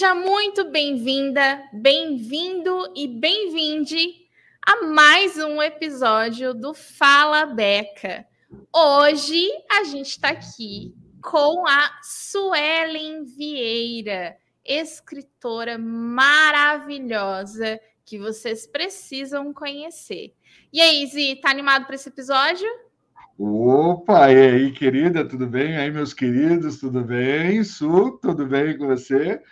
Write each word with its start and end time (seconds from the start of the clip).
Seja 0.00 0.14
muito 0.14 0.70
bem-vinda, 0.70 1.62
bem-vindo 1.74 2.90
e 2.96 3.06
bem-vinde 3.06 3.98
a 4.66 4.86
mais 4.86 5.36
um 5.36 5.60
episódio 5.60 6.54
do 6.54 6.72
Fala 6.72 7.44
Beca. 7.44 8.24
Hoje 8.74 9.46
a 9.70 9.84
gente 9.84 10.06
está 10.06 10.30
aqui 10.30 10.94
com 11.22 11.68
a 11.68 11.90
Suelen 12.02 13.24
Vieira, 13.24 14.38
escritora 14.64 15.76
maravilhosa 15.76 17.78
que 18.02 18.18
vocês 18.18 18.66
precisam 18.66 19.52
conhecer. 19.52 20.32
E 20.72 20.80
aí, 20.80 21.06
Zi, 21.08 21.38
tá 21.42 21.50
animado 21.50 21.84
para 21.84 21.96
esse 21.96 22.08
episódio? 22.08 22.66
Opa, 23.38 24.32
e 24.32 24.38
aí, 24.38 24.72
querida, 24.72 25.28
tudo 25.28 25.46
bem? 25.46 25.76
Aí, 25.76 25.90
meus 25.90 26.14
queridos, 26.14 26.80
tudo 26.80 27.04
bem? 27.04 27.62
Su, 27.64 28.18
tudo 28.22 28.46
bem 28.46 28.78
com 28.78 28.86
você? 28.86 29.42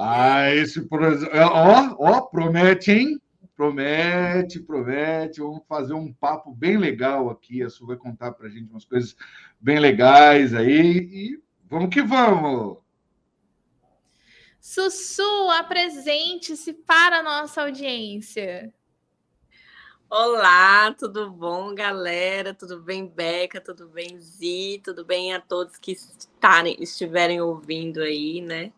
Ah, 0.00 0.54
esse 0.54 0.86
ó, 0.88 1.96
ó, 1.98 2.20
promete, 2.20 2.92
hein? 2.92 3.20
Promete, 3.56 4.60
promete. 4.60 5.40
Vamos 5.40 5.62
fazer 5.68 5.92
um 5.92 6.12
papo 6.12 6.52
bem 6.54 6.76
legal 6.76 7.28
aqui. 7.28 7.64
A 7.64 7.68
Su 7.68 7.84
vai 7.84 7.96
contar 7.96 8.30
para 8.30 8.46
a 8.46 8.48
gente 8.48 8.70
umas 8.70 8.84
coisas 8.84 9.16
bem 9.60 9.80
legais 9.80 10.54
aí 10.54 10.98
e 10.98 11.42
vamos 11.68 11.90
que 11.90 12.00
vamos. 12.00 12.78
Sussu, 14.60 15.50
apresente-se 15.50 16.72
para 16.74 17.18
a 17.18 17.22
nossa 17.24 17.62
audiência. 17.62 18.72
Olá, 20.08 20.92
tudo 20.92 21.28
bom, 21.28 21.74
galera? 21.74 22.54
Tudo 22.54 22.80
bem, 22.80 23.04
Beca? 23.04 23.60
Tudo 23.60 23.88
bem, 23.88 24.20
Zi? 24.20 24.80
Tudo 24.84 25.04
bem 25.04 25.34
a 25.34 25.40
todos 25.40 25.76
que 25.76 25.90
estarem, 25.90 26.76
estiverem 26.78 27.40
ouvindo 27.40 28.00
aí, 28.00 28.40
né? 28.40 28.72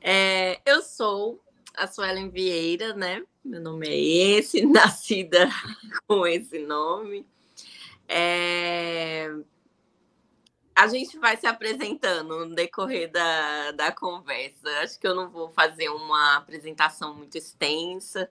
É, 0.00 0.60
eu 0.64 0.82
sou 0.82 1.42
a 1.76 1.86
Suelen 1.86 2.30
Vieira, 2.30 2.94
né? 2.94 3.22
Meu 3.44 3.60
nome 3.60 3.88
é 3.88 3.98
esse, 3.98 4.64
nascida 4.66 5.48
com 6.06 6.26
esse 6.26 6.58
nome. 6.58 7.26
É, 8.08 9.30
a 10.74 10.88
gente 10.88 11.18
vai 11.18 11.36
se 11.36 11.46
apresentando 11.46 12.46
no 12.46 12.54
decorrer 12.54 13.10
da, 13.10 13.72
da 13.72 13.92
conversa. 13.92 14.68
Acho 14.82 14.98
que 14.98 15.06
eu 15.06 15.14
não 15.14 15.30
vou 15.30 15.50
fazer 15.50 15.88
uma 15.88 16.36
apresentação 16.36 17.14
muito 17.14 17.36
extensa 17.36 18.28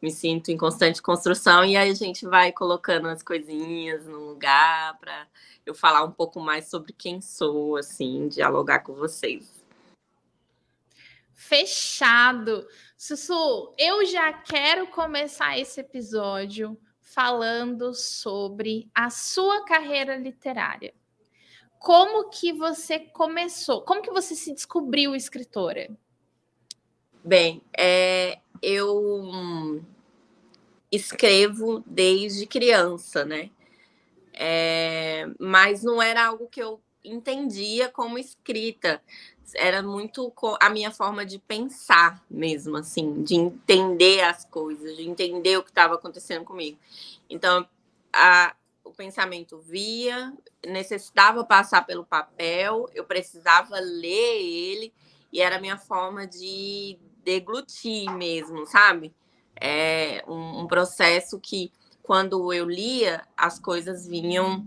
me 0.00 0.10
sinto 0.10 0.50
em 0.50 0.56
constante 0.56 1.02
construção 1.02 1.64
e 1.64 1.76
aí 1.76 1.90
a 1.90 1.94
gente 1.94 2.26
vai 2.26 2.52
colocando 2.52 3.08
as 3.08 3.22
coisinhas 3.22 4.06
no 4.06 4.30
lugar 4.30 4.98
para 4.98 5.26
eu 5.66 5.74
falar 5.74 6.04
um 6.04 6.10
pouco 6.10 6.40
mais 6.40 6.68
sobre 6.68 6.92
quem 6.92 7.20
sou, 7.20 7.76
assim, 7.76 8.28
dialogar 8.28 8.80
com 8.80 8.94
vocês. 8.94 9.59
Fechado. 11.40 12.68
Sussu, 12.98 13.74
eu 13.78 14.04
já 14.04 14.30
quero 14.30 14.86
começar 14.88 15.58
esse 15.58 15.80
episódio 15.80 16.78
falando 17.00 17.94
sobre 17.94 18.90
a 18.94 19.08
sua 19.08 19.64
carreira 19.64 20.18
literária. 20.18 20.92
Como 21.78 22.28
que 22.28 22.52
você 22.52 22.98
começou? 22.98 23.80
Como 23.80 24.02
que 24.02 24.10
você 24.10 24.36
se 24.36 24.52
descobriu 24.52 25.16
escritora? 25.16 25.88
Bem, 27.24 27.62
é, 27.74 28.38
eu 28.60 29.82
escrevo 30.92 31.82
desde 31.86 32.46
criança, 32.46 33.24
né? 33.24 33.48
É, 34.34 35.26
mas 35.38 35.82
não 35.82 36.02
era 36.02 36.26
algo 36.26 36.48
que 36.48 36.62
eu 36.62 36.82
entendia 37.04 37.88
como 37.88 38.18
escrita. 38.18 39.02
Era 39.54 39.82
muito 39.82 40.32
a 40.60 40.70
minha 40.70 40.90
forma 40.90 41.24
de 41.24 41.38
pensar 41.38 42.22
mesmo, 42.30 42.76
assim, 42.76 43.22
de 43.22 43.34
entender 43.34 44.20
as 44.22 44.44
coisas, 44.44 44.96
de 44.96 45.08
entender 45.08 45.56
o 45.56 45.62
que 45.62 45.70
estava 45.70 45.94
acontecendo 45.94 46.44
comigo. 46.44 46.78
Então, 47.28 47.66
a, 48.12 48.54
o 48.84 48.90
pensamento 48.90 49.58
via, 49.58 50.32
necessitava 50.66 51.44
passar 51.44 51.86
pelo 51.86 52.04
papel, 52.04 52.88
eu 52.94 53.04
precisava 53.04 53.78
ler 53.78 54.42
ele, 54.42 54.92
e 55.32 55.40
era 55.40 55.56
a 55.56 55.60
minha 55.60 55.78
forma 55.78 56.26
de 56.26 56.98
deglutir 57.24 58.10
mesmo, 58.12 58.66
sabe? 58.66 59.14
É 59.60 60.24
um, 60.26 60.60
um 60.60 60.66
processo 60.66 61.38
que, 61.38 61.70
quando 62.02 62.52
eu 62.52 62.68
lia, 62.68 63.22
as 63.36 63.58
coisas 63.58 64.06
vinham 64.06 64.64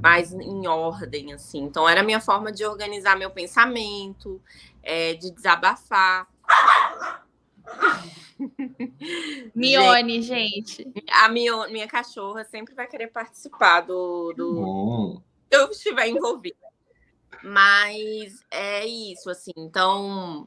mais 0.00 0.32
em 0.32 0.66
ordem, 0.66 1.32
assim. 1.32 1.58
Então, 1.58 1.88
era 1.88 2.00
a 2.00 2.04
minha 2.04 2.20
forma 2.20 2.52
de 2.52 2.64
organizar 2.64 3.16
meu 3.16 3.30
pensamento, 3.30 4.40
é, 4.82 5.14
de 5.14 5.30
desabafar. 5.30 6.28
Mione, 9.54 10.22
gente. 10.22 10.86
A 11.10 11.28
Mione, 11.28 11.72
minha 11.72 11.88
cachorra 11.88 12.44
sempre 12.44 12.74
vai 12.74 12.86
querer 12.86 13.08
participar 13.08 13.80
do. 13.80 14.32
do... 14.34 15.22
Eu 15.50 15.70
estiver 15.70 16.08
envolvida. 16.08 16.56
Mas 17.42 18.44
é 18.50 18.86
isso, 18.86 19.30
assim. 19.30 19.52
Então, 19.56 20.46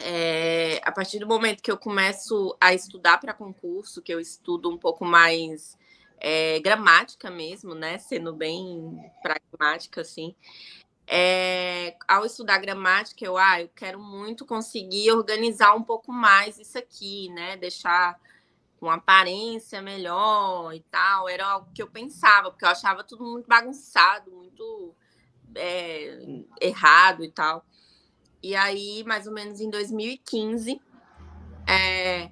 é, 0.00 0.80
a 0.84 0.90
partir 0.90 1.18
do 1.18 1.26
momento 1.26 1.62
que 1.62 1.70
eu 1.70 1.76
começo 1.76 2.56
a 2.60 2.74
estudar 2.74 3.18
para 3.18 3.32
concurso, 3.32 4.02
que 4.02 4.12
eu 4.12 4.18
estudo 4.20 4.70
um 4.70 4.78
pouco 4.78 5.04
mais 5.04 5.76
é, 6.18 6.60
gramática 6.60 7.30
mesmo, 7.30 7.74
né? 7.74 7.98
Sendo 7.98 8.32
bem 8.32 8.98
pragmática, 9.22 10.00
assim. 10.00 10.34
É, 11.06 11.96
ao 12.06 12.24
estudar 12.24 12.58
gramática, 12.58 13.24
eu, 13.24 13.36
ah, 13.36 13.60
eu 13.60 13.68
quero 13.68 14.00
muito 14.00 14.46
conseguir 14.46 15.10
organizar 15.10 15.74
um 15.74 15.82
pouco 15.82 16.12
mais 16.12 16.58
isso 16.58 16.78
aqui, 16.78 17.28
né? 17.30 17.56
Deixar 17.56 18.18
com 18.78 18.90
aparência 18.90 19.82
melhor 19.82 20.72
e 20.72 20.80
tal. 20.90 21.28
Era 21.28 21.46
algo 21.46 21.68
que 21.74 21.82
eu 21.82 21.88
pensava, 21.88 22.50
porque 22.50 22.64
eu 22.64 22.70
achava 22.70 23.04
tudo 23.04 23.24
muito 23.24 23.48
bagunçado, 23.48 24.30
muito 24.30 24.94
é, 25.54 26.18
errado 26.60 27.24
e 27.24 27.30
tal. 27.30 27.66
E 28.42 28.54
aí, 28.54 29.04
mais 29.04 29.26
ou 29.26 29.32
menos 29.32 29.60
em 29.60 29.70
2015, 29.70 30.80
é, 31.68 32.30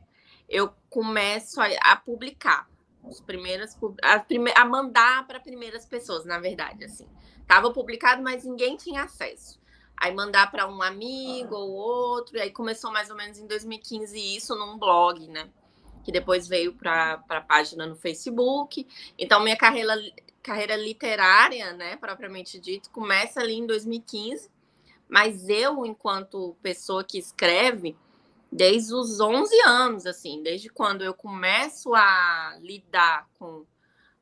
eu 0.49 0.73
começo 0.89 1.61
a, 1.61 1.67
a 1.83 1.97
publicar 1.97 2.70
os 3.05 3.21
primeiros 3.21 3.77
a, 4.03 4.19
prime, 4.19 4.53
a 4.56 4.65
mandar 4.65 5.27
para 5.27 5.41
primeiras 5.41 5.84
pessoas, 5.84 6.25
na 6.25 6.38
verdade, 6.38 6.84
assim. 6.84 7.09
Tava 7.47 7.72
publicado, 7.72 8.22
mas 8.22 8.44
ninguém 8.44 8.77
tinha 8.77 9.05
acesso. 9.05 9.61
Aí 9.97 10.15
mandar 10.15 10.50
para 10.50 10.66
um 10.66 10.83
amigo 10.83 11.55
ou 11.55 11.71
outro, 11.71 12.37
e 12.37 12.41
aí 12.41 12.50
começou 12.50 12.91
mais 12.91 13.10
ou 13.10 13.16
menos 13.16 13.39
em 13.39 13.47
2015 13.47 14.19
isso 14.37 14.55
num 14.55 14.78
blog, 14.78 15.27
né? 15.28 15.50
Que 16.05 16.12
depois 16.12 16.49
veio 16.49 16.72
para 16.75 17.22
a 17.28 17.41
página 17.41 17.87
no 17.87 17.97
Facebook. 17.97 18.87
Então, 19.19 19.43
minha 19.43 19.56
carreira, 19.56 19.94
carreira 20.43 20.77
literária, 20.77 21.72
né, 21.75 21.97
propriamente 21.97 22.59
dito, 22.59 22.91
começa 22.91 23.41
ali 23.41 23.55
em 23.55 23.66
2015 23.66 24.50
mas 25.10 25.49
eu, 25.49 25.84
enquanto 25.84 26.56
pessoa 26.62 27.03
que 27.03 27.19
escreve, 27.19 27.97
desde 28.50 28.94
os 28.94 29.21
11 29.21 29.55
anos, 29.66 30.06
assim, 30.06 30.43
desde 30.43 30.69
quando 30.69 31.03
eu 31.03 31.15
começo 31.15 31.94
a 31.94 32.59
lidar 32.61 33.28
com 33.38 33.65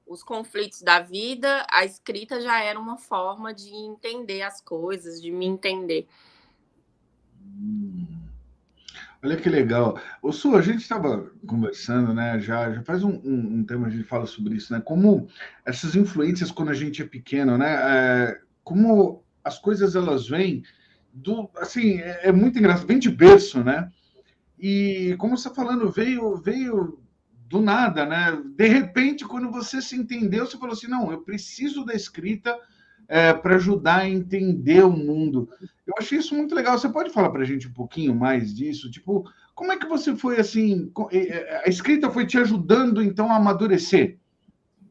os 0.06 0.22
conflitos 0.22 0.82
da 0.82 1.00
vida, 1.00 1.66
a 1.70 1.84
escrita 1.84 2.40
já 2.40 2.62
era 2.62 2.78
uma 2.78 2.96
forma 2.96 3.52
de 3.52 3.70
entender 3.70 4.42
as 4.42 4.60
coisas, 4.60 5.20
de 5.20 5.30
me 5.30 5.46
entender. 5.46 6.06
Hum. 7.42 8.06
Olha 9.22 9.36
que 9.36 9.48
legal. 9.48 10.00
O 10.22 10.32
Su, 10.32 10.54
a 10.54 10.62
gente 10.62 10.80
estava 10.80 11.30
conversando, 11.44 12.14
né? 12.14 12.38
Já, 12.38 12.72
já 12.72 12.82
faz 12.82 13.02
um, 13.02 13.20
um, 13.24 13.66
um, 13.68 13.84
a 13.84 13.90
gente 13.90 14.04
fala 14.04 14.26
sobre 14.26 14.54
isso, 14.54 14.72
né? 14.72 14.80
Como 14.80 15.28
essas 15.64 15.96
influências 15.96 16.52
quando 16.52 16.70
a 16.70 16.74
gente 16.74 17.02
é 17.02 17.04
pequeno, 17.04 17.58
né? 17.58 17.74
É, 17.74 18.40
como 18.62 19.24
as 19.42 19.58
coisas 19.58 19.96
elas 19.96 20.28
vêm 20.28 20.62
do, 21.12 21.50
assim, 21.56 21.98
é, 21.98 22.28
é, 22.28 22.32
muito 22.32 22.58
engraçado, 22.58 22.86
vem 22.86 22.98
de 22.98 23.10
berço, 23.10 23.64
né? 23.64 23.90
E 24.58 25.14
como 25.18 25.36
você 25.36 25.48
tá 25.48 25.54
falando, 25.54 25.90
veio, 25.90 26.36
veio 26.36 27.00
do 27.48 27.60
nada, 27.60 28.04
né? 28.04 28.42
De 28.56 28.68
repente, 28.68 29.24
quando 29.24 29.50
você 29.50 29.80
se 29.80 29.96
entendeu, 29.96 30.46
você 30.46 30.58
falou 30.58 30.74
assim: 30.74 30.88
não, 30.88 31.10
eu 31.10 31.22
preciso 31.22 31.84
da 31.84 31.94
escrita 31.94 32.58
é, 33.08 33.32
para 33.32 33.56
ajudar 33.56 34.00
a 34.00 34.08
entender 34.08 34.84
o 34.84 34.90
mundo. 34.90 35.48
Eu 35.86 35.94
achei 35.98 36.18
isso 36.18 36.34
muito 36.34 36.54
legal. 36.54 36.78
Você 36.78 36.88
pode 36.88 37.10
falar 37.10 37.30
para 37.30 37.42
a 37.42 37.46
gente 37.46 37.66
um 37.66 37.72
pouquinho 37.72 38.14
mais 38.14 38.54
disso? 38.54 38.90
Tipo, 38.90 39.30
como 39.54 39.72
é 39.72 39.78
que 39.78 39.86
você 39.86 40.14
foi 40.14 40.38
assim? 40.38 40.92
A 41.64 41.68
escrita 41.68 42.10
foi 42.10 42.26
te 42.26 42.36
ajudando 42.36 43.02
então 43.02 43.30
a 43.30 43.36
amadurecer? 43.36 44.18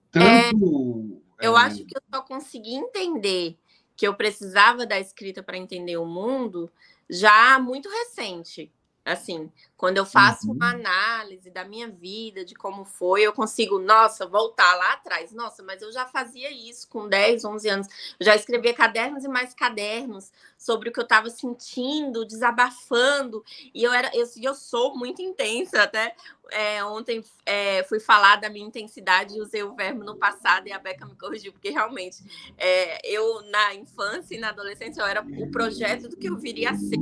Tanto. 0.10 1.22
É, 1.40 1.46
eu 1.48 1.56
é... 1.56 1.62
acho 1.62 1.86
que 1.86 1.96
eu 1.96 2.02
só 2.12 2.22
consegui 2.22 2.74
entender 2.74 3.58
que 3.96 4.08
eu 4.08 4.16
precisava 4.16 4.86
da 4.86 5.00
escrita 5.00 5.44
para 5.44 5.58
entender 5.58 5.98
o 5.98 6.06
mundo 6.06 6.72
já 7.10 7.60
muito 7.60 7.88
recente. 7.90 8.72
Assim, 9.08 9.50
quando 9.78 9.98
eu 9.98 10.06
faço 10.06 10.48
uhum. 10.48 10.56
uma 10.56 10.72
análise 10.72 11.50
da 11.50 11.64
minha 11.64 11.88
vida, 11.88 12.44
de 12.44 12.54
como 12.54 12.84
foi, 12.84 13.22
eu 13.22 13.32
consigo, 13.32 13.80
nossa, 13.80 14.26
voltar 14.26 14.76
lá 14.76 14.94
atrás. 14.94 15.32
Nossa, 15.32 15.64
mas 15.64 15.82
eu 15.82 15.92
já 15.92 16.06
fazia 16.06 16.52
isso 16.52 16.90
com 16.90 17.08
10, 17.08 17.46
11 17.46 17.70
anos. 17.70 17.88
Eu 18.20 18.26
já 18.26 18.36
escrevia 18.36 18.74
cadernos 18.74 19.24
e 19.24 19.28
mais 19.28 19.54
cadernos 19.54 20.32
sobre 20.58 20.90
o 20.90 20.92
que 20.92 21.00
eu 21.00 21.04
estava 21.04 21.30
sentindo, 21.30 22.26
desabafando. 22.26 23.44
E 23.74 23.84
eu 23.84 23.94
era, 23.94 24.12
eu, 24.14 24.28
eu 24.42 24.54
sou 24.54 24.98
muito 24.98 25.22
intensa. 25.22 25.84
Até 25.84 26.16
é, 26.52 26.84
ontem 26.84 27.24
é, 27.46 27.84
fui 27.84 28.00
falar 28.00 28.38
da 28.38 28.50
minha 28.50 28.66
intensidade 28.66 29.36
e 29.36 29.42
usei 29.42 29.64
o 29.64 29.76
verbo 29.76 30.04
no 30.04 30.16
passado 30.16 30.68
e 30.68 30.72
a 30.72 30.80
Beca 30.80 31.06
me 31.06 31.16
corrigiu, 31.16 31.52
porque 31.52 31.70
realmente 31.70 32.18
é, 32.58 33.00
eu, 33.08 33.42
na 33.44 33.76
infância 33.76 34.36
e 34.36 34.40
na 34.40 34.50
adolescência, 34.50 35.02
eu 35.02 35.06
era 35.06 35.22
o 35.22 35.52
projeto 35.52 36.08
do 36.08 36.18
que 36.18 36.28
eu 36.28 36.38
viria 36.38 36.72
a 36.72 36.76
ser. 36.76 36.98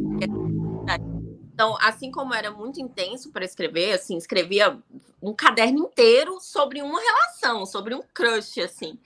Então, 1.56 1.78
assim 1.80 2.12
como 2.12 2.34
era 2.34 2.52
muito 2.52 2.82
intenso 2.82 3.32
para 3.32 3.46
escrever, 3.46 3.94
assim, 3.94 4.18
escrevia 4.18 4.78
um 5.22 5.34
caderno 5.34 5.86
inteiro 5.86 6.38
sobre 6.42 6.82
uma 6.82 7.00
relação, 7.00 7.66
sobre 7.66 7.96
um 7.96 8.02
crush, 8.14 8.60
assim. 8.60 9.00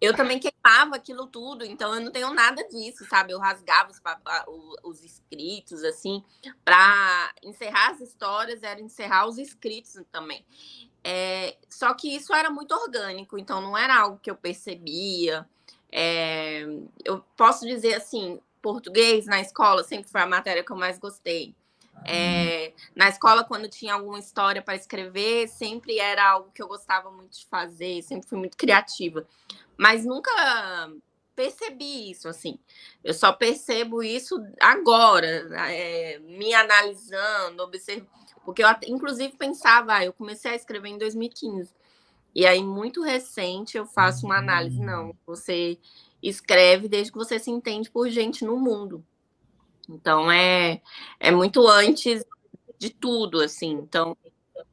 Eu 0.00 0.14
também 0.14 0.38
queimava 0.38 0.94
aquilo 0.94 1.26
tudo, 1.26 1.64
então 1.64 1.92
eu 1.92 2.00
não 2.00 2.12
tenho 2.12 2.32
nada 2.32 2.62
disso, 2.68 3.04
sabe? 3.06 3.32
Eu 3.32 3.40
rasgava 3.40 3.90
os, 3.90 4.00
os 4.84 5.04
escritos, 5.04 5.82
assim, 5.82 6.22
para 6.64 7.34
encerrar 7.42 7.90
as 7.90 8.00
histórias, 8.00 8.62
era 8.62 8.80
encerrar 8.80 9.26
os 9.26 9.36
escritos 9.36 10.00
também. 10.12 10.46
É, 11.02 11.56
só 11.68 11.92
que 11.92 12.14
isso 12.14 12.32
era 12.32 12.50
muito 12.50 12.72
orgânico, 12.72 13.36
então 13.36 13.60
não 13.60 13.76
era 13.76 13.98
algo 13.98 14.20
que 14.22 14.30
eu 14.30 14.36
percebia. 14.36 15.44
É, 15.90 16.62
eu 17.04 17.20
posso 17.36 17.66
dizer 17.66 17.94
assim, 17.94 18.40
português 18.62 19.26
na 19.26 19.40
escola 19.40 19.82
sempre 19.82 20.08
foi 20.08 20.20
a 20.20 20.26
matéria 20.26 20.62
que 20.62 20.70
eu 20.70 20.76
mais 20.76 20.96
gostei. 20.96 21.52
É, 22.04 22.72
na 22.94 23.08
escola, 23.08 23.44
quando 23.44 23.68
tinha 23.68 23.94
alguma 23.94 24.18
história 24.18 24.62
para 24.62 24.74
escrever, 24.74 25.48
sempre 25.48 25.98
era 25.98 26.30
algo 26.30 26.50
que 26.52 26.62
eu 26.62 26.68
gostava 26.68 27.10
muito 27.10 27.38
de 27.38 27.46
fazer, 27.46 28.02
sempre 28.02 28.28
fui 28.28 28.38
muito 28.38 28.56
criativa. 28.56 29.26
Mas 29.76 30.04
nunca 30.04 30.30
percebi 31.34 32.10
isso, 32.10 32.28
assim. 32.28 32.58
Eu 33.02 33.14
só 33.14 33.32
percebo 33.32 34.02
isso 34.02 34.36
agora, 34.60 35.26
é, 35.70 36.18
me 36.20 36.52
analisando, 36.52 37.62
observando. 37.62 38.08
Porque 38.44 38.62
eu, 38.64 38.68
inclusive, 38.86 39.36
pensava, 39.36 39.94
ah, 39.94 40.04
eu 40.04 40.12
comecei 40.12 40.50
a 40.50 40.54
escrever 40.54 40.88
em 40.88 40.98
2015. 40.98 41.72
E 42.34 42.46
aí, 42.46 42.62
muito 42.62 43.02
recente, 43.02 43.76
eu 43.76 43.86
faço 43.86 44.26
uma 44.26 44.38
análise. 44.38 44.80
Não, 44.80 45.14
você 45.26 45.78
escreve 46.22 46.88
desde 46.88 47.12
que 47.12 47.18
você 47.18 47.38
se 47.38 47.50
entende 47.50 47.90
por 47.90 48.08
gente 48.08 48.44
no 48.44 48.56
mundo. 48.56 49.04
Então 49.90 50.30
é, 50.30 50.80
é 51.18 51.30
muito 51.30 51.66
antes 51.66 52.24
de 52.78 52.90
tudo, 52.90 53.40
assim. 53.40 53.72
Então, 53.72 54.16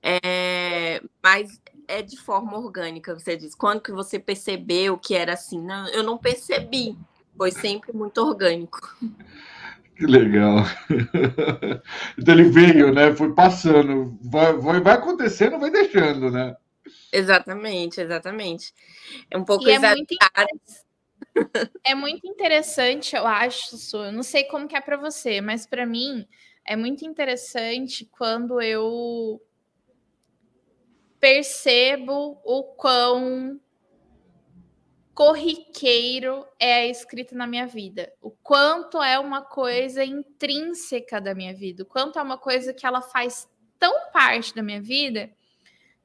é, 0.02 1.02
mas 1.22 1.60
é 1.88 2.02
de 2.02 2.18
forma 2.18 2.58
orgânica, 2.58 3.18
você 3.18 3.36
diz. 3.36 3.56
Quando 3.56 3.82
que 3.82 3.92
você 3.92 4.20
percebeu 4.20 4.98
que 4.98 5.16
era 5.16 5.34
assim? 5.34 5.62
Não, 5.62 5.88
eu 5.90 6.04
não 6.04 6.18
percebi. 6.18 6.98
Foi 7.36 7.52
sempre 7.52 7.94
muito 7.94 8.18
orgânico. 8.20 8.80
Que 9.96 10.06
legal. 10.06 10.58
Então 12.18 12.34
ele 12.34 12.50
veio, 12.50 12.94
né? 12.94 13.16
Foi 13.16 13.34
passando. 13.34 14.18
Vai, 14.22 14.54
vai, 14.54 14.80
vai 14.82 14.94
acontecendo, 14.96 15.60
vai 15.60 15.70
deixando, 15.70 16.30
né? 16.32 16.56
Exatamente, 17.12 18.02
exatamente. 18.02 18.74
É 19.30 19.38
um 19.38 19.44
pouco 19.44 19.68
é 19.70 19.80
muito 19.80 20.16
é 21.84 21.96
muito 21.96 22.28
interessante, 22.28 23.16
eu 23.16 23.26
acho, 23.26 23.78
Su. 23.78 23.98
Eu 23.98 24.12
não 24.12 24.24
sei 24.24 24.44
como 24.46 24.68
que 24.68 24.76
é 24.76 24.82
para 24.82 24.98
você, 24.98 25.42
mas 25.42 25.66
para 25.66 25.86
mim 25.86 26.28
é 26.66 26.76
muito 26.76 27.06
interessante 27.06 28.06
quando 28.06 28.62
eu 28.62 29.42
percebo 31.20 32.40
o 32.44 32.64
quão 32.64 33.60
corriqueiro 35.14 36.46
é 36.60 36.74
a 36.74 36.88
escrita 36.88 37.34
na 37.34 37.48
minha 37.48 37.66
vida, 37.66 38.14
o 38.22 38.30
quanto 38.30 39.02
é 39.02 39.18
uma 39.18 39.42
coisa 39.42 40.04
intrínseca 40.04 41.20
da 41.20 41.34
minha 41.34 41.56
vida, 41.56 41.82
o 41.82 41.88
quanto 41.88 42.20
é 42.20 42.22
uma 42.22 42.38
coisa 42.38 42.72
que 42.72 42.86
ela 42.86 43.02
faz 43.02 43.50
tão 43.80 44.12
parte 44.12 44.54
da 44.54 44.62
minha 44.62 44.80
vida 44.80 45.32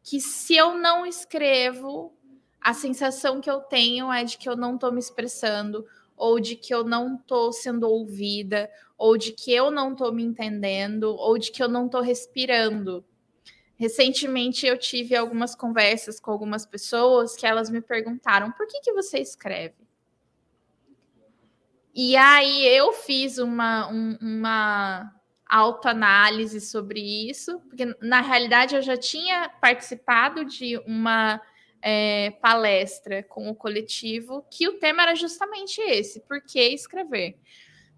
que 0.02 0.20
se 0.20 0.56
eu 0.56 0.74
não 0.74 1.06
escrevo, 1.06 2.16
a 2.62 2.72
sensação 2.72 3.40
que 3.40 3.50
eu 3.50 3.60
tenho 3.60 4.12
é 4.12 4.24
de 4.24 4.38
que 4.38 4.48
eu 4.48 4.56
não 4.56 4.74
estou 4.74 4.92
me 4.92 5.00
expressando, 5.00 5.86
ou 6.16 6.38
de 6.38 6.54
que 6.54 6.72
eu 6.72 6.84
não 6.84 7.16
estou 7.16 7.52
sendo 7.52 7.88
ouvida, 7.88 8.70
ou 8.96 9.16
de 9.16 9.32
que 9.32 9.52
eu 9.52 9.70
não 9.70 9.92
estou 9.92 10.12
me 10.12 10.22
entendendo, 10.22 11.14
ou 11.16 11.36
de 11.36 11.50
que 11.50 11.62
eu 11.62 11.68
não 11.68 11.86
estou 11.86 12.00
respirando. 12.00 13.04
Recentemente 13.76 14.64
eu 14.64 14.78
tive 14.78 15.16
algumas 15.16 15.56
conversas 15.56 16.20
com 16.20 16.30
algumas 16.30 16.64
pessoas 16.64 17.34
que 17.34 17.44
elas 17.44 17.68
me 17.68 17.80
perguntaram 17.80 18.52
por 18.52 18.66
que, 18.68 18.80
que 18.80 18.92
você 18.92 19.18
escreve? 19.18 19.74
E 21.94 22.16
aí 22.16 22.64
eu 22.68 22.92
fiz 22.92 23.38
uma, 23.38 23.90
um, 23.90 24.16
uma 24.20 25.12
autoanálise 25.46 26.60
sobre 26.60 27.00
isso, 27.28 27.58
porque 27.68 27.94
na 28.00 28.20
realidade 28.20 28.76
eu 28.76 28.82
já 28.82 28.96
tinha 28.96 29.50
participado 29.60 30.44
de 30.44 30.78
uma 30.86 31.40
é, 31.82 32.30
palestra 32.40 33.24
com 33.24 33.50
o 33.50 33.56
coletivo, 33.56 34.46
que 34.48 34.68
o 34.68 34.78
tema 34.78 35.02
era 35.02 35.14
justamente 35.16 35.80
esse: 35.80 36.20
por 36.20 36.40
que 36.40 36.60
escrever? 36.68 37.36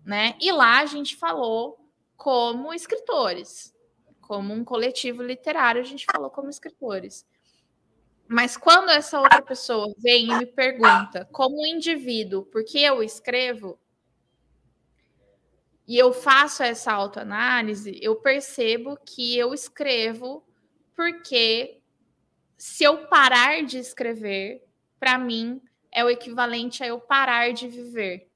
Né? 0.05 0.35
E 0.41 0.51
lá 0.51 0.81
a 0.81 0.87
gente 0.87 1.17
falou 1.17 1.79
como 2.17 2.73
escritores, 2.73 3.75
como 4.23 4.55
um 4.55 4.65
coletivo 4.65 5.23
literário, 5.23 5.81
a 5.81 5.85
gente 5.85 6.07
falou 6.11 6.31
como 6.31 6.49
escritores. 6.49 7.27
Mas 8.27 8.57
quando 8.57 8.89
essa 8.89 9.21
outra 9.21 9.43
pessoa 9.43 9.93
vem 9.99 10.31
e 10.31 10.39
me 10.39 10.47
pergunta, 10.47 11.29
como 11.31 11.67
indivíduo, 11.67 12.45
por 12.45 12.65
que 12.65 12.83
eu 12.83 13.03
escrevo, 13.03 13.79
e 15.87 15.99
eu 15.99 16.13
faço 16.15 16.63
essa 16.63 16.91
autoanálise, 16.91 17.99
eu 18.01 18.17
percebo 18.17 18.97
que 19.05 19.37
eu 19.37 19.53
escrevo 19.53 20.43
porque 20.97 21.83
se 22.65 22.83
eu 22.83 23.07
parar 23.09 23.63
de 23.63 23.77
escrever, 23.77 24.67
para 24.99 25.19
mim 25.19 25.61
é 25.93 26.03
o 26.03 26.09
equivalente 26.09 26.83
a 26.83 26.87
eu 26.87 26.99
parar 26.99 27.53
de 27.53 27.69
viver, 27.69 28.27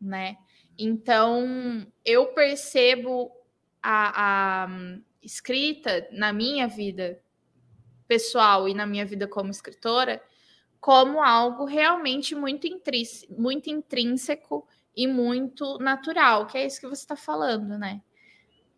né? 0.00 0.36
Então 0.78 1.84
eu 2.04 2.28
percebo 2.28 3.32
a, 3.82 4.66
a 4.66 4.68
escrita 5.20 6.06
na 6.12 6.32
minha 6.32 6.68
vida 6.68 7.20
pessoal 8.06 8.68
e 8.68 8.72
na 8.72 8.86
minha 8.86 9.04
vida 9.04 9.26
como 9.26 9.50
escritora 9.50 10.22
como 10.78 11.20
algo 11.20 11.64
realmente 11.64 12.36
muito, 12.36 12.68
muito 13.36 13.68
intrínseco 13.68 14.64
e 14.94 15.08
muito 15.08 15.76
natural, 15.78 16.46
que 16.46 16.56
é 16.56 16.64
isso 16.64 16.80
que 16.80 16.86
você 16.86 17.02
está 17.02 17.16
falando, 17.16 17.76
né? 17.76 18.00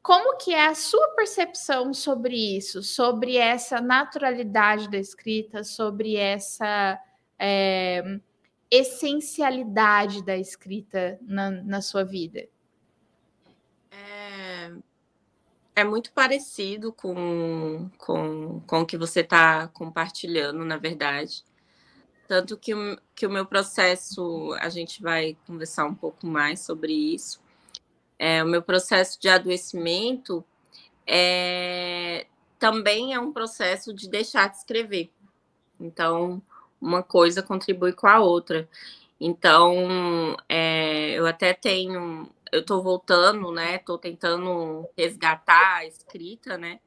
Como 0.02 0.36
que 0.38 0.54
é 0.54 0.66
a 0.66 0.74
sua 0.74 1.08
percepção 1.08 1.92
sobre 1.92 2.56
isso, 2.56 2.82
sobre 2.82 3.36
essa 3.36 3.80
naturalidade 3.80 4.88
da 4.88 4.98
escrita, 4.98 5.64
sobre 5.64 6.16
essa 6.16 6.98
é, 7.38 8.20
essencialidade 8.70 10.24
da 10.24 10.36
escrita 10.36 11.18
na, 11.22 11.50
na 11.50 11.82
sua 11.82 12.04
vida? 12.04 12.48
É, 13.90 14.72
é 15.76 15.84
muito 15.84 16.12
parecido 16.12 16.92
com, 16.92 17.90
com, 17.98 18.60
com 18.60 18.80
o 18.80 18.86
que 18.86 18.96
você 18.96 19.20
está 19.20 19.68
compartilhando, 19.68 20.64
na 20.64 20.76
verdade. 20.76 21.44
Tanto 22.26 22.56
que, 22.56 22.72
que 23.14 23.26
o 23.26 23.30
meu 23.30 23.46
processo, 23.46 24.54
a 24.60 24.68
gente 24.68 25.02
vai 25.02 25.36
conversar 25.46 25.86
um 25.86 25.94
pouco 25.94 26.26
mais 26.26 26.60
sobre 26.60 26.92
isso 26.92 27.40
é, 28.18 28.42
o 28.42 28.46
meu 28.46 28.62
processo 28.62 29.20
de 29.20 29.28
adoecimento 29.28 30.44
é, 31.06 32.26
também 32.58 33.14
é 33.14 33.20
um 33.20 33.32
processo 33.32 33.94
de 33.94 34.08
deixar 34.08 34.48
de 34.48 34.56
escrever. 34.56 35.10
Então, 35.80 36.42
uma 36.80 37.02
coisa 37.02 37.42
contribui 37.42 37.92
com 37.92 38.06
a 38.06 38.20
outra. 38.20 38.68
Então, 39.20 40.36
é, 40.48 41.12
eu 41.12 41.26
até 41.26 41.54
tenho, 41.54 42.28
eu 42.52 42.60
estou 42.60 42.82
voltando, 42.82 43.50
né? 43.52 43.76
Estou 43.76 43.98
tentando 43.98 44.88
resgatar 44.96 45.78
a 45.78 45.86
escrita, 45.86 46.58
né? 46.58 46.80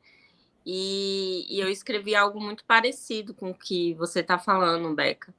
E, 0.66 1.48
e, 1.50 1.60
eu 1.60 1.70
escrevi 1.70 2.16
algo 2.16 2.40
muito 2.40 2.64
parecido 2.66 3.34
com 3.34 3.50
o 3.50 3.54
que 3.54 3.94
você 3.96 4.20
está 4.20 4.38
falando, 4.38 4.94
Beca, 4.94 5.34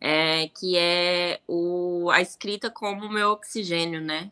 é, 0.00 0.48
que 0.48 0.76
é 0.76 1.40
o, 1.48 2.10
a 2.10 2.20
escrita 2.20 2.70
como 2.70 3.08
meu 3.08 3.30
oxigênio, 3.30 4.00
né? 4.02 4.30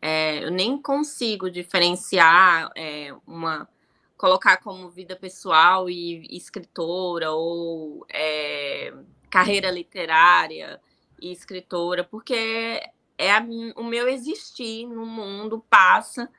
É, 0.00 0.44
eu 0.44 0.50
nem 0.50 0.80
consigo 0.80 1.50
diferenciar 1.50 2.70
é, 2.76 3.14
uma 3.26 3.68
colocar 4.16 4.56
como 4.58 4.88
vida 4.88 5.14
pessoal 5.14 5.90
e 5.90 6.26
escritora 6.34 7.32
ou 7.32 8.06
é, 8.10 8.92
carreira 9.30 9.70
literária 9.70 10.80
e 11.20 11.30
escritora, 11.30 12.02
porque 12.02 12.82
é 13.18 13.32
a, 13.32 13.46
o 13.76 13.84
meu 13.84 14.08
existir 14.08 14.86
no 14.86 15.04
mundo 15.04 15.62
passa 15.68 16.30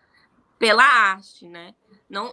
pela 0.57 0.83
arte, 0.83 1.47
né? 1.47 1.75
Não, 2.09 2.31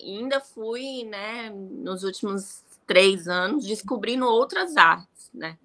ainda 0.00 0.40
fui, 0.40 1.04
né, 1.04 1.50
nos 1.50 2.04
últimos 2.04 2.64
três 2.86 3.28
anos, 3.28 3.66
descobrindo 3.66 4.26
outras 4.26 4.76
artes, 4.76 5.30
né? 5.34 5.58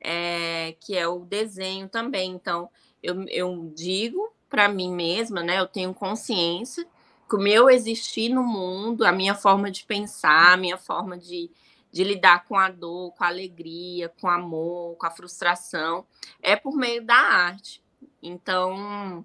É, 0.00 0.76
que 0.80 0.96
é 0.96 1.06
o 1.08 1.24
desenho 1.24 1.88
também. 1.88 2.30
Então, 2.30 2.70
eu, 3.02 3.24
eu 3.28 3.72
digo 3.74 4.32
para 4.48 4.68
mim 4.68 4.92
mesma, 4.92 5.42
né? 5.42 5.58
Eu 5.58 5.66
tenho 5.66 5.92
consciência 5.94 6.86
que 7.28 7.36
o 7.36 7.38
meu 7.38 7.68
existir 7.68 8.30
no 8.30 8.42
mundo, 8.42 9.04
a 9.04 9.12
minha 9.12 9.34
forma 9.34 9.70
de 9.70 9.84
pensar, 9.84 10.54
a 10.54 10.56
minha 10.56 10.78
forma 10.78 11.16
de, 11.18 11.50
de 11.92 12.02
lidar 12.02 12.44
com 12.46 12.56
a 12.56 12.70
dor, 12.70 13.12
com 13.12 13.22
a 13.22 13.28
alegria, 13.28 14.08
com 14.20 14.26
o 14.26 14.30
amor, 14.30 14.96
com 14.96 15.06
a 15.06 15.10
frustração, 15.10 16.06
é 16.40 16.56
por 16.56 16.74
meio 16.74 17.04
da 17.04 17.14
arte. 17.14 17.82
Então, 18.22 19.24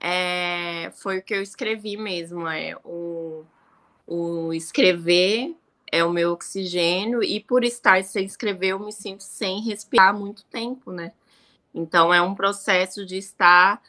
é, 0.00 0.90
foi 0.96 1.18
o 1.18 1.22
que 1.22 1.32
eu 1.32 1.42
escrevi 1.42 1.96
mesmo. 1.96 2.48
É, 2.48 2.76
o, 2.84 3.44
o 4.04 4.52
escrever 4.52 5.56
é 5.92 6.02
o 6.02 6.10
meu 6.10 6.32
oxigênio, 6.32 7.22
e 7.22 7.38
por 7.38 7.62
estar 7.62 8.02
sem 8.02 8.24
escrever, 8.24 8.68
eu 8.68 8.78
me 8.80 8.92
sinto 8.92 9.22
sem 9.22 9.60
respirar 9.60 10.18
muito 10.18 10.42
tempo, 10.46 10.90
né? 10.90 11.12
Então, 11.74 12.12
é 12.12 12.20
um 12.20 12.34
processo 12.34 13.04
de 13.04 13.16
estar 13.18 13.80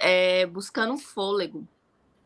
é, 0.00 0.46
buscando 0.46 0.96
fôlego, 0.98 1.66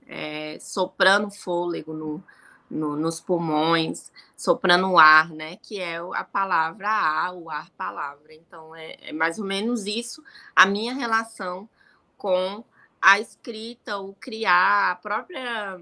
é, 0.06 0.58
soprando 0.60 1.30
fôlego 1.30 1.92
no, 1.92 2.22
no, 2.70 2.96
nos 2.96 3.20
pulmões, 3.20 4.10
soprando 4.36 4.90
o 4.90 4.98
ar, 4.98 5.30
né? 5.30 5.56
Que 5.62 5.80
é 5.80 5.98
a 5.98 6.24
palavra 6.24 6.88
ar, 6.88 7.34
o 7.34 7.50
ar 7.50 7.70
palavra. 7.70 8.34
Então, 8.34 8.74
é, 8.74 8.96
é 9.00 9.12
mais 9.12 9.38
ou 9.38 9.44
menos 9.44 9.86
isso 9.86 10.22
a 10.54 10.66
minha 10.66 10.94
relação 10.94 11.68
com 12.16 12.64
a 13.00 13.20
escrita, 13.20 13.98
o 13.98 14.14
criar, 14.14 14.92
a 14.92 14.96
própria 14.96 15.80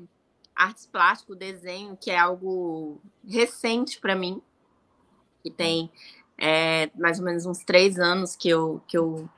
artes 0.54 0.86
plásticas, 0.86 1.36
o 1.36 1.38
desenho, 1.38 1.96
que 1.96 2.10
é 2.10 2.18
algo 2.18 3.00
recente 3.24 4.00
para 4.00 4.14
mim, 4.14 4.42
que 5.42 5.50
tem 5.50 5.90
é, 6.36 6.90
mais 6.96 7.18
ou 7.18 7.24
menos 7.24 7.46
uns 7.46 7.64
três 7.64 7.98
anos 7.98 8.34
que 8.34 8.48
eu, 8.48 8.82
que, 8.88 8.98
eu, 8.98 9.28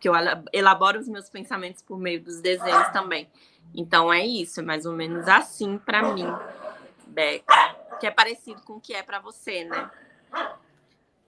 que 0.00 0.08
eu 0.08 0.14
elaboro 0.52 0.98
os 0.98 1.08
meus 1.08 1.28
pensamentos 1.28 1.82
por 1.82 1.98
meio 1.98 2.22
dos 2.22 2.40
desenhos 2.40 2.88
também. 2.88 3.28
Então 3.74 4.12
é 4.12 4.24
isso, 4.24 4.60
é 4.60 4.62
mais 4.62 4.86
ou 4.86 4.92
menos 4.92 5.26
assim 5.28 5.78
para 5.78 6.14
mim, 6.14 6.26
Beca, 7.06 7.76
que 8.00 8.06
é 8.06 8.10
parecido 8.10 8.62
com 8.62 8.74
o 8.74 8.80
que 8.80 8.94
é 8.94 9.02
para 9.02 9.18
você, 9.18 9.64
né? 9.64 9.90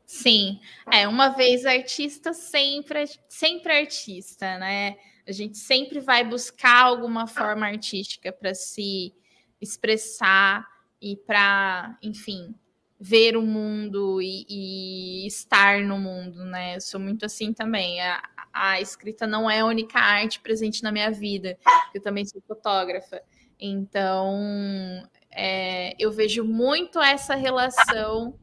Sim, 0.06 0.58
é 0.90 1.06
uma 1.06 1.28
vez 1.28 1.66
artista, 1.66 2.32
sempre, 2.32 3.04
sempre 3.28 3.72
artista, 3.72 4.58
né? 4.58 4.96
A 5.26 5.32
gente 5.32 5.58
sempre 5.58 6.00
vai 6.00 6.24
buscar 6.24 6.84
alguma 6.84 7.26
forma 7.26 7.66
artística 7.66 8.32
para 8.32 8.54
se 8.54 9.14
expressar 9.60 10.66
e 11.02 11.16
para, 11.16 11.98
enfim, 12.02 12.54
ver 13.00 13.36
o 13.36 13.42
mundo 13.42 14.20
e, 14.20 14.44
e, 14.48 15.26
estar 15.26 15.80
no 15.82 15.98
mundo, 15.98 16.44
né? 16.44 16.76
Eu 16.76 16.80
sou 16.80 16.98
muito 16.98 17.24
assim 17.24 17.52
também. 17.52 18.00
A, 18.00 18.22
a, 18.52 18.80
escrita 18.80 19.26
não 19.26 19.48
é 19.48 19.60
a 19.60 19.66
única 19.66 19.98
arte 19.98 20.40
presente 20.40 20.82
na 20.82 20.90
minha 20.90 21.10
vida. 21.10 21.56
Eu 21.94 22.02
também 22.02 22.24
sou 22.24 22.42
fotógrafa. 22.42 23.22
Então, 23.60 25.08
é, 25.30 25.94
eu 25.98 26.10
vejo 26.10 26.44
muito 26.44 26.98
essa 27.00 27.34
relação 27.34 28.38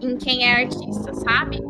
em 0.00 0.16
quem 0.16 0.48
é 0.48 0.62
artista, 0.62 1.12
sabe? 1.12 1.60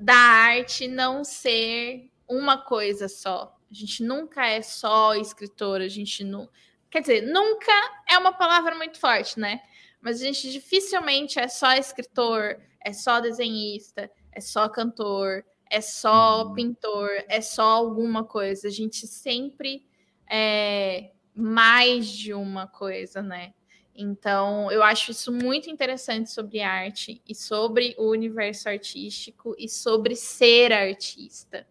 Da 0.00 0.16
arte 0.16 0.88
não 0.88 1.22
ser 1.22 2.10
uma 2.28 2.58
coisa 2.58 3.08
só. 3.08 3.56
A 3.70 3.74
gente 3.74 4.02
nunca 4.02 4.46
é 4.46 4.62
só 4.62 5.14
escritor, 5.14 5.80
a 5.80 5.88
gente 5.88 6.24
não. 6.24 6.48
Quer 6.90 7.02
dizer, 7.02 7.20
nunca 7.22 7.72
é 8.08 8.18
uma 8.18 8.32
palavra 8.32 8.74
muito 8.74 8.98
forte, 8.98 9.38
né? 9.38 9.60
Mas 10.00 10.20
a 10.20 10.24
gente 10.24 10.50
dificilmente 10.50 11.38
é 11.38 11.48
só 11.48 11.72
escritor, 11.72 12.60
é 12.84 12.92
só 12.92 13.20
desenhista, 13.20 14.10
é 14.32 14.40
só 14.40 14.68
cantor, 14.68 15.44
é 15.70 15.80
só 15.80 16.44
uhum. 16.44 16.54
pintor, 16.54 17.10
é 17.28 17.40
só 17.40 17.62
alguma 17.62 18.24
coisa. 18.24 18.68
A 18.68 18.70
gente 18.70 19.06
sempre 19.06 19.86
é 20.30 21.10
mais 21.34 22.08
de 22.08 22.32
uma 22.34 22.66
coisa, 22.66 23.22
né? 23.22 23.52
Então, 23.94 24.70
eu 24.70 24.82
acho 24.82 25.10
isso 25.10 25.32
muito 25.32 25.68
interessante 25.68 26.30
sobre 26.30 26.60
arte 26.60 27.20
e 27.28 27.34
sobre 27.34 27.96
o 27.98 28.10
universo 28.10 28.68
artístico 28.68 29.56
e 29.58 29.68
sobre 29.68 30.14
ser 30.14 30.72
artista. 30.72 31.66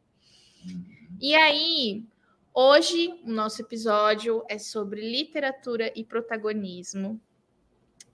E 1.21 1.33
aí, 1.33 2.03
hoje 2.53 3.17
o 3.23 3.31
nosso 3.31 3.61
episódio 3.61 4.43
é 4.49 4.57
sobre 4.57 5.09
literatura 5.09 5.91
e 5.95 6.03
protagonismo. 6.03 7.19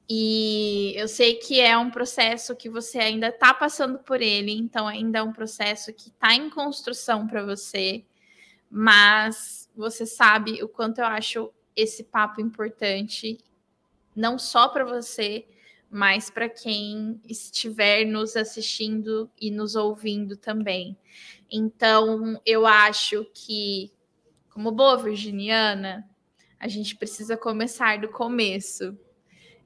E 0.10 0.94
eu 0.96 1.08
sei 1.08 1.36
que 1.36 1.62
é 1.62 1.78
um 1.78 1.90
processo 1.90 2.56
que 2.56 2.70
você 2.70 3.00
ainda 3.00 3.30
está 3.30 3.54
passando 3.54 4.00
por 4.00 4.22
ele, 4.22 4.52
então 4.52 4.88
ainda 4.88 5.20
é 5.20 5.24
um 5.24 5.32
processo 5.32 5.94
que 5.94 6.10
está 6.10 6.34
em 6.34 6.50
construção 6.50 7.26
para 7.26 7.44
você, 7.44 8.04
mas 8.70 9.70
você 9.76 10.06
sabe 10.06 10.62
o 10.62 10.68
quanto 10.68 11.00
eu 11.00 11.06
acho 11.06 11.54
esse 11.76 12.04
papo 12.04 12.42
importante, 12.42 13.38
não 14.16 14.38
só 14.38 14.68
para 14.68 14.84
você, 14.84 15.46
mas 15.90 16.30
para 16.30 16.50
quem 16.50 17.22
estiver 17.24 18.04
nos 18.04 18.36
assistindo 18.36 19.30
e 19.40 19.52
nos 19.52 19.76
ouvindo 19.76 20.36
também. 20.36 20.98
Então, 21.52 22.42
eu 22.46 22.66
acho 22.66 23.26
que, 23.34 23.92
como 24.50 24.72
boa 24.72 24.98
virginiana, 24.98 26.10
a 26.60 26.68
gente 26.68 26.96
precisa 26.96 27.38
começar 27.38 28.00
do 28.00 28.10
começo. 28.10 28.98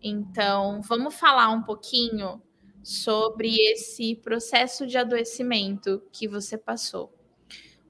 Então, 0.01 0.81
vamos 0.81 1.15
falar 1.15 1.49
um 1.49 1.63
pouquinho 1.63 2.41
sobre 2.83 3.57
esse 3.71 4.15
processo 4.15 4.87
de 4.87 4.97
adoecimento 4.97 6.01
que 6.11 6.27
você 6.27 6.57
passou. 6.57 7.13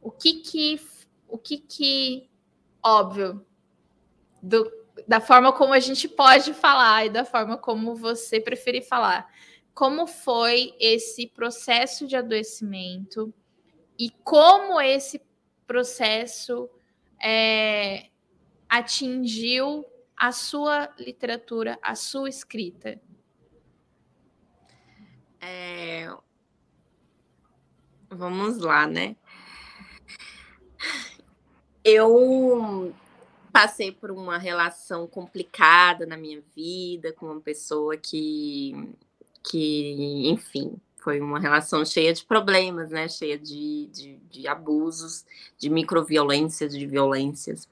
O 0.01 0.09
que 0.09 0.41
que, 0.41 0.81
o 1.27 1.37
que 1.37 1.57
que, 1.57 2.29
óbvio, 2.83 3.45
do, 4.41 4.71
da 5.07 5.19
forma 5.19 5.51
como 5.51 5.73
a 5.73 5.79
gente 5.79 6.07
pode 6.07 6.53
falar 6.53 7.05
e 7.05 7.09
da 7.09 7.25
forma 7.25 7.57
como 7.57 7.95
você 7.95 8.39
preferir 8.39 8.87
falar, 8.87 9.27
como 9.73 10.07
foi 10.07 10.73
esse 10.79 11.27
processo 11.27 12.07
de 12.07 12.15
adoecimento 12.15 13.33
e 13.99 14.09
como 14.23 14.79
esse 14.81 15.21
processo 15.67 16.69
é, 17.21 18.09
atingiu 18.69 19.85
a 20.17 20.31
sua 20.31 20.89
literatura, 20.97 21.77
a 21.81 21.93
sua 21.93 22.27
escrita? 22.27 22.99
É... 25.39 26.11
Vamos 28.09 28.57
lá, 28.57 28.87
né? 28.87 29.15
Eu 31.83 32.93
passei 33.53 33.91
por 33.91 34.11
uma 34.11 34.37
relação 34.37 35.07
complicada 35.07 36.05
na 36.05 36.17
minha 36.17 36.41
vida 36.55 37.13
com 37.13 37.27
uma 37.27 37.41
pessoa 37.41 37.95
que, 37.95 38.93
que 39.43 40.29
enfim, 40.29 40.79
foi 40.95 41.21
uma 41.21 41.39
relação 41.39 41.85
cheia 41.85 42.13
de 42.13 42.25
problemas, 42.25 42.89
né? 42.91 43.07
Cheia 43.07 43.37
de, 43.37 43.87
de, 43.87 44.17
de 44.29 44.47
abusos, 44.47 45.25
de 45.57 45.69
microviolências, 45.69 46.77
de 46.77 46.85
violências. 46.85 47.67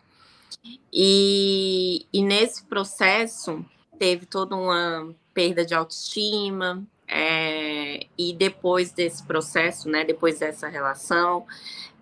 E, 0.92 2.06
e 2.12 2.24
nesse 2.24 2.64
processo 2.64 3.64
teve 4.00 4.26
toda 4.26 4.56
uma 4.56 5.14
perda 5.34 5.66
de 5.66 5.74
autoestima, 5.74 6.86
é, 7.08 8.08
e 8.18 8.34
depois 8.34 8.92
desse 8.92 9.24
processo, 9.24 9.90
né, 9.90 10.04
depois 10.04 10.40
dessa 10.40 10.68
relação, 10.68 11.46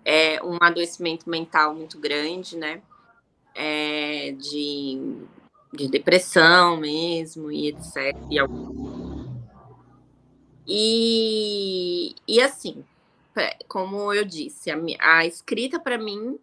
é, 0.04 0.42
um 0.42 0.56
adoecimento 0.60 1.28
mental 1.28 1.74
muito 1.74 1.98
grande, 1.98 2.56
né, 2.56 2.80
é, 3.54 4.32
de, 4.32 5.26
de 5.72 5.88
depressão 5.88 6.76
mesmo, 6.76 7.50
e 7.50 7.68
etc. 7.68 8.14
E, 10.66 12.14
e 12.26 12.40
assim, 12.40 12.84
como 13.68 14.12
eu 14.12 14.24
disse, 14.24 14.70
a, 14.70 14.78
a 15.00 15.26
escrita 15.26 15.78
para 15.78 15.98
mim 15.98 16.38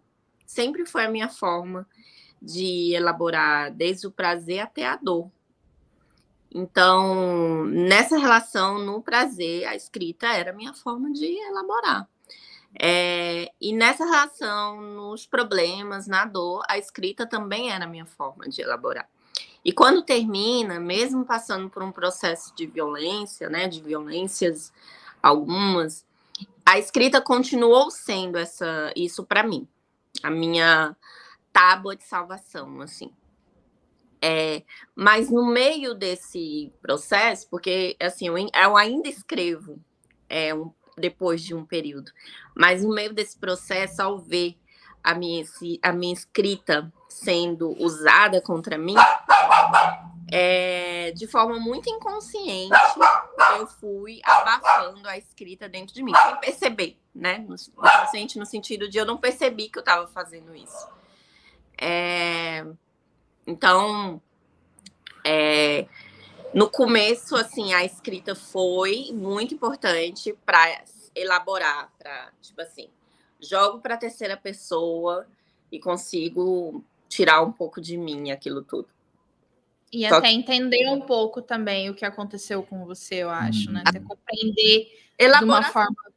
sempre 0.52 0.86
foi 0.86 1.06
a 1.06 1.10
minha 1.10 1.30
forma 1.30 1.88
de 2.42 2.94
elaborar 2.94 3.72
desde 3.72 4.06
o 4.06 4.12
prazer 4.12 4.60
até 4.60 4.86
a 4.86 4.98
dor. 4.98 5.32
Então, 6.54 7.66
nessa 7.66 8.18
relação, 8.18 8.78
no 8.78 9.02
prazer, 9.02 9.66
a 9.66 9.76
escrita 9.76 10.28
era 10.28 10.52
a 10.52 10.54
minha 10.54 10.74
forma 10.74 11.12
de 11.14 11.26
elaborar. 11.26 12.06
É, 12.78 13.52
e 13.62 13.74
nessa 13.74 14.04
relação, 14.04 14.82
nos 14.82 15.26
problemas, 15.26 16.08
na 16.08 16.26
dor, 16.26 16.64
a 16.68 16.78
escrita 16.78 17.26
também 17.26 17.72
era 17.72 17.86
a 17.86 17.88
minha 17.88 18.06
forma 18.06 18.50
de 18.50 18.62
elaborar. 18.62 19.08
E 19.64 19.72
quando 19.72 20.04
termina, 20.04 20.80
mesmo 20.80 21.24
passando 21.24 21.70
por 21.70 21.82
um 21.82 21.92
processo 21.92 22.54
de 22.56 22.66
violência, 22.66 23.50
né, 23.50 23.70
de 23.70 23.82
violências 23.82 24.74
algumas, 25.24 26.06
a 26.66 26.78
escrita 26.78 27.22
continuou 27.22 27.90
sendo 27.90 28.38
essa 28.38 28.92
isso 28.96 29.24
para 29.24 29.44
mim. 29.44 29.68
A 30.24 30.30
minha 30.30 30.96
tábua 31.52 31.96
de 31.96 32.04
salvação, 32.04 32.82
assim. 32.82 33.12
É, 34.22 34.64
mas 34.96 35.32
no 35.32 35.46
meio 35.48 35.96
desse 35.96 36.72
processo, 36.82 37.50
porque 37.50 37.98
assim, 38.00 38.28
eu, 38.28 38.38
eu 38.38 38.78
ainda 38.78 39.10
escrevo 39.10 39.80
é, 40.30 40.54
um, 40.54 40.72
depois 40.96 41.42
de 41.42 41.56
um 41.56 41.66
período, 41.66 42.12
mas 42.56 42.84
no 42.84 42.94
meio 42.94 43.14
desse 43.14 43.38
processo, 43.38 44.00
ao 44.00 44.20
ver 44.20 44.56
a 45.04 45.16
minha, 45.16 45.44
a 45.82 45.92
minha 45.92 46.14
escrita 46.14 46.94
sendo 47.10 47.72
usada 47.84 48.40
contra 48.42 48.78
mim, 48.78 48.94
é, 50.32 51.12
de 51.12 51.28
forma 51.28 51.60
muito 51.60 51.90
inconsciente, 51.90 52.74
eu 53.60 53.68
fui 53.68 54.22
abafando 54.24 55.08
a 55.10 55.18
escrita 55.18 55.68
dentro 55.68 55.94
de 55.94 56.02
mim, 56.02 56.14
sem 56.16 56.36
perceber, 56.38 56.98
né? 57.14 57.46
Inconsciente 57.46 58.40
no 58.40 58.46
sentido 58.46 58.88
de 58.88 58.98
eu 58.98 59.06
não 59.06 59.18
percebi 59.18 59.68
que 59.68 59.78
eu 59.78 59.82
estava 59.82 60.08
fazendo 60.08 60.56
isso. 60.56 60.88
É, 61.78 62.66
então, 63.46 64.22
é, 65.26 65.86
no 66.54 66.70
começo, 66.70 67.36
assim, 67.36 67.74
a 67.74 67.84
escrita 67.84 68.34
foi 68.34 69.10
muito 69.12 69.54
importante 69.54 70.34
para 70.46 70.82
elaborar, 71.14 71.92
para, 72.00 72.32
tipo 72.42 72.62
assim, 72.62 72.90
jogo 73.42 73.80
para 73.80 73.96
a 73.96 73.98
terceira 73.98 74.38
pessoa 74.38 75.28
e 75.70 75.78
consigo 75.78 76.82
tirar 77.10 77.42
um 77.42 77.52
pouco 77.52 77.82
de 77.82 77.98
mim 77.98 78.32
aquilo 78.32 78.62
tudo. 78.62 78.88
E 79.92 80.08
Só... 80.08 80.16
até 80.16 80.32
entender 80.32 80.90
um 80.90 81.02
pouco 81.02 81.42
também 81.42 81.90
o 81.90 81.94
que 81.94 82.06
aconteceu 82.06 82.64
com 82.64 82.86
você, 82.86 83.16
eu 83.16 83.30
acho, 83.30 83.72
né? 83.72 83.84
Até 83.86 84.00
compreender 84.00 84.88
Elaborar... 85.18 85.40
de 85.40 85.46
uma 85.46 85.72
forma. 85.72 86.12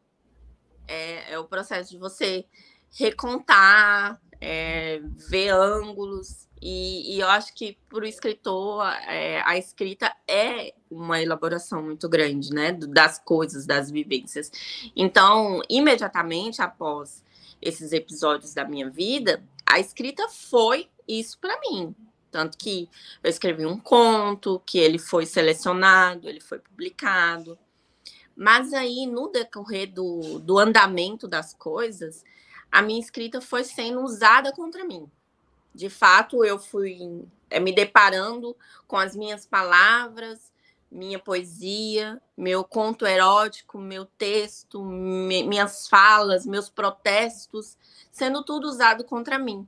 É, 0.86 1.32
é 1.32 1.38
o 1.38 1.44
processo 1.44 1.90
de 1.90 1.98
você 1.98 2.44
recontar, 2.92 4.20
é, 4.40 5.00
ver 5.28 5.48
ângulos, 5.48 6.44
e, 6.66 7.14
e, 7.14 7.20
eu 7.20 7.28
acho 7.28 7.54
que 7.54 7.76
para 7.90 8.00
o 8.00 8.06
escritor 8.06 8.86
é, 9.06 9.42
a 9.44 9.58
escrita 9.58 10.10
é 10.26 10.72
uma 10.90 11.20
elaboração 11.20 11.82
muito 11.82 12.08
grande, 12.08 12.54
né, 12.54 12.72
das 12.72 13.18
coisas, 13.18 13.66
das 13.66 13.90
vivências. 13.90 14.50
Então, 14.96 15.60
imediatamente 15.68 16.62
após 16.62 17.22
esses 17.60 17.92
episódios 17.92 18.54
da 18.54 18.64
minha 18.64 18.88
vida, 18.88 19.44
a 19.66 19.78
escrita 19.78 20.26
foi 20.30 20.88
isso 21.06 21.38
para 21.38 21.60
mim. 21.60 21.94
Tanto 22.34 22.58
que 22.58 22.90
eu 23.22 23.30
escrevi 23.30 23.64
um 23.64 23.78
conto, 23.78 24.60
que 24.66 24.76
ele 24.76 24.98
foi 24.98 25.24
selecionado, 25.24 26.28
ele 26.28 26.40
foi 26.40 26.58
publicado. 26.58 27.56
Mas 28.34 28.72
aí, 28.72 29.06
no 29.06 29.28
decorrer 29.28 29.92
do, 29.92 30.40
do 30.40 30.58
andamento 30.58 31.28
das 31.28 31.54
coisas, 31.54 32.24
a 32.72 32.82
minha 32.82 32.98
escrita 32.98 33.40
foi 33.40 33.62
sendo 33.62 34.00
usada 34.00 34.50
contra 34.50 34.84
mim. 34.84 35.08
De 35.72 35.88
fato, 35.88 36.44
eu 36.44 36.58
fui 36.58 37.24
é, 37.48 37.60
me 37.60 37.72
deparando 37.72 38.56
com 38.88 38.96
as 38.96 39.14
minhas 39.14 39.46
palavras, 39.46 40.52
minha 40.90 41.20
poesia, 41.20 42.20
meu 42.36 42.64
conto 42.64 43.06
erótico, 43.06 43.78
meu 43.78 44.06
texto, 44.06 44.84
minhas 44.84 45.86
falas, 45.86 46.44
meus 46.44 46.68
protestos, 46.68 47.78
sendo 48.10 48.42
tudo 48.42 48.66
usado 48.66 49.04
contra 49.04 49.38
mim. 49.38 49.64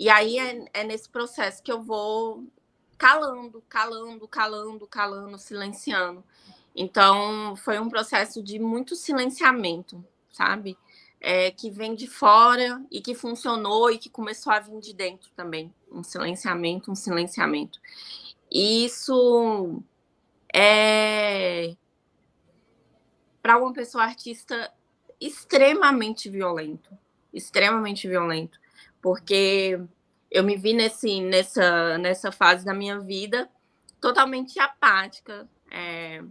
E 0.00 0.08
aí 0.08 0.38
é, 0.38 0.64
é 0.72 0.84
nesse 0.84 1.08
processo 1.08 1.62
que 1.62 1.70
eu 1.70 1.80
vou 1.82 2.44
calando, 2.98 3.62
calando, 3.68 4.26
calando, 4.26 4.86
calando, 4.86 5.38
silenciando. 5.38 6.24
Então, 6.74 7.54
foi 7.56 7.78
um 7.78 7.88
processo 7.88 8.42
de 8.42 8.58
muito 8.58 8.96
silenciamento, 8.96 10.04
sabe? 10.32 10.76
é, 11.20 11.50
que 11.50 11.70
vem 11.70 11.94
de 11.94 12.06
fora 12.06 12.82
e 12.90 13.00
que 13.00 13.14
funcionou 13.14 13.90
e 13.90 13.98
que 13.98 14.08
começou 14.08 14.52
a 14.52 14.58
vir 14.58 14.80
de 14.80 14.94
dentro 14.94 15.30
também. 15.36 15.72
Um 15.92 16.02
silenciamento, 16.02 16.90
um 16.90 16.94
silenciamento. 16.94 17.78
E 18.50 18.86
isso 18.86 19.82
é 20.52 21.76
para 23.42 23.58
uma 23.58 23.72
pessoa 23.72 24.04
artista 24.04 24.72
extremamente 25.20 26.28
violento, 26.28 26.90
extremamente 27.32 28.08
violento, 28.08 28.58
porque 29.00 29.80
eu 30.30 30.44
me 30.44 30.56
vi 30.56 30.72
nesse, 30.72 31.20
nessa, 31.20 31.98
nessa 31.98 32.30
fase 32.30 32.64
da 32.64 32.74
minha 32.74 32.98
vida 33.00 33.48
totalmente 34.00 34.58
apática, 34.58 35.48
é, 35.70 36.22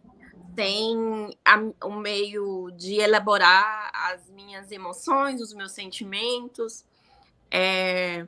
tem 0.55 1.37
a, 1.45 1.85
o 1.85 1.91
meio 1.91 2.71
de 2.71 2.95
elaborar 2.95 3.91
as 3.93 4.29
minhas 4.29 4.71
emoções, 4.71 5.41
os 5.41 5.53
meus 5.53 5.71
sentimentos, 5.71 6.83
é, 7.51 8.27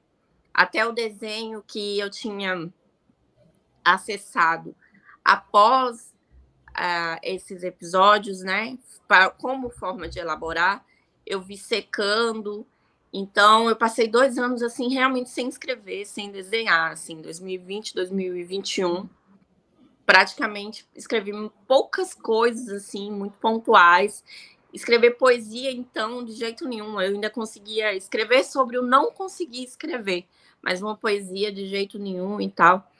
até 0.53 0.85
o 0.85 0.91
desenho 0.91 1.63
que 1.65 1.99
eu 1.99 2.09
tinha 2.09 2.71
acessado 3.83 4.75
após 5.23 6.13
uh, 6.71 7.19
esses 7.23 7.63
episódios, 7.63 8.41
né, 8.41 8.77
pra, 9.07 9.29
como 9.29 9.69
forma 9.69 10.07
de 10.07 10.19
elaborar, 10.19 10.85
eu 11.25 11.41
vi 11.41 11.57
secando. 11.57 12.65
Então, 13.13 13.69
eu 13.69 13.75
passei 13.75 14.07
dois 14.07 14.37
anos 14.37 14.63
assim, 14.63 14.89
realmente 14.93 15.29
sem 15.29 15.47
escrever, 15.47 16.05
sem 16.05 16.31
desenhar, 16.31 16.91
assim, 16.91 17.21
2020, 17.21 17.93
2021 17.93 19.09
praticamente 20.11 20.85
escrevi 20.93 21.31
poucas 21.65 22.13
coisas 22.13 22.67
assim, 22.67 23.09
muito 23.09 23.37
pontuais. 23.37 24.23
Escrever 24.73 25.11
poesia, 25.11 25.71
então, 25.71 26.21
de 26.21 26.33
jeito 26.33 26.67
nenhum. 26.67 26.99
Eu 26.99 27.13
ainda 27.13 27.29
conseguia 27.29 27.95
escrever 27.95 28.43
sobre 28.43 28.77
o 28.77 28.81
não 28.81 29.09
conseguir 29.11 29.63
escrever, 29.63 30.25
mas 30.61 30.81
uma 30.81 30.97
poesia 30.97 31.49
de 31.49 31.65
jeito 31.65 31.97
nenhum 31.97 32.41
e 32.41 32.49
tal. 32.49 32.91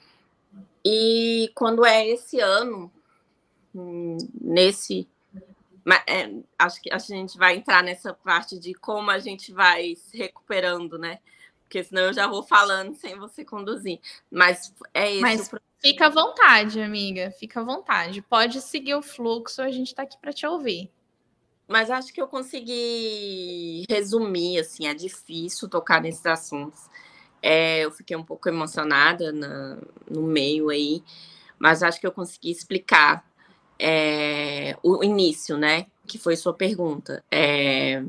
E 0.86 1.52
quando 1.54 1.86
é 1.86 2.08
esse 2.08 2.40
ano, 2.40 2.90
hum, 3.76 4.18
nesse. 5.86 6.04
É, 6.08 6.32
acho 6.58 6.82
que 6.82 6.92
a 6.92 6.98
gente 6.98 7.38
vai 7.38 7.58
entrar 7.58 7.84
nessa 7.84 8.14
parte 8.14 8.60
de 8.60 8.74
como 8.74 9.10
a 9.12 9.20
gente 9.20 9.52
vai 9.52 9.96
se 9.96 10.18
recuperando, 10.18 10.98
né? 10.98 11.20
Porque 11.64 11.84
senão 11.84 12.04
eu 12.04 12.14
já 12.14 12.28
vou 12.28 12.44
falando 12.44 12.94
sem 12.96 13.18
você 13.18 13.46
conduzir. 13.46 14.00
Mas 14.30 14.74
é 14.94 15.12
esse 15.12 15.22
Mas... 15.22 15.52
Fica 15.80 16.08
à 16.08 16.10
vontade, 16.10 16.80
amiga. 16.80 17.32
Fica 17.32 17.62
à 17.62 17.64
vontade. 17.64 18.22
Pode 18.22 18.62
seguir 18.62 18.94
o 18.94 19.02
fluxo, 19.02 19.64
a 19.64 19.72
gente 19.72 19.88
está 19.88 20.04
aqui 20.04 20.16
para 20.22 20.32
te 20.32 20.46
ouvir. 20.46 20.92
Mas 21.68 21.90
acho 21.90 22.14
que 22.14 22.22
eu 22.22 22.28
consegui 22.28 23.86
resumir, 23.90 24.60
assim, 24.60 24.88
é 24.88 24.94
difícil 24.94 25.68
tocar 25.70 26.02
nesses 26.02 26.26
assuntos. 26.26 26.88
É, 27.42 27.80
eu 27.80 27.92
fiquei 27.92 28.16
um 28.16 28.24
pouco 28.24 28.48
emocionada 28.48 29.32
na, 29.32 29.78
no 30.08 30.22
meio 30.22 30.70
aí, 30.70 31.02
mas 31.58 31.82
acho 31.82 32.00
que 32.00 32.06
eu 32.06 32.12
consegui 32.12 32.52
explicar 32.52 33.26
é, 33.82 34.78
o 34.84 35.04
início, 35.04 35.58
né? 35.58 35.88
Que 36.08 36.20
foi 36.20 36.36
sua 36.36 36.54
pergunta. 36.54 37.24
É, 37.32 38.04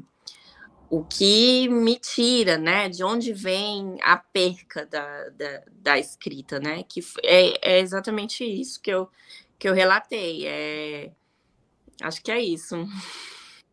o 0.91 1.03
que 1.03 1.69
me 1.71 1.99
tira, 1.99 2.59
né, 2.59 2.87
de 2.91 3.03
onde 3.03 3.33
vem 3.33 3.97
a 4.03 4.19
perca 4.19 4.85
da, 4.85 5.31
da, 5.31 5.63
da 5.73 5.99
escrita, 5.99 6.61
né, 6.61 6.83
que 6.83 7.01
é, 7.25 7.77
é, 7.77 7.81
exatamente 7.81 8.45
isso 8.45 8.79
que 8.79 8.91
eu, 8.91 9.09
que 9.59 9.67
eu 9.67 9.73
relatei, 9.73 10.47
é, 10.47 11.11
acho 12.03 12.23
que 12.23 12.31
é 12.31 12.39
isso. 12.39 12.77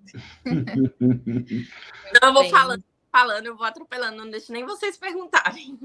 então 0.45 2.29
eu 2.29 2.33
vou 2.33 2.49
falando, 2.49 2.83
falando, 3.11 3.47
eu 3.47 3.57
vou 3.57 3.65
atropelando, 3.65 4.15
não 4.15 4.31
deixo 4.31 4.53
nem 4.53 4.65
vocês 4.65 4.95
perguntarem. 4.95 5.77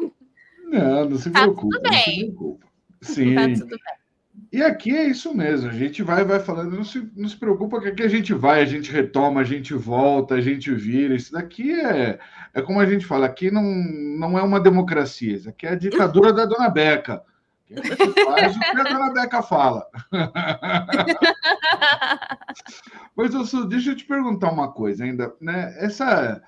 Não, 0.62 1.10
não 1.10 1.18
se 1.18 1.30
preocupe, 1.30 1.68
tá 1.68 1.78
tudo 1.78 1.90
bem. 1.90 1.96
não 1.96 2.04
se 2.04 2.24
preocupe. 2.26 2.66
Sim. 3.02 3.34
Tá 3.34 3.48
tudo 3.48 3.66
bem. 3.66 4.03
E 4.52 4.62
aqui 4.62 4.96
é 4.96 5.04
isso 5.04 5.34
mesmo, 5.34 5.68
a 5.68 5.72
gente 5.72 6.02
vai, 6.02 6.24
vai 6.24 6.38
falando, 6.38 6.76
não 6.76 6.84
se, 6.84 7.10
não 7.16 7.28
se 7.28 7.36
preocupa 7.36 7.80
que 7.80 7.88
aqui 7.88 8.02
a 8.02 8.08
gente 8.08 8.32
vai, 8.32 8.62
a 8.62 8.64
gente 8.64 8.90
retoma, 8.90 9.40
a 9.40 9.44
gente 9.44 9.74
volta, 9.74 10.36
a 10.36 10.40
gente 10.40 10.72
vira. 10.72 11.14
Isso 11.14 11.32
daqui 11.32 11.72
é, 11.72 12.18
é 12.52 12.62
como 12.62 12.78
a 12.78 12.86
gente 12.86 13.04
fala, 13.04 13.26
aqui 13.26 13.50
não, 13.50 13.62
não 13.62 14.38
é 14.38 14.42
uma 14.42 14.60
democracia, 14.60 15.34
isso 15.34 15.48
aqui 15.48 15.66
é 15.66 15.70
a 15.70 15.74
ditadura 15.74 16.32
da 16.32 16.46
Dona 16.46 16.68
Beca. 16.68 17.22
Faz 18.24 18.56
o 18.56 18.60
que 18.60 18.80
a 18.80 18.84
Dona 18.84 19.12
Beca 19.12 19.42
fala. 19.42 19.86
Mas, 23.16 23.34
eu, 23.34 23.66
deixa 23.66 23.90
eu 23.90 23.96
te 23.96 24.04
perguntar 24.04 24.52
uma 24.52 24.70
coisa 24.70 25.04
ainda, 25.04 25.34
né? 25.40 25.74
Essa 25.78 26.40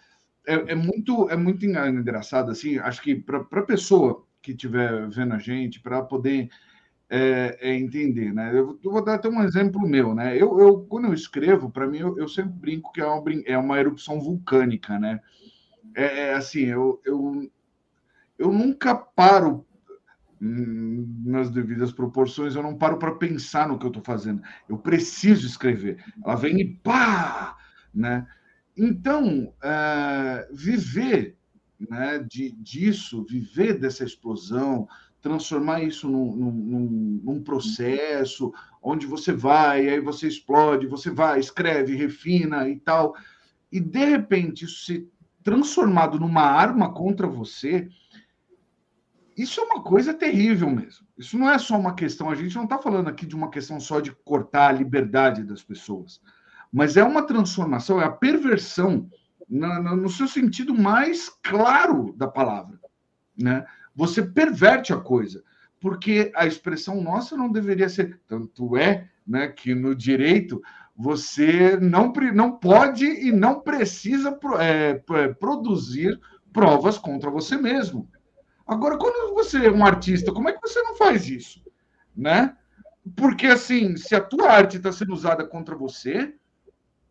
é, 0.47 0.73
é 0.73 0.75
muito, 0.75 1.29
é 1.29 1.37
muito 1.37 1.67
engraçado, 1.67 2.51
assim, 2.51 2.79
acho 2.79 3.03
que 3.03 3.17
para 3.17 3.39
a 3.39 3.63
pessoa 3.63 4.25
que 4.41 4.53
estiver 4.53 5.09
vendo 5.09 5.35
a 5.35 5.39
gente, 5.39 5.81
para 5.81 6.03
poder 6.03 6.49
é, 7.09 7.57
é 7.61 7.75
entender, 7.75 8.33
né? 8.33 8.51
Eu, 8.53 8.79
vou 8.83 9.05
dar 9.05 9.15
até 9.15 9.29
um 9.29 9.43
exemplo 9.43 9.81
meu, 9.81 10.15
né? 10.15 10.35
Eu, 10.35 10.59
eu 10.59 10.81
quando 10.81 11.07
eu 11.07 11.15
escrevo, 11.15 11.71
para 11.71 11.87
mim, 11.87 11.99
eu, 11.99 12.19
eu, 12.19 12.29
sempre 12.29 12.53
brinco 12.53 12.93
que 12.93 13.01
é 13.01 13.07
uma, 13.07 13.23
é 13.47 13.59
uma 13.59 13.79
erupção 13.79 14.21
vulcânica, 14.21 14.99
né? 14.99 15.21
É, 15.95 16.29
é 16.29 16.35
assim, 16.35 16.65
eu, 16.65 17.01
eu, 17.05 17.51
eu 18.39 18.53
nunca 18.53 18.95
paro 18.95 19.65
hum, 20.43 21.23
nas 21.25 21.51
devidas 21.51 21.93
proporções, 21.93 22.57
eu 22.57 22.63
não 22.63 22.77
paro 22.77 22.99
para 22.99 23.15
pensar 23.15 23.69
no 23.69 23.79
que 23.79 23.87
eu 23.87 23.91
estou 23.91 24.03
fazendo. 24.03 24.43
Eu 24.69 24.77
preciso 24.77 25.47
escrever. 25.47 26.05
Ela 26.25 26.35
vem 26.35 26.61
e 26.61 26.65
pá, 26.65 27.57
né? 27.95 28.27
Então, 28.77 29.55
uh, 29.63 30.55
viver 30.55 31.37
né, 31.79 32.19
de, 32.19 32.51
disso, 32.53 33.25
viver 33.25 33.79
dessa 33.79 34.05
explosão, 34.05 34.89
transformar 35.27 35.83
isso 35.83 36.09
num, 36.09 36.37
num, 36.37 37.21
num, 37.25 37.43
processo 37.43 38.55
onde 38.81 39.09
você 39.09 39.33
vai, 39.33 39.89
aí 39.89 39.99
você 39.99 40.29
explode, 40.29 40.87
você 40.87 41.11
vai, 41.11 41.41
escreve, 41.41 41.97
refina 41.97 42.69
e 42.69 42.77
tal, 42.77 43.17
e 43.73 43.81
de 43.81 44.05
repente 44.05 44.65
isso 44.65 44.85
se 44.85 45.11
transformado 45.43 46.21
numa 46.21 46.43
arma 46.43 46.95
contra 46.95 47.27
você, 47.27 47.89
isso 49.37 49.61
é 49.61 49.65
uma 49.65 49.83
coisa 49.83 50.15
terrível 50.15 50.71
mesmo. 50.71 51.05
Isso 51.19 51.37
não 51.37 51.51
é 51.51 51.59
só 51.59 51.77
uma 51.77 51.95
questão, 51.95 52.31
a 52.31 52.37
gente 52.37 52.55
não 52.55 52.65
está 52.65 52.79
falando 52.79 53.09
aqui 53.09 53.27
de 53.27 53.35
uma 53.35 53.51
questão 53.51 53.81
só 53.81 53.99
de 53.99 54.13
cortar 54.25 54.69
a 54.69 54.73
liberdade 54.73 55.43
das 55.43 55.63
pessoas, 55.65 56.21
mas 56.73 56.97
é 56.97 57.03
uma 57.03 57.27
transformação, 57.27 58.01
é 58.01 58.05
a 58.05 58.13
perversão 58.13 59.11
no 59.49 60.09
seu 60.09 60.29
sentido 60.29 60.73
mais 60.73 61.29
claro 61.43 62.15
da 62.17 62.29
palavra, 62.29 62.79
né? 63.37 63.67
Você 63.97 64.23
perverte 64.23 64.93
a 64.93 64.99
coisa, 64.99 65.43
porque 65.81 66.31
a 66.37 66.47
expressão 66.47 67.03
nossa 67.03 67.37
não 67.37 67.51
deveria 67.51 67.89
ser 67.89 68.21
tanto 68.29 68.77
é, 68.77 69.09
né, 69.27 69.49
que 69.49 69.75
no 69.75 69.95
direito 69.95 70.63
você 70.95 71.77
não, 71.81 72.13
não 72.35 72.53
pode 72.53 73.07
e 73.07 73.33
não 73.33 73.61
precisa 73.61 74.39
é, 74.61 74.95
produzir 75.35 76.21
provas 76.53 76.99
contra 76.99 77.31
você 77.31 77.57
mesmo. 77.57 78.09
Agora, 78.67 78.97
quando 78.99 79.35
você 79.35 79.67
é 79.67 79.71
um 79.71 79.85
artista, 79.85 80.33
como 80.33 80.49
é 80.49 80.53
que 80.53 80.61
você 80.61 80.81
não 80.83 80.97
faz 80.97 81.29
isso? 81.29 81.63
Né? 82.17 82.57
Porque, 83.15 83.47
assim, 83.47 83.97
se 83.97 84.15
a 84.15 84.21
tua 84.21 84.51
arte 84.51 84.79
está 84.79 84.91
sendo 84.91 85.13
usada 85.13 85.47
contra 85.47 85.77
você, 85.77 86.35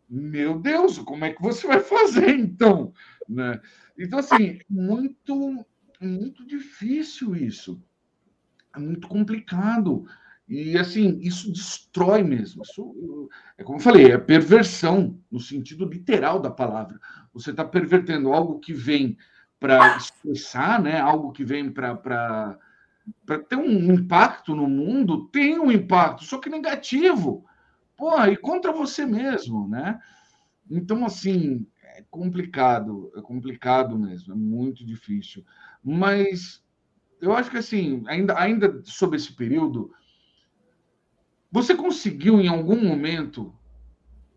meu 0.08 0.58
Deus, 0.58 0.98
como 0.98 1.24
é 1.24 1.32
que 1.32 1.40
você 1.40 1.66
vai 1.66 1.80
fazer, 1.80 2.30
então? 2.30 2.92
Né? 3.28 3.60
Então, 3.98 4.18
assim, 4.18 4.58
muito, 4.68 5.64
muito 6.04 6.46
difícil 6.46 7.34
isso. 7.34 7.80
É 8.74 8.78
muito 8.78 9.08
complicado. 9.08 10.06
E, 10.48 10.76
assim, 10.78 11.18
isso 11.20 11.50
destrói 11.52 12.22
mesmo. 12.22 12.62
Isso, 12.62 13.28
é 13.56 13.64
como 13.64 13.78
eu 13.78 13.82
falei, 13.82 14.12
é 14.12 14.18
perversão, 14.18 15.18
no 15.30 15.40
sentido 15.40 15.86
literal 15.86 16.40
da 16.40 16.50
palavra. 16.50 17.00
Você 17.32 17.50
está 17.50 17.64
pervertendo 17.64 18.32
algo 18.32 18.60
que 18.60 18.72
vem 18.72 19.16
para 19.58 19.96
expressar, 19.96 20.80
né? 20.80 21.00
algo 21.00 21.32
que 21.32 21.44
vem 21.44 21.70
para 21.70 22.58
ter 23.48 23.56
um 23.56 23.92
impacto 23.92 24.54
no 24.54 24.68
mundo, 24.68 25.28
tem 25.28 25.58
um 25.58 25.72
impacto, 25.72 26.24
só 26.24 26.38
que 26.38 26.50
negativo. 26.50 27.44
Porra, 27.96 28.30
e 28.30 28.36
contra 28.36 28.72
você 28.72 29.06
mesmo, 29.06 29.66
né? 29.68 29.98
Então, 30.70 31.04
assim, 31.04 31.66
é 31.96 32.04
complicado, 32.10 33.10
é 33.16 33.22
complicado 33.22 33.98
mesmo, 33.98 34.32
é 34.32 34.36
muito 34.36 34.84
difícil. 34.84 35.44
Mas 35.82 36.62
eu 37.20 37.34
acho 37.34 37.50
que, 37.50 37.56
assim, 37.56 38.04
ainda, 38.06 38.38
ainda 38.38 38.82
sobre 38.84 39.16
esse 39.16 39.32
período, 39.32 39.90
você 41.50 41.74
conseguiu 41.74 42.38
em 42.40 42.48
algum 42.48 42.82
momento 42.82 43.58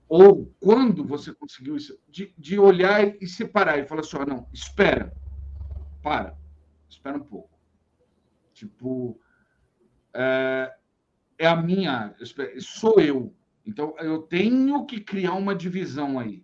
ou 0.08 0.52
quando 0.60 1.06
você 1.06 1.34
conseguiu 1.34 1.76
isso, 1.76 2.00
de, 2.08 2.34
de 2.38 2.58
olhar 2.58 3.14
e 3.22 3.28
separar 3.28 3.78
e 3.78 3.86
falar 3.86 4.02
assim: 4.02 4.18
não, 4.28 4.48
espera, 4.54 5.14
para, 6.02 6.36
espera 6.90 7.18
um 7.18 7.24
pouco. 7.24 7.60
Tipo, 8.54 9.20
é, 10.14 10.74
é 11.38 11.48
a 11.48 11.56
minha, 11.56 12.16
sou 12.60 13.00
eu. 13.00 13.36
Então, 13.66 13.94
eu 14.00 14.24
tenho 14.24 14.86
que 14.86 15.00
criar 15.00 15.34
uma 15.34 15.54
divisão 15.54 16.18
aí. 16.18 16.44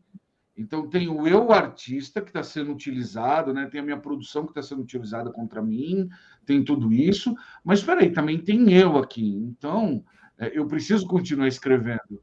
Então, 0.58 0.88
tem 0.88 1.10
o 1.10 1.28
eu 1.28 1.52
artista 1.52 2.22
que 2.22 2.30
está 2.30 2.42
sendo 2.42 2.72
utilizado, 2.72 3.54
né? 3.54 3.68
tem 3.68 3.82
a 3.82 3.84
minha 3.84 4.00
produção 4.00 4.44
que 4.46 4.52
está 4.52 4.62
sendo 4.62 4.84
utilizada 4.84 5.30
contra 5.30 5.62
mim, 5.62 6.10
tem 6.46 6.64
tudo 6.64 6.94
isso, 6.94 7.36
mas 7.64 7.80
espera 7.80 8.02
aí, 8.02 8.12
também 8.12 8.40
tem 8.40 8.72
eu 8.74 8.98
aqui. 8.98 9.36
Então, 9.36 10.04
é, 10.38 10.58
eu 10.58 10.66
preciso 10.66 11.06
continuar 11.08 11.48
escrevendo. 11.48 12.22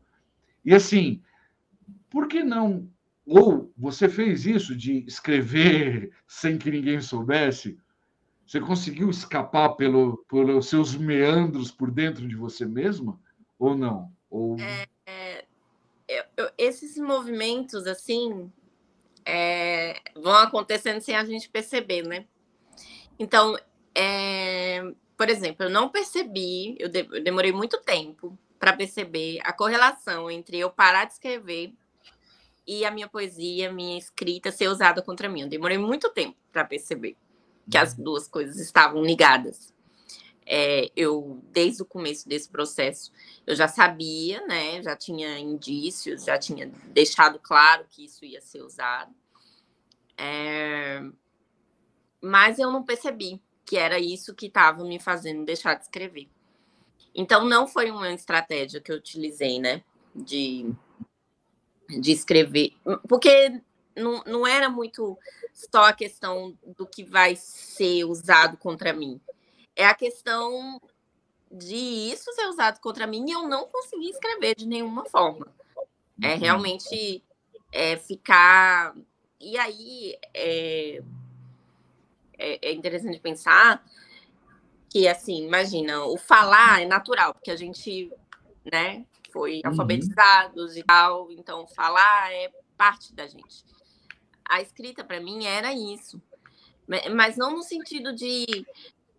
E 0.64 0.74
assim, 0.74 1.20
por 2.08 2.26
que 2.26 2.42
não? 2.42 2.88
Ou 3.26 3.72
você 3.76 4.08
fez 4.08 4.46
isso 4.46 4.74
de 4.74 5.04
escrever 5.06 6.10
sem 6.26 6.56
que 6.56 6.70
ninguém 6.70 7.00
soubesse? 7.00 7.78
Você 8.46 8.60
conseguiu 8.60 9.08
escapar 9.08 9.70
pelo, 9.76 10.24
pelos 10.28 10.66
seus 10.66 10.94
meandros 10.94 11.70
por 11.70 11.90
dentro 11.90 12.26
de 12.26 12.36
você 12.36 12.66
mesma? 12.66 13.18
Ou 13.58 13.76
não? 13.76 14.12
Ou... 14.28 14.58
É, 14.58 14.86
eu, 16.12 16.24
eu, 16.36 16.50
esses 16.58 16.96
movimentos, 16.96 17.86
assim, 17.86 18.50
é, 19.24 20.00
vão 20.14 20.34
acontecendo 20.34 21.00
sem 21.00 21.16
a 21.16 21.24
gente 21.24 21.48
perceber, 21.48 22.02
né? 22.02 22.26
Então, 23.18 23.56
é, 23.94 24.82
por 25.16 25.28
exemplo, 25.28 25.66
eu 25.66 25.70
não 25.70 25.88
percebi, 25.88 26.76
eu, 26.78 26.88
de, 26.88 27.06
eu 27.10 27.22
demorei 27.22 27.52
muito 27.52 27.78
tempo 27.78 28.36
para 28.58 28.72
perceber 28.72 29.40
a 29.42 29.52
correlação 29.52 30.30
entre 30.30 30.58
eu 30.58 30.70
parar 30.70 31.04
de 31.04 31.14
escrever 31.14 31.72
e 32.66 32.84
a 32.84 32.90
minha 32.90 33.08
poesia, 33.08 33.72
minha 33.72 33.98
escrita 33.98 34.52
ser 34.52 34.68
usada 34.68 35.02
contra 35.02 35.28
mim. 35.28 35.42
Eu 35.42 35.48
demorei 35.48 35.78
muito 35.78 36.08
tempo 36.10 36.36
para 36.52 36.64
perceber 36.64 37.16
que 37.70 37.76
as 37.76 37.96
uhum. 37.96 38.04
duas 38.04 38.28
coisas 38.28 38.58
estavam 38.58 39.02
ligadas. 39.02 39.72
É, 40.44 40.90
eu, 40.96 41.40
desde 41.52 41.82
o 41.82 41.86
começo 41.86 42.28
desse 42.28 42.48
processo, 42.48 43.12
eu 43.46 43.54
já 43.54 43.68
sabia, 43.68 44.44
né? 44.46 44.82
Já 44.82 44.96
tinha 44.96 45.38
indícios, 45.38 46.24
já 46.24 46.38
tinha 46.38 46.66
deixado 46.86 47.38
claro 47.38 47.86
que 47.88 48.04
isso 48.04 48.24
ia 48.24 48.40
ser 48.40 48.62
usado. 48.62 49.14
É, 50.16 51.02
mas 52.20 52.58
eu 52.58 52.70
não 52.70 52.82
percebi 52.82 53.40
que 53.64 53.76
era 53.76 53.98
isso 53.98 54.34
que 54.34 54.46
estava 54.46 54.84
me 54.84 54.98
fazendo 54.98 55.44
deixar 55.44 55.74
de 55.74 55.84
escrever. 55.84 56.28
Então, 57.14 57.44
não 57.44 57.66
foi 57.66 57.90
uma 57.90 58.12
estratégia 58.12 58.80
que 58.80 58.90
eu 58.90 58.96
utilizei, 58.96 59.60
né? 59.60 59.82
De 60.14 60.74
de 62.00 62.12
escrever, 62.12 62.72
porque 63.08 63.60
não, 63.96 64.22
não 64.24 64.46
era 64.46 64.68
muito 64.68 65.18
só 65.52 65.84
a 65.84 65.92
questão 65.92 66.56
do 66.76 66.86
que 66.86 67.04
vai 67.04 67.36
ser 67.36 68.04
usado 68.04 68.56
contra 68.56 68.92
mim, 68.92 69.20
é 69.76 69.86
a 69.86 69.94
questão 69.94 70.80
de 71.50 71.76
isso 71.76 72.32
ser 72.32 72.46
usado 72.46 72.80
contra 72.80 73.06
mim 73.06 73.26
e 73.28 73.32
eu 73.32 73.46
não 73.46 73.66
conseguir 73.66 74.10
escrever 74.10 74.54
de 74.54 74.66
nenhuma 74.66 75.04
forma. 75.04 75.46
É 76.22 76.34
uhum. 76.34 76.40
realmente 76.40 77.22
é, 77.70 77.96
ficar. 77.96 78.94
E 79.40 79.58
aí 79.58 80.16
é, 80.32 81.02
é, 82.38 82.68
é 82.70 82.72
interessante 82.72 83.18
pensar 83.18 83.84
que, 84.88 85.08
assim, 85.08 85.46
imagina, 85.46 86.04
o 86.04 86.16
falar 86.16 86.82
é 86.82 86.86
natural, 86.86 87.32
porque 87.32 87.50
a 87.50 87.56
gente, 87.56 88.12
né, 88.70 89.06
foi 89.32 89.62
uhum. 89.64 89.70
alfabetizados 89.70 90.76
e 90.76 90.82
tal, 90.82 91.30
então 91.32 91.66
falar 91.66 92.32
é 92.32 92.50
parte 92.76 93.14
da 93.14 93.26
gente. 93.26 93.64
A 94.44 94.60
escrita 94.60 95.02
para 95.02 95.20
mim 95.20 95.46
era 95.46 95.72
isso, 95.72 96.20
mas 97.14 97.36
não 97.36 97.56
no 97.56 97.62
sentido 97.62 98.14
de 98.14 98.66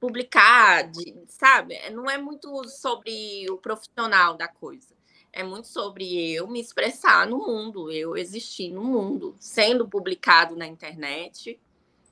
publicar, 0.04 0.84
de, 0.92 1.16
sabe? 1.30 1.80
Não 1.92 2.10
é 2.10 2.18
muito 2.18 2.68
sobre 2.68 3.50
o 3.50 3.58
profissional 3.58 4.36
da 4.36 4.50
coisa. 4.50 4.94
É 5.32 5.44
muito 5.44 5.70
sobre 5.70 6.34
eu 6.34 6.46
me 6.46 6.60
expressar 6.60 7.26
no 7.26 7.38
mundo, 7.38 7.90
eu 7.90 8.18
existir 8.18 8.70
no 8.70 8.84
mundo, 8.84 9.34
sendo 9.40 9.88
publicado 9.88 10.58
na 10.58 10.68
internet, 10.68 11.58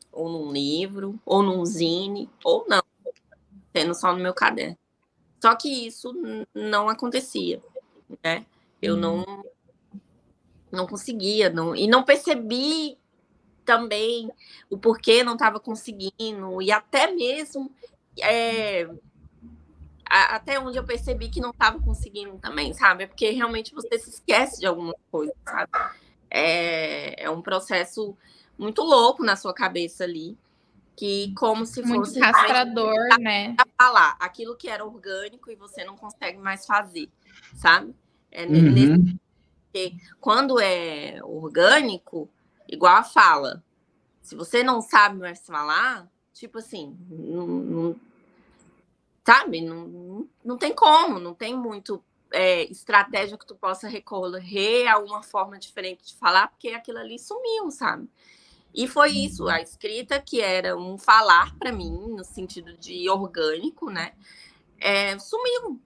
ou 0.10 0.30
num 0.30 0.54
livro, 0.54 1.20
ou 1.26 1.44
num 1.44 1.66
zine, 1.66 2.30
ou 2.46 2.66
não, 2.66 2.82
sendo 3.76 3.94
só 3.94 4.14
no 4.14 4.24
meu 4.24 4.34
caderno. 4.34 4.78
Só 5.42 5.54
que 5.54 5.68
isso 5.88 6.14
não 6.56 6.88
acontecia 6.88 7.62
né? 8.24 8.46
Eu 8.82 8.96
não 8.96 9.18
uhum. 9.18 9.44
não 10.72 10.88
conseguia, 10.88 11.50
não, 11.50 11.76
e 11.76 11.88
não 11.88 12.04
percebi 12.04 12.98
também 13.66 14.30
o 14.70 14.78
porquê 14.78 15.24
não 15.24 15.34
estava 15.34 15.60
conseguindo, 15.60 16.62
e 16.62 16.72
até 16.72 17.12
mesmo 17.12 17.72
é, 18.20 18.90
a, 20.06 20.36
até 20.36 20.60
onde 20.60 20.78
eu 20.78 20.84
percebi 20.84 21.30
que 21.30 21.40
não 21.40 21.52
estava 21.52 21.80
conseguindo 21.80 22.38
também, 22.38 22.74
sabe? 22.74 23.06
É 23.06 23.08
porque 23.08 23.30
realmente 23.30 23.74
você 23.74 23.98
se 23.98 24.10
esquece 24.10 24.60
de 24.60 24.66
alguma 24.66 24.94
coisa, 25.10 25.34
sabe? 25.46 25.72
É, 26.30 27.24
é 27.24 27.30
um 27.30 27.42
processo 27.42 28.16
muito 28.58 28.82
louco 28.82 29.24
na 29.24 29.36
sua 29.36 29.54
cabeça 29.54 30.04
ali, 30.04 30.38
que 30.96 31.34
como 31.36 31.66
se 31.66 31.82
muito 31.82 32.06
fosse 32.06 32.20
castrador, 32.20 32.94
né? 33.20 33.56
Falar 33.78 34.16
aquilo 34.20 34.56
que 34.56 34.70
era 34.70 34.86
orgânico 34.86 35.50
e 35.50 35.56
você 35.56 35.84
não 35.84 35.96
consegue 35.96 36.38
mais 36.38 36.66
fazer, 36.66 37.10
sabe? 37.56 37.96
É 38.32 38.46
uhum. 38.46 38.72
nesse, 38.72 39.20
porque 39.72 39.94
quando 40.20 40.60
é 40.60 41.20
orgânico, 41.24 42.30
igual 42.72 42.96
a 42.96 43.04
fala, 43.04 43.64
se 44.22 44.36
você 44.36 44.64
não 44.64 44.82
sabe 44.82 45.20
mais 45.20 45.46
falar, 45.46 46.10
tipo 46.34 46.58
assim, 46.58 46.98
não, 47.10 47.48
não 47.48 47.96
sabe, 49.26 49.62
não, 49.62 50.28
não 50.44 50.58
tem 50.58 50.74
como, 50.74 51.20
não 51.20 51.34
tem 51.34 51.56
muito 51.56 52.04
é, 52.32 52.64
estratégia 52.72 53.38
que 53.38 53.46
tu 53.46 53.56
possa 53.56 53.88
recorrer 53.88 54.88
a 54.88 54.98
uma 54.98 55.22
forma 55.22 55.60
diferente 55.60 56.08
de 56.08 56.16
falar, 56.16 56.48
porque 56.48 56.70
aquilo 56.70 57.00
ali 57.00 57.20
sumiu, 57.20 57.70
sabe? 57.70 58.10
E 58.74 58.88
foi 58.88 59.12
isso, 59.12 59.50
a 59.50 59.62
escrita 59.62 60.20
que 60.20 60.40
era 60.40 60.78
um 60.78 60.98
falar 60.98 61.54
para 61.58 61.74
mim, 61.74 61.92
no 62.16 62.24
sentido 62.24 62.74
de 62.78 63.10
orgânico, 63.10 63.90
né? 63.90 64.14
É, 64.80 65.20
sumiu. 65.20 65.80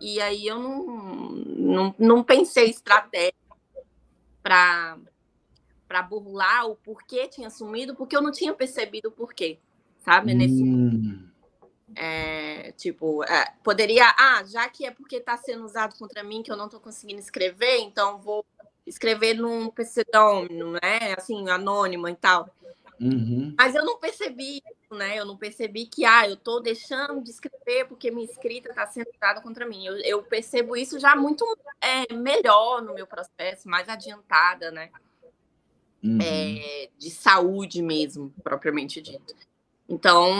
E 0.00 0.20
aí 0.20 0.46
eu 0.46 0.58
não, 0.58 1.30
não, 1.30 1.94
não 1.98 2.24
pensei 2.24 2.70
estratégia 2.70 3.34
para 4.42 4.98
para 5.92 6.00
burlar 6.00 6.70
o 6.70 6.74
porquê 6.74 7.28
tinha 7.28 7.50
sumido, 7.50 7.94
porque 7.94 8.16
eu 8.16 8.22
não 8.22 8.32
tinha 8.32 8.54
percebido 8.54 9.10
o 9.10 9.12
porquê, 9.12 9.58
sabe? 9.98 10.32
Nesse 10.32 10.62
hum. 10.62 11.28
é, 11.94 12.72
tipo, 12.72 13.22
é, 13.24 13.52
poderia, 13.62 14.06
ah, 14.18 14.42
já 14.42 14.66
que 14.70 14.86
é 14.86 14.90
porque 14.90 15.16
está 15.16 15.36
sendo 15.36 15.66
usado 15.66 15.94
contra 15.98 16.24
mim 16.24 16.42
que 16.42 16.50
eu 16.50 16.56
não 16.56 16.64
estou 16.64 16.80
conseguindo 16.80 17.20
escrever, 17.20 17.80
então 17.80 18.16
vou 18.16 18.42
escrever 18.86 19.34
num 19.34 19.68
pseudônimo, 19.68 20.72
né? 20.82 21.14
Assim, 21.14 21.50
anônimo 21.50 22.08
e 22.08 22.14
tal. 22.14 22.48
Uhum. 22.98 23.54
Mas 23.58 23.74
eu 23.74 23.84
não 23.84 23.98
percebi 23.98 24.62
isso, 24.64 24.94
né? 24.94 25.18
Eu 25.18 25.26
não 25.26 25.36
percebi 25.36 25.84
que, 25.84 26.06
ah, 26.06 26.26
eu 26.26 26.34
estou 26.34 26.62
deixando 26.62 27.22
de 27.22 27.28
escrever 27.28 27.84
porque 27.86 28.10
minha 28.10 28.24
escrita 28.24 28.70
está 28.70 28.86
sendo 28.86 29.10
usada 29.14 29.42
contra 29.42 29.66
mim. 29.66 29.84
Eu, 29.84 29.98
eu, 29.98 30.22
percebo 30.22 30.74
isso 30.74 30.98
já 30.98 31.14
muito 31.14 31.44
é, 31.82 32.14
melhor 32.14 32.80
no 32.80 32.94
meu 32.94 33.06
processo, 33.06 33.68
mais 33.68 33.90
adiantada, 33.90 34.70
né? 34.70 34.90
Uhum. 36.02 36.18
É, 36.20 36.88
de 36.98 37.10
saúde 37.10 37.80
mesmo, 37.80 38.34
propriamente 38.42 39.00
dito. 39.00 39.34
Então, 39.88 40.30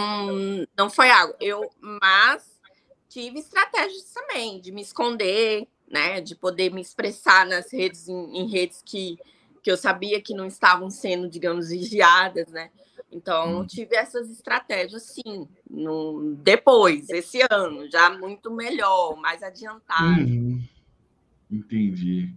não 0.77 0.91
foi 0.91 1.11
algo. 1.11 1.35
Eu, 1.41 1.71
mas 1.81 2.61
tive 3.09 3.39
estratégias 3.39 4.13
também 4.13 4.61
de 4.61 4.73
me 4.73 4.81
esconder, 4.81 5.69
né, 5.89 6.21
de 6.21 6.35
poder 6.35 6.73
me 6.73 6.81
expressar 6.81 7.47
nas 7.47 7.71
redes, 7.71 8.09
em, 8.09 8.39
em, 8.39 8.49
redes 8.49 8.83
que, 8.85 9.19
que 9.63 9.71
eu 9.71 9.77
sabia 9.77 10.21
que 10.21 10.35
não 10.35 10.47
estavam 10.47 10.89
sendo, 10.89 11.29
digamos, 11.29 11.69
vigiadas, 11.69 12.49
né? 12.49 12.71
Então, 13.11 13.59
uhum. 13.59 13.67
tive 13.67 13.95
essas 13.95 14.31
estratégias, 14.31 15.03
sim, 15.03 15.47
no, 15.69 16.35
depois, 16.37 17.11
esse 17.11 17.41
ano, 17.51 17.89
já 17.91 18.09
muito 18.09 18.51
melhor, 18.51 19.17
mais 19.17 19.43
adiantado. 19.43 20.23
Uhum. 20.23 20.67
Entendi. 21.51 22.35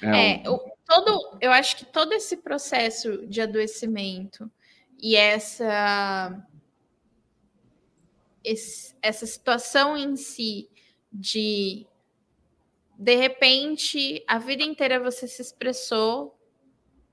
É, 0.00 0.42
é 0.42 0.48
o, 0.48 0.58
todo, 0.90 1.38
eu 1.40 1.52
acho 1.52 1.76
que 1.76 1.84
todo 1.84 2.12
esse 2.12 2.38
processo 2.38 3.24
de 3.28 3.40
adoecimento 3.40 4.50
e 4.98 5.14
essa, 5.14 6.44
esse, 8.42 8.96
essa 9.00 9.24
situação 9.24 9.96
em 9.96 10.16
si 10.16 10.68
de 11.12 11.86
de 12.98 13.14
repente 13.14 14.22
a 14.26 14.38
vida 14.38 14.62
inteira 14.62 15.00
você 15.00 15.26
se 15.26 15.40
expressou 15.40 16.36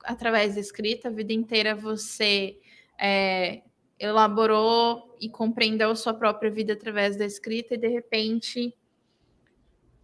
através 0.03 0.55
da 0.55 0.59
escrita, 0.59 1.07
a 1.07 1.11
vida 1.11 1.31
inteira 1.31 1.75
você 1.75 2.59
é, 2.99 3.61
elaborou 3.99 5.15
e 5.21 5.29
compreendeu 5.29 5.91
a 5.91 5.95
sua 5.95 6.13
própria 6.13 6.51
vida 6.51 6.73
através 6.73 7.15
da 7.15 7.25
escrita 7.25 7.75
e 7.75 7.77
de 7.77 7.87
repente 7.87 8.75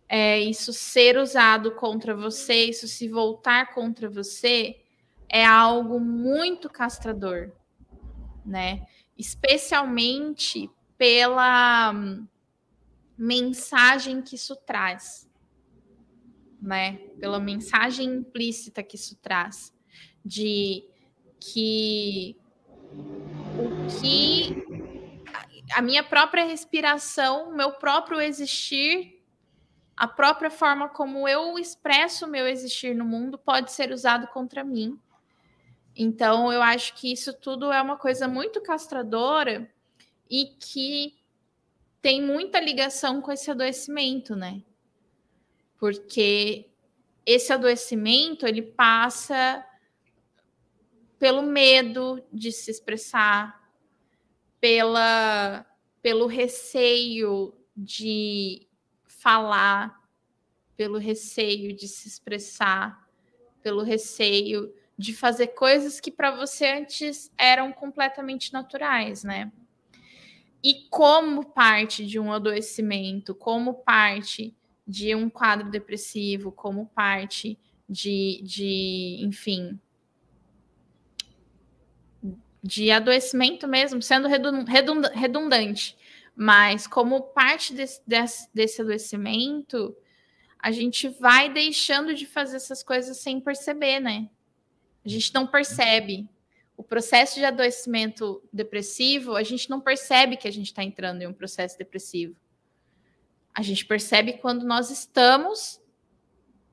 é, 0.08 0.39
isso 0.39 0.72
ser 0.74 1.18
usado 1.18 1.72
contra 1.76 2.16
você, 2.16 2.66
isso 2.66 2.88
se 2.88 3.08
voltar 3.08 3.74
contra 3.74 4.10
você 4.10 4.80
é 5.30 5.46
algo 5.46 6.00
muito 6.00 6.70
castrador, 6.70 7.52
né? 8.46 8.86
Especialmente 9.18 10.70
pela 10.98 11.94
mensagem 13.18 14.22
que 14.22 14.36
isso 14.36 14.56
traz, 14.56 15.30
né? 16.62 16.98
Pela 17.20 17.39
mensagem 17.39 18.08
implícita 18.08 18.84
que 18.84 18.96
isso 18.96 19.16
traz, 19.16 19.74
de 20.24 20.84
que 21.39 22.38
o 23.58 24.00
que 24.00 24.94
a 25.74 25.82
minha 25.82 26.04
própria 26.04 26.46
respiração, 26.46 27.50
o 27.50 27.56
meu 27.56 27.72
próprio 27.72 28.22
existir, 28.22 29.23
a 29.96 30.08
própria 30.08 30.50
forma 30.50 30.90
como 30.90 31.28
eu 31.28 31.58
expresso 31.60 32.26
o 32.26 32.30
meu 32.30 32.48
existir 32.48 32.96
no 32.96 33.06
mundo 33.06 33.38
pode 33.38 33.72
ser 33.72 33.92
usado 33.92 34.28
contra 34.28 34.64
mim. 34.64 35.00
Então, 35.96 36.52
eu 36.52 36.62
acho 36.62 36.96
que 36.96 37.12
isso 37.12 37.34
tudo 37.34 37.72
é 37.72 37.82
uma 37.82 37.98
coisa 37.98 38.28
muito 38.28 38.62
castradora 38.62 39.72
e 40.30 40.46
que 40.60 41.16
tem 42.02 42.22
muita 42.22 42.60
ligação 42.60 43.22
com 43.22 43.32
esse 43.32 43.52
adoecimento, 43.52 44.36
né? 44.36 44.64
Porque 45.78 46.70
esse 47.26 47.54
adoecimento 47.54 48.48
ele 48.48 48.62
passa 48.62 49.64
pelo 51.20 51.44
medo 51.44 52.22
de 52.34 52.52
se 52.52 52.72
expressar, 52.72 53.62
pela, 54.60 55.66
pelo 56.02 56.26
receio 56.26 57.54
de 57.78 58.68
falar, 59.24 60.04
pelo 60.76 60.98
receio 60.98 61.74
de 61.74 61.88
se 61.88 62.10
expressar, 62.10 63.08
pelo 63.62 63.82
receio 63.82 64.74
de 64.98 65.14
fazer 65.14 65.48
coisas 65.48 66.02
que 66.02 66.12
para 66.12 66.36
você 66.36 66.68
antes 66.68 67.32
eram 67.38 67.72
completamente 67.72 68.52
naturais, 68.52 69.24
né? 69.24 69.50
E 70.62 70.88
como 70.90 71.46
parte 71.46 72.06
de 72.06 72.20
um 72.20 72.34
adoecimento, 72.34 73.34
como 73.34 73.76
parte 73.76 74.54
de 74.86 75.16
um 75.16 75.30
quadro 75.30 75.72
depressivo, 75.72 76.52
como 76.52 76.88
parte 76.88 77.58
de, 77.88 78.42
de 78.44 79.20
enfim, 79.22 79.80
de 82.62 82.92
adoecimento 82.92 83.68
mesmo, 83.70 84.02
sendo 84.02 84.28
redundante, 84.28 85.98
mas 86.36 86.88
como 86.88 87.22
parte 87.22 87.74
desse, 87.74 88.02
desse, 88.08 88.50
desse 88.54 88.82
adoecimento, 88.82 89.96
a 90.58 90.72
gente 90.72 91.08
vai 91.08 91.52
deixando 91.52 92.13
de 92.13 92.26
fazer 92.26 92.56
essas 92.56 92.82
coisas 92.82 93.17
sem 93.17 93.39
perceber, 93.39 94.00
né? 94.00 94.30
A 95.06 95.10
gente 95.10 95.34
não 95.34 95.46
percebe 95.46 96.28
o 96.76 96.84
processo 96.84 97.36
de 97.36 97.46
adoecimento 97.46 98.41
depressivo, 98.52 99.36
a 99.36 99.43
gente 99.43 99.69
não 99.69 99.80
percebe 99.80 100.38
que 100.38 100.48
a 100.48 100.52
gente 100.52 100.67
está 100.67 100.84
entrando 100.84 101.22
em 101.22 101.28
um 101.28 101.34
processo 101.34 101.78
depressivo. 101.78 102.36
A 103.54 103.62
gente 103.62 103.86
percebe 103.86 104.34
quando 104.34 104.65
nós 104.65 104.89
estamos 104.89 105.80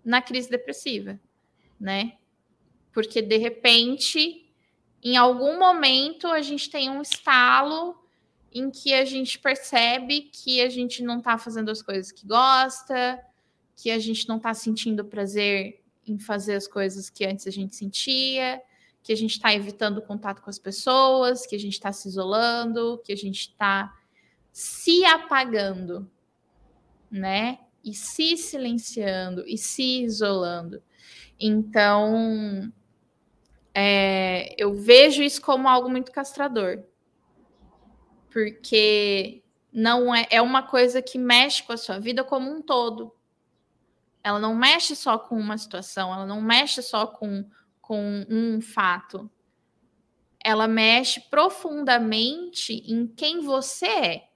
na 0.03 0.23
crise 0.23 0.49
depressiva, 0.49 1.20
né? 1.79 2.16
Porque 2.92 3.20
de 3.20 3.37
repente, 3.37 4.51
em 5.03 5.16
algum 5.16 5.59
momento, 5.59 6.29
a 6.29 6.40
gente 6.40 6.70
tem 6.70 6.88
um 6.88 7.03
estalo 7.03 8.01
em 8.53 8.71
que 8.71 8.93
a 8.93 9.05
gente 9.05 9.39
percebe 9.39 10.23
que 10.33 10.61
a 10.61 10.69
gente 10.69 11.03
não 11.03 11.19
está 11.19 11.39
fazendo 11.39 11.71
as 11.71 11.83
coisas 11.83 12.11
que 12.11 12.27
gosta, 12.27 13.21
que 13.77 13.91
a 13.91 13.99
gente 13.99 14.29
não 14.29 14.37
está 14.37 14.53
sentindo 14.53 15.05
prazer 15.05 15.81
em 16.07 16.19
fazer 16.19 16.55
as 16.55 16.67
coisas 16.67 17.09
que 17.09 17.25
antes 17.25 17.47
a 17.47 17.51
gente 17.51 17.77
sentia, 17.77 18.61
que 19.03 19.13
a 19.13 19.17
gente 19.17 19.33
está 19.33 19.55
evitando 19.55 20.03
contato 20.03 20.43
com 20.43 20.51
as 20.51 20.59
pessoas, 20.59 21.47
que 21.47 21.55
a 21.55 21.59
gente 21.59 21.75
está 21.75 21.93
se 21.93 22.09
isolando, 22.09 23.01
que 23.05 23.13
a 23.13 23.17
gente 23.17 23.41
está 23.41 23.95
se 24.53 25.05
apagando, 25.05 26.11
né? 27.11 27.61
E 27.83 27.95
se 27.95 28.37
silenciando 28.37 29.45
e 29.47 29.57
se 29.57 30.03
isolando. 30.03 30.83
Então, 31.39 32.71
é, 33.73 34.55
eu 34.59 34.75
vejo 34.75 35.23
isso 35.23 35.41
como 35.41 35.69
algo 35.69 35.89
muito 35.89 36.13
castrador, 36.13 36.85
porque 38.31 39.43
não 39.73 40.14
é, 40.14 40.27
é 40.31 40.43
uma 40.43 40.62
coisa 40.62 41.03
que 41.03 41.19
mexe 41.19 41.62
com 41.62 41.73
a 41.73 41.77
sua 41.77 41.99
vida 41.99 42.25
como 42.25 42.51
um 42.51 42.62
todo. 42.62 43.14
Ela 44.23 44.38
não 44.38 44.55
mexe 44.55 44.95
só 44.95 45.19
com 45.19 45.37
uma 45.37 45.57
situação, 45.57 46.12
ela 46.12 46.27
não 46.27 46.40
mexe 46.40 46.83
só 46.83 47.07
com 47.07 47.45
com 47.90 48.25
um 48.31 48.61
fato, 48.61 49.29
ela 50.45 50.69
mexe 50.69 51.21
profundamente 51.23 52.85
em 52.87 53.05
quem 53.05 53.40
você 53.40 53.87
é, 53.87 54.29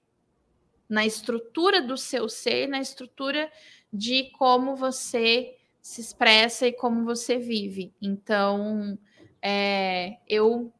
na 0.88 1.06
estrutura 1.06 1.80
do 1.80 1.96
seu 1.96 2.28
ser, 2.28 2.66
na 2.66 2.80
estrutura 2.80 3.48
de 3.92 4.24
como 4.32 4.74
você 4.74 5.56
se 5.80 6.00
expressa 6.00 6.66
e 6.66 6.72
como 6.72 7.04
você 7.04 7.38
vive. 7.38 7.94
Então, 8.02 8.98
é, 9.40 10.18
eu 10.28 10.72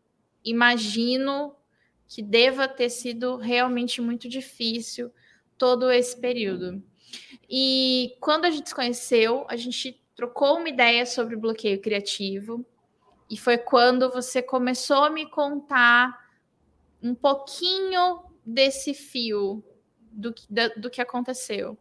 imagino 0.44 1.55
que 2.14 2.22
deva 2.22 2.68
ter 2.68 2.90
sido 2.90 3.35
realmente 3.35 4.00
muito 4.00 4.29
difícil 4.29 5.11
todo 5.59 5.90
esse 5.90 6.16
período. 6.16 6.81
E 7.50 8.16
quando 8.20 8.44
a 8.44 8.53
gente 8.53 8.68
se 8.68 8.74
conheceu, 8.74 9.44
a 9.48 9.57
gente 9.57 10.00
trocou 10.14 10.59
uma 10.59 10.68
ideia 10.68 11.05
sobre 11.07 11.35
bloqueio 11.35 11.83
criativo. 11.83 12.64
E 13.29 13.37
foi 13.37 13.59
quando 13.59 14.12
você 14.12 14.40
começou 14.40 15.03
a 15.03 15.11
me 15.11 15.29
contar 15.29 16.16
um 17.03 17.16
pouquinho 17.16 18.22
desse 18.46 18.94
fio 18.94 19.64
do, 20.12 20.33
do, 20.48 20.83
do 20.83 20.90
que 20.90 21.00
aconteceu. 21.00 21.77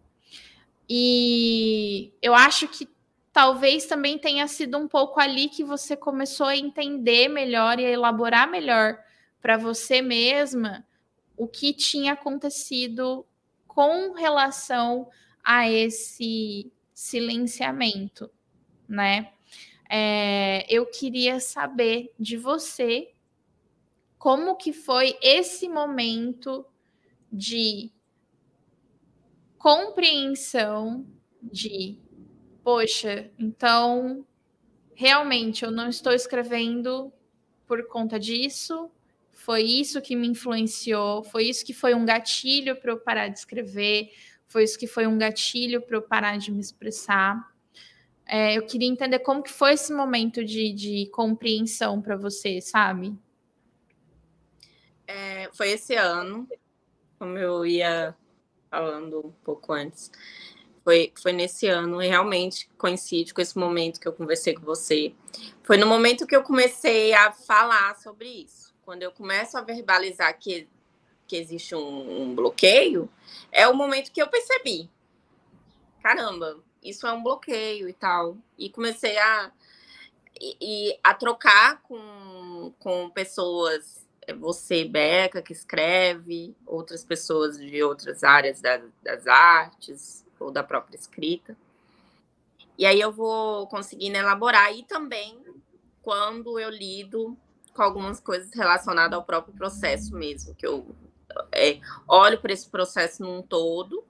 E 0.90 2.12
eu 2.24 2.34
acho 2.34 2.68
que 2.70 2.90
talvez 3.32 3.86
também 3.86 4.18
tenha 4.18 4.48
sido 4.48 4.80
um 4.80 4.88
pouco 4.88 5.20
ali 5.20 5.48
que 5.48 5.64
você 5.64 5.96
começou 5.96 6.48
a 6.48 6.58
entender 6.58 7.28
melhor 7.28 7.80
e 7.80 7.86
a 7.86 7.92
elaborar 7.92 8.50
melhor 8.50 8.98
para 9.44 9.58
você 9.58 10.02
mesma 10.02 10.88
o 11.36 11.50
que 11.50 11.74
tinha 11.74 12.14
acontecido 12.14 13.26
com 13.68 14.14
relação 14.14 15.10
a 15.44 15.70
esse 15.70 16.72
silenciamento, 16.94 18.32
né? 18.88 19.34
É, 19.90 20.66
eu 20.74 20.86
queria 20.86 21.42
saber 21.42 22.14
de 22.18 22.38
você 22.38 23.14
como 24.18 24.56
que 24.56 24.72
foi 24.72 25.18
esse 25.22 25.68
momento 25.68 26.66
de 27.30 27.92
compreensão 29.58 31.06
de, 31.42 32.00
poxa, 32.64 33.30
então 33.38 34.26
realmente 34.96 35.66
eu 35.66 35.72
não 35.72 35.90
estou 35.90 36.14
escrevendo 36.14 37.12
por 37.68 37.86
conta 37.88 38.18
disso, 38.18 38.90
foi 39.34 39.64
isso 39.64 40.02
que 40.02 40.16
me 40.16 40.28
influenciou, 40.28 41.24
foi 41.24 41.46
isso 41.46 41.66
que 41.66 41.74
foi 41.74 41.94
um 41.94 42.06
gatilho 42.06 42.76
para 42.76 42.92
eu 42.92 42.98
parar 42.98 43.28
de 43.28 43.40
escrever, 43.40 44.12
foi 44.48 44.64
isso 44.64 44.78
que 44.78 44.88
foi 44.88 45.08
um 45.08 45.18
gatilho 45.18 45.82
para 45.82 45.98
eu 45.98 46.02
parar 46.02 46.38
de 46.38 46.52
me 46.52 46.62
expressar. 46.62 47.52
É, 48.26 48.58
eu 48.58 48.66
queria 48.66 48.88
entender 48.88 49.20
como 49.20 49.44
que 49.44 49.52
foi 49.52 49.74
esse 49.74 49.92
momento 49.92 50.46
de, 50.46 50.72
de 50.72 51.10
compreensão 51.12 52.02
para 52.02 52.16
você, 52.16 52.62
sabe? 52.62 53.14
É, 55.06 55.50
foi 55.52 55.72
esse 55.72 55.96
ano, 55.96 56.48
como 57.20 57.38
eu 57.38 57.66
ia 57.66 58.16
falando 58.70 59.28
um 59.28 59.32
pouco 59.44 59.74
antes. 59.74 60.12
Foi, 60.84 61.12
foi 61.22 61.34
nesse 61.34 61.68
ano, 61.68 61.98
realmente 61.98 62.70
coincide 62.78 63.34
com 63.34 63.42
esse 63.42 63.58
momento 63.58 64.00
que 64.00 64.08
eu 64.08 64.14
conversei 64.14 64.54
com 64.54 64.64
você. 64.64 65.14
Foi 65.64 65.76
no 65.76 65.88
momento 65.88 66.28
que 66.28 66.36
eu 66.36 66.44
comecei 66.44 67.14
a 67.14 67.32
falar 67.32 67.96
sobre 67.96 68.28
isso 68.28 68.63
quando 68.86 69.04
eu 69.04 69.12
começo 69.12 69.58
a 69.58 69.62
verbalizar 69.62 70.38
que, 70.38 70.68
que 71.28 71.36
existe 71.36 71.76
um, 71.76 72.24
um 72.24 72.36
bloqueio, 72.36 73.10
é 73.52 73.68
o 73.68 73.76
momento 73.76 74.12
que 74.12 74.22
eu 74.22 74.28
percebi. 74.28 74.90
Caramba, 76.02 76.60
isso 76.84 77.08
é 77.08 77.14
um 77.14 77.24
bloqueio 77.24 77.88
e 77.88 77.94
tal. 77.94 78.38
E 78.58 78.70
comecei 78.70 79.18
a, 79.18 79.52
e, 80.40 80.98
a 81.04 81.14
trocar 81.14 81.82
com, 81.84 82.74
com 82.80 83.10
pessoas, 83.10 84.06
é, 84.28 84.34
você, 84.34 84.84
Beca, 84.84 85.42
que 85.42 85.54
escreve, 85.54 86.56
outras 86.66 87.04
pessoas 87.04 87.58
de 87.58 87.82
outras 87.82 88.24
áreas 88.24 88.62
da, 88.62 88.82
das 89.02 89.28
artes 89.28 90.26
ou 90.40 90.52
da 90.52 90.64
própria 90.64 90.98
escrita. 90.98 91.58
E 92.78 92.86
aí 92.86 93.00
eu 93.00 93.12
vou 93.12 93.68
conseguindo 93.68 94.18
elaborar. 94.18 94.76
E 94.76 94.84
também, 94.84 95.40
quando 96.02 96.60
eu 96.60 96.70
lido 96.70 97.38
com 97.74 97.82
algumas 97.82 98.20
coisas 98.20 98.54
relacionadas 98.54 99.18
ao 99.18 99.24
próprio 99.24 99.54
processo 99.54 100.16
mesmo, 100.16 100.56
que 100.56 100.66
eu 100.66 100.96
é, 101.52 101.80
olho 102.08 102.40
para 102.40 102.54
esse 102.54 102.70
processo 102.70 103.24
num 103.24 103.42
todo 103.42 104.06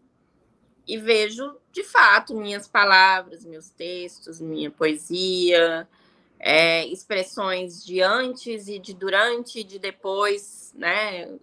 e 0.88 0.97
vejo, 0.97 1.56
de 1.71 1.84
fato, 1.84 2.36
minhas 2.36 2.67
palavras, 2.67 3.45
meus 3.45 3.69
textos, 3.69 4.41
minha 4.41 4.69
poesia, 4.69 5.88
é, 6.39 6.86
expressões 6.88 7.84
de 7.84 8.02
antes 8.02 8.67
e 8.67 8.78
de 8.78 8.93
durante 8.93 9.60
e 9.60 9.63
de 9.63 9.80
depois, 9.80 10.73
né? 10.76 11.38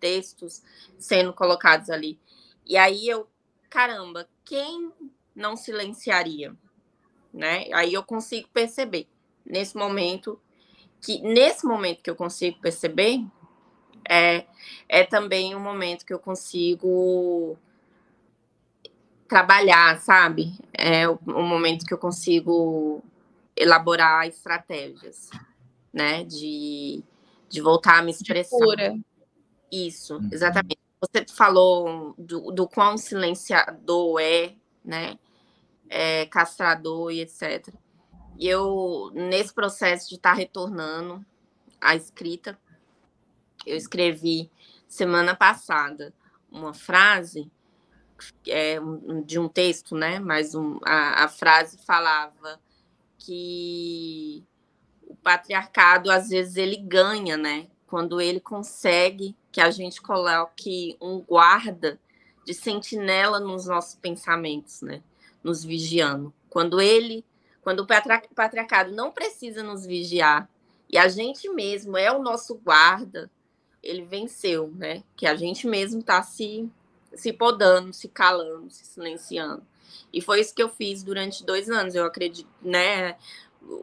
Textos 0.00 0.62
sendo 0.98 1.32
colocados 1.32 1.88
ali. 1.88 2.18
E 2.66 2.76
aí 2.76 3.08
eu, 3.08 3.28
caramba, 3.68 4.28
quem 4.44 4.90
não 5.34 5.56
silenciaria? 5.56 6.54
Né? 7.32 7.68
Aí 7.72 7.94
eu 7.94 8.02
consigo 8.02 8.48
perceber, 8.48 9.06
nesse 9.44 9.76
momento, 9.76 10.40
que 11.00 11.20
nesse 11.22 11.66
momento 11.66 12.02
que 12.02 12.10
eu 12.10 12.16
consigo 12.16 12.58
perceber, 12.60 13.24
é, 14.08 14.44
é 14.88 15.04
também 15.04 15.54
um 15.54 15.60
momento 15.60 16.04
que 16.04 16.12
eu 16.12 16.18
consigo 16.18 17.56
trabalhar, 19.28 20.00
sabe? 20.00 20.52
É 20.72 21.08
o, 21.08 21.18
o 21.26 21.42
momento 21.42 21.86
que 21.86 21.94
eu 21.94 21.98
consigo 21.98 23.02
elaborar 23.56 24.26
estratégias, 24.26 25.30
né? 25.92 26.24
De, 26.24 27.02
de 27.48 27.60
voltar 27.60 27.98
a 27.98 28.02
me 28.02 28.10
expressar. 28.10 28.58
Isso, 29.70 30.16
uhum. 30.16 30.28
exatamente. 30.32 30.80
Você 31.00 31.24
falou 31.32 32.14
do, 32.18 32.50
do 32.50 32.68
quão 32.68 32.98
silenciador 32.98 34.20
é, 34.20 34.54
né? 34.84 35.18
É, 35.88 36.26
castrador 36.26 37.10
e 37.12 37.20
etc. 37.20 37.68
E 38.40 38.48
eu, 38.48 39.10
nesse 39.12 39.52
processo 39.52 40.08
de 40.08 40.14
estar 40.14 40.30
tá 40.30 40.34
retornando 40.34 41.22
à 41.78 41.94
escrita, 41.94 42.58
eu 43.66 43.76
escrevi 43.76 44.50
semana 44.88 45.36
passada 45.36 46.14
uma 46.50 46.72
frase 46.72 47.52
é, 48.48 48.78
de 49.26 49.38
um 49.38 49.46
texto, 49.46 49.94
né? 49.94 50.18
Mas 50.18 50.54
um, 50.54 50.78
a, 50.86 51.24
a 51.24 51.28
frase 51.28 51.84
falava 51.84 52.58
que 53.18 54.42
o 55.06 55.14
patriarcado 55.16 56.10
às 56.10 56.30
vezes 56.30 56.56
ele 56.56 56.78
ganha, 56.78 57.36
né? 57.36 57.68
Quando 57.86 58.22
ele 58.22 58.40
consegue 58.40 59.36
que 59.52 59.60
a 59.60 59.70
gente 59.70 60.00
coloque 60.00 60.96
um 60.98 61.20
guarda 61.20 62.00
de 62.46 62.54
sentinela 62.54 63.38
nos 63.38 63.66
nossos 63.66 63.96
pensamentos, 63.96 64.80
né? 64.80 65.02
Nos 65.44 65.62
vigiando. 65.62 66.32
Quando 66.48 66.80
ele 66.80 67.22
quando 67.70 67.80
o 67.80 68.34
patriarcado 68.34 68.90
não 68.90 69.12
precisa 69.12 69.62
nos 69.62 69.86
vigiar 69.86 70.50
e 70.88 70.98
a 70.98 71.06
gente 71.06 71.48
mesmo 71.48 71.96
é 71.96 72.10
o 72.10 72.20
nosso 72.20 72.56
guarda, 72.56 73.30
ele 73.80 74.04
venceu, 74.04 74.72
né? 74.74 75.04
Que 75.14 75.24
a 75.24 75.36
gente 75.36 75.68
mesmo 75.68 76.00
está 76.00 76.20
se, 76.20 76.68
se 77.14 77.32
podando, 77.32 77.92
se 77.92 78.08
calando, 78.08 78.68
se 78.72 78.84
silenciando. 78.84 79.62
E 80.12 80.20
foi 80.20 80.40
isso 80.40 80.52
que 80.52 80.60
eu 80.60 80.68
fiz 80.68 81.04
durante 81.04 81.46
dois 81.46 81.70
anos, 81.70 81.94
eu 81.94 82.04
acredito, 82.04 82.50
né? 82.60 83.16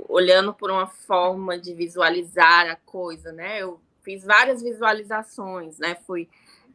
Olhando 0.10 0.54
por 0.54 0.70
uma 0.70 0.88
forma 0.88 1.58
de 1.58 1.74
visualizar 1.74 2.70
a 2.70 2.76
coisa, 2.76 3.32
né? 3.32 3.62
Eu 3.62 3.80
fiz 4.02 4.26
várias 4.26 4.62
visualizações, 4.62 5.78
né? 5.78 5.96
Fui 6.06 6.28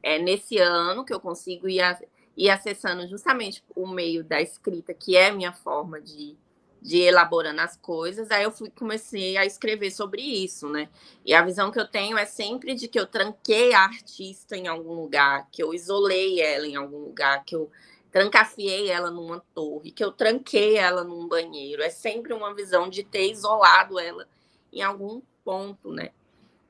é, 0.03 0.19
nesse 0.19 0.57
ano 0.57 1.05
que 1.05 1.13
eu 1.13 1.21
consigo 1.21 1.69
ir, 1.69 1.83
a, 1.83 2.01
ir 2.39 2.49
acessando 2.49 3.07
justamente 3.07 3.63
o 3.77 3.87
meio 3.87 4.25
da 4.25 4.41
escrita, 4.41 4.95
que 4.95 5.15
é 5.15 5.31
minha 5.31 5.53
forma 5.53 6.01
de, 6.01 6.39
de 6.83 6.99
elaborando 6.99 7.61
as 7.61 7.77
coisas, 7.77 8.29
aí 8.33 8.43
eu 8.43 8.51
fui 8.51 8.69
comecei 8.69 9.37
a 9.37 9.47
escrever 9.47 9.93
sobre 9.93 10.21
isso, 10.21 10.69
né? 10.69 10.89
E 11.25 11.33
a 11.33 11.41
visão 11.41 11.71
que 11.71 11.79
eu 11.79 11.87
tenho 11.87 12.19
é 12.19 12.27
sempre 12.27 12.75
de 12.75 12.89
que 12.89 12.99
eu 12.99 13.07
tranquei 13.07 13.73
a 13.73 13.85
artista 13.85 14.57
em 14.57 14.67
algum 14.67 14.93
lugar, 14.93 15.49
que 15.53 15.63
eu 15.63 15.73
isolei 15.73 16.41
ela 16.41 16.67
em 16.67 16.75
algum 16.75 16.99
lugar, 16.99 17.45
que 17.45 17.55
eu 17.55 17.71
trancafiei 18.11 18.91
ela 18.91 19.13
numa 19.13 19.41
torre, 19.55 19.93
que 19.93 20.03
eu 20.03 20.11
tranquei 20.11 20.77
ela 20.77 21.05
num 21.05 21.29
banheiro. 21.29 21.83
É 21.83 21.89
sempre 21.89 22.33
uma 22.33 22.53
visão 22.53 22.91
de 22.91 23.05
ter 23.05 23.31
isolado 23.31 23.97
ela 23.97 24.29
em 24.73 24.83
algum 24.83 25.23
ponto, 25.45 25.93
né? 25.93 26.11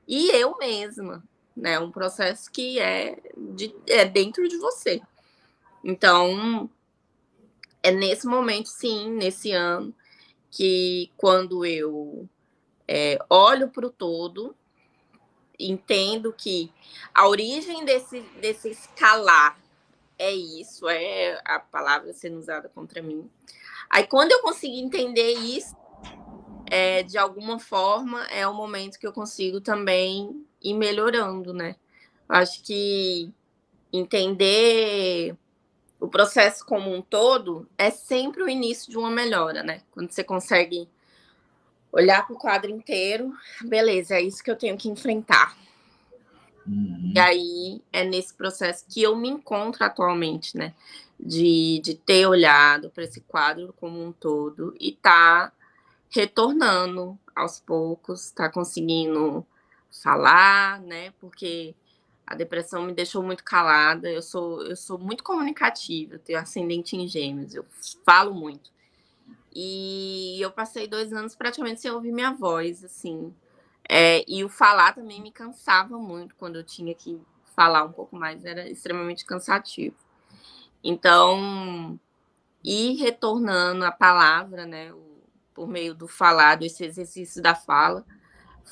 E 0.07 0.29
eu 0.29 0.55
mesma, 0.57 1.23
né? 1.57 1.79
Um 1.79 1.91
processo 1.91 2.51
que 2.51 2.79
é, 2.79 3.19
de, 3.35 3.73
é 3.87 4.05
dentro 4.05 4.47
de 4.47 4.57
você. 4.57 5.01
Então, 5.83 6.69
é 7.81 7.91
nesse 7.91 8.27
momento, 8.27 8.67
sim, 8.67 9.09
nesse 9.09 9.51
ano, 9.51 9.93
que 10.53 11.11
quando 11.17 11.65
eu 11.65 12.29
é, 12.87 13.17
olho 13.27 13.69
para 13.69 13.87
o 13.87 13.89
todo, 13.89 14.55
entendo 15.59 16.31
que 16.31 16.71
a 17.11 17.27
origem 17.27 17.83
desse, 17.83 18.21
desse 18.39 18.69
escalar 18.69 19.59
é 20.15 20.31
isso, 20.31 20.87
é 20.87 21.41
a 21.43 21.59
palavra 21.59 22.13
sendo 22.13 22.37
usada 22.37 22.69
contra 22.69 23.01
mim. 23.01 23.27
Aí, 23.89 24.05
quando 24.05 24.31
eu 24.31 24.41
consigo 24.41 24.75
entender 24.75 25.33
isso, 25.33 25.75
é, 26.69 27.01
de 27.01 27.17
alguma 27.17 27.57
forma, 27.57 28.23
é 28.25 28.47
o 28.47 28.53
momento 28.53 28.99
que 28.99 29.07
eu 29.07 29.13
consigo 29.13 29.59
também 29.59 30.45
ir 30.61 30.75
melhorando, 30.75 31.51
né? 31.51 31.77
Acho 32.29 32.61
que 32.61 33.33
entender 33.91 35.35
o 36.03 36.07
processo 36.09 36.65
como 36.65 36.93
um 36.93 37.01
todo 37.01 37.65
é 37.77 37.89
sempre 37.89 38.43
o 38.43 38.49
início 38.49 38.91
de 38.91 38.97
uma 38.97 39.09
melhora, 39.09 39.63
né? 39.63 39.81
Quando 39.89 40.11
você 40.11 40.21
consegue 40.21 40.89
olhar 41.93 42.27
para 42.27 42.35
o 42.35 42.37
quadro 42.37 42.69
inteiro, 42.69 43.33
beleza, 43.61 44.15
é 44.15 44.21
isso 44.21 44.43
que 44.43 44.51
eu 44.51 44.57
tenho 44.57 44.77
que 44.77 44.89
enfrentar. 44.89 45.57
Uhum. 46.67 47.13
E 47.15 47.19
aí 47.19 47.81
é 47.93 48.03
nesse 48.03 48.33
processo 48.33 48.83
que 48.89 49.01
eu 49.01 49.15
me 49.15 49.29
encontro 49.29 49.85
atualmente, 49.85 50.57
né? 50.57 50.73
De, 51.17 51.79
de 51.81 51.95
ter 51.95 52.25
olhado 52.25 52.89
para 52.89 53.05
esse 53.05 53.21
quadro 53.21 53.73
como 53.79 54.03
um 54.03 54.11
todo 54.11 54.75
e 54.77 54.91
tá 54.91 55.53
retornando 56.09 57.17
aos 57.33 57.61
poucos, 57.61 58.29
tá 58.31 58.49
conseguindo 58.49 59.45
falar, 59.89 60.81
né? 60.81 61.13
Porque 61.21 61.73
a 62.25 62.35
depressão 62.35 62.83
me 62.83 62.93
deixou 62.93 63.21
muito 63.21 63.43
calada. 63.43 64.09
Eu 64.09 64.21
sou, 64.21 64.63
eu 64.63 64.75
sou 64.75 64.97
muito 64.97 65.23
comunicativa, 65.23 66.17
tenho 66.17 66.39
ascendente 66.39 66.95
em 66.95 67.07
gêmeos, 67.07 67.53
eu 67.53 67.65
falo 68.05 68.33
muito. 68.33 68.71
E 69.55 70.39
eu 70.41 70.51
passei 70.51 70.87
dois 70.87 71.13
anos 71.13 71.35
praticamente 71.35 71.81
sem 71.81 71.91
ouvir 71.91 72.11
minha 72.11 72.31
voz, 72.31 72.83
assim. 72.83 73.33
É, 73.87 74.23
e 74.27 74.43
o 74.43 74.49
falar 74.49 74.93
também 74.95 75.21
me 75.21 75.31
cansava 75.31 75.97
muito 75.97 76.35
quando 76.35 76.55
eu 76.55 76.63
tinha 76.63 76.95
que 76.95 77.21
falar 77.55 77.83
um 77.83 77.91
pouco 77.91 78.15
mais, 78.15 78.43
era 78.45 78.67
extremamente 78.67 79.25
cansativo. 79.25 79.95
Então, 80.83 81.99
ir 82.63 82.95
retornando 82.95 83.85
a 83.85 83.91
palavra, 83.91 84.65
né, 84.65 84.93
por 85.53 85.67
meio 85.67 85.93
do 85.93 86.07
falar, 86.07 86.55
desse 86.55 86.83
exercício 86.83 87.41
da 87.41 87.53
fala, 87.53 88.05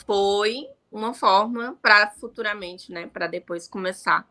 foi 0.06 0.68
uma 0.92 1.14
forma 1.14 1.78
para 1.82 2.12
futuramente, 2.12 2.92
né, 2.92 3.08
para 3.08 3.28
depois 3.28 3.68
começar 3.68 4.28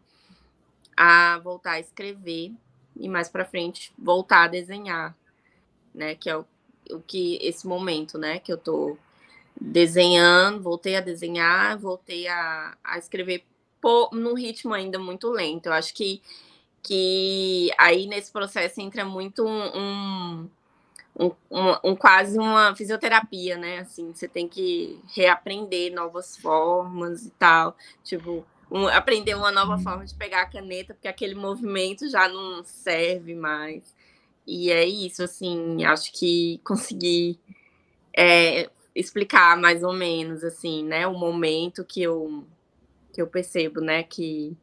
a 0.97 1.39
voltar 1.39 1.73
a 1.73 1.81
escrever 1.81 2.53
e 2.97 3.09
mais 3.09 3.29
para 3.29 3.45
frente 3.45 3.93
voltar 3.99 4.45
a 4.45 4.49
desenhar, 4.49 5.17
né, 5.95 6.15
que 6.15 6.29
é 6.29 6.37
o, 6.37 6.45
o 6.91 7.01
que 7.01 7.39
esse 7.41 7.67
momento, 7.67 8.19
né, 8.19 8.39
que 8.39 8.53
eu 8.53 8.59
tô 8.59 8.99
desenhando, 9.59 10.63
voltei 10.63 10.97
a 10.97 11.01
desenhar, 11.01 11.79
voltei 11.79 12.29
a, 12.29 12.77
a 12.83 12.99
escrever 12.99 13.45
por, 13.81 14.11
num 14.13 14.35
ritmo 14.35 14.75
ainda 14.75 14.99
muito 14.99 15.31
lento. 15.31 15.67
Eu 15.67 15.73
acho 15.73 15.95
que, 15.95 16.23
que 16.83 17.71
aí 17.79 18.07
nesse 18.07 18.31
processo 18.31 18.81
entra 18.81 19.05
muito 19.05 19.45
um, 19.45 19.77
um, 19.77 20.51
um, 21.21 21.31
um, 21.51 21.91
um 21.91 21.97
quase 21.97 22.39
uma 22.39 22.75
fisioterapia, 22.75 23.59
né? 23.59 23.81
Assim, 23.81 24.13
você 24.15 24.27
tem 24.27 24.49
que 24.49 24.99
reaprender 25.15 25.93
novas 25.93 26.39
formas 26.39 27.27
e 27.27 27.31
tal. 27.31 27.77
Tipo, 28.03 28.45
um, 28.71 28.89
aprender 28.89 29.35
uma 29.35 29.53
nova 29.53 29.75
uhum. 29.77 29.83
forma 29.83 30.07
de 30.07 30.15
pegar 30.15 30.43
a 30.43 30.47
caneta, 30.47 30.95
porque 30.95 31.09
aquele 31.09 31.35
movimento 31.35 32.09
já 32.09 32.27
não 32.27 32.65
serve 32.65 33.35
mais. 33.35 33.95
E 34.47 34.71
é 34.71 34.87
isso, 34.87 35.23
assim, 35.23 35.85
acho 35.85 36.11
que 36.13 36.59
consegui 36.65 37.39
é, 38.17 38.71
explicar 38.95 39.57
mais 39.59 39.83
ou 39.83 39.93
menos, 39.93 40.43
assim, 40.43 40.83
né, 40.85 41.07
o 41.07 41.13
momento 41.13 41.85
que 41.85 42.03
eu, 42.03 42.45
que 43.13 43.21
eu 43.21 43.27
percebo, 43.27 43.81
né, 43.81 44.03
que, 44.03 44.57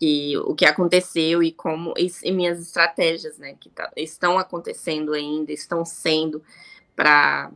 que 0.00 0.34
o 0.38 0.54
que 0.54 0.64
aconteceu 0.64 1.42
e 1.42 1.52
como, 1.52 1.92
e, 1.98 2.10
e 2.24 2.32
minhas 2.32 2.58
estratégias, 2.58 3.36
né, 3.36 3.54
que 3.60 3.68
tá, 3.68 3.92
estão 3.94 4.38
acontecendo 4.38 5.12
ainda, 5.12 5.52
estão 5.52 5.84
sendo 5.84 6.42
para 6.96 7.52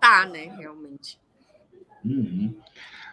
tá, 0.00 0.26
né, 0.26 0.52
realmente. 0.58 1.20
Uhum. 2.04 2.56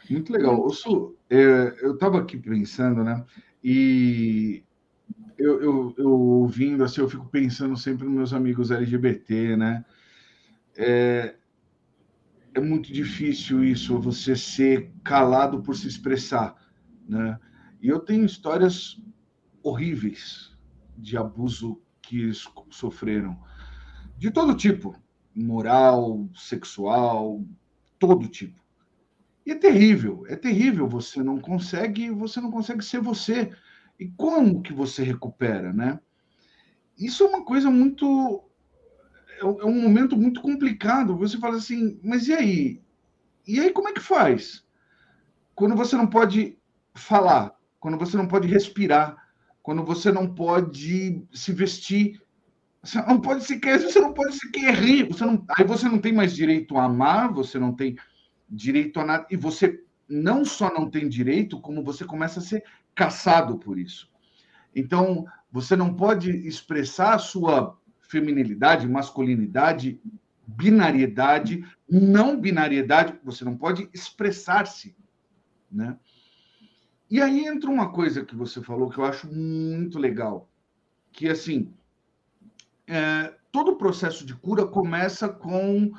Muito 0.10 0.34
legal. 0.34 0.60
O 0.60 0.72
Su, 0.72 1.16
é, 1.30 1.76
eu 1.82 1.93
estava 1.93 2.20
aqui 2.20 2.36
pensando, 2.36 3.04
né? 3.04 3.24
E 3.64 4.64
eu, 5.38 5.62
eu, 5.62 5.96
eu, 5.98 6.12
ouvindo 6.12 6.84
assim, 6.84 7.02
eu 7.02 7.10
fico 7.10 7.28
pensando 7.28 7.78
sempre 7.78 8.06
nos 8.06 8.16
meus 8.16 8.34
amigos 8.34 8.72
LGBT, 8.72 9.56
né? 9.56 9.86
É, 10.76 11.36
é 12.56 12.60
muito 12.60 12.91
difícil 12.91 13.64
isso, 13.64 14.00
você 14.00 14.36
ser 14.36 14.91
calado 15.04 15.62
por 15.62 15.76
se 15.76 15.88
expressar, 15.88 16.56
né? 17.08 17.39
E 17.82 17.88
eu 17.88 17.99
tenho 17.99 18.26
histórias 18.26 18.99
horríveis 19.62 20.56
de 20.97 21.18
abuso 21.18 21.82
que 22.01 22.22
eles 22.22 22.47
sofreram, 22.70 23.39
de 24.18 24.32
todo 24.32 24.56
tipo, 24.56 24.95
moral, 25.36 26.30
sexual, 26.34 27.43
todo 27.99 28.28
tipo. 28.28 28.60
E 29.45 29.51
é 29.51 29.56
terrível, 29.56 30.26
é 30.28 30.36
terrível. 30.36 30.88
Você 30.88 31.22
não 31.22 31.39
consegue, 31.39 32.10
você 32.10 32.41
não 32.41 32.49
consegue 32.49 32.84
ser 32.84 32.99
você. 32.99 33.51
E 33.99 34.08
como 34.08 34.62
que 34.62 34.74
você 34.74 35.03
recupera, 35.03 35.72
né? 35.72 35.99
Isso 36.97 37.24
é 37.24 37.28
uma 37.28 37.43
coisa 37.43 37.70
muito, 37.70 38.43
é, 39.39 39.41
é 39.41 39.66
um 39.66 39.82
momento 39.82 40.18
muito 40.18 40.41
complicado. 40.41 41.18
Você 41.18 41.38
fala 41.38 41.58
assim, 41.58 41.99
mas 42.03 42.28
e 42.28 42.34
aí? 42.34 42.82
E 43.47 43.60
aí 43.60 43.72
como 43.72 43.89
é 43.89 43.93
que 43.93 43.99
faz? 43.99 44.66
Quando 45.53 45.76
você 45.76 45.95
não 45.95 46.08
pode 46.08 46.58
falar, 46.96 47.54
quando 47.80 47.98
você 47.98 48.18
não 48.18 48.28
pode 48.28 48.48
respirar, 48.48 49.16
quando 49.62 49.84
você 49.84 50.12
não 50.12 50.34
pode 50.34 51.24
se 51.34 51.52
vestir, 51.52 52.22
você 52.82 53.02
não 53.02 53.20
pode 53.20 53.43
sequer, 53.43 53.80
você 53.80 54.00
não 54.00 54.14
pode 54.14 54.36
sequer 54.36 54.76
rir, 54.76 55.08
você 55.08 55.26
não, 55.26 55.43
aí 55.58 55.66
você 55.66 55.89
não 55.89 55.98
tem 56.00 56.14
mais 56.14 56.36
direito 56.36 56.78
a 56.78 56.84
amar, 56.86 57.34
você 57.34 57.58
não 57.58 57.74
tem 57.74 57.96
direito 58.50 59.00
a 59.00 59.06
nada. 59.06 59.26
E 59.30 59.36
você 59.36 59.84
não 60.08 60.46
só 60.46 60.72
não 60.72 60.89
tem 60.89 61.10
direito, 61.10 61.60
como 61.60 61.84
você 61.84 62.06
começa 62.06 62.39
a 62.39 62.43
ser 62.43 62.64
caçado 62.93 63.58
por 63.58 63.78
isso. 63.78 64.10
Então, 64.76 65.26
você 65.52 65.76
não 65.76 65.93
pode 65.93 66.30
expressar 66.30 67.18
sua 67.18 67.78
feminilidade, 68.02 68.88
masculinidade, 68.88 70.00
binariedade, 70.46 71.66
não 71.89 72.39
binariedade, 72.39 73.20
você 73.24 73.43
não 73.43 73.58
pode 73.58 73.89
expressar-se, 73.93 74.96
né? 75.72 75.98
E 77.16 77.22
aí 77.22 77.47
entra 77.47 77.72
uma 77.72 77.93
coisa 77.93 78.26
que 78.26 78.36
você 78.36 78.61
falou 78.61 78.89
que 78.89 78.97
eu 78.97 79.05
acho 79.05 79.26
muito 79.34 79.97
legal, 79.97 80.49
que 81.13 81.30
assim, 81.30 81.74
é, 82.86 83.34
todo 83.53 83.72
o 83.72 83.78
processo 83.78 84.26
de 84.26 84.36
cura 84.36 84.66
começa 84.66 85.30
com 85.30 85.93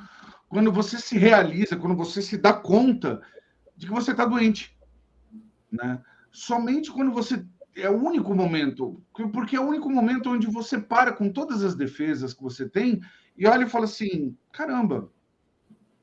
quando 0.47 0.71
você 0.71 0.99
se 0.99 1.17
realiza, 1.17 1.75
quando 1.75 1.95
você 1.95 2.21
se 2.21 2.37
dá 2.37 2.53
conta 2.53 3.19
de 3.75 3.87
que 3.87 3.91
você 3.91 4.11
está 4.11 4.25
doente. 4.25 4.77
Né? 5.71 5.99
Somente 6.31 6.91
quando 6.91 7.11
você. 7.11 7.43
É 7.75 7.89
o 7.89 7.97
único 7.97 8.35
momento, 8.35 9.03
porque 9.33 9.55
é 9.55 9.59
o 9.59 9.67
único 9.67 9.89
momento 9.89 10.29
onde 10.29 10.45
você 10.45 10.79
para 10.79 11.11
com 11.11 11.31
todas 11.31 11.63
as 11.63 11.73
defesas 11.73 12.31
que 12.31 12.43
você 12.43 12.69
tem 12.69 13.01
e 13.35 13.47
olha 13.47 13.63
e 13.63 13.69
fala 13.69 13.85
assim: 13.85 14.37
caramba, 14.51 15.11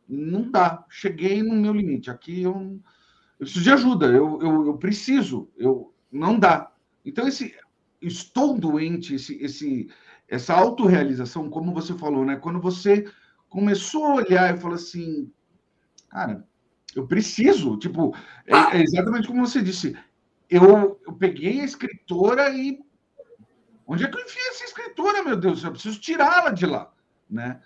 não 0.08 0.50
dá, 0.50 0.84
cheguei 0.88 1.40
no 1.40 1.54
meu 1.54 1.72
limite. 1.72 2.10
Aqui 2.10 2.42
eu, 2.42 2.80
eu 3.38 3.44
preciso 3.44 3.64
de 3.64 3.70
ajuda, 3.70 4.06
eu, 4.06 4.40
eu, 4.40 4.66
eu 4.66 4.76
preciso, 4.78 5.50
eu 5.56 5.92
não 6.10 6.38
dá. 6.38 6.72
Então, 7.04 7.26
esse 7.26 7.54
estou 8.00 8.58
doente, 8.58 9.14
esse, 9.14 9.36
esse, 9.42 9.90
essa 10.28 10.54
autorrealização, 10.54 11.50
como 11.50 11.72
você 11.72 11.94
falou, 11.94 12.24
né? 12.24 12.36
Quando 12.36 12.60
você 12.60 13.10
começou 13.48 14.04
a 14.04 14.14
olhar 14.14 14.54
e 14.54 14.60
falou 14.60 14.76
assim, 14.76 15.30
cara, 16.08 16.46
eu 16.94 17.06
preciso, 17.06 17.76
tipo, 17.76 18.14
é, 18.46 18.78
é 18.78 18.82
exatamente 18.82 19.26
como 19.26 19.46
você 19.46 19.62
disse, 19.62 19.96
eu, 20.48 21.00
eu 21.06 21.12
peguei 21.14 21.60
a 21.60 21.64
escritora 21.64 22.50
e 22.50 22.78
onde 23.86 24.04
é 24.04 24.08
que 24.08 24.16
eu 24.16 24.22
enfiei 24.22 24.48
essa 24.48 24.64
escritora, 24.64 25.22
meu 25.22 25.36
Deus? 25.36 25.62
Eu 25.62 25.72
preciso 25.72 26.00
tirá-la 26.00 26.50
de 26.50 26.66
lá, 26.66 26.92
né? 27.28 27.60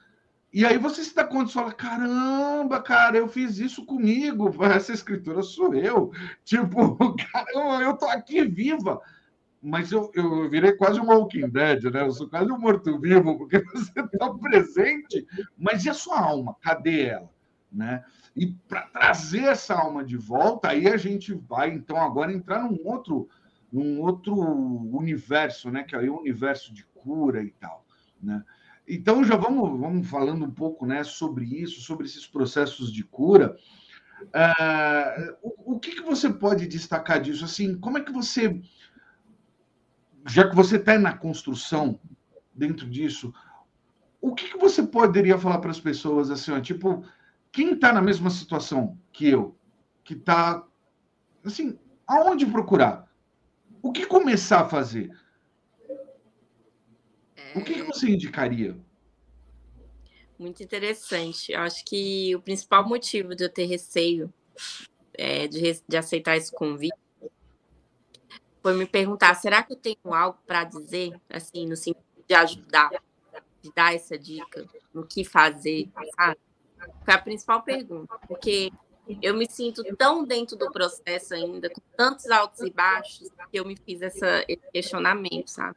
E 0.52 0.64
aí 0.64 0.78
você 0.78 1.04
se 1.04 1.14
dá 1.14 1.24
conta 1.24 1.50
e 1.50 1.54
fala: 1.54 1.72
caramba, 1.72 2.80
cara, 2.82 3.16
eu 3.18 3.28
fiz 3.28 3.58
isso 3.58 3.84
comigo, 3.84 4.52
essa 4.64 4.92
escritora 4.92 5.42
sou 5.42 5.74
eu. 5.74 6.10
Tipo, 6.44 6.96
caramba, 7.32 7.82
eu 7.82 7.96
tô 7.96 8.06
aqui 8.06 8.44
viva 8.44 9.00
mas 9.60 9.90
eu, 9.90 10.10
eu 10.14 10.48
virei 10.48 10.72
quase 10.72 11.00
um 11.00 11.06
Walking 11.06 11.48
Dead, 11.48 11.84
né? 11.84 12.02
Eu 12.02 12.12
sou 12.12 12.28
quase 12.28 12.50
um 12.50 12.58
morto-vivo, 12.58 13.36
porque 13.36 13.58
você 13.72 14.00
está 14.00 14.32
presente, 14.34 15.26
mas 15.56 15.84
e 15.84 15.90
a 15.90 15.94
sua 15.94 16.20
alma? 16.20 16.56
Cadê 16.60 17.06
ela? 17.06 17.30
Né? 17.70 18.02
E 18.34 18.46
para 18.46 18.82
trazer 18.82 19.44
essa 19.44 19.74
alma 19.74 20.04
de 20.04 20.16
volta, 20.16 20.68
aí 20.68 20.88
a 20.88 20.96
gente 20.96 21.34
vai, 21.34 21.70
então, 21.70 22.00
agora 22.00 22.32
entrar 22.32 22.62
num 22.62 22.78
outro, 22.84 23.28
num 23.70 24.00
outro 24.00 24.34
universo, 24.34 25.70
né? 25.70 25.82
Que 25.82 25.94
é 25.94 25.98
o 25.98 26.18
universo 26.18 26.72
de 26.72 26.84
cura 26.94 27.42
e 27.42 27.50
tal, 27.50 27.84
né? 28.22 28.42
Então, 28.88 29.22
já 29.22 29.36
vamos, 29.36 29.78
vamos 29.78 30.08
falando 30.08 30.44
um 30.44 30.50
pouco 30.50 30.86
né, 30.86 31.04
sobre 31.04 31.44
isso, 31.44 31.80
sobre 31.80 32.06
esses 32.06 32.26
processos 32.26 32.92
de 32.92 33.04
cura. 33.04 33.56
Uh, 34.22 35.36
o, 35.42 35.74
o 35.74 35.78
que, 35.78 35.96
que 35.96 36.02
você 36.02 36.30
pode 36.30 36.66
destacar 36.66 37.20
disso? 37.20 37.44
Assim, 37.44 37.78
como 37.78 37.98
é 37.98 38.00
que 38.00 38.12
você 38.12 38.60
já 40.28 40.48
que 40.48 40.54
você 40.54 40.76
está 40.76 40.98
na 40.98 41.16
construção 41.16 41.98
dentro 42.54 42.88
disso, 42.88 43.32
o 44.20 44.34
que, 44.34 44.48
que 44.48 44.58
você 44.58 44.82
poderia 44.82 45.38
falar 45.38 45.58
para 45.58 45.70
as 45.70 45.80
pessoas 45.80 46.30
assim, 46.30 46.50
ó, 46.50 46.60
tipo, 46.60 47.04
quem 47.50 47.72
está 47.72 47.92
na 47.92 48.02
mesma 48.02 48.30
situação 48.30 48.98
que 49.12 49.28
eu, 49.28 49.56
que 50.04 50.14
está 50.14 50.64
assim, 51.44 51.78
aonde 52.06 52.44
procurar? 52.44 53.08
O 53.80 53.92
que 53.92 54.06
começar 54.06 54.60
a 54.60 54.68
fazer? 54.68 55.10
O 57.54 57.62
que, 57.62 57.74
que 57.74 57.82
você 57.82 58.10
indicaria? 58.10 58.76
Muito 60.38 60.62
interessante. 60.62 61.52
Eu 61.52 61.60
acho 61.60 61.84
que 61.84 62.34
o 62.36 62.40
principal 62.40 62.86
motivo 62.86 63.34
de 63.34 63.44
eu 63.44 63.48
ter 63.48 63.64
receio 63.64 64.32
é, 65.14 65.48
de, 65.48 65.82
de 65.86 65.96
aceitar 65.96 66.36
esse 66.36 66.52
convite 66.52 66.96
foi 68.62 68.74
me 68.74 68.86
perguntar: 68.86 69.34
será 69.34 69.62
que 69.62 69.72
eu 69.72 69.76
tenho 69.76 70.14
algo 70.14 70.38
para 70.46 70.64
dizer, 70.64 71.18
assim, 71.28 71.66
no 71.66 71.76
sentido 71.76 72.04
de 72.26 72.34
ajudar, 72.34 72.90
de 73.62 73.72
dar 73.74 73.94
essa 73.94 74.18
dica 74.18 74.66
no 74.94 75.06
que 75.06 75.24
fazer, 75.24 75.88
sabe? 76.14 76.38
Foi 77.04 77.14
a 77.14 77.18
principal 77.18 77.62
pergunta, 77.62 78.16
porque 78.28 78.70
eu 79.22 79.34
me 79.34 79.50
sinto 79.50 79.82
tão 79.96 80.24
dentro 80.24 80.56
do 80.56 80.70
processo 80.70 81.34
ainda, 81.34 81.68
com 81.68 81.80
tantos 81.96 82.30
altos 82.30 82.60
e 82.60 82.70
baixos, 82.70 83.28
que 83.50 83.58
eu 83.58 83.64
me 83.64 83.76
fiz 83.76 84.02
essa, 84.02 84.44
esse 84.46 84.70
questionamento, 84.72 85.48
sabe? 85.48 85.76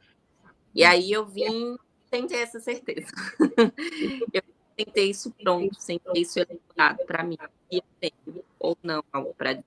E 0.74 0.84
aí 0.84 1.12
eu 1.12 1.26
vim 1.26 1.76
sem 2.10 2.26
ter 2.26 2.38
essa 2.38 2.60
certeza. 2.60 3.08
eu 4.32 4.42
sem 4.76 4.86
ter 4.86 5.04
isso 5.04 5.30
pronto, 5.42 5.74
sem 5.80 5.98
ter 5.98 6.18
isso 6.18 6.38
elaborado 6.38 7.06
para 7.06 7.22
mim, 7.22 7.36
ou 8.58 8.76
não 8.82 9.04
algo 9.12 9.34
para 9.34 9.54
dizer. 9.54 9.66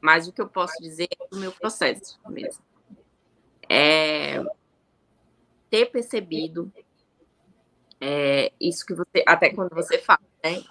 Mas 0.00 0.26
o 0.26 0.32
que 0.32 0.40
eu 0.40 0.48
posso 0.48 0.80
dizer 0.80 1.08
é 1.10 1.28
do 1.28 1.38
meu 1.38 1.52
processo 1.52 2.18
mesmo. 2.28 2.62
É 3.68 4.42
ter 5.72 5.86
percebido 5.86 6.70
é, 7.98 8.52
isso 8.60 8.84
que 8.84 8.92
você, 8.92 9.24
até 9.26 9.48
quando 9.54 9.70
você 9.74 9.96
fala, 9.96 10.20
né, 10.44 10.62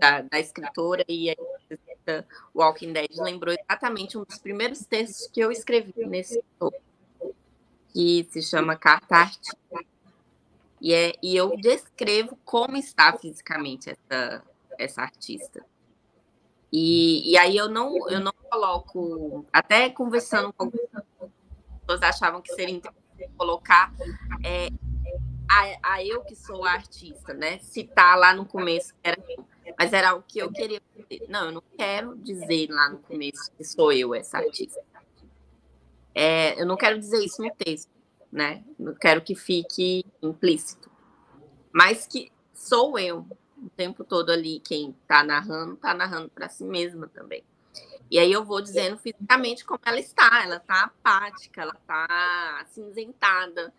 da, 0.00 0.22
da 0.22 0.40
escritora 0.40 1.04
e 1.08 1.30
aí 1.30 1.36
Walking 2.52 2.92
Dead, 2.92 3.10
lembrou 3.18 3.54
exatamente 3.54 4.18
um 4.18 4.24
dos 4.24 4.38
primeiros 4.38 4.80
textos 4.80 5.28
que 5.28 5.38
eu 5.38 5.52
escrevi 5.52 6.04
nesse 6.06 6.42
que 7.98 8.28
se 8.30 8.40
chama 8.40 8.76
Carta 8.76 9.16
Artística. 9.16 9.84
E, 10.80 10.94
é, 10.94 11.14
e 11.20 11.34
eu 11.34 11.56
descrevo 11.56 12.38
como 12.44 12.76
está 12.76 13.12
fisicamente 13.18 13.90
essa, 13.90 14.42
essa 14.78 15.02
artista. 15.02 15.66
E, 16.72 17.32
e 17.32 17.36
aí 17.36 17.56
eu 17.56 17.68
não, 17.68 18.08
eu 18.08 18.20
não 18.20 18.32
coloco, 18.48 19.44
até 19.52 19.90
conversando 19.90 20.52
com 20.52 20.66
algumas 20.66 21.04
pessoas 21.80 22.02
achavam 22.02 22.40
que 22.40 22.54
seria 22.54 22.76
interessante 22.76 23.32
colocar 23.36 23.92
é, 24.44 24.68
a, 25.50 25.94
a, 25.94 26.04
eu 26.04 26.22
que 26.22 26.36
sou 26.36 26.64
a 26.64 26.74
artista, 26.74 27.34
né? 27.34 27.58
Citar 27.58 28.16
lá 28.16 28.32
no 28.32 28.46
começo, 28.46 28.94
era, 29.02 29.20
mas 29.76 29.92
era 29.92 30.14
o 30.14 30.22
que 30.22 30.38
eu 30.38 30.52
queria 30.52 30.80
dizer. 30.94 31.26
Não, 31.28 31.46
eu 31.46 31.52
não 31.52 31.62
quero 31.76 32.16
dizer 32.16 32.70
lá 32.70 32.90
no 32.90 32.98
começo 32.98 33.50
que 33.56 33.64
sou 33.64 33.90
eu 33.92 34.14
essa 34.14 34.38
artista. 34.38 34.80
É, 36.14 36.60
eu 36.60 36.66
não 36.66 36.76
quero 36.76 36.98
dizer 36.98 37.24
isso 37.24 37.42
no 37.42 37.50
texto, 37.54 37.90
né? 38.30 38.64
Não 38.78 38.94
quero 38.94 39.22
que 39.22 39.34
fique 39.34 40.04
implícito. 40.22 40.90
Mas 41.72 42.06
que 42.06 42.30
sou 42.52 42.98
eu 42.98 43.26
o 43.56 43.70
tempo 43.70 44.04
todo 44.04 44.30
ali, 44.30 44.60
quem 44.60 44.94
está 45.02 45.22
narrando, 45.22 45.74
está 45.74 45.94
narrando 45.94 46.28
para 46.28 46.48
si 46.48 46.64
mesma 46.64 47.08
também. 47.08 47.42
E 48.10 48.18
aí 48.18 48.32
eu 48.32 48.44
vou 48.44 48.62
dizendo 48.62 48.96
fisicamente 48.98 49.64
como 49.64 49.80
ela 49.84 49.98
está. 49.98 50.42
Ela 50.42 50.56
está 50.56 50.84
apática, 50.84 51.62
ela 51.62 51.76
está 51.78 52.60
acinzentada. 52.62 53.72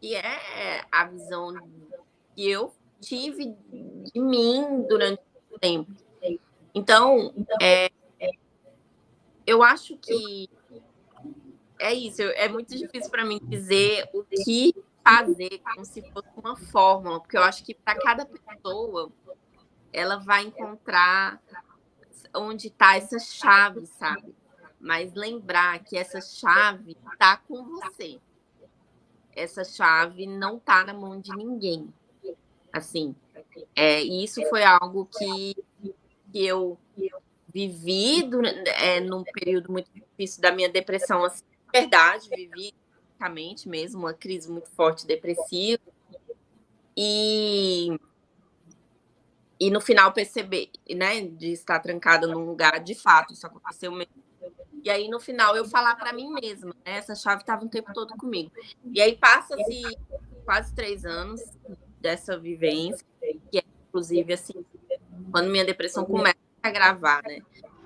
E 0.00 0.14
é 0.14 0.84
a 0.92 1.04
visão 1.06 1.54
que 2.34 2.48
eu 2.48 2.72
tive 3.00 3.54
de 4.12 4.20
mim 4.20 4.86
durante 4.88 5.20
o 5.50 5.58
tempo. 5.58 5.92
Então, 6.74 7.32
é, 7.60 7.90
eu 9.46 9.62
acho 9.62 9.96
que 9.96 10.48
é 11.84 11.92
isso. 11.92 12.22
É 12.22 12.48
muito 12.48 12.74
difícil 12.76 13.10
para 13.10 13.24
mim 13.24 13.38
dizer 13.42 14.08
o 14.14 14.24
que 14.24 14.74
fazer 15.04 15.60
como 15.62 15.84
se 15.84 16.00
fosse 16.10 16.28
uma 16.34 16.56
fórmula, 16.56 17.20
porque 17.20 17.36
eu 17.36 17.42
acho 17.42 17.62
que 17.62 17.74
para 17.74 17.98
cada 18.00 18.24
pessoa 18.24 19.12
ela 19.92 20.16
vai 20.16 20.44
encontrar 20.44 21.42
onde 22.34 22.68
está 22.68 22.96
essa 22.96 23.18
chave, 23.18 23.86
sabe? 23.86 24.34
Mas 24.80 25.12
lembrar 25.14 25.78
que 25.84 25.96
essa 25.96 26.20
chave 26.20 26.96
está 27.12 27.36
com 27.36 27.62
você. 27.64 28.18
Essa 29.36 29.62
chave 29.62 30.26
não 30.26 30.56
está 30.56 30.84
na 30.84 30.94
mão 30.94 31.20
de 31.20 31.36
ninguém. 31.36 31.92
Assim, 32.72 33.14
é, 33.76 34.02
isso 34.02 34.42
foi 34.48 34.64
algo 34.64 35.06
que, 35.06 35.54
que 36.32 36.46
eu 36.46 36.78
vivi 37.52 38.28
é, 38.78 39.00
num 39.00 39.22
período 39.22 39.70
muito 39.70 39.90
difícil 39.92 40.40
da 40.42 40.50
minha 40.50 40.68
depressão. 40.68 41.24
Assim, 41.24 41.44
verdade, 41.74 42.28
vivi 42.28 42.72
basicamente 43.18 43.68
mesmo 43.68 44.00
uma 44.00 44.14
crise 44.14 44.50
muito 44.50 44.70
forte 44.70 45.06
depressiva. 45.06 45.82
E 46.96 47.98
e 49.58 49.70
no 49.70 49.80
final 49.80 50.12
perceber, 50.12 50.68
né, 50.90 51.20
de 51.22 51.52
estar 51.52 51.78
trancada 51.78 52.26
num 52.26 52.44
lugar, 52.44 52.80
de 52.80 52.94
fato, 52.94 53.32
isso 53.32 53.46
aconteceu 53.46 53.90
mesmo. 53.92 54.12
E 54.82 54.90
aí 54.90 55.08
no 55.08 55.18
final 55.18 55.56
eu 55.56 55.64
falar 55.64 55.96
para 55.96 56.12
mim 56.12 56.30
mesma, 56.32 56.74
né, 56.84 56.98
essa 56.98 57.14
chave 57.14 57.42
estava 57.42 57.64
o 57.64 57.68
tempo 57.68 57.92
todo 57.92 58.14
comigo. 58.16 58.50
E 58.92 59.00
aí 59.00 59.16
passa-se 59.16 59.82
quase 60.44 60.74
três 60.74 61.04
anos 61.04 61.40
dessa 62.00 62.38
vivência, 62.38 63.06
que 63.50 63.58
é 63.58 63.62
inclusive 63.88 64.34
assim, 64.34 64.64
quando 65.30 65.50
minha 65.50 65.64
depressão 65.64 66.04
começa 66.04 66.36
a 66.62 66.70
gravar, 66.70 67.22
né? 67.22 67.40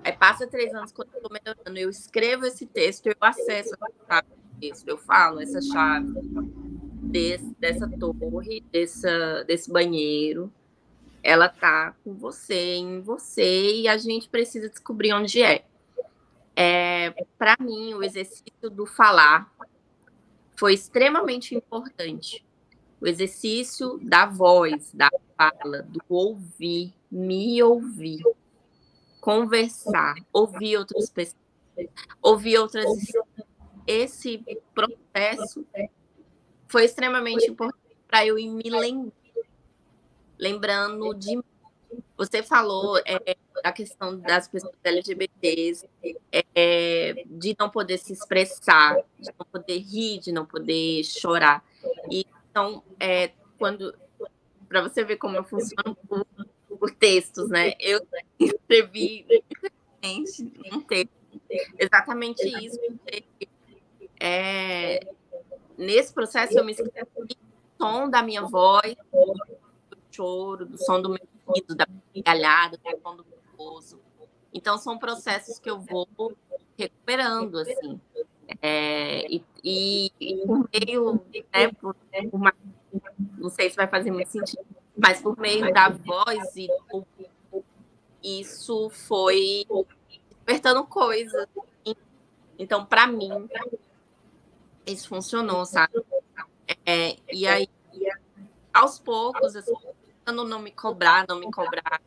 Aí 0.08 0.16
passa 0.16 0.46
três 0.46 0.74
anos 0.74 0.90
quando 0.90 1.10
eu 1.12 1.20
tô 1.20 1.28
melhorando, 1.28 1.78
eu 1.78 1.90
escrevo 1.90 2.46
esse 2.46 2.64
texto, 2.64 3.08
eu 3.08 3.16
acesso 3.20 3.74
a 3.78 4.06
chave 4.06 4.28
texto, 4.58 4.88
eu 4.88 4.96
falo 4.96 5.38
essa 5.38 5.60
chave 5.60 6.14
desse, 7.02 7.54
dessa 7.58 7.86
torre, 7.86 8.64
dessa, 8.72 9.44
desse 9.44 9.70
banheiro, 9.70 10.50
ela 11.22 11.46
tá 11.46 11.94
com 12.02 12.14
você, 12.14 12.76
em 12.76 13.02
você, 13.02 13.82
e 13.82 13.86
a 13.86 13.98
gente 13.98 14.30
precisa 14.30 14.70
descobrir 14.70 15.12
onde 15.12 15.42
é. 15.42 15.66
é 16.56 17.10
Para 17.36 17.58
mim, 17.60 17.92
o 17.92 18.02
exercício 18.02 18.70
do 18.70 18.86
falar 18.86 19.52
foi 20.56 20.72
extremamente 20.72 21.54
importante. 21.54 22.42
O 22.98 23.06
exercício 23.06 23.98
da 24.02 24.24
voz, 24.24 24.90
da 24.94 25.10
fala, 25.36 25.82
do 25.82 26.00
ouvir, 26.08 26.94
me 27.10 27.62
ouvir, 27.62 28.22
conversar, 29.20 30.14
ouvir 30.32 30.76
outras 30.76 31.10
pessoas, 31.10 31.36
ouvir 32.22 32.58
outras. 32.58 32.86
Esse 33.86 34.44
processo 34.74 35.64
foi 36.66 36.84
extremamente 36.84 37.50
importante 37.50 37.96
para 38.06 38.26
eu 38.26 38.38
ir 38.38 38.48
me 38.50 38.68
lembrando 38.68 39.12
lembrando 40.38 41.12
de. 41.14 41.38
Você 42.16 42.42
falou 42.42 42.98
é, 42.98 43.36
da 43.62 43.72
questão 43.72 44.18
das 44.18 44.46
pessoas 44.46 44.74
LGBTs, 44.84 45.88
é, 46.54 47.24
de 47.26 47.56
não 47.58 47.70
poder 47.70 47.98
se 47.98 48.12
expressar, 48.12 48.96
de 49.18 49.30
não 49.38 49.46
poder 49.50 49.78
rir, 49.78 50.20
de 50.20 50.32
não 50.32 50.44
poder 50.44 51.02
chorar. 51.04 51.64
E, 52.10 52.26
então, 52.50 52.82
é, 53.00 53.32
quando. 53.58 53.94
Para 54.68 54.82
você 54.82 55.02
ver 55.02 55.16
como 55.16 55.34
eu 55.34 55.44
funciono 55.44 55.96
por 56.78 56.90
textos, 56.90 57.48
né? 57.48 57.74
Eu 57.78 58.06
escrevi 58.38 59.26
um 60.72 60.80
texto 60.80 61.10
exatamente 61.78 62.46
isso. 62.64 62.78
É, 64.20 65.06
nesse 65.76 66.12
processo, 66.12 66.58
eu 66.58 66.64
me 66.64 66.72
escrevi 66.72 66.92
o 67.20 67.26
tom 67.76 68.08
da 68.08 68.22
minha 68.22 68.42
voz, 68.42 68.94
choro, 70.10 70.66
do 70.66 70.78
som 70.78 71.00
do 71.00 71.10
meu 71.10 71.20
ouvido, 71.46 71.74
da 71.74 71.86
galhada, 72.24 72.76
do 72.76 73.00
som 73.02 73.16
do 73.16 73.24
meu 73.24 73.38
esposo. 73.46 74.00
Então, 74.52 74.78
são 74.78 74.98
processos 74.98 75.58
que 75.58 75.70
eu 75.70 75.78
vou 75.78 76.08
recuperando, 76.76 77.58
assim. 77.58 78.00
É, 78.62 79.26
e, 79.30 79.44
e, 79.62 80.12
e, 80.18 80.46
por 80.46 80.68
meio, 80.72 81.22
né, 81.52 81.68
por, 81.80 81.94
por 81.94 82.28
uma, 82.32 82.52
não 83.36 83.50
sei 83.50 83.68
se 83.68 83.76
vai 83.76 83.86
fazer 83.86 84.10
muito 84.10 84.30
sentido, 84.30 84.64
mas 84.98 85.22
por 85.22 85.38
meio 85.38 85.72
da 85.72 85.88
voz, 85.88 86.56
e 86.56 86.68
isso 88.20 88.90
foi 88.90 89.64
despertando 90.28 90.84
coisas. 90.84 91.46
Então, 92.58 92.84
para 92.84 93.06
mim, 93.06 93.48
isso 94.84 95.08
funcionou, 95.08 95.64
sabe? 95.64 96.04
É, 96.84 97.16
e 97.32 97.46
aí, 97.46 97.68
aos 98.74 98.98
poucos, 98.98 99.54
assim, 99.54 99.72
tentando 100.04 100.44
não 100.44 100.58
me 100.58 100.72
cobrar, 100.72 101.24
não 101.28 101.38
me 101.38 101.50
cobrar 101.50 102.02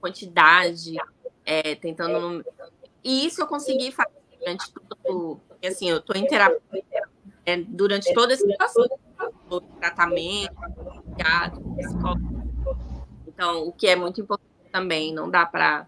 quantidade, 0.00 0.96
é, 1.44 1.76
tentando 1.76 2.20
não... 2.20 2.44
E 3.04 3.24
isso 3.24 3.40
eu 3.40 3.46
consegui 3.46 3.92
fazer 3.92 4.10
durante 4.36 4.72
tudo, 4.72 5.40
assim, 5.64 5.88
eu 5.88 5.98
estou 5.98 6.16
em 6.16 6.26
terapia 6.26 7.08
é, 7.44 7.56
durante 7.56 8.12
todo 8.12 8.32
esse 8.32 8.44
processo, 8.56 8.90
tratamento, 9.78 10.54
psiquiatra, 11.04 11.60
psicólogo. 11.76 12.36
Então, 13.26 13.68
o 13.68 13.72
que 13.72 13.86
é 13.86 13.96
muito 13.96 14.20
importante 14.20 14.50
também, 14.72 15.12
não 15.12 15.30
dá 15.30 15.44
para 15.44 15.86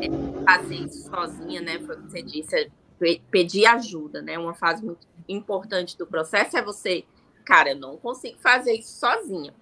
é, 0.00 0.44
fazer 0.44 0.74
isso 0.76 1.10
sozinha, 1.10 1.60
né? 1.60 1.78
Foi 1.80 1.96
o 1.96 2.02
que 2.02 2.10
você 2.10 2.22
disse, 2.22 2.56
é 2.56 2.70
pedir 3.30 3.66
ajuda, 3.66 4.22
né? 4.22 4.38
Uma 4.38 4.54
fase 4.54 4.84
muito 4.84 5.06
importante 5.28 5.96
do 5.96 6.06
processo 6.06 6.56
é 6.56 6.62
você, 6.62 7.04
cara, 7.44 7.70
eu 7.70 7.78
não 7.78 7.96
consigo 7.96 8.38
fazer 8.38 8.74
isso 8.74 8.98
sozinha. 8.98 9.54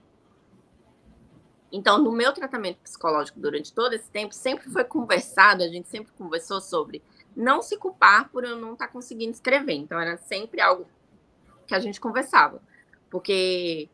Então, 1.73 2.03
no 2.03 2.11
meu 2.11 2.33
tratamento 2.33 2.79
psicológico 2.79 3.39
durante 3.39 3.73
todo 3.73 3.93
esse 3.93 4.11
tempo, 4.11 4.35
sempre 4.35 4.69
foi 4.71 4.85
conversado, 4.85 5.63
a 5.63 5.69
gente 5.69 5.89
sempre 5.89 6.13
conversou 6.19 6.61
sobre 6.61 7.03
não 7.37 7.63
se 7.63 7.77
culpar 7.77 8.29
por 8.29 8.45
eu 8.45 8.57
não 8.57 8.73
estar 8.73 8.89
tá 8.89 8.93
conseguindo 8.93 9.33
escrever. 9.33 9.75
Então, 9.75 9.99
era 9.99 10.17
sempre 10.17 10.61
algo 10.61 10.87
que 11.71 11.75
a 11.77 11.79
gente 11.79 12.01
conversava. 12.01 12.61
Porque 13.09 13.89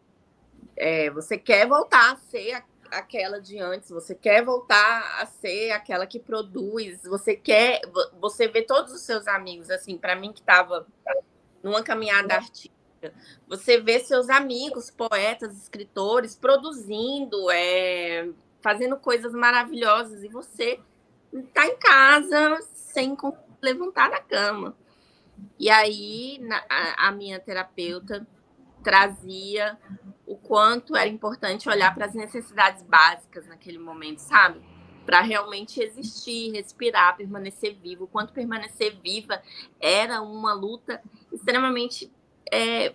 é, 0.75 1.11
você 1.11 1.37
quer 1.37 1.67
voltar 1.69 2.15
a 2.15 2.17
ser 2.17 2.65
aquela 2.91 3.39
de 3.39 3.59
antes, 3.59 3.91
você 3.91 4.15
quer 4.15 4.43
voltar 4.43 5.21
a 5.21 5.27
ser 5.27 5.73
aquela 5.73 6.07
que 6.07 6.19
produz, 6.19 7.03
você 7.03 7.37
quer, 7.37 7.83
você 8.19 8.49
vê 8.49 8.63
todos 8.63 8.95
os 8.95 9.03
seus 9.03 9.27
amigos, 9.29 9.71
assim, 9.71 9.99
para 9.99 10.17
mim 10.17 10.33
que 10.33 10.41
estava 10.41 10.87
numa 11.63 11.83
caminhada 11.83 12.35
artística, 12.35 12.75
Você 13.47 13.79
vê 13.79 14.01
seus 14.01 14.31
amigos, 14.31 14.91
poetas, 14.91 15.55
escritores 15.55 16.35
produzindo, 16.35 17.51
é, 17.51 18.31
fazendo 18.63 18.97
coisas 18.97 19.33
maravilhosas 19.35 20.25
e 20.25 20.29
você 20.29 20.81
está 21.31 21.67
em 21.67 21.77
casa 21.77 22.59
sem 22.73 23.15
levantar 23.61 24.11
da 24.11 24.21
cama. 24.21 24.75
E 25.59 25.71
aí 25.71 26.39
na, 26.41 26.63
a, 26.69 27.09
a 27.09 27.13
minha 27.13 27.39
terapeuta 27.41 28.27
trazia 28.83 29.79
o 30.27 30.37
quanto 30.37 30.97
era 30.97 31.09
importante 31.09 31.69
olhar 31.69 31.95
para 31.95 32.07
as 32.07 32.15
necessidades 32.15 32.83
básicas 32.83 33.47
naquele 33.47 33.79
momento, 33.79 34.19
sabe? 34.19 34.61
Para 35.05 35.21
realmente 35.21 35.81
existir, 35.81 36.53
respirar, 36.53 37.17
permanecer 37.17 37.77
vivo. 37.77 38.05
O 38.05 38.09
quanto 38.09 38.33
permanecer 38.33 38.97
viva 39.03 39.41
era 39.81 40.21
uma 40.21 40.53
luta 40.53 41.01
extremamente 41.33 42.13
é, 42.53 42.95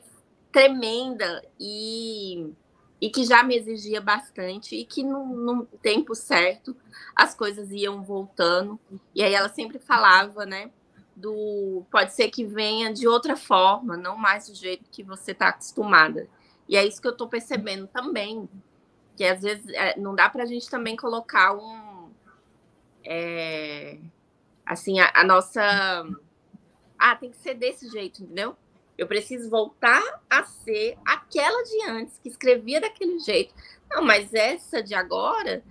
tremenda 0.52 1.44
e, 1.60 2.54
e 3.00 3.10
que 3.10 3.24
já 3.24 3.44
me 3.44 3.56
exigia 3.56 4.02
bastante 4.02 4.76
e 4.76 4.86
que 4.86 5.04
no, 5.04 5.26
no 5.26 5.66
tempo 5.82 6.14
certo 6.14 6.76
as 7.16 7.34
coisas 7.34 7.72
iam 7.72 8.04
voltando. 8.04 8.80
E 9.16 9.24
aí 9.24 9.34
ela 9.34 9.50
sempre 9.50 9.80
falava, 9.80 10.46
né? 10.46 10.70
Do 11.16 11.86
pode 11.92 12.14
ser 12.14 12.30
que 12.30 12.46
venha 12.46 12.94
de 12.94 13.08
outra 13.08 13.36
forma, 13.36 13.98
não 13.98 14.18
mais 14.18 14.48
do 14.48 14.56
jeito 14.56 14.90
que 14.90 15.04
você 15.04 15.32
está 15.32 15.50
acostumada. 15.50 16.28
E 16.68 16.78
é 16.78 16.86
isso 16.86 17.02
que 17.02 17.08
eu 17.08 17.12
estou 17.12 17.28
percebendo 17.28 17.86
também, 17.88 18.50
que 19.16 19.26
às 19.26 19.42
vezes 19.42 19.68
é, 19.74 20.00
não 20.00 20.16
dá 20.16 20.30
para 20.30 20.44
a 20.44 20.46
gente 20.46 20.70
também 20.70 20.96
colocar 20.96 21.54
um. 21.54 22.10
É, 23.04 23.98
assim, 24.66 25.00
a, 25.00 25.12
a, 25.14 25.24
nossa. 25.24 25.62
Ah, 26.98 27.16
tem 27.16 27.30
que 27.30 27.38
ser 27.38 27.56
desse 27.56 27.90
jeito, 27.90 28.24
entendeu? 28.24 28.56
Eu 28.98 29.08
preciso 29.08 29.50
voltar 29.50 30.22
a 30.30 30.44
ser 30.44 30.98
aquela 31.04 31.64
de 31.64 31.90
antes, 31.90 32.20
que 32.20 32.30
escrevia 32.30 32.80
daquele 32.80 33.20
jeito. 33.20 33.54
Não, 33.90 34.04
mas 34.04 34.34
essa 34.34 34.82
de 34.82 34.94
agora 34.94 35.64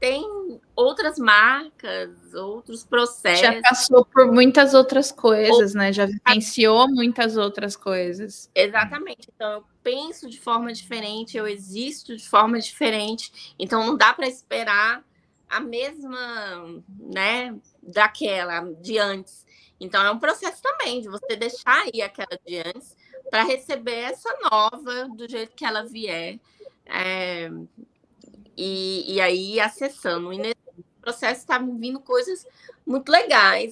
tem 0.00 0.58
outras 0.74 1.18
marcas, 1.18 2.10
outros 2.34 2.82
processos. 2.82 3.40
Já 3.40 3.60
passou 3.60 4.04
por 4.04 4.32
muitas 4.32 4.72
outras 4.72 5.12
coisas, 5.12 5.74
né? 5.74 5.92
Já 5.92 6.06
vivenciou 6.06 6.88
muitas 6.88 7.36
outras 7.36 7.76
coisas. 7.76 8.50
Exatamente. 8.54 9.28
Então, 9.34 9.52
eu 9.52 9.64
penso 9.82 10.28
de 10.28 10.40
forma 10.40 10.72
diferente, 10.72 11.36
eu 11.36 11.46
existo 11.46 12.16
de 12.16 12.26
forma 12.26 12.58
diferente. 12.58 13.54
Então, 13.58 13.86
não 13.86 13.96
dá 13.96 14.14
para 14.14 14.26
esperar 14.26 15.04
a 15.48 15.60
mesma, 15.60 16.82
né, 16.98 17.54
daquela 17.82 18.60
de 18.80 18.98
antes. 18.98 19.44
Então, 19.78 20.02
é 20.02 20.10
um 20.10 20.18
processo 20.18 20.62
também 20.62 21.02
de 21.02 21.08
você 21.08 21.36
deixar 21.36 21.82
aí 21.82 22.00
aquela 22.00 22.38
de 22.46 22.58
antes 22.58 22.96
para 23.30 23.42
receber 23.42 23.98
essa 23.98 24.34
nova 24.50 25.08
do 25.14 25.28
jeito 25.28 25.54
que 25.54 25.64
ela 25.64 25.84
vier. 25.84 26.38
É, 26.86 27.50
e, 28.56 29.14
e 29.14 29.20
aí 29.20 29.60
acessando. 29.60 30.30
Nesse 30.30 30.56
processo 31.00 31.40
estavam 31.40 31.76
vindo 31.76 32.00
coisas 32.00 32.46
muito 32.86 33.10
legais. 33.10 33.70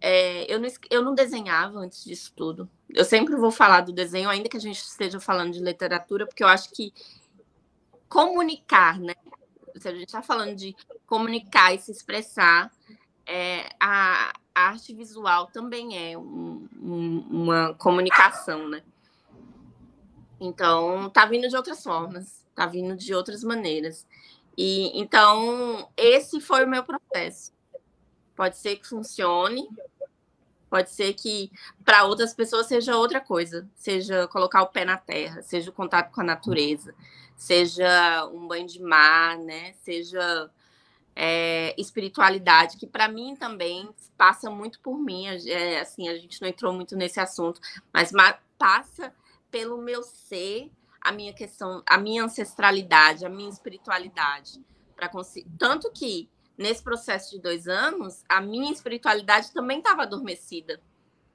É, 0.00 0.52
eu, 0.52 0.60
não, 0.60 0.68
eu 0.90 1.02
não 1.02 1.14
desenhava 1.14 1.78
antes 1.78 2.04
disso 2.04 2.32
tudo. 2.36 2.68
Eu 2.90 3.04
sempre 3.04 3.34
vou 3.36 3.50
falar 3.50 3.80
do 3.80 3.92
desenho, 3.92 4.28
ainda 4.28 4.48
que 4.48 4.56
a 4.56 4.60
gente 4.60 4.78
esteja 4.78 5.18
falando 5.18 5.52
de 5.52 5.60
literatura, 5.60 6.26
porque 6.26 6.44
eu 6.44 6.48
acho 6.48 6.70
que 6.70 6.92
comunicar, 8.08 9.00
né? 9.00 9.14
Se 9.76 9.88
a 9.88 9.92
gente 9.92 10.06
está 10.06 10.22
falando 10.22 10.54
de 10.54 10.74
comunicar 11.06 11.74
e 11.74 11.78
se 11.78 11.90
expressar, 11.90 12.70
é, 13.26 13.68
a, 13.80 14.32
a, 14.54 14.68
arte 14.68 14.94
visual 14.94 15.48
também 15.48 15.98
é 15.98 16.16
um, 16.16 16.68
um, 16.80 17.26
uma 17.28 17.74
comunicação, 17.74 18.68
né? 18.68 18.82
Então, 20.40 21.10
tá 21.10 21.26
vindo 21.26 21.48
de 21.48 21.56
outras 21.56 21.82
formas, 21.82 22.45
tá 22.56 22.66
vindo 22.66 22.96
de 22.96 23.14
outras 23.14 23.44
maneiras. 23.44 24.06
E 24.56 24.98
então 24.98 25.88
esse 25.96 26.40
foi 26.40 26.64
o 26.64 26.68
meu 26.68 26.82
processo. 26.82 27.52
Pode 28.34 28.56
ser 28.56 28.76
que 28.76 28.88
funcione, 28.88 29.68
pode 30.68 30.90
ser 30.90 31.12
que 31.14 31.52
para 31.84 32.04
outras 32.04 32.34
pessoas 32.34 32.66
seja 32.66 32.96
outra 32.96 33.20
coisa, 33.20 33.68
seja 33.74 34.26
colocar 34.28 34.62
o 34.62 34.68
pé 34.68 34.84
na 34.84 34.96
terra, 34.96 35.42
seja 35.42 35.70
o 35.70 35.74
contato 35.74 36.12
com 36.12 36.22
a 36.22 36.24
natureza, 36.24 36.94
seja 37.36 38.26
um 38.32 38.48
banho 38.48 38.66
de 38.66 38.82
mar, 38.82 39.38
né? 39.38 39.74
Seja 39.74 40.50
é, 41.14 41.74
espiritualidade, 41.78 42.78
que 42.78 42.86
para 42.86 43.08
mim 43.08 43.36
também 43.36 43.88
passa 44.16 44.50
muito 44.50 44.80
por 44.80 44.98
mim. 44.98 45.26
É, 45.26 45.80
assim, 45.80 46.08
a 46.08 46.16
gente 46.16 46.40
não 46.40 46.48
entrou 46.48 46.72
muito 46.72 46.96
nesse 46.96 47.20
assunto, 47.20 47.60
mas 47.92 48.10
passa 48.58 49.14
pelo 49.50 49.80
meu 49.80 50.02
ser 50.02 50.70
a 51.06 51.12
minha 51.12 51.32
questão, 51.32 51.84
a 51.86 51.96
minha 51.96 52.24
ancestralidade, 52.24 53.24
a 53.24 53.28
minha 53.28 53.48
espiritualidade. 53.48 54.60
para 54.96 55.08
conseguir 55.08 55.48
Tanto 55.56 55.88
que, 55.92 56.28
nesse 56.58 56.82
processo 56.82 57.30
de 57.30 57.40
dois 57.40 57.68
anos, 57.68 58.24
a 58.28 58.40
minha 58.40 58.72
espiritualidade 58.72 59.52
também 59.52 59.78
estava 59.78 60.02
adormecida, 60.02 60.80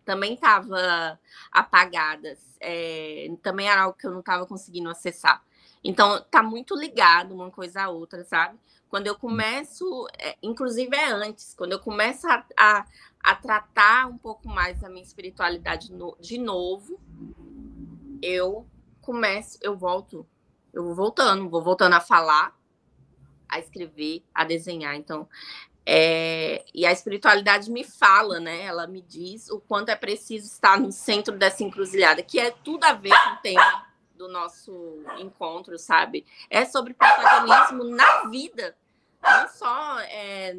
também 0.03 0.33
estava 0.33 1.17
apagada, 1.49 2.33
é, 2.59 3.33
também 3.41 3.69
era 3.69 3.83
algo 3.83 3.97
que 3.97 4.05
eu 4.05 4.11
não 4.11 4.19
estava 4.19 4.45
conseguindo 4.45 4.89
acessar. 4.89 5.41
Então, 5.81 6.21
tá 6.29 6.43
muito 6.43 6.75
ligado 6.75 7.33
uma 7.33 7.49
coisa 7.49 7.83
à 7.83 7.89
outra, 7.89 8.25
sabe? 8.25 8.59
Quando 8.89 9.07
eu 9.07 9.17
começo, 9.17 10.05
é, 10.19 10.35
inclusive 10.43 10.93
é 10.93 11.11
antes, 11.11 11.53
quando 11.53 11.71
eu 11.71 11.79
começo 11.79 12.27
a, 12.27 12.45
a, 12.57 12.85
a, 13.23 13.35
tratar 13.35 14.07
um 14.07 14.17
pouco 14.17 14.49
mais 14.49 14.83
a 14.83 14.89
minha 14.89 15.03
espiritualidade 15.03 15.93
no, 15.93 16.17
de 16.19 16.37
novo, 16.37 16.99
eu 18.21 18.67
começo, 19.11 19.57
eu 19.61 19.75
volto, 19.75 20.25
eu 20.71 20.85
vou 20.85 20.95
voltando, 20.95 21.49
vou 21.49 21.61
voltando 21.61 21.93
a 21.93 21.99
falar, 21.99 22.55
a 23.49 23.59
escrever, 23.59 24.23
a 24.33 24.45
desenhar. 24.45 24.95
Então, 24.95 25.27
é, 25.85 26.63
e 26.73 26.85
a 26.85 26.93
espiritualidade 26.93 27.69
me 27.69 27.83
fala, 27.83 28.39
né? 28.39 28.61
Ela 28.61 28.87
me 28.87 29.01
diz 29.01 29.49
o 29.49 29.59
quanto 29.59 29.89
é 29.89 29.97
preciso 29.97 30.47
estar 30.47 30.79
no 30.79 30.93
centro 30.93 31.37
dessa 31.37 31.61
encruzilhada, 31.61 32.23
que 32.23 32.39
é 32.39 32.51
tudo 32.51 32.85
a 32.85 32.93
ver 32.93 33.09
com 33.09 33.31
o 33.31 33.37
tema 33.41 33.85
do 34.15 34.29
nosso 34.29 35.03
encontro, 35.17 35.77
sabe? 35.77 36.25
É 36.49 36.63
sobre 36.63 36.93
protagonismo 36.93 37.83
na 37.83 38.29
vida, 38.29 38.77
não 39.21 39.47
só 39.49 39.99
é, 39.99 40.55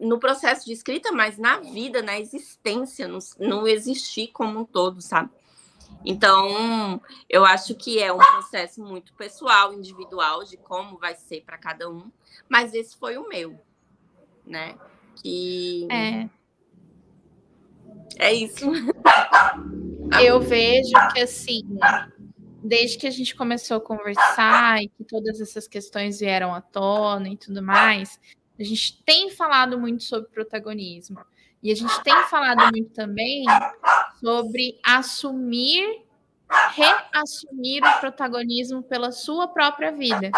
no 0.00 0.18
processo 0.18 0.64
de 0.64 0.72
escrita, 0.72 1.12
mas 1.12 1.36
na 1.36 1.58
vida, 1.58 2.00
na 2.00 2.18
existência, 2.18 3.06
no, 3.06 3.18
no 3.38 3.68
existir 3.68 4.28
como 4.28 4.60
um 4.60 4.64
todo, 4.64 5.02
sabe? 5.02 5.30
Então, 6.04 7.00
eu 7.28 7.44
acho 7.44 7.74
que 7.74 7.98
é 8.00 8.12
um 8.12 8.18
processo 8.18 8.82
muito 8.82 9.12
pessoal, 9.14 9.72
individual, 9.72 10.44
de 10.44 10.56
como 10.56 10.98
vai 10.98 11.14
ser 11.14 11.42
para 11.42 11.56
cada 11.56 11.88
um, 11.88 12.10
mas 12.48 12.74
esse 12.74 12.96
foi 12.96 13.16
o 13.16 13.28
meu, 13.28 13.58
né? 14.46 14.76
Que. 15.16 15.86
É. 15.90 16.28
É 18.18 18.32
isso. 18.32 18.66
Eu 20.22 20.40
vejo 20.40 20.92
que, 21.14 21.20
assim, 21.20 21.62
desde 22.62 22.98
que 22.98 23.06
a 23.06 23.10
gente 23.10 23.34
começou 23.34 23.78
a 23.78 23.80
conversar 23.80 24.82
e 24.82 24.88
que 24.88 25.04
todas 25.04 25.40
essas 25.40 25.66
questões 25.66 26.20
vieram 26.20 26.54
à 26.54 26.60
tona 26.60 27.28
e 27.30 27.36
tudo 27.36 27.62
mais, 27.62 28.20
a 28.58 28.62
gente 28.62 29.02
tem 29.04 29.30
falado 29.30 29.78
muito 29.78 30.02
sobre 30.02 30.28
protagonismo. 30.28 31.20
E 31.62 31.70
a 31.70 31.76
gente 31.76 32.02
tem 32.02 32.14
falado 32.24 32.70
muito 32.72 32.92
também 32.92 33.44
sobre 34.18 34.80
assumir, 34.84 36.02
reassumir 36.74 37.84
o 37.84 38.00
protagonismo 38.00 38.82
pela 38.82 39.12
sua 39.12 39.46
própria 39.46 39.92
vida. 39.92 40.30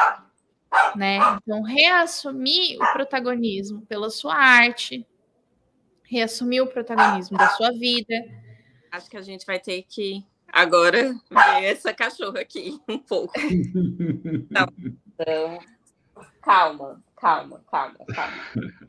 Né? 0.95 1.19
Então, 1.43 1.63
reassumir 1.63 2.77
o 2.77 2.93
protagonismo 2.93 3.87
pela 3.87 4.11
sua 4.11 4.35
arte, 4.35 5.07
reassumir 6.03 6.63
o 6.63 6.67
protagonismo 6.67 7.39
da 7.39 7.49
sua 7.51 7.71
vida. 7.71 8.15
Acho 8.93 9.09
que 9.09 9.17
a 9.17 9.23
gente 9.23 9.47
vai 9.47 9.59
ter 9.59 9.83
que 9.83 10.23
agora 10.53 11.15
ver 11.31 11.65
essa 11.65 11.93
cachorra 11.93 12.41
aqui 12.41 12.79
um 12.89 12.99
pouco. 12.99 13.33
Então, 15.17 15.61
calma, 16.43 17.01
calma, 17.17 17.63
calma, 17.71 17.99
calma. 18.13 18.85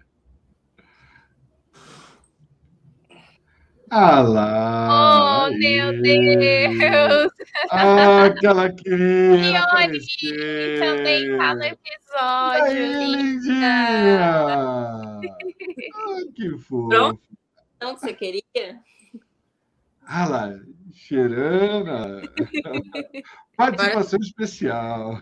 Ah 3.92 4.22
lá! 4.22 5.48
Oh, 5.48 5.52
meu 5.52 6.02
Deus! 6.02 7.32
Ah, 7.70 8.26
aquela 8.26 8.72
querida! 8.72 9.38
Ione 9.38 10.00
também 10.80 11.38
tá 11.38 11.56
no 11.56 11.64
episódio, 11.64 12.64
Aí, 12.64 13.16
lindinha! 13.16 14.20
Ah, 14.50 15.22
que 16.36 16.50
fofo! 16.58 16.90
Pronto? 16.90 17.22
Então, 17.76 17.96
você 17.96 18.14
queria? 18.14 18.44
Ah 20.08 20.28
lá, 20.28 20.60
cheirando! 20.94 22.22
Participação 23.56 24.20
Agora... 24.20 24.22
especial! 24.22 25.22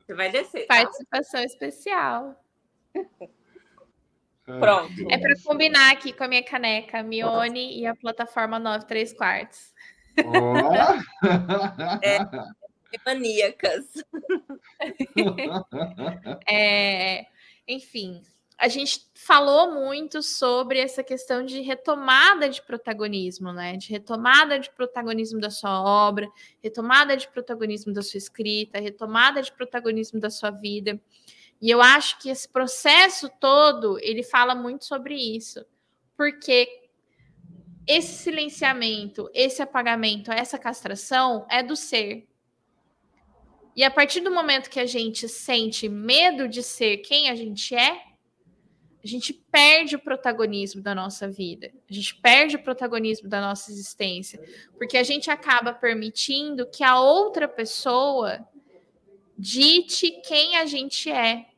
Você 0.00 0.14
vai 0.14 0.30
descer. 0.30 0.66
Tá? 0.66 0.76
Participação 0.76 1.42
especial. 1.42 2.42
Pronto. 4.44 4.92
É 5.10 5.18
para 5.18 5.34
combinar 5.44 5.92
aqui 5.92 6.12
com 6.12 6.24
a 6.24 6.28
minha 6.28 6.42
caneca 6.42 7.02
Mione 7.02 7.78
e 7.78 7.86
a 7.86 7.94
plataforma 7.94 8.58
9 8.58 8.86
3 8.86 9.12
quartos. 9.12 9.72
Oh. 10.18 10.56
é, 12.02 12.18
maníacas. 13.06 13.86
É, 16.48 17.26
enfim, 17.66 18.22
a 18.58 18.68
gente 18.68 19.06
falou 19.14 19.72
muito 19.72 20.22
sobre 20.22 20.78
essa 20.78 21.02
questão 21.02 21.44
de 21.44 21.60
retomada 21.60 22.48
de 22.48 22.60
protagonismo, 22.62 23.52
né? 23.52 23.76
De 23.76 23.90
retomada 23.90 24.58
de 24.58 24.70
protagonismo 24.70 25.40
da 25.40 25.50
sua 25.50 25.82
obra, 25.82 26.28
retomada 26.62 27.16
de 27.16 27.28
protagonismo 27.28 27.92
da 27.92 28.02
sua 28.02 28.18
escrita, 28.18 28.78
retomada 28.80 29.42
de 29.42 29.52
protagonismo 29.52 30.20
da 30.20 30.30
sua 30.30 30.50
vida. 30.50 31.00
E 31.62 31.70
eu 31.70 31.80
acho 31.80 32.18
que 32.18 32.28
esse 32.28 32.48
processo 32.48 33.30
todo, 33.40 33.96
ele 34.00 34.24
fala 34.24 34.52
muito 34.52 34.84
sobre 34.84 35.14
isso. 35.14 35.64
Porque 36.16 36.68
esse 37.86 38.24
silenciamento, 38.24 39.30
esse 39.32 39.62
apagamento, 39.62 40.32
essa 40.32 40.58
castração 40.58 41.46
é 41.48 41.62
do 41.62 41.76
ser. 41.76 42.26
E 43.76 43.84
a 43.84 43.90
partir 43.92 44.20
do 44.20 44.30
momento 44.30 44.68
que 44.68 44.80
a 44.80 44.86
gente 44.86 45.28
sente 45.28 45.88
medo 45.88 46.48
de 46.48 46.64
ser 46.64 46.96
quem 46.96 47.30
a 47.30 47.36
gente 47.36 47.76
é, 47.76 47.92
a 49.04 49.06
gente 49.06 49.32
perde 49.32 49.96
o 49.96 50.00
protagonismo 50.00 50.80
da 50.80 50.94
nossa 50.94 51.28
vida, 51.28 51.72
a 51.90 51.92
gente 51.92 52.14
perde 52.16 52.56
o 52.56 52.62
protagonismo 52.62 53.28
da 53.28 53.40
nossa 53.40 53.70
existência, 53.72 54.40
porque 54.78 54.96
a 54.96 55.02
gente 55.02 55.28
acaba 55.28 55.72
permitindo 55.72 56.68
que 56.68 56.84
a 56.84 57.00
outra 57.00 57.48
pessoa 57.48 58.46
dite 59.36 60.10
quem 60.24 60.56
a 60.56 60.66
gente 60.66 61.10
é, 61.10 61.51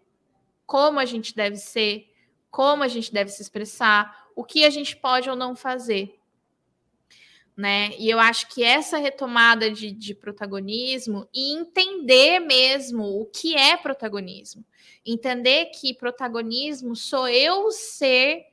como 0.66 0.98
a 0.98 1.04
gente 1.04 1.34
deve 1.34 1.56
ser, 1.56 2.10
como 2.50 2.82
a 2.82 2.88
gente 2.88 3.12
deve 3.12 3.30
se 3.30 3.42
expressar, 3.42 4.26
o 4.34 4.44
que 4.44 4.64
a 4.64 4.70
gente 4.70 4.96
pode 4.96 5.28
ou 5.28 5.36
não 5.36 5.54
fazer. 5.54 6.18
Né? 7.56 7.92
E 7.98 8.10
eu 8.10 8.18
acho 8.18 8.48
que 8.48 8.64
essa 8.64 8.98
retomada 8.98 9.70
de, 9.70 9.92
de 9.92 10.14
protagonismo 10.14 11.28
e 11.32 11.54
entender 11.54 12.40
mesmo 12.40 13.20
o 13.20 13.26
que 13.26 13.56
é 13.56 13.76
protagonismo. 13.76 14.64
Entender 15.06 15.66
que 15.66 15.94
protagonismo 15.94 16.96
sou 16.96 17.28
eu 17.28 17.70
ser 17.70 18.44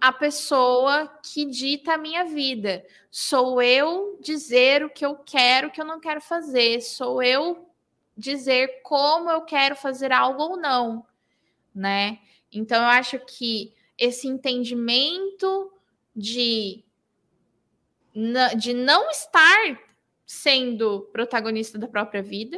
a 0.00 0.12
pessoa 0.12 1.08
que 1.22 1.46
dita 1.46 1.94
a 1.94 1.98
minha 1.98 2.24
vida. 2.24 2.84
Sou 3.10 3.62
eu 3.62 4.18
dizer 4.20 4.84
o 4.84 4.90
que 4.90 5.06
eu 5.06 5.16
quero, 5.16 5.68
o 5.68 5.70
que 5.70 5.80
eu 5.80 5.86
não 5.86 5.98
quero 5.98 6.20
fazer. 6.20 6.82
Sou 6.82 7.22
eu 7.22 7.70
dizer 8.16 8.82
como 8.82 9.30
eu 9.30 9.42
quero 9.42 9.76
fazer 9.76 10.12
algo 10.12 10.42
ou 10.42 10.56
não, 10.56 11.06
né? 11.74 12.18
Então 12.52 12.82
eu 12.82 12.88
acho 12.88 13.18
que 13.20 13.74
esse 13.98 14.26
entendimento 14.28 15.72
de 16.14 16.84
de 18.56 18.72
não 18.72 19.10
estar 19.10 19.76
sendo 20.24 21.02
protagonista 21.12 21.78
da 21.78 21.88
própria 21.88 22.22
vida. 22.22 22.56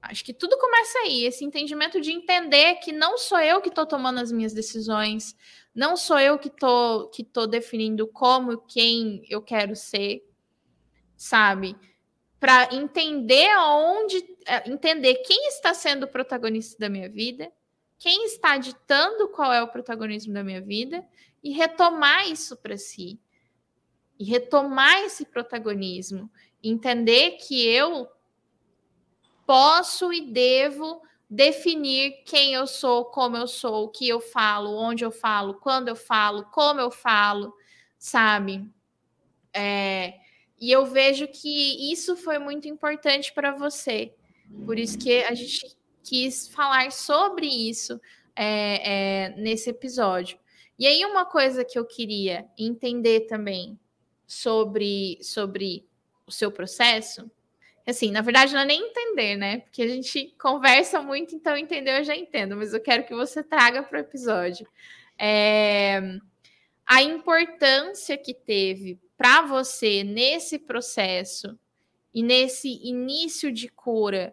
Acho 0.00 0.24
que 0.24 0.32
tudo 0.32 0.56
começa 0.56 0.98
aí, 1.00 1.24
esse 1.24 1.44
entendimento 1.44 2.00
de 2.00 2.12
entender 2.12 2.76
que 2.76 2.92
não 2.92 3.18
sou 3.18 3.38
eu 3.38 3.60
que 3.60 3.68
estou 3.68 3.84
tomando 3.84 4.20
as 4.20 4.32
minhas 4.32 4.52
decisões, 4.52 5.36
não 5.74 5.96
sou 5.96 6.18
eu 6.18 6.38
que 6.38 6.48
estou 6.48 7.08
que 7.08 7.22
tô 7.24 7.46
definindo 7.46 8.06
como 8.06 8.58
quem 8.58 9.22
eu 9.28 9.42
quero 9.42 9.74
ser, 9.74 10.24
sabe? 11.16 11.76
Para 12.40 12.74
entender 12.74 13.48
aonde, 13.50 14.24
é, 14.46 14.70
entender 14.70 15.16
quem 15.16 15.48
está 15.48 15.74
sendo 15.74 16.04
o 16.04 16.08
protagonista 16.08 16.78
da 16.78 16.88
minha 16.88 17.08
vida, 17.08 17.50
quem 17.98 18.26
está 18.26 18.56
ditando 18.56 19.28
qual 19.28 19.52
é 19.52 19.62
o 19.62 19.68
protagonismo 19.68 20.32
da 20.32 20.44
minha 20.44 20.60
vida 20.60 21.04
e 21.42 21.52
retomar 21.52 22.28
isso 22.28 22.56
para 22.56 22.76
si 22.76 23.18
e 24.18 24.24
retomar 24.24 25.02
esse 25.02 25.24
protagonismo, 25.24 26.30
entender 26.62 27.32
que 27.32 27.66
eu 27.66 28.08
posso 29.46 30.12
e 30.12 30.32
devo 30.32 31.00
definir 31.30 32.22
quem 32.24 32.54
eu 32.54 32.66
sou, 32.66 33.04
como 33.04 33.36
eu 33.36 33.46
sou, 33.46 33.84
o 33.84 33.88
que 33.88 34.08
eu 34.08 34.20
falo, 34.20 34.74
onde 34.74 35.04
eu 35.04 35.10
falo, 35.10 35.54
quando 35.54 35.88
eu 35.88 35.96
falo, 35.96 36.44
como 36.46 36.80
eu 36.80 36.90
falo, 36.90 37.54
sabe? 37.98 38.68
É, 39.52 40.18
e 40.60 40.70
eu 40.70 40.84
vejo 40.86 41.28
que 41.28 41.92
isso 41.92 42.16
foi 42.16 42.38
muito 42.38 42.66
importante 42.68 43.32
para 43.32 43.52
você. 43.52 44.12
Por 44.64 44.78
isso 44.78 44.98
que 44.98 45.22
a 45.24 45.34
gente 45.34 45.76
quis 46.02 46.48
falar 46.48 46.90
sobre 46.90 47.46
isso 47.46 48.00
é, 48.34 49.26
é, 49.26 49.28
nesse 49.36 49.70
episódio. 49.70 50.38
E 50.78 50.86
aí, 50.86 51.04
uma 51.04 51.26
coisa 51.26 51.64
que 51.64 51.78
eu 51.78 51.84
queria 51.84 52.46
entender 52.56 53.26
também 53.26 53.78
sobre, 54.26 55.18
sobre 55.20 55.86
o 56.26 56.30
seu 56.30 56.50
processo, 56.52 57.30
assim, 57.86 58.10
na 58.10 58.20
verdade 58.20 58.52
não 58.52 58.60
é 58.60 58.64
nem 58.64 58.80
entender, 58.80 59.36
né? 59.36 59.58
Porque 59.58 59.82
a 59.82 59.88
gente 59.88 60.34
conversa 60.40 61.00
muito, 61.00 61.34
então 61.34 61.56
entender 61.56 61.98
eu 61.98 62.04
já 62.04 62.14
entendo, 62.14 62.56
mas 62.56 62.72
eu 62.72 62.80
quero 62.80 63.04
que 63.04 63.14
você 63.14 63.42
traga 63.42 63.82
para 63.82 63.98
o 63.98 64.00
episódio. 64.00 64.68
É, 65.18 66.00
a 66.86 67.02
importância 67.02 68.16
que 68.16 68.32
teve 68.32 69.00
para 69.18 69.42
você 69.42 70.04
nesse 70.04 70.60
processo 70.60 71.58
e 72.14 72.22
nesse 72.22 72.68
início 72.88 73.52
de 73.52 73.68
cura, 73.68 74.32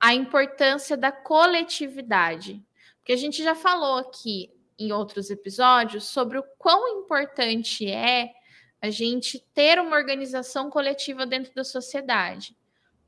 a 0.00 0.14
importância 0.14 0.96
da 0.96 1.10
coletividade. 1.10 2.64
Porque 2.98 3.12
a 3.12 3.16
gente 3.16 3.42
já 3.42 3.56
falou 3.56 3.98
aqui 3.98 4.52
em 4.78 4.92
outros 4.92 5.28
episódios 5.28 6.04
sobre 6.04 6.38
o 6.38 6.44
quão 6.56 7.00
importante 7.00 7.90
é 7.90 8.32
a 8.80 8.90
gente 8.90 9.44
ter 9.52 9.80
uma 9.80 9.96
organização 9.96 10.70
coletiva 10.70 11.26
dentro 11.26 11.52
da 11.52 11.64
sociedade, 11.64 12.56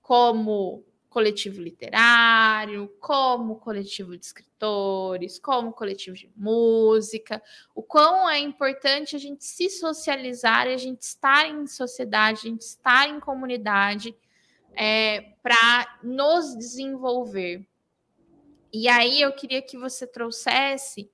como 0.02 0.84
coletivo 1.08 1.60
literário, 1.60 2.88
como 3.00 3.56
coletivo 3.56 4.16
de 4.16 4.24
escritores, 4.24 5.38
como 5.38 5.72
coletivo 5.72 6.16
de 6.16 6.30
música, 6.36 7.42
o 7.74 7.82
quão 7.82 8.28
é 8.28 8.38
importante 8.38 9.16
a 9.16 9.18
gente 9.18 9.44
se 9.44 9.70
socializar, 9.70 10.66
a 10.66 10.76
gente 10.76 11.02
estar 11.02 11.48
em 11.48 11.66
sociedade, 11.66 12.40
a 12.40 12.50
gente 12.50 12.60
estar 12.60 13.08
em 13.08 13.18
comunidade 13.20 14.14
é, 14.74 15.32
para 15.42 15.98
nos 16.02 16.56
desenvolver. 16.56 17.66
E 18.72 18.86
aí 18.86 19.20
eu 19.20 19.32
queria 19.32 19.62
que 19.62 19.78
você 19.78 20.06
trouxesse 20.06 21.10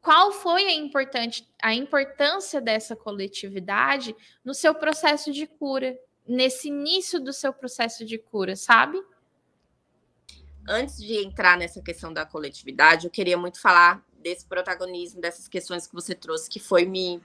qual 0.00 0.30
foi 0.30 0.62
a, 0.68 0.72
importante, 0.72 1.44
a 1.60 1.74
importância 1.74 2.60
dessa 2.60 2.94
coletividade 2.94 4.14
no 4.44 4.54
seu 4.54 4.72
processo 4.72 5.32
de 5.32 5.48
cura, 5.48 5.98
nesse 6.26 6.68
início 6.68 7.20
do 7.20 7.32
seu 7.32 7.52
processo 7.52 8.04
de 8.04 8.18
cura, 8.18 8.56
sabe? 8.56 9.02
Antes 10.68 10.96
de 10.98 11.24
entrar 11.24 11.56
nessa 11.56 11.80
questão 11.80 12.12
da 12.12 12.26
coletividade, 12.26 13.06
eu 13.06 13.10
queria 13.10 13.36
muito 13.36 13.60
falar 13.60 14.04
desse 14.18 14.44
protagonismo, 14.44 15.20
dessas 15.20 15.46
questões 15.46 15.86
que 15.86 15.94
você 15.94 16.14
trouxe, 16.14 16.50
que 16.50 16.58
foi 16.58 16.84
me, 16.84 17.22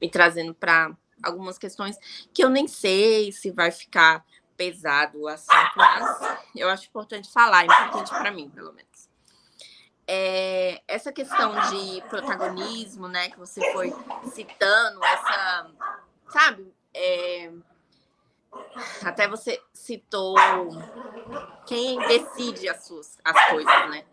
me 0.00 0.10
trazendo 0.10 0.52
para 0.52 0.96
algumas 1.22 1.58
questões 1.58 1.96
que 2.34 2.42
eu 2.42 2.48
nem 2.48 2.66
sei 2.66 3.30
se 3.30 3.50
vai 3.50 3.70
ficar 3.70 4.24
pesado 4.56 5.20
o 5.20 5.28
assunto, 5.28 5.72
mas 5.76 6.38
eu 6.56 6.68
acho 6.68 6.88
importante 6.88 7.30
falar, 7.32 7.64
importante 7.64 8.10
para 8.10 8.30
mim, 8.30 8.50
pelo 8.50 8.72
menos 8.72 8.90
é, 10.12 10.82
essa 10.88 11.12
questão 11.12 11.54
de 11.70 12.02
protagonismo, 12.08 13.06
né, 13.06 13.30
que 13.30 13.38
você 13.38 13.60
foi 13.72 13.94
citando, 14.34 15.04
essa, 15.04 15.70
sabe, 16.28 16.74
é, 16.92 17.52
até 19.04 19.28
você 19.28 19.62
citou 19.72 20.34
quem 21.66 21.98
decide 22.06 22.68
as 22.68 22.84
suas 22.84 23.18
as 23.24 23.50
coisas, 23.50 23.90
né? 23.90 24.04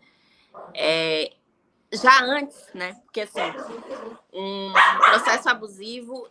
É, 0.74 1.32
já 1.92 2.22
antes, 2.22 2.68
né? 2.74 2.94
Porque 3.04 3.22
assim, 3.22 3.40
um 4.32 4.72
processo 4.98 5.48
abusivo 5.48 6.28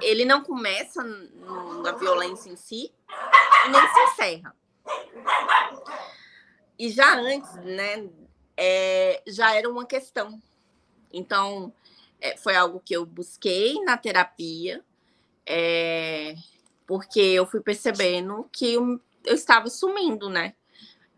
ele 0.00 0.24
não 0.24 0.42
começa 0.42 1.02
na 1.02 1.92
violência 1.92 2.50
em 2.50 2.56
si 2.56 2.92
e 3.66 3.68
nem 3.68 3.88
se 3.88 4.00
encerra. 4.00 4.56
E 6.78 6.90
já 6.90 7.14
antes, 7.14 7.54
né, 7.56 8.08
é, 8.56 9.22
já 9.26 9.54
era 9.54 9.68
uma 9.68 9.86
questão. 9.86 10.40
Então, 11.12 11.72
é, 12.20 12.36
foi 12.36 12.56
algo 12.56 12.80
que 12.84 12.94
eu 12.94 13.06
busquei 13.06 13.80
na 13.84 13.96
terapia, 13.96 14.84
é, 15.46 16.34
porque 16.86 17.20
eu 17.20 17.46
fui 17.46 17.60
percebendo 17.60 18.48
que 18.52 18.74
eu, 18.74 19.00
eu 19.24 19.34
estava 19.34 19.68
sumindo, 19.68 20.28
né? 20.28 20.54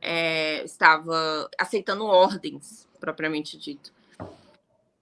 É, 0.01 0.63
estava 0.65 1.49
aceitando 1.59 2.05
ordens, 2.05 2.87
propriamente 3.01 3.57
dito. 3.57 3.93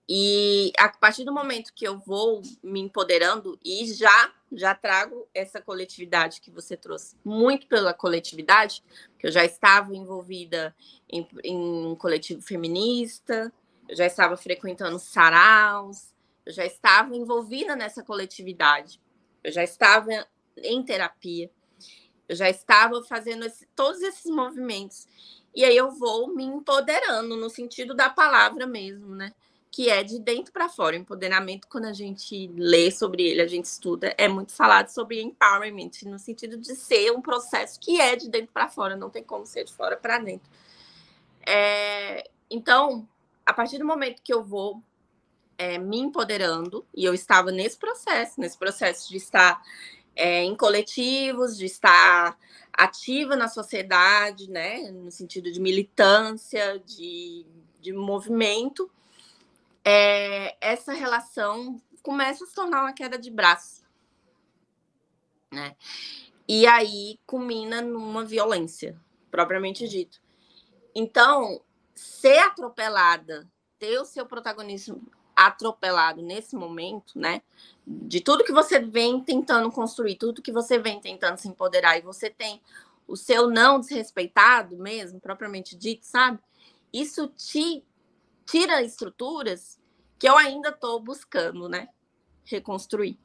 E 0.08 0.70
a 0.78 0.88
partir 0.88 1.24
do 1.24 1.32
momento 1.32 1.72
que 1.74 1.86
eu 1.86 1.98
vou 1.98 2.42
me 2.62 2.80
empoderando 2.80 3.58
e 3.64 3.86
já 3.92 4.32
já 4.56 4.74
trago 4.74 5.26
essa 5.34 5.60
coletividade 5.60 6.40
que 6.40 6.50
você 6.50 6.76
trouxe, 6.76 7.16
muito 7.24 7.66
pela 7.66 7.92
coletividade, 7.92 8.84
que 9.18 9.26
eu 9.26 9.32
já 9.32 9.44
estava 9.44 9.96
envolvida 9.96 10.74
em, 11.10 11.26
em 11.42 11.86
um 11.86 11.96
coletivo 11.96 12.40
feminista, 12.40 13.52
eu 13.88 13.96
já 13.96 14.06
estava 14.06 14.36
frequentando 14.36 14.98
saraus, 14.98 16.14
eu 16.46 16.52
já 16.52 16.64
estava 16.64 17.16
envolvida 17.16 17.74
nessa 17.74 18.02
coletividade. 18.02 19.00
eu 19.42 19.50
já 19.50 19.64
estava 19.64 20.26
em 20.56 20.82
terapia, 20.82 21.50
eu 22.28 22.36
já 22.36 22.48
estava 22.48 23.02
fazendo 23.04 23.44
esse, 23.44 23.66
todos 23.74 24.00
esses 24.02 24.30
movimentos. 24.30 25.06
E 25.54 25.64
aí 25.64 25.76
eu 25.76 25.90
vou 25.90 26.34
me 26.34 26.44
empoderando 26.44 27.36
no 27.36 27.48
sentido 27.48 27.94
da 27.94 28.10
palavra 28.10 28.66
mesmo, 28.66 29.14
né? 29.14 29.32
Que 29.70 29.88
é 29.88 30.02
de 30.02 30.18
dentro 30.18 30.52
para 30.52 30.68
fora. 30.68 30.96
Empoderamento, 30.96 31.68
quando 31.68 31.84
a 31.84 31.92
gente 31.92 32.48
lê 32.56 32.90
sobre 32.90 33.24
ele, 33.24 33.40
a 33.40 33.46
gente 33.46 33.66
estuda, 33.66 34.14
é 34.16 34.26
muito 34.26 34.52
falado 34.52 34.88
sobre 34.88 35.20
empowerment, 35.20 35.90
no 36.04 36.18
sentido 36.18 36.56
de 36.56 36.74
ser 36.74 37.12
um 37.12 37.20
processo 37.20 37.78
que 37.78 38.00
é 38.00 38.16
de 38.16 38.28
dentro 38.28 38.52
para 38.52 38.68
fora, 38.68 38.96
não 38.96 39.10
tem 39.10 39.22
como 39.22 39.46
ser 39.46 39.64
de 39.64 39.72
fora 39.72 39.96
para 39.96 40.18
dentro. 40.18 40.48
É, 41.46 42.28
então, 42.50 43.06
a 43.44 43.52
partir 43.52 43.78
do 43.78 43.84
momento 43.84 44.22
que 44.22 44.32
eu 44.32 44.42
vou 44.42 44.82
é, 45.58 45.78
me 45.78 45.98
empoderando, 45.98 46.84
e 46.94 47.04
eu 47.04 47.14
estava 47.14 47.52
nesse 47.52 47.76
processo, 47.76 48.40
nesse 48.40 48.58
processo 48.58 49.08
de 49.10 49.18
estar 49.18 49.62
é, 50.16 50.42
em 50.44 50.56
coletivos, 50.56 51.56
de 51.56 51.66
estar 51.66 52.38
ativa 52.72 53.36
na 53.36 53.48
sociedade, 53.48 54.50
né, 54.50 54.90
no 54.90 55.10
sentido 55.10 55.50
de 55.50 55.60
militância, 55.60 56.78
de, 56.80 57.46
de 57.80 57.92
movimento, 57.92 58.90
é, 59.84 60.56
essa 60.60 60.92
relação 60.92 61.80
começa 62.02 62.44
a 62.44 62.46
se 62.46 62.54
tornar 62.54 62.82
uma 62.82 62.92
queda 62.92 63.18
de 63.18 63.30
braço, 63.30 63.84
né? 65.52 65.76
E 66.46 66.66
aí 66.66 67.18
culmina 67.26 67.80
numa 67.80 68.24
violência, 68.24 69.00
propriamente 69.30 69.88
dito. 69.88 70.20
Então, 70.94 71.62
ser 71.94 72.38
atropelada, 72.38 73.48
ter 73.78 73.98
o 73.98 74.04
seu 74.04 74.26
protagonismo 74.26 75.02
atropelado 75.34 76.22
nesse 76.22 76.54
momento, 76.56 77.18
né? 77.18 77.42
De 77.86 78.20
tudo 78.20 78.44
que 78.44 78.52
você 78.52 78.78
vem 78.78 79.20
tentando 79.20 79.70
construir, 79.70 80.16
tudo 80.16 80.42
que 80.42 80.52
você 80.52 80.78
vem 80.78 81.00
tentando 81.00 81.38
se 81.38 81.48
empoderar, 81.48 81.98
e 81.98 82.02
você 82.02 82.30
tem 82.30 82.60
o 83.06 83.16
seu 83.16 83.48
não 83.50 83.80
desrespeitado 83.80 84.76
mesmo, 84.76 85.20
propriamente 85.20 85.76
dito, 85.76 86.06
sabe? 86.06 86.38
Isso 86.92 87.28
te 87.28 87.84
tira 88.46 88.82
estruturas 88.82 89.78
que 90.18 90.28
eu 90.28 90.36
ainda 90.36 90.70
estou 90.70 91.00
buscando, 91.00 91.68
né? 91.68 91.88
Reconstruir. 92.44 93.18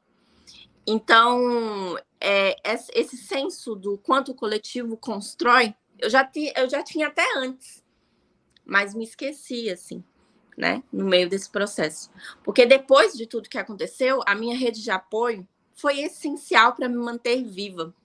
Então, 0.86 1.98
é, 2.20 2.56
esse 2.94 3.16
senso 3.16 3.76
do 3.76 3.98
quanto 3.98 4.32
o 4.32 4.36
coletivo 4.36 4.98
constrói, 4.98 5.76
eu 5.98 6.10
já, 6.10 6.26
ti, 6.26 6.52
eu 6.56 6.70
já 6.70 6.84
tinha 6.84 7.08
até 7.08 7.26
antes, 7.38 7.84
mas 8.66 8.94
me 8.94 9.04
esqueci, 9.04 9.70
assim 9.70 10.04
né, 10.60 10.84
no 10.92 11.06
meio 11.06 11.30
desse 11.30 11.50
processo. 11.50 12.12
Porque 12.44 12.66
depois 12.66 13.14
de 13.14 13.26
tudo 13.26 13.48
que 13.48 13.58
aconteceu, 13.58 14.22
a 14.26 14.36
minha 14.36 14.58
rede 14.58 14.84
de 14.84 14.92
apoio 14.92 15.48
foi 15.74 16.02
essencial 16.02 16.74
para 16.74 16.90
me 16.90 16.98
manter 16.98 17.42
viva. 17.46 17.96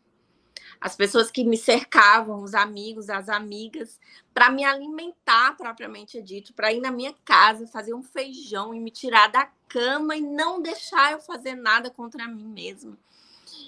As 0.80 0.94
pessoas 0.94 1.32
que 1.32 1.42
me 1.42 1.59
cercavam, 1.59 2.42
os 2.42 2.55
amigos, 2.55 3.11
as 3.11 3.28
amigas, 3.28 3.98
para 4.32 4.50
me 4.50 4.64
alimentar 4.64 5.57
propriamente 5.57 6.22
dito, 6.22 6.55
para 6.55 6.72
ir 6.72 6.80
na 6.80 6.92
minha 6.92 7.12
casa, 7.24 7.66
fazer 7.66 7.92
um 7.92 8.02
feijão 8.05 8.72
e 8.72 8.78
me 8.78 8.92
tirar 8.92 9.26
da 9.26 9.50
cama 9.68 10.16
e 10.16 10.20
não 10.20 10.62
deixar 10.62 11.11
eu 11.11 11.20
fazer 11.20 11.57
nada 11.57 11.90
contra 11.90 12.28
mim 12.28 12.46
mesma. 12.46 12.96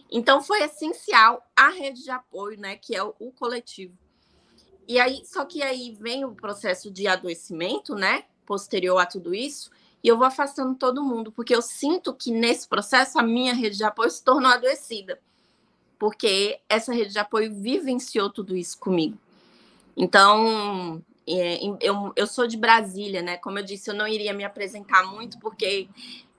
Então 0.08 0.40
foi 0.40 0.62
essencial 0.62 1.44
a 1.56 1.70
rede 1.70 2.04
de 2.04 2.10
apoio, 2.10 2.60
né, 2.60 2.76
que 2.76 2.94
é 2.94 3.02
o, 3.02 3.12
o 3.18 3.32
coletivo. 3.32 3.98
E 4.86 5.00
aí, 5.00 5.24
só 5.26 5.44
que 5.44 5.60
aí 5.64 5.96
vem 6.00 6.24
o 6.24 6.36
processo 6.36 6.88
de 6.88 7.08
adoecimento, 7.08 7.96
né? 7.96 8.24
Posterior 8.46 8.98
a 8.98 9.06
tudo 9.06 9.34
isso, 9.34 9.70
e 10.02 10.08
eu 10.08 10.16
vou 10.16 10.26
afastando 10.26 10.74
todo 10.74 11.04
mundo, 11.04 11.32
porque 11.32 11.54
eu 11.54 11.60
sinto 11.60 12.14
que 12.14 12.30
nesse 12.30 12.68
processo 12.68 13.18
a 13.18 13.22
minha 13.22 13.52
rede 13.52 13.76
de 13.76 13.84
apoio 13.84 14.10
se 14.10 14.22
tornou 14.22 14.50
adoecida, 14.50 15.20
porque 15.98 16.60
essa 16.68 16.94
rede 16.94 17.12
de 17.12 17.18
apoio 17.18 17.52
vivenciou 17.52 18.30
tudo 18.30 18.56
isso 18.56 18.78
comigo. 18.78 19.18
Então, 19.96 21.02
é, 21.26 21.58
eu, 21.80 22.12
eu 22.14 22.26
sou 22.26 22.46
de 22.46 22.56
Brasília, 22.56 23.22
né? 23.22 23.36
Como 23.38 23.58
eu 23.58 23.64
disse, 23.64 23.90
eu 23.90 23.94
não 23.94 24.06
iria 24.06 24.32
me 24.32 24.44
apresentar 24.44 25.04
muito, 25.06 25.38
porque 25.38 25.88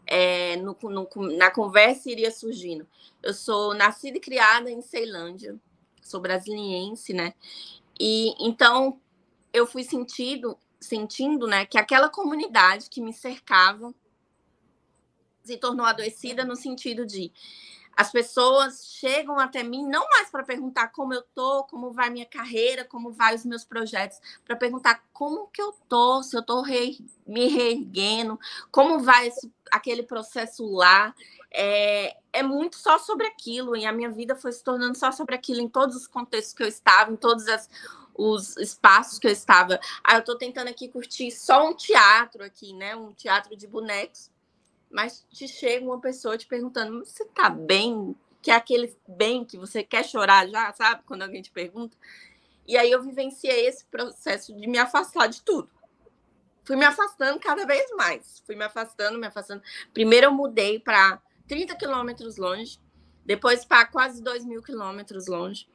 é, 0.05 0.55
no, 0.57 0.77
no, 0.83 1.09
na 1.35 1.51
conversa 1.51 2.09
iria 2.09 2.31
surgindo. 2.31 2.87
Eu 3.21 3.33
sou 3.33 3.73
nascida 3.73 4.17
e 4.17 4.21
criada 4.21 4.71
em 4.71 4.81
Ceilândia, 4.81 5.55
sou 6.01 6.21
brasiliense, 6.21 7.13
né? 7.13 7.33
E 7.99 8.33
então 8.39 8.99
eu 9.51 9.67
fui 9.67 9.83
sentido 9.83 10.57
sentindo, 10.79 11.47
né, 11.47 11.65
que 11.65 11.77
aquela 11.77 12.09
comunidade 12.09 12.89
que 12.89 13.01
me 13.01 13.13
cercava 13.13 13.93
se 15.43 15.57
tornou 15.57 15.85
adoecida 15.85 16.43
no 16.43 16.55
sentido 16.55 17.05
de 17.05 17.31
as 17.97 18.11
pessoas 18.11 18.85
chegam 18.85 19.39
até 19.39 19.63
mim 19.63 19.83
não 19.87 20.07
mais 20.11 20.29
para 20.29 20.43
perguntar 20.43 20.89
como 20.89 21.15
eu 21.15 21.23
tô, 21.33 21.63
como 21.63 21.91
vai 21.91 22.11
minha 22.11 22.27
carreira, 22.27 22.85
como 22.85 23.11
vai 23.11 23.33
os 23.33 23.43
meus 23.43 23.65
projetos, 23.65 24.19
para 24.45 24.55
perguntar 24.55 25.03
como 25.11 25.47
que 25.47 25.59
eu 25.59 25.73
tô, 25.89 26.21
se 26.21 26.37
eu 26.37 26.43
tô 26.43 26.61
re, 26.61 27.03
me 27.25 27.47
reerguendo, 27.47 28.39
como 28.69 28.99
vai 28.99 29.29
esse, 29.29 29.51
aquele 29.71 30.03
processo 30.03 30.63
lá. 30.71 31.15
É, 31.49 32.15
é 32.31 32.43
muito 32.43 32.75
só 32.75 32.99
sobre 32.99 33.25
aquilo, 33.25 33.75
e 33.75 33.83
a 33.83 33.91
minha 33.91 34.11
vida 34.11 34.35
foi 34.35 34.51
se 34.51 34.63
tornando 34.63 34.95
só 34.95 35.11
sobre 35.11 35.33
aquilo 35.33 35.59
em 35.59 35.67
todos 35.67 35.95
os 35.95 36.05
contextos 36.05 36.53
que 36.53 36.61
eu 36.61 36.67
estava, 36.67 37.11
em 37.11 37.15
todas 37.15 37.47
as 37.47 37.67
os 38.17 38.57
espaços 38.57 39.19
que 39.19 39.27
eu 39.27 39.31
estava. 39.31 39.79
Ah, 40.03 40.15
eu 40.15 40.19
estou 40.19 40.37
tentando 40.37 40.69
aqui 40.69 40.89
curtir 40.89 41.31
só 41.31 41.69
um 41.69 41.75
teatro 41.75 42.43
aqui, 42.43 42.73
né? 42.73 42.95
Um 42.95 43.13
teatro 43.13 43.55
de 43.55 43.67
bonecos. 43.67 44.31
Mas 44.89 45.25
te 45.31 45.47
chega 45.47 45.85
uma 45.85 45.99
pessoa 45.99 46.37
te 46.37 46.47
perguntando: 46.47 47.05
você 47.05 47.23
tá 47.25 47.49
bem? 47.49 48.15
Que 48.41 48.51
é 48.51 48.55
aquele 48.55 48.95
bem 49.07 49.45
que 49.45 49.57
você 49.57 49.83
quer 49.83 50.03
chorar 50.03 50.47
já, 50.47 50.73
sabe? 50.73 51.03
Quando 51.05 51.21
alguém 51.21 51.41
te 51.41 51.51
pergunta. 51.51 51.95
E 52.65 52.77
aí 52.77 52.91
eu 52.91 53.01
vivenciei 53.01 53.67
esse 53.67 53.85
processo 53.85 54.53
de 54.53 54.67
me 54.67 54.77
afastar 54.77 55.27
de 55.27 55.41
tudo. 55.41 55.69
Fui 56.65 56.75
me 56.75 56.85
afastando 56.85 57.39
cada 57.39 57.65
vez 57.65 57.89
mais. 57.95 58.43
Fui 58.45 58.55
me 58.55 58.63
afastando, 58.63 59.17
me 59.17 59.27
afastando. 59.27 59.61
Primeiro 59.93 60.27
eu 60.27 60.31
mudei 60.33 60.79
para 60.79 61.21
30 61.47 61.75
quilômetros 61.75 62.35
longe, 62.35 62.79
depois 63.25 63.63
para 63.63 63.85
quase 63.85 64.21
2 64.21 64.43
mil 64.43 64.61
quilômetros 64.61 65.27
longe. 65.27 65.67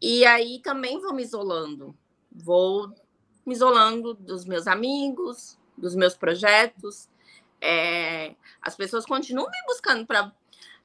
E 0.00 0.24
aí 0.24 0.60
também 0.60 1.00
vou 1.00 1.14
me 1.14 1.22
isolando. 1.22 1.96
Vou 2.30 2.92
me 3.44 3.54
isolando 3.54 4.14
dos 4.14 4.44
meus 4.44 4.66
amigos, 4.66 5.58
dos 5.76 5.94
meus 5.94 6.16
projetos. 6.16 7.08
É, 7.60 8.34
as 8.60 8.76
pessoas 8.76 9.06
continuam 9.06 9.50
me 9.50 9.66
buscando 9.66 10.06
para 10.06 10.32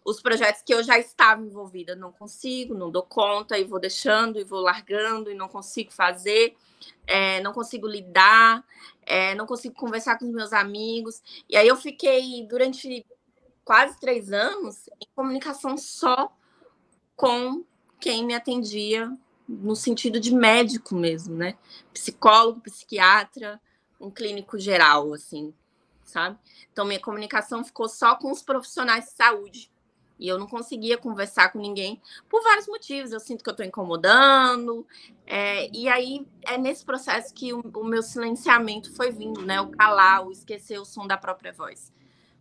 os 0.06 0.22
projetos 0.22 0.62
que 0.62 0.74
eu 0.74 0.84
já 0.84 0.98
estava 0.98 1.42
envolvida. 1.42 1.96
Não 1.96 2.12
consigo, 2.12 2.74
não 2.74 2.90
dou 2.90 3.04
conta, 3.04 3.58
e 3.58 3.64
vou 3.64 3.80
deixando, 3.80 4.40
e 4.40 4.44
vou 4.44 4.62
largando, 4.62 5.30
e 5.30 5.36
não 5.36 5.48
consigo 5.48 5.92
fazer, 5.92 6.56
é, 7.06 7.42
não 7.42 7.54
consigo 7.54 7.88
lidar, 7.88 8.66
é, 9.06 9.36
não 9.36 9.46
consigo 9.46 9.76
conversar 9.76 10.18
com 10.18 10.26
os 10.26 10.32
meus 10.32 10.54
amigos. 10.54 11.22
E 11.50 11.58
aí 11.58 11.68
eu 11.68 11.76
fiquei 11.76 12.46
durante 12.48 13.06
quase 13.64 14.00
três 14.00 14.32
anos 14.32 14.88
em 15.00 15.08
comunicação 15.16 15.78
só 15.78 16.32
com 17.16 17.64
quem 18.00 18.26
me 18.26 18.34
atendia 18.34 19.12
no 19.48 19.76
sentido 19.76 20.20
de 20.20 20.34
médico 20.34 20.96
mesmo, 20.96 21.36
né? 21.36 21.58
Psicólogo, 21.92 22.62
psiquiatra, 22.62 23.60
um 24.00 24.12
clínico 24.12 24.60
geral, 24.60 25.14
assim, 25.14 25.54
sabe? 26.04 26.38
Então, 26.72 26.86
minha 26.86 27.00
comunicação 27.00 27.64
ficou 27.64 27.90
só 27.90 28.16
com 28.16 28.32
os 28.32 28.44
profissionais 28.44 29.06
de 29.06 29.12
saúde. 29.12 29.72
E 30.20 30.28
eu 30.28 30.38
não 30.38 30.48
conseguia 30.48 30.98
conversar 30.98 31.52
com 31.52 31.60
ninguém 31.60 32.02
por 32.30 32.44
vários 32.44 32.68
motivos. 32.68 33.12
Eu 33.12 33.22
sinto 33.22 33.42
que 33.42 33.50
eu 33.50 33.54
estou 33.54 33.66
incomodando. 33.66 34.86
É, 35.26 35.70
e 35.74 35.88
aí 35.88 36.28
é 36.46 36.58
nesse 36.58 36.84
processo 36.84 37.34
que 37.34 37.54
o, 37.54 37.62
o, 37.62 37.86
meu 37.86 38.04
silenciamento 38.04 38.94
foi 38.94 39.12
vindo, 39.12 39.42
né? 39.42 39.62
O 39.62 39.70
calar, 39.70 40.28
o 40.28 40.32
esquecer 40.32 40.78
o 40.78 40.86
som 40.86 41.08
da 41.08 41.18
própria 41.18 41.54
voz. 41.54 41.94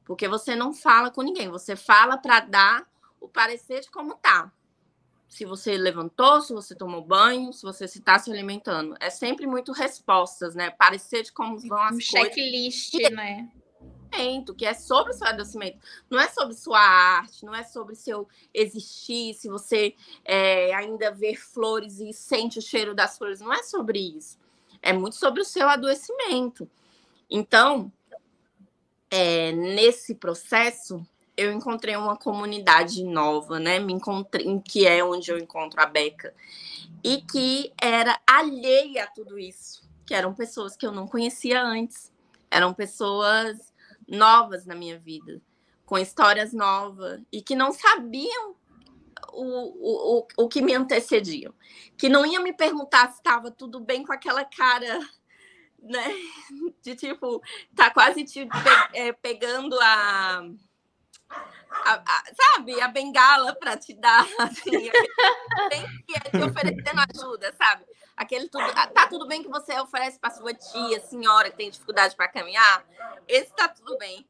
Porque 0.05 0.27
você 0.27 0.57
não 0.57 0.75
fala 0.75 1.11
com 1.11 1.23
ninguém, 1.23 1.49
você 1.49 1.77
fala 1.77 2.17
para 2.17 2.41
dar 2.41 2.87
o 3.21 3.29
parecer 3.29 3.81
de 3.81 3.91
como 3.91 4.15
tá 4.17 4.51
se 5.29 5.45
você 5.45 5.77
levantou, 5.77 6.41
se 6.41 6.55
você 6.55 6.75
tomou 6.75 7.05
banho, 7.05 7.53
se 7.53 7.63
você 7.63 7.85
está 7.85 8.19
se 8.19 8.31
alimentando. 8.33 8.97
É 8.99 9.11
sempre 9.11 9.47
muito 9.47 9.73
respostas, 9.73 10.55
né? 10.55 10.71
Parecer 10.71 11.23
de 11.23 11.33
como 11.33 11.59
vão 11.59 11.79
as 11.79 11.95
um 11.95 11.99
coisas. 11.99 12.09
checklist, 12.09 12.91
que 12.93 13.11
né? 13.11 13.49
Que 14.57 14.65
é 14.65 14.73
sobre 14.73 15.13
o 15.13 15.15
seu 15.15 15.27
adoecimento. 15.27 15.79
Não 16.09 16.19
é 16.19 16.29
sobre 16.29 16.55
sua 16.55 16.81
arte, 16.81 17.45
não 17.45 17.55
é 17.55 17.63
sobre 17.63 17.95
seu 17.95 18.27
existir, 18.55 19.35
se 19.35 19.49
você 19.49 19.95
é, 20.25 20.75
ainda 20.75 21.11
vê 21.13 21.37
flores 21.37 22.01
e 22.01 22.13
sente 22.13 22.59
o 22.59 22.63
cheiro 22.63 22.95
das 22.95 23.19
flores. 23.19 23.41
Não 23.41 23.53
é 23.53 23.63
sobre 23.63 23.99
isso. 23.99 24.39
É 24.81 24.93
muito 24.93 25.17
sobre 25.17 25.43
o 25.43 25.45
seu 25.45 25.69
adoecimento. 25.69 26.69
Então, 27.31 27.93
é, 29.11 29.53
nesse 29.53 30.15
processo, 30.15 31.07
eu 31.39 31.53
encontrei 31.53 31.95
uma 31.95 32.17
comunidade 32.17 33.05
nova, 33.05 33.61
né? 33.61 33.79
Me 33.79 33.93
encontrei, 33.93 34.61
que 34.61 34.89
é 34.89 35.05
onde 35.05 35.31
eu 35.31 35.39
encontro 35.39 35.81
a 35.81 35.87
Beca, 35.87 36.35
e 37.05 37.23
que 37.23 37.73
era 37.81 38.21
alheia 38.27 39.05
a 39.05 39.07
tudo 39.07 39.39
isso, 39.39 39.89
que 40.05 40.13
eram 40.15 40.35
pessoas 40.35 40.77
que 40.77 40.85
eu 40.85 40.91
não 40.91 41.07
conhecia 41.07 41.63
antes, 41.63 42.13
eram 42.51 42.75
pessoas 42.75 43.73
novas 44.09 44.67
na 44.67 44.75
minha 44.75 44.99
vida, 44.99 45.41
com 45.87 45.97
histórias 45.97 46.53
novas 46.53 47.21
e 47.33 47.41
que 47.41 47.55
não 47.55 47.71
sabiam 47.71 48.57
o, 49.33 50.19
o, 50.19 50.27
o 50.37 50.49
que 50.49 50.61
me 50.61 50.75
antecediam, 50.75 51.55
que 51.97 52.09
não 52.09 52.27
ia 52.27 52.41
me 52.41 52.53
perguntar 52.53 53.13
se 53.13 53.19
estava 53.19 53.49
tudo 53.49 53.79
bem 53.79 54.05
com 54.05 54.13
aquela 54.13 54.45
cara, 54.45 54.99
né? 55.81 56.05
De 56.83 56.97
tipo, 56.97 57.41
tá 57.77 57.91
quase 57.91 58.25
te 58.25 58.45
pe 58.45 58.99
é, 58.99 59.13
pegando 59.13 59.79
a, 59.81 60.43
a, 61.31 61.95
a, 61.95 62.25
sabe, 62.35 62.81
a 62.81 62.89
bengala 62.89 63.55
para 63.55 63.77
te 63.77 63.95
dar, 63.95 64.27
assim, 64.41 64.71
bem 64.71 65.87
que 66.07 66.31
te 66.31 66.43
oferecendo 66.43 67.01
ajuda, 67.11 67.55
sabe? 67.57 67.85
Aquele 68.17 68.49
tudo, 68.49 68.65
ah, 68.75 68.87
tá 68.89 69.07
tudo 69.07 69.27
bem 69.27 69.43
que 69.43 69.49
você 69.49 69.79
oferece 69.79 70.19
para 70.19 70.31
sua 70.31 70.53
tia, 70.53 71.01
senhora 71.01 71.51
que 71.51 71.57
tem 71.57 71.71
dificuldade 71.71 72.17
para 72.17 72.29
caminhar, 72.29 72.85
esse 73.27 73.55
tá 73.55 73.69
tudo 73.69 73.97
bem. 73.99 74.27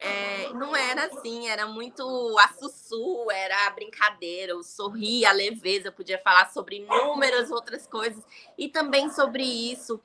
É, 0.00 0.52
não 0.52 0.76
era 0.76 1.06
assim, 1.06 1.48
era 1.48 1.66
muito 1.66 2.02
a 2.38 2.48
sussu, 2.48 3.28
era 3.32 3.66
a 3.66 3.70
brincadeira, 3.70 4.56
o 4.56 4.62
sorrir, 4.62 5.26
a 5.26 5.32
leveza, 5.32 5.88
eu 5.88 5.92
podia 5.92 6.18
falar 6.18 6.50
sobre 6.50 6.76
inúmeras 6.76 7.50
outras 7.50 7.84
coisas 7.86 8.22
e 8.56 8.68
também 8.68 9.10
sobre 9.10 9.42
isso. 9.42 10.00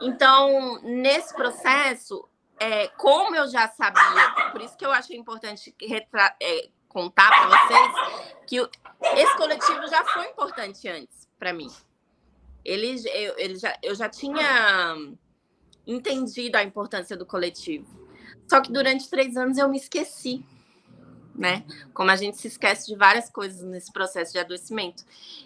Então, 0.00 0.80
nesse 0.82 1.34
processo, 1.34 2.26
é, 2.58 2.88
como 2.88 3.34
eu 3.34 3.48
já 3.48 3.68
sabia, 3.68 4.50
por 4.52 4.62
isso 4.62 4.76
que 4.76 4.84
eu 4.84 4.92
achei 4.92 5.16
importante 5.16 5.74
é, 6.40 6.68
contar 6.88 7.28
para 7.30 7.48
vocês 7.48 8.36
que 8.46 8.56
esse 9.16 9.36
coletivo 9.36 9.86
já 9.88 10.04
foi 10.04 10.26
importante 10.28 10.88
antes 10.88 11.28
para 11.38 11.52
mim. 11.52 11.70
Ele, 12.64 12.96
eu, 13.14 13.38
ele 13.38 13.56
já, 13.56 13.76
eu 13.82 13.94
já 13.94 14.08
tinha 14.08 14.96
entendido 15.86 16.56
a 16.56 16.62
importância 16.62 17.16
do 17.16 17.26
coletivo. 17.26 17.86
Só 18.48 18.60
que 18.60 18.72
durante 18.72 19.08
três 19.08 19.36
anos 19.36 19.58
eu 19.58 19.68
me 19.68 19.76
esqueci, 19.76 20.44
né? 21.34 21.64
Como 21.92 22.10
a 22.10 22.16
gente 22.16 22.38
se 22.38 22.48
esquece 22.48 22.86
de 22.86 22.96
várias 22.96 23.28
coisas 23.28 23.62
nesse 23.62 23.92
processo 23.92 24.32
de 24.32 24.38
adoecimento. 24.38 25.04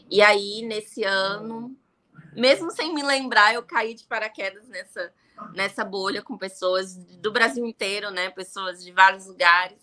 E 0.09 0.23
aí, 0.23 0.63
nesse 0.63 1.03
ano, 1.03 1.77
mesmo 2.35 2.71
sem 2.71 2.95
me 2.95 3.03
lembrar, 3.03 3.55
eu 3.55 3.63
caí 3.63 3.95
de 3.95 4.05
paraquedas 4.05 4.69
nessa, 4.69 5.13
nessa 5.55 5.85
bolha 5.85 6.23
com 6.23 6.37
pessoas 6.37 6.97
do 6.97 7.33
Brasil 7.33 7.65
inteiro, 7.65 8.11
né? 8.11 8.31
Pessoas 8.31 8.83
de 8.85 8.93
vários 8.93 9.27
lugares. 9.27 9.79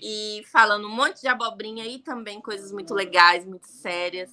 E 0.00 0.44
falando 0.46 0.86
um 0.86 0.94
monte 0.94 1.22
de 1.22 1.28
abobrinha 1.28 1.84
e 1.86 1.98
também 1.98 2.40
coisas 2.40 2.70
muito 2.70 2.94
legais, 2.94 3.44
muito 3.44 3.66
sérias. 3.66 4.30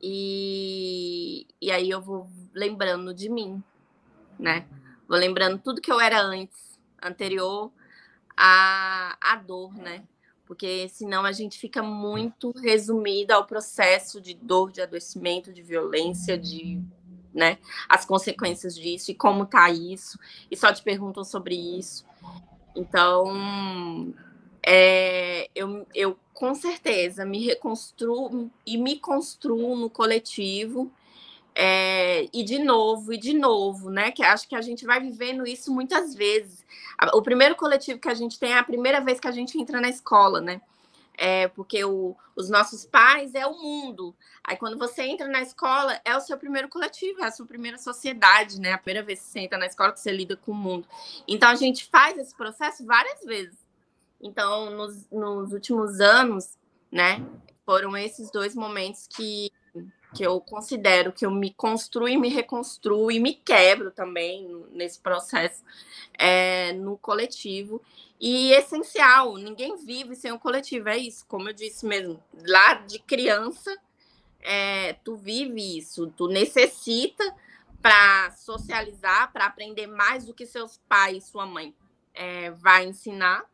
E, 0.00 1.46
e 1.60 1.70
aí 1.70 1.88
eu 1.88 2.00
vou 2.00 2.28
lembrando 2.52 3.14
de 3.14 3.28
mim, 3.28 3.62
né? 4.38 4.66
Vou 5.08 5.16
lembrando 5.18 5.58
tudo 5.58 5.80
que 5.80 5.92
eu 5.92 6.00
era 6.00 6.20
antes 6.20 6.78
anterior 7.02 7.72
à, 8.36 9.16
à 9.20 9.36
dor, 9.36 9.74
né? 9.74 10.04
Porque 10.44 10.88
senão 10.88 11.24
a 11.24 11.32
gente 11.32 11.58
fica 11.58 11.82
muito 11.82 12.50
resumida 12.50 13.34
ao 13.34 13.46
processo 13.46 14.20
de 14.20 14.34
dor, 14.34 14.70
de 14.70 14.82
adoecimento, 14.82 15.52
de 15.52 15.62
violência, 15.62 16.36
de 16.36 16.82
né, 17.34 17.58
as 17.88 18.04
consequências 18.04 18.74
disso 18.74 19.10
e 19.10 19.14
como 19.14 19.46
tá 19.46 19.70
isso, 19.70 20.18
e 20.50 20.56
só 20.56 20.72
te 20.72 20.82
perguntam 20.82 21.24
sobre 21.24 21.54
isso. 21.54 22.04
Então, 22.74 24.14
é, 24.64 25.50
eu, 25.54 25.86
eu 25.94 26.18
com 26.32 26.54
certeza 26.54 27.24
me 27.24 27.44
reconstruo 27.44 28.50
e 28.66 28.76
me 28.76 28.98
construo 28.98 29.76
no 29.76 29.90
coletivo 29.90 30.90
é, 31.54 32.28
e 32.32 32.42
de 32.42 32.58
novo, 32.58 33.12
e 33.12 33.18
de 33.18 33.34
novo, 33.34 33.90
né? 33.90 34.10
Que 34.10 34.22
acho 34.22 34.48
que 34.48 34.54
a 34.54 34.62
gente 34.62 34.86
vai 34.86 35.00
vivendo 35.00 35.46
isso 35.46 35.72
muitas 35.72 36.14
vezes. 36.14 36.64
O 37.12 37.22
primeiro 37.22 37.56
coletivo 37.56 37.98
que 37.98 38.08
a 38.08 38.14
gente 38.14 38.38
tem 38.38 38.52
é 38.52 38.58
a 38.58 38.64
primeira 38.64 39.00
vez 39.00 39.20
que 39.20 39.28
a 39.28 39.32
gente 39.32 39.58
entra 39.58 39.80
na 39.80 39.88
escola, 39.88 40.40
né? 40.40 40.60
É, 41.16 41.46
porque 41.48 41.84
o, 41.84 42.16
os 42.34 42.48
nossos 42.48 42.86
pais 42.86 43.34
é 43.34 43.46
o 43.46 43.52
mundo. 43.52 44.14
Aí 44.42 44.56
quando 44.56 44.78
você 44.78 45.02
entra 45.02 45.28
na 45.28 45.40
escola, 45.40 46.00
é 46.04 46.16
o 46.16 46.20
seu 46.20 46.38
primeiro 46.38 46.68
coletivo, 46.68 47.20
é 47.20 47.26
a 47.26 47.30
sua 47.30 47.46
primeira 47.46 47.78
sociedade, 47.78 48.58
né? 48.60 48.72
A 48.72 48.78
primeira 48.78 49.06
vez 49.06 49.20
que 49.20 49.26
você 49.26 49.40
entra 49.40 49.58
na 49.58 49.66
escola 49.66 49.92
que 49.92 50.00
você 50.00 50.10
lida 50.10 50.36
com 50.36 50.52
o 50.52 50.54
mundo. 50.54 50.86
Então 51.28 51.48
a 51.50 51.54
gente 51.54 51.88
faz 51.90 52.18
esse 52.18 52.34
processo 52.34 52.84
várias 52.84 53.22
vezes. 53.24 53.58
Então, 54.20 54.70
nos, 54.70 55.10
nos 55.10 55.52
últimos 55.52 56.00
anos, 56.00 56.56
né, 56.90 57.24
foram 57.66 57.96
esses 57.96 58.30
dois 58.30 58.54
momentos 58.54 59.08
que 59.08 59.50
que 60.14 60.22
eu 60.22 60.40
considero 60.40 61.12
que 61.12 61.24
eu 61.24 61.30
me 61.30 61.52
construo 61.52 62.08
e 62.08 62.16
me 62.16 62.28
reconstruo 62.28 63.10
e 63.10 63.18
me 63.18 63.34
quebro 63.34 63.90
também 63.90 64.64
nesse 64.70 64.98
processo 65.00 65.62
é, 66.14 66.72
no 66.74 66.98
coletivo. 66.98 67.82
E 68.20 68.52
essencial, 68.52 69.36
ninguém 69.36 69.76
vive 69.76 70.14
sem 70.14 70.30
o 70.30 70.38
coletivo, 70.38 70.88
é 70.88 70.96
isso, 70.96 71.26
como 71.26 71.48
eu 71.48 71.52
disse 71.52 71.84
mesmo, 71.84 72.22
lá 72.46 72.74
de 72.74 73.00
criança, 73.00 73.76
é, 74.40 74.92
tu 75.04 75.16
vive 75.16 75.78
isso, 75.78 76.12
tu 76.16 76.28
necessita 76.28 77.24
para 77.80 78.30
socializar, 78.32 79.32
para 79.32 79.46
aprender 79.46 79.88
mais 79.88 80.24
do 80.24 80.32
que 80.32 80.46
seus 80.46 80.80
pais, 80.88 81.24
sua 81.24 81.46
mãe 81.46 81.74
é, 82.14 82.50
vai 82.52 82.84
ensinar, 82.86 83.44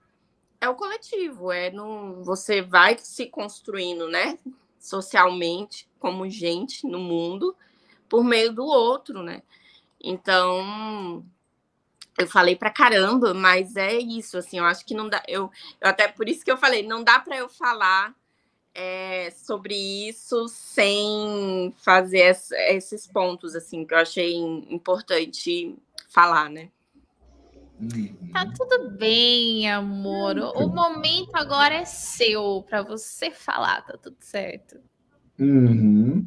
é 0.60 0.68
o 0.68 0.74
coletivo, 0.74 1.50
é 1.50 1.70
no, 1.70 2.22
você 2.22 2.60
vai 2.60 2.98
se 2.98 3.26
construindo, 3.26 4.06
né? 4.08 4.38
Socialmente, 4.78 5.88
como 5.98 6.28
gente 6.28 6.86
no 6.86 6.98
mundo, 6.98 7.56
por 8.08 8.24
meio 8.24 8.52
do 8.52 8.64
outro, 8.64 9.22
né? 9.22 9.42
Então, 10.02 11.24
eu 12.18 12.26
falei 12.26 12.56
pra 12.56 12.70
caramba, 12.70 13.34
mas 13.34 13.76
é 13.76 13.98
isso, 13.98 14.38
assim, 14.38 14.58
eu 14.58 14.64
acho 14.64 14.84
que 14.84 14.94
não 14.94 15.08
dá, 15.08 15.22
eu, 15.28 15.50
eu 15.80 15.88
até 15.88 16.08
por 16.08 16.28
isso 16.28 16.44
que 16.44 16.50
eu 16.50 16.56
falei, 16.56 16.82
não 16.82 17.02
dá 17.02 17.18
para 17.18 17.36
eu 17.36 17.48
falar 17.48 18.14
é, 18.74 19.30
sobre 19.30 19.74
isso 20.08 20.46
sem 20.48 21.74
fazer 21.78 22.20
essa, 22.20 22.56
esses 22.70 23.06
pontos, 23.06 23.54
assim, 23.54 23.84
que 23.84 23.94
eu 23.94 23.98
achei 23.98 24.34
importante 24.36 25.76
falar, 26.08 26.48
né? 26.48 26.70
Tá 28.32 28.44
tudo 28.56 28.90
bem, 28.96 29.70
amor. 29.70 30.36
O 30.56 30.68
momento 30.68 31.30
agora 31.34 31.74
é 31.74 31.84
seu 31.84 32.64
para 32.68 32.82
você 32.82 33.30
falar, 33.30 33.82
tá 33.82 33.96
tudo 33.96 34.16
certo. 34.20 34.78
Uhum. 35.38 36.26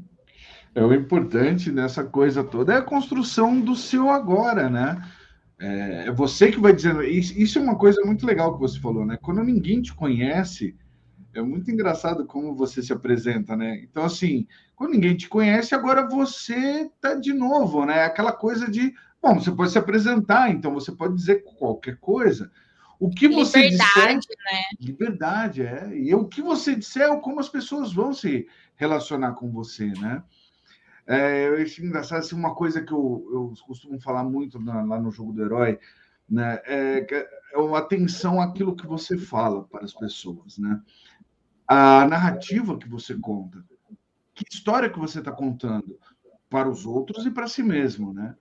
É 0.73 0.83
o 0.83 0.93
importante 0.93 1.71
nessa 1.71 2.03
coisa 2.03 2.43
toda 2.43 2.73
é 2.73 2.77
a 2.77 2.81
construção 2.81 3.59
do 3.59 3.75
seu 3.75 4.09
agora, 4.09 4.69
né? 4.69 5.01
É, 5.59 6.07
é 6.07 6.11
você 6.11 6.49
que 6.51 6.59
vai 6.59 6.73
dizendo. 6.73 7.03
Isso 7.03 7.59
é 7.59 7.61
uma 7.61 7.77
coisa 7.77 8.01
muito 8.05 8.25
legal 8.25 8.53
que 8.53 8.59
você 8.59 8.79
falou, 8.79 9.05
né? 9.05 9.17
Quando 9.21 9.43
ninguém 9.43 9.81
te 9.81 9.93
conhece, 9.93 10.75
é 11.33 11.41
muito 11.41 11.69
engraçado 11.69 12.25
como 12.25 12.55
você 12.55 12.81
se 12.81 12.93
apresenta, 12.93 13.55
né? 13.55 13.81
Então, 13.83 14.03
assim, 14.03 14.47
quando 14.75 14.93
ninguém 14.93 15.15
te 15.15 15.27
conhece, 15.27 15.75
agora 15.75 16.07
você 16.07 16.89
tá 17.01 17.13
de 17.13 17.33
novo, 17.33 17.85
né? 17.85 18.03
Aquela 18.03 18.31
coisa 18.31 18.69
de 18.69 18.93
Bom, 19.21 19.39
você 19.39 19.51
pode 19.51 19.71
se 19.71 19.77
apresentar, 19.77 20.49
então 20.49 20.73
você 20.73 20.91
pode 20.91 21.15
dizer 21.15 21.43
qualquer 21.43 21.97
coisa. 21.97 22.51
O 22.99 23.09
que 23.09 23.27
você 23.27 23.61
liberdade, 23.61 24.19
disser, 24.19 24.37
né? 24.45 24.61
Liberdade, 24.79 25.61
é. 25.63 25.97
E 25.97 26.13
o 26.13 26.27
que 26.27 26.41
você 26.41 26.75
disser 26.75 27.09
é 27.09 27.19
como 27.19 27.39
as 27.39 27.49
pessoas 27.49 27.93
vão 27.93 28.13
se 28.13 28.47
relacionar 28.75 29.33
com 29.33 29.51
você, 29.51 29.87
né? 29.87 30.23
É, 31.07 31.47
eu 31.47 31.61
acho 31.61 31.83
engraçado, 31.83 32.19
assim, 32.19 32.35
uma 32.35 32.55
coisa 32.55 32.81
que 32.81 32.93
eu, 32.93 33.27
eu 33.33 33.53
costumo 33.65 33.99
falar 33.99 34.23
muito 34.23 34.59
na, 34.59 34.83
lá 34.83 34.99
no 34.99 35.11
Jogo 35.11 35.33
do 35.33 35.43
Herói, 35.43 35.79
né? 36.29 36.61
É, 36.65 37.05
é 37.11 37.27
a 37.55 37.77
atenção 37.77 38.39
àquilo 38.39 38.75
que 38.75 38.87
você 38.87 39.17
fala 39.17 39.63
para 39.63 39.83
as 39.83 39.93
pessoas, 39.93 40.57
né? 40.57 40.79
A 41.67 42.05
narrativa 42.07 42.77
que 42.77 42.87
você 42.87 43.15
conta, 43.15 43.63
que 44.33 44.45
história 44.49 44.89
que 44.89 44.99
você 44.99 45.19
está 45.19 45.31
contando 45.31 45.99
para 46.49 46.69
os 46.69 46.85
outros 46.85 47.25
e 47.25 47.31
para 47.31 47.47
si 47.47 47.63
mesmo, 47.63 48.13
né? 48.13 48.35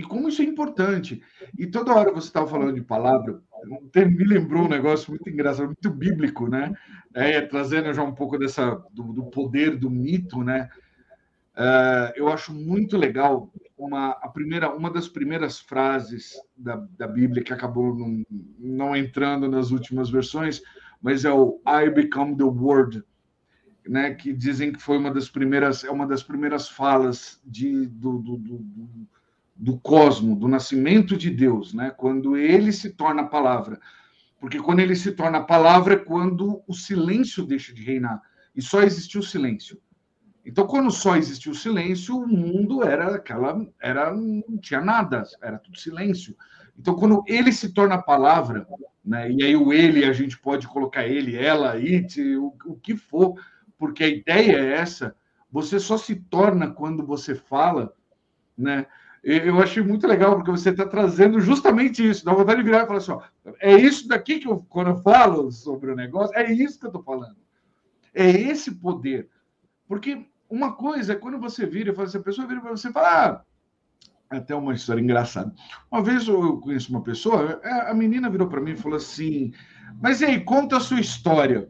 E 0.00 0.02
como 0.02 0.30
isso 0.30 0.40
é 0.40 0.46
importante. 0.46 1.22
E 1.58 1.66
toda 1.66 1.92
hora 1.92 2.10
você 2.10 2.28
estava 2.28 2.46
falando 2.46 2.72
de 2.72 2.80
palavra, 2.80 3.42
me 3.94 4.24
lembrou 4.24 4.64
um 4.64 4.68
negócio 4.68 5.10
muito 5.10 5.28
engraçado, 5.28 5.66
muito 5.66 5.90
bíblico, 5.90 6.48
né? 6.48 6.72
É, 7.12 7.42
trazendo 7.42 7.92
já 7.92 8.02
um 8.02 8.14
pouco 8.14 8.38
dessa 8.38 8.82
do, 8.90 9.12
do 9.12 9.24
poder 9.24 9.76
do 9.76 9.90
mito, 9.90 10.42
né? 10.42 10.70
Uh, 11.54 12.16
eu 12.16 12.28
acho 12.28 12.54
muito 12.54 12.96
legal 12.96 13.52
uma, 13.76 14.12
a 14.12 14.28
primeira, 14.28 14.74
uma 14.74 14.90
das 14.90 15.06
primeiras 15.06 15.60
frases 15.60 16.32
da, 16.56 16.76
da 16.96 17.06
Bíblia 17.06 17.44
que 17.44 17.52
acabou 17.52 17.94
não, 17.94 18.24
não 18.58 18.96
entrando 18.96 19.50
nas 19.50 19.70
últimas 19.70 20.08
versões, 20.08 20.62
mas 21.02 21.26
é 21.26 21.32
o 21.32 21.60
I 21.66 21.90
become 21.90 22.38
the 22.38 22.44
word, 22.44 23.04
né? 23.86 24.14
Que 24.14 24.32
dizem 24.32 24.72
que 24.72 24.80
foi 24.80 24.96
uma 24.96 25.12
das 25.12 25.28
primeiras, 25.28 25.84
é 25.84 25.90
uma 25.90 26.06
das 26.06 26.22
primeiras 26.22 26.70
falas 26.70 27.38
de, 27.44 27.86
do, 27.86 28.16
do, 28.16 28.38
do 28.38 29.10
do 29.60 29.78
cosmo, 29.78 30.34
do 30.34 30.48
nascimento 30.48 31.18
de 31.18 31.28
Deus, 31.28 31.74
né? 31.74 31.90
Quando 31.90 32.34
ele 32.34 32.72
se 32.72 32.90
torna 32.94 33.22
a 33.22 33.26
palavra. 33.26 33.78
Porque 34.40 34.58
quando 34.58 34.80
ele 34.80 34.96
se 34.96 35.12
torna 35.12 35.36
a 35.36 35.44
palavra 35.44 35.94
é 35.94 35.98
quando 35.98 36.62
o 36.66 36.72
silêncio 36.72 37.44
deixa 37.44 37.74
de 37.74 37.82
reinar 37.82 38.22
e 38.56 38.62
só 38.62 38.82
existiu 38.82 39.20
o 39.20 39.24
silêncio. 39.24 39.78
Então, 40.46 40.66
quando 40.66 40.90
só 40.90 41.14
existiu 41.14 41.52
o 41.52 41.54
silêncio, 41.54 42.16
o 42.16 42.26
mundo 42.26 42.82
era 42.82 43.16
aquela, 43.16 43.62
era 43.78 44.14
não 44.14 44.56
tinha 44.58 44.80
nada, 44.80 45.24
era 45.42 45.58
tudo 45.58 45.78
silêncio. 45.78 46.34
Então, 46.78 46.94
quando 46.94 47.22
ele 47.26 47.52
se 47.52 47.74
torna 47.74 47.96
a 47.96 48.02
palavra, 48.02 48.66
né? 49.04 49.30
E 49.30 49.44
aí 49.44 49.54
o 49.54 49.74
ele, 49.74 50.06
a 50.06 50.12
gente 50.14 50.38
pode 50.38 50.66
colocar 50.66 51.06
ele, 51.06 51.36
ela, 51.36 51.72
it, 51.72 52.18
o, 52.36 52.54
o 52.64 52.76
que 52.76 52.96
for, 52.96 53.34
porque 53.78 54.02
a 54.02 54.08
ideia 54.08 54.56
é 54.56 54.72
essa. 54.78 55.14
Você 55.52 55.78
só 55.78 55.98
se 55.98 56.16
torna 56.16 56.70
quando 56.70 57.04
você 57.04 57.34
fala, 57.34 57.92
né? 58.56 58.86
Eu 59.22 59.60
achei 59.60 59.82
muito 59.82 60.06
legal, 60.06 60.36
porque 60.36 60.50
você 60.50 60.70
está 60.70 60.86
trazendo 60.86 61.40
justamente 61.40 62.08
isso. 62.08 62.24
Dá 62.24 62.32
vontade 62.32 62.60
de 62.60 62.64
virar 62.64 62.84
e 62.84 62.86
falar 62.86 62.98
assim: 62.98 63.12
ó, 63.12 63.20
é 63.60 63.76
isso 63.76 64.08
daqui 64.08 64.38
que 64.38 64.48
eu, 64.48 64.64
quando 64.68 64.90
eu 64.90 64.96
falo 65.02 65.50
sobre 65.52 65.90
o 65.90 65.96
negócio, 65.96 66.36
é 66.36 66.50
isso 66.50 66.78
que 66.78 66.86
eu 66.86 66.90
estou 66.90 67.02
falando. 67.02 67.36
É 68.14 68.28
esse 68.30 68.70
poder. 68.72 69.28
Porque 69.86 70.26
uma 70.48 70.72
coisa 70.72 71.12
é 71.12 71.16
quando 71.16 71.38
você 71.38 71.66
vira 71.66 71.90
e 71.90 71.94
fala 71.94 72.08
assim, 72.08 72.18
a 72.18 72.22
pessoa 72.22 72.46
vira 72.46 72.60
para 72.60 72.70
você 72.70 72.88
e 72.88 72.92
fala, 72.92 73.08
ah, 73.08 73.44
até 74.30 74.54
uma 74.54 74.72
história 74.72 75.02
engraçada. 75.02 75.52
Uma 75.90 76.02
vez 76.02 76.26
eu 76.28 76.58
conheço 76.58 76.90
uma 76.90 77.02
pessoa, 77.02 77.60
é, 77.62 77.90
a 77.90 77.94
menina 77.94 78.30
virou 78.30 78.48
para 78.48 78.60
mim 78.60 78.72
e 78.72 78.76
falou 78.76 78.96
assim: 78.96 79.52
Mas 80.00 80.20
e 80.20 80.24
aí, 80.24 80.40
conta 80.40 80.76
a 80.76 80.80
sua 80.80 81.00
história. 81.00 81.68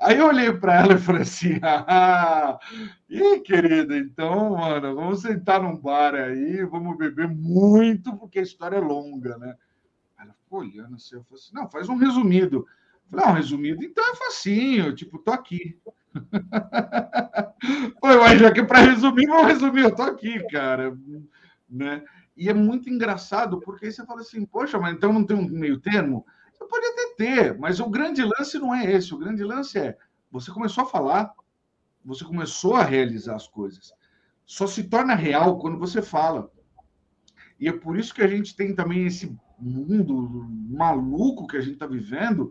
Aí 0.00 0.18
eu 0.18 0.26
olhei 0.26 0.52
para 0.52 0.74
ela 0.80 0.94
e 0.94 0.98
falei 0.98 1.22
assim: 1.22 1.58
Ah, 1.62 2.58
e 3.08 3.40
querida, 3.40 3.96
então, 3.96 4.56
mano, 4.56 4.94
vamos 4.94 5.22
sentar 5.22 5.62
num 5.62 5.76
bar 5.76 6.14
aí, 6.14 6.64
vamos 6.64 6.96
beber 6.96 7.28
muito, 7.28 8.16
porque 8.16 8.38
a 8.38 8.42
história 8.42 8.76
é 8.76 8.80
longa, 8.80 9.36
né? 9.38 9.54
Ela 10.20 10.32
ficou 10.34 10.60
olhando 10.60 10.94
assim, 10.96 11.16
eu 11.16 11.24
falei 11.24 11.42
assim: 11.42 11.54
Não, 11.54 11.70
faz 11.70 11.88
um 11.88 11.96
resumido. 11.96 12.66
Falei, 13.10 13.26
não, 13.26 13.32
resumido, 13.32 13.84
então 13.84 14.04
é 14.12 14.16
facinho, 14.16 14.94
tipo, 14.94 15.18
tô 15.18 15.32
aqui. 15.32 15.78
Pô, 18.00 18.08
mas 18.20 18.40
já 18.40 18.52
que 18.52 18.62
para 18.62 18.80
resumir, 18.80 19.26
vou 19.26 19.44
resumir, 19.44 19.82
eu 19.82 19.94
tô 19.94 20.02
aqui, 20.02 20.42
cara. 20.48 20.96
Né? 21.68 22.04
E 22.36 22.48
é 22.48 22.54
muito 22.54 22.88
engraçado, 22.88 23.60
porque 23.60 23.86
aí 23.86 23.92
você 23.92 24.04
fala 24.04 24.20
assim, 24.20 24.44
poxa, 24.44 24.78
mas 24.78 24.94
então 24.94 25.12
não 25.12 25.24
tem 25.24 25.36
um 25.36 25.48
meio 25.48 25.80
termo? 25.80 26.24
Você 26.58 26.66
pode 26.66 26.86
até 26.86 27.14
ter, 27.16 27.58
mas 27.58 27.78
o 27.78 27.88
grande 27.88 28.22
lance 28.22 28.58
não 28.58 28.74
é 28.74 28.90
esse. 28.92 29.14
O 29.14 29.18
grande 29.18 29.44
lance 29.44 29.78
é 29.78 29.96
você 30.30 30.50
começou 30.50 30.84
a 30.84 30.88
falar, 30.88 31.32
você 32.04 32.24
começou 32.24 32.74
a 32.74 32.82
realizar 32.82 33.36
as 33.36 33.46
coisas. 33.46 33.92
Só 34.44 34.66
se 34.66 34.84
torna 34.84 35.14
real 35.14 35.58
quando 35.58 35.78
você 35.78 36.02
fala. 36.02 36.50
E 37.60 37.68
é 37.68 37.72
por 37.72 37.96
isso 37.98 38.14
que 38.14 38.22
a 38.22 38.26
gente 38.26 38.56
tem 38.56 38.74
também 38.74 39.06
esse 39.06 39.36
mundo 39.58 40.46
maluco 40.68 41.46
que 41.46 41.56
a 41.56 41.60
gente 41.60 41.74
está 41.74 41.86
vivendo, 41.86 42.50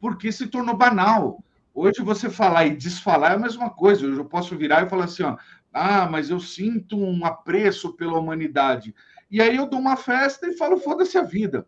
porque 0.00 0.32
se 0.32 0.46
tornou 0.46 0.76
banal. 0.76 1.42
Hoje 1.74 2.02
você 2.02 2.28
falar 2.28 2.66
e 2.66 2.76
desfalar 2.76 3.32
é 3.32 3.34
a 3.34 3.38
mesma 3.38 3.70
coisa. 3.70 4.06
Hoje 4.06 4.18
eu 4.18 4.24
posso 4.24 4.56
virar 4.56 4.84
e 4.84 4.88
falar 4.88 5.04
assim, 5.04 5.22
ó, 5.22 5.36
ah, 5.72 6.08
mas 6.08 6.28
eu 6.30 6.38
sinto 6.38 6.96
um 6.96 7.24
apreço 7.24 7.94
pela 7.94 8.18
humanidade. 8.18 8.94
E 9.30 9.40
aí 9.40 9.56
eu 9.56 9.66
dou 9.66 9.80
uma 9.80 9.96
festa 9.96 10.46
e 10.46 10.56
falo, 10.56 10.76
foda-se 10.76 11.16
a 11.16 11.22
vida. 11.22 11.66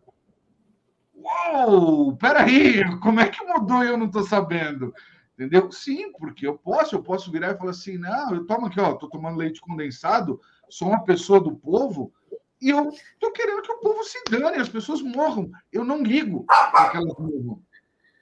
Uou, 1.25 2.15
peraí, 2.17 2.83
como 3.01 3.19
é 3.19 3.29
que 3.29 3.43
mudou 3.43 3.83
e 3.83 3.87
eu 3.87 3.97
não 3.97 4.05
estou 4.05 4.23
sabendo? 4.23 4.93
Entendeu? 5.33 5.71
Sim, 5.71 6.11
porque 6.13 6.47
eu 6.47 6.57
posso, 6.57 6.95
eu 6.95 7.03
posso 7.03 7.31
virar 7.31 7.51
e 7.51 7.57
falar 7.57 7.71
assim, 7.71 7.97
não, 7.97 8.33
eu 8.33 8.45
tomo 8.45 8.67
aqui, 8.67 8.79
ó, 8.79 8.93
tô 8.93 9.09
tomando 9.09 9.37
leite 9.37 9.59
condensado, 9.59 10.39
sou 10.69 10.89
uma 10.89 11.03
pessoa 11.03 11.41
do 11.41 11.55
povo, 11.55 12.13
e 12.61 12.69
eu 12.69 12.89
tô 13.19 13.31
querendo 13.31 13.61
que 13.61 13.71
o 13.71 13.79
povo 13.79 14.03
se 14.03 14.17
dane, 14.29 14.57
as 14.57 14.69
pessoas 14.69 15.01
morram. 15.01 15.51
Eu 15.71 15.83
não 15.83 16.01
ligo 16.01 16.45
para 16.45 16.89
que 16.89 16.97
elas 16.97 17.13
morram 17.17 17.61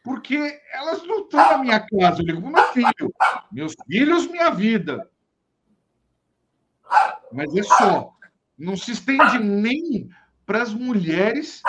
porque 0.03 0.59
elas 0.73 1.01
não 1.07 1.21
estão 1.21 1.39
na 1.39 1.57
minha 1.59 1.79
casa. 1.79 2.21
Eu 2.21 2.25
ligo 2.25 2.41
para 2.41 2.51
meu 2.51 2.73
filho. 2.73 3.13
Meus 3.51 3.73
filhos, 3.87 4.27
minha 4.27 4.49
vida. 4.51 5.09
Mas 7.31 7.55
é 7.55 7.63
só. 7.63 8.13
Não 8.57 8.75
se 8.75 8.91
estende 8.91 9.39
nem 9.39 10.09
para 10.45 10.61
as 10.61 10.73
mulheres 10.73 11.63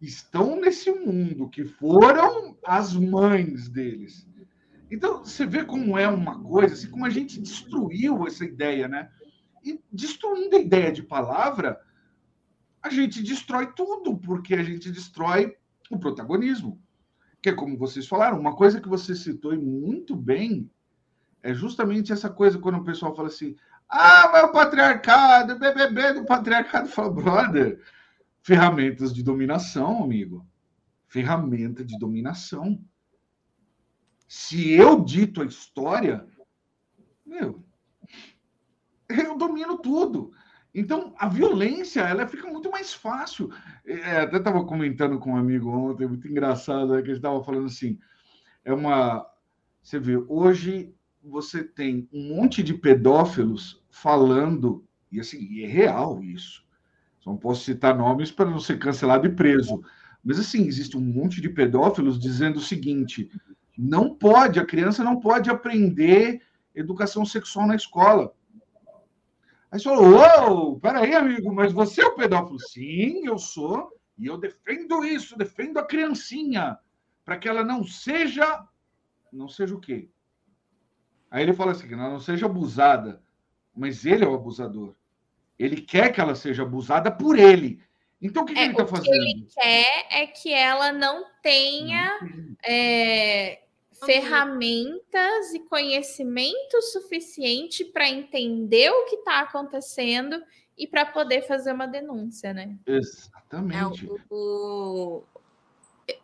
estão 0.00 0.60
nesse 0.60 0.90
mundo, 0.90 1.48
que 1.48 1.64
foram 1.64 2.56
as 2.64 2.94
mães 2.94 3.68
deles. 3.68 4.26
Então, 4.90 5.24
você 5.24 5.44
vê 5.44 5.64
como 5.64 5.98
é 5.98 6.08
uma 6.08 6.42
coisa, 6.42 6.74
assim, 6.74 6.90
como 6.90 7.04
a 7.04 7.10
gente 7.10 7.40
destruiu 7.40 8.26
essa 8.26 8.44
ideia, 8.44 8.88
né? 8.88 9.10
E 9.64 9.80
destruindo 9.92 10.56
a 10.56 10.60
ideia 10.60 10.92
de 10.92 11.02
palavra, 11.02 11.80
a 12.82 12.88
gente 12.88 13.22
destrói 13.22 13.72
tudo, 13.74 14.16
porque 14.16 14.54
a 14.54 14.62
gente 14.62 14.90
destrói 14.90 15.56
o 15.90 15.98
protagonismo 15.98 16.80
que 17.40 17.48
é 17.48 17.54
como 17.54 17.78
vocês 17.78 18.06
falaram, 18.06 18.38
uma 18.38 18.54
coisa 18.54 18.80
que 18.80 18.88
você 18.88 19.14
citou 19.14 19.54
muito 19.56 20.16
bem 20.16 20.70
é 21.42 21.54
justamente 21.54 22.12
essa 22.12 22.28
coisa 22.28 22.58
quando 22.58 22.78
o 22.78 22.84
pessoal 22.84 23.14
fala 23.14 23.28
assim: 23.28 23.56
ah, 23.88 24.28
mas 24.32 24.44
o 24.44 24.52
patriarcado, 24.52 25.58
BBB 25.58 26.14
do 26.14 26.24
patriarcado. 26.24 26.88
Fala, 26.88 27.10
brother, 27.10 27.80
ferramentas 28.42 29.14
de 29.14 29.22
dominação, 29.22 30.02
amigo. 30.02 30.46
Ferramenta 31.06 31.84
de 31.84 31.98
dominação. 31.98 32.82
Se 34.26 34.70
eu 34.70 35.02
dito 35.02 35.40
a 35.40 35.46
história, 35.46 36.26
meu, 37.24 37.64
eu 39.08 39.38
domino 39.38 39.78
tudo. 39.78 40.32
Então, 40.74 41.14
a 41.18 41.28
violência, 41.28 42.02
ela 42.02 42.26
fica 42.26 42.48
muito 42.48 42.70
mais 42.70 42.92
fácil. 42.92 43.50
É, 43.84 44.20
até 44.20 44.36
estava 44.36 44.64
comentando 44.64 45.18
com 45.18 45.32
um 45.32 45.36
amigo 45.36 45.70
ontem, 45.70 46.06
muito 46.06 46.28
engraçado, 46.28 46.94
é, 46.94 47.02
que 47.02 47.08
ele 47.08 47.16
estava 47.16 47.42
falando 47.42 47.66
assim, 47.66 47.98
é 48.64 48.72
uma... 48.72 49.26
Você 49.82 49.98
vê, 49.98 50.16
hoje 50.28 50.94
você 51.22 51.64
tem 51.64 52.08
um 52.12 52.36
monte 52.36 52.62
de 52.62 52.74
pedófilos 52.74 53.82
falando, 53.90 54.86
e 55.10 55.18
assim, 55.18 55.62
é 55.62 55.66
real 55.66 56.22
isso. 56.22 56.67
Não 57.28 57.36
posso 57.36 57.62
citar 57.64 57.94
nomes 57.94 58.30
para 58.30 58.48
não 58.48 58.58
ser 58.58 58.78
cancelado 58.78 59.26
e 59.26 59.34
preso. 59.34 59.82
Mas 60.24 60.40
assim, 60.40 60.66
existe 60.66 60.96
um 60.96 61.00
monte 61.00 61.42
de 61.42 61.50
pedófilos 61.50 62.18
dizendo 62.18 62.56
o 62.56 62.62
seguinte: 62.62 63.30
não 63.76 64.14
pode, 64.14 64.58
a 64.58 64.64
criança 64.64 65.04
não 65.04 65.20
pode 65.20 65.50
aprender 65.50 66.40
educação 66.74 67.26
sexual 67.26 67.66
na 67.66 67.76
escola. 67.76 68.32
Aí 69.70 69.78
você 69.78 69.84
falou, 69.84 70.14
uou, 70.14 70.80
peraí, 70.80 71.14
amigo, 71.14 71.54
mas 71.54 71.70
você 71.70 72.00
é 72.00 72.06
o 72.06 72.14
pedófilo? 72.14 72.58
Sim, 72.58 73.26
eu 73.26 73.36
sou, 73.36 73.92
e 74.16 74.26
eu 74.26 74.38
defendo 74.38 75.04
isso, 75.04 75.36
defendo 75.36 75.76
a 75.76 75.84
criancinha, 75.84 76.78
para 77.26 77.36
que 77.36 77.46
ela 77.46 77.62
não 77.62 77.84
seja. 77.84 78.66
Não 79.30 79.48
seja 79.48 79.74
o 79.74 79.80
quê? 79.80 80.08
Aí 81.30 81.42
ele 81.42 81.52
fala 81.52 81.72
assim: 81.72 81.86
que 81.86 81.92
ela 81.92 82.08
não 82.08 82.20
seja 82.20 82.46
abusada, 82.46 83.22
mas 83.76 84.06
ele 84.06 84.24
é 84.24 84.26
o 84.26 84.34
abusador. 84.34 84.94
Ele 85.58 85.80
quer 85.80 86.12
que 86.12 86.20
ela 86.20 86.34
seja 86.34 86.62
abusada 86.62 87.10
por 87.10 87.38
ele. 87.38 87.80
Então, 88.20 88.42
o 88.42 88.46
que, 88.46 88.52
é, 88.52 88.56
que 88.56 88.60
ele 88.62 88.70
está 88.72 88.86
fazendo? 88.86 89.08
O 89.08 89.10
que 89.10 89.18
ele 89.18 89.46
quer 89.54 90.06
é 90.10 90.26
que 90.26 90.52
ela 90.52 90.92
não 90.92 91.24
tenha 91.42 92.18
é, 92.66 93.60
ferramentas 94.04 95.52
e 95.54 95.60
conhecimento 95.60 96.82
suficiente 96.92 97.84
para 97.84 98.08
entender 98.08 98.90
o 98.90 99.04
que 99.06 99.16
está 99.16 99.40
acontecendo 99.40 100.42
e 100.76 100.86
para 100.86 101.06
poder 101.06 101.42
fazer 101.42 101.72
uma 101.72 101.86
denúncia, 101.86 102.52
né? 102.52 102.76
Exatamente. 102.86 104.06
É, 104.06 104.10
o, 104.30 105.22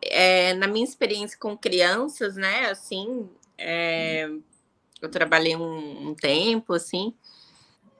é, 0.01 0.53
na 0.53 0.67
minha 0.67 0.85
experiência 0.85 1.37
com 1.37 1.57
crianças, 1.57 2.35
né, 2.35 2.69
assim, 2.69 3.29
é, 3.57 4.29
eu 5.01 5.09
trabalhei 5.09 5.55
um, 5.55 6.09
um 6.09 6.15
tempo, 6.15 6.73
assim, 6.73 7.13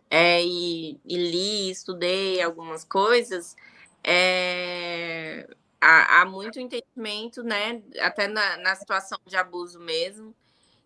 é, 0.10 0.44
e, 0.44 0.99
e, 1.06 1.18
li, 1.18 1.69
estudei 1.72 2.41
algumas 2.41 2.84
coisas, 2.84 3.56
é, 4.03 5.48
há, 5.82 6.22
há 6.22 6.26
muito 6.26 6.60
entendimento, 6.60 7.44
né? 7.44 7.82
Até 7.99 8.27
na, 8.27 8.57
na 8.57 8.76
situação 8.76 9.19
de 9.26 9.36
abuso 9.36 9.80
mesmo, 9.80 10.36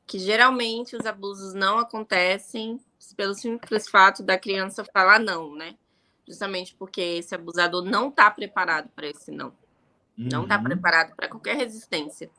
que 0.07 0.17
geralmente 0.17 0.95
os 0.95 1.05
abusos 1.05 1.53
não 1.53 1.77
acontecem 1.77 2.79
pelo 3.15 3.33
simples 3.33 3.87
fato 3.87 4.23
da 4.23 4.37
criança 4.37 4.83
falar 4.93 5.19
não, 5.19 5.55
né? 5.55 5.75
Justamente 6.27 6.75
porque 6.75 7.01
esse 7.01 7.33
abusador 7.33 7.83
não 7.83 8.09
está 8.09 8.29
preparado 8.29 8.89
para 8.89 9.07
esse 9.07 9.31
não. 9.31 9.49
Uhum. 10.17 10.29
Não 10.31 10.43
está 10.43 10.59
preparado 10.59 11.15
para 11.15 11.27
qualquer 11.27 11.55
resistência. 11.55 12.29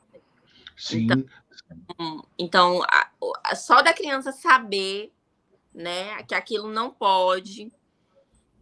Sim. 0.77 1.07
Então, 1.07 2.27
então 2.37 2.83
a, 2.83 3.09
a, 3.43 3.55
só 3.55 3.81
da 3.81 3.93
criança 3.93 4.31
saber, 4.31 5.11
né, 5.73 6.21
que 6.23 6.35
aquilo 6.35 6.67
não 6.67 6.89
pode 6.89 7.71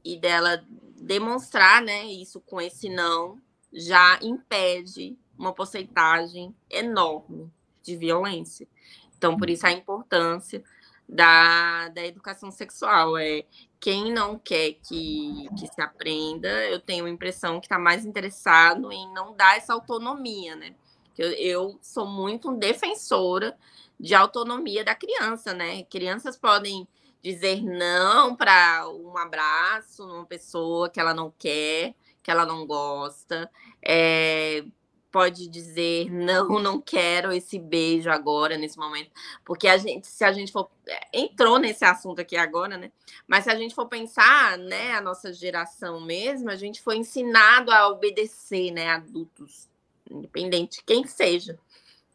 e 0.03 0.17
dela 0.17 0.63
demonstrar, 0.95 1.81
né, 1.81 2.05
isso 2.05 2.39
com 2.41 2.59
esse 2.59 2.89
não, 2.89 3.41
já 3.71 4.19
impede 4.21 5.17
uma 5.37 5.53
porcentagem 5.53 6.55
enorme 6.69 7.51
de 7.81 7.95
violência. 7.95 8.67
Então, 9.17 9.37
por 9.37 9.49
isso 9.49 9.65
a 9.65 9.71
importância 9.71 10.63
da, 11.09 11.89
da 11.89 12.05
educação 12.05 12.51
sexual. 12.51 13.17
É 13.17 13.43
quem 13.79 14.13
não 14.13 14.37
quer 14.37 14.73
que, 14.73 15.47
que 15.57 15.67
se 15.67 15.81
aprenda, 15.81 16.47
eu 16.65 16.79
tenho 16.79 17.05
a 17.05 17.09
impressão 17.09 17.59
que 17.59 17.65
está 17.65 17.79
mais 17.79 18.05
interessado 18.05 18.91
em 18.91 19.11
não 19.13 19.33
dar 19.33 19.57
essa 19.57 19.73
autonomia, 19.73 20.55
né? 20.55 20.75
Eu, 21.17 21.31
eu 21.31 21.79
sou 21.81 22.05
muito 22.05 22.51
defensora 22.51 23.57
de 23.99 24.13
autonomia 24.13 24.83
da 24.83 24.93
criança, 24.93 25.53
né? 25.53 25.83
Crianças 25.83 26.37
podem 26.37 26.87
dizer 27.21 27.61
não 27.63 28.35
para 28.35 28.87
um 28.89 29.17
abraço 29.17 30.05
numa 30.07 30.25
pessoa 30.25 30.89
que 30.89 30.99
ela 30.99 31.13
não 31.13 31.33
quer, 31.37 31.93
que 32.23 32.31
ela 32.31 32.45
não 32.45 32.65
gosta. 32.65 33.49
É, 33.85 34.63
pode 35.11 35.47
dizer 35.47 36.09
não, 36.11 36.59
não 36.59 36.79
quero 36.79 37.31
esse 37.31 37.59
beijo 37.59 38.09
agora 38.09 38.57
nesse 38.57 38.77
momento, 38.77 39.11
porque 39.43 39.67
a 39.67 39.77
gente, 39.77 40.07
se 40.07 40.23
a 40.23 40.31
gente 40.31 40.51
for 40.51 40.69
é, 40.87 40.99
entrou 41.13 41.59
nesse 41.59 41.83
assunto 41.85 42.21
aqui 42.21 42.37
agora, 42.37 42.77
né? 42.77 42.91
Mas 43.27 43.43
se 43.43 43.49
a 43.49 43.55
gente 43.55 43.75
for 43.75 43.87
pensar, 43.87 44.57
né, 44.57 44.93
a 44.93 45.01
nossa 45.01 45.33
geração 45.33 46.01
mesmo, 46.01 46.49
a 46.49 46.55
gente 46.55 46.81
foi 46.81 46.97
ensinado 46.97 47.71
a 47.71 47.87
obedecer, 47.89 48.71
né, 48.71 48.89
adultos, 48.89 49.67
independente 50.09 50.77
de 50.77 50.83
quem 50.83 51.05
seja. 51.05 51.59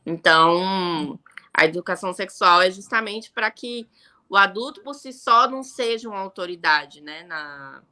Então, 0.06 1.18
a 1.52 1.64
educação 1.64 2.12
sexual 2.12 2.60
é 2.62 2.70
justamente 2.70 3.30
para 3.30 3.50
que 3.50 3.88
o 4.34 4.36
adulto 4.36 4.82
por 4.82 4.94
si 4.94 5.12
só 5.12 5.48
não 5.48 5.62
seja 5.62 6.08
uma 6.08 6.18
autoridade, 6.18 7.00
né, 7.00 7.22
na 7.22 7.82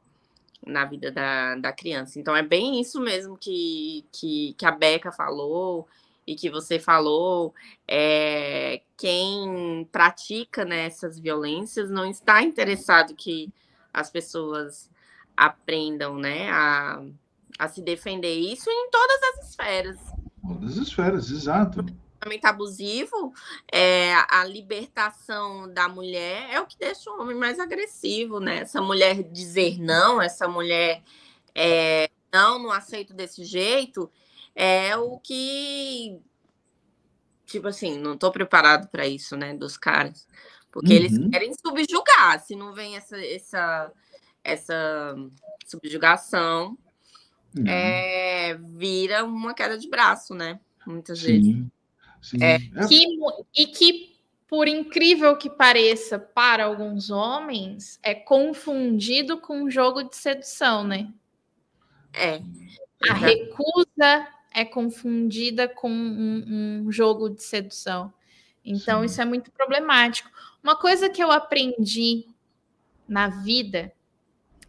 na 0.65 0.85
vida 0.85 1.11
da, 1.11 1.55
da 1.55 1.73
criança. 1.73 2.17
Então 2.17 2.33
é 2.33 2.41
bem 2.41 2.79
isso 2.79 3.01
mesmo 3.01 3.37
que, 3.37 4.05
que, 4.13 4.55
que 4.57 4.65
a 4.65 4.71
Beca 4.71 5.11
falou 5.11 5.85
e 6.25 6.35
que 6.35 6.49
você 6.49 6.79
falou. 6.79 7.53
É, 7.85 8.81
quem 8.97 9.85
pratica 9.91 10.63
né, 10.63 10.85
essas 10.85 11.19
violências 11.19 11.89
não 11.89 12.05
está 12.05 12.41
interessado 12.41 13.13
que 13.13 13.51
as 13.93 14.09
pessoas 14.09 14.89
aprendam 15.35 16.15
né, 16.15 16.49
a, 16.49 17.03
a 17.59 17.67
se 17.67 17.81
defender. 17.81 18.33
Isso 18.33 18.69
em 18.69 18.89
todas 18.89 19.19
as 19.21 19.49
esferas. 19.49 19.99
Todas 20.41 20.77
as 20.77 20.87
esferas, 20.87 21.29
exato 21.29 21.85
comportamento 22.23 22.45
abusivo, 22.45 23.33
é, 23.71 24.13
a 24.29 24.43
libertação 24.45 25.71
da 25.71 25.87
mulher 25.87 26.47
é 26.51 26.59
o 26.59 26.65
que 26.65 26.77
deixa 26.77 27.11
o 27.11 27.21
homem 27.21 27.35
mais 27.35 27.59
agressivo, 27.59 28.39
né? 28.39 28.59
Essa 28.59 28.81
mulher 28.81 29.21
dizer 29.23 29.79
não, 29.79 30.21
essa 30.21 30.47
mulher 30.47 31.01
é, 31.53 32.09
não, 32.31 32.57
não 32.59 32.71
aceito 32.71 33.13
desse 33.13 33.43
jeito, 33.43 34.09
é 34.55 34.95
o 34.95 35.19
que 35.19 36.19
tipo 37.45 37.67
assim, 37.67 37.99
não 37.99 38.17
tô 38.17 38.31
preparado 38.31 38.87
para 38.87 39.05
isso, 39.05 39.37
né, 39.37 39.53
dos 39.53 39.77
caras, 39.77 40.27
porque 40.71 40.93
uhum. 40.93 40.99
eles 40.99 41.29
querem 41.29 41.53
subjugar, 41.53 42.39
se 42.39 42.55
não 42.55 42.73
vem 42.73 42.95
essa 42.95 43.17
essa 43.23 43.91
essa 44.43 45.15
subjugação, 45.65 46.77
uhum. 47.57 47.67
é, 47.67 48.55
vira 48.55 49.23
uma 49.23 49.53
queda 49.53 49.77
de 49.77 49.89
braço, 49.89 50.33
né? 50.33 50.59
Muitas 50.85 51.19
Sim. 51.19 51.25
vezes. 51.25 51.72
É, 52.39 52.55
é, 52.55 52.87
que, 52.87 53.05
e 53.57 53.67
que, 53.67 54.15
por 54.47 54.67
incrível 54.67 55.35
que 55.37 55.49
pareça, 55.49 56.17
para 56.17 56.65
alguns 56.65 57.09
homens, 57.09 57.99
é 58.01 58.13
confundido 58.13 59.37
com 59.39 59.63
um 59.63 59.69
jogo 59.69 60.03
de 60.03 60.15
sedução, 60.15 60.83
né? 60.83 61.11
É. 62.13 62.41
A 63.09 63.13
recusa 63.13 64.27
é 64.53 64.63
confundida 64.63 65.67
com 65.67 65.89
um, 65.89 66.83
um 66.85 66.91
jogo 66.91 67.29
de 67.29 67.43
sedução. 67.43 68.13
Então, 68.63 68.99
Sim. 68.99 69.05
isso 69.05 69.21
é 69.21 69.25
muito 69.25 69.51
problemático. 69.51 70.29
Uma 70.63 70.75
coisa 70.75 71.09
que 71.09 71.21
eu 71.21 71.31
aprendi 71.31 72.25
na 73.07 73.27
vida 73.27 73.91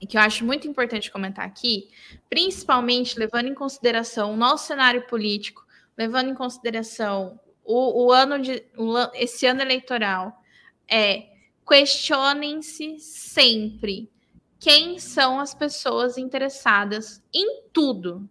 e 0.00 0.06
que 0.06 0.16
eu 0.16 0.20
acho 0.20 0.44
muito 0.44 0.66
importante 0.66 1.10
comentar 1.10 1.46
aqui, 1.46 1.88
principalmente 2.28 3.18
levando 3.18 3.46
em 3.46 3.54
consideração 3.54 4.32
o 4.32 4.36
nosso 4.36 4.66
cenário 4.66 5.06
político, 5.06 5.64
levando 5.96 6.30
em 6.30 6.34
consideração 6.34 7.38
o, 7.64 8.06
o 8.06 8.12
ano 8.12 8.38
de 8.38 8.62
esse 9.14 9.46
ano 9.46 9.62
eleitoral 9.62 10.40
é 10.88 11.28
questionem-se 11.66 12.98
sempre 12.98 14.10
quem 14.60 14.98
são 14.98 15.40
as 15.40 15.54
pessoas 15.54 16.16
interessadas 16.16 17.22
em 17.34 17.64
tudo. 17.72 18.28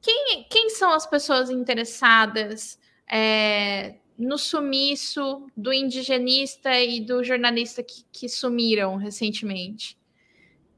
Quem, 0.00 0.46
quem 0.50 0.70
são 0.70 0.92
as 0.92 1.06
pessoas 1.06 1.50
interessadas 1.50 2.78
é, 3.10 3.96
no 4.18 4.38
sumiço 4.38 5.46
do 5.56 5.72
indigenista 5.72 6.78
e 6.78 7.00
do 7.00 7.24
jornalista 7.24 7.82
que, 7.82 8.04
que 8.12 8.28
sumiram 8.28 8.96
recentemente? 8.96 9.98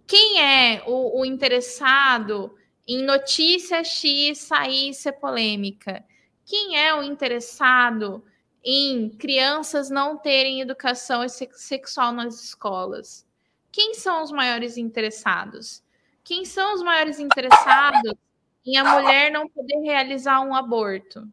Quem 0.06 0.40
é 0.40 0.82
o, 0.86 1.20
o 1.20 1.24
interessado 1.24 2.56
em 2.86 3.04
notícia 3.04 3.82
X 3.82 4.38
sair 4.38 4.94
ser 4.94 5.12
polêmica? 5.12 6.04
Quem 6.46 6.78
é 6.78 6.94
o 6.94 7.02
interessado 7.02 8.24
em 8.64 9.10
crianças 9.10 9.90
não 9.90 10.16
terem 10.16 10.60
educação 10.60 11.26
sexual 11.28 12.12
nas 12.12 12.40
escolas? 12.40 13.26
Quem 13.72 13.94
são 13.94 14.22
os 14.22 14.30
maiores 14.30 14.76
interessados? 14.78 15.82
Quem 16.22 16.44
são 16.44 16.74
os 16.74 16.82
maiores 16.82 17.18
interessados 17.18 18.14
em 18.64 18.76
a 18.76 18.84
mulher 18.84 19.30
não 19.30 19.48
poder 19.48 19.80
realizar 19.80 20.40
um 20.40 20.54
aborto? 20.54 21.28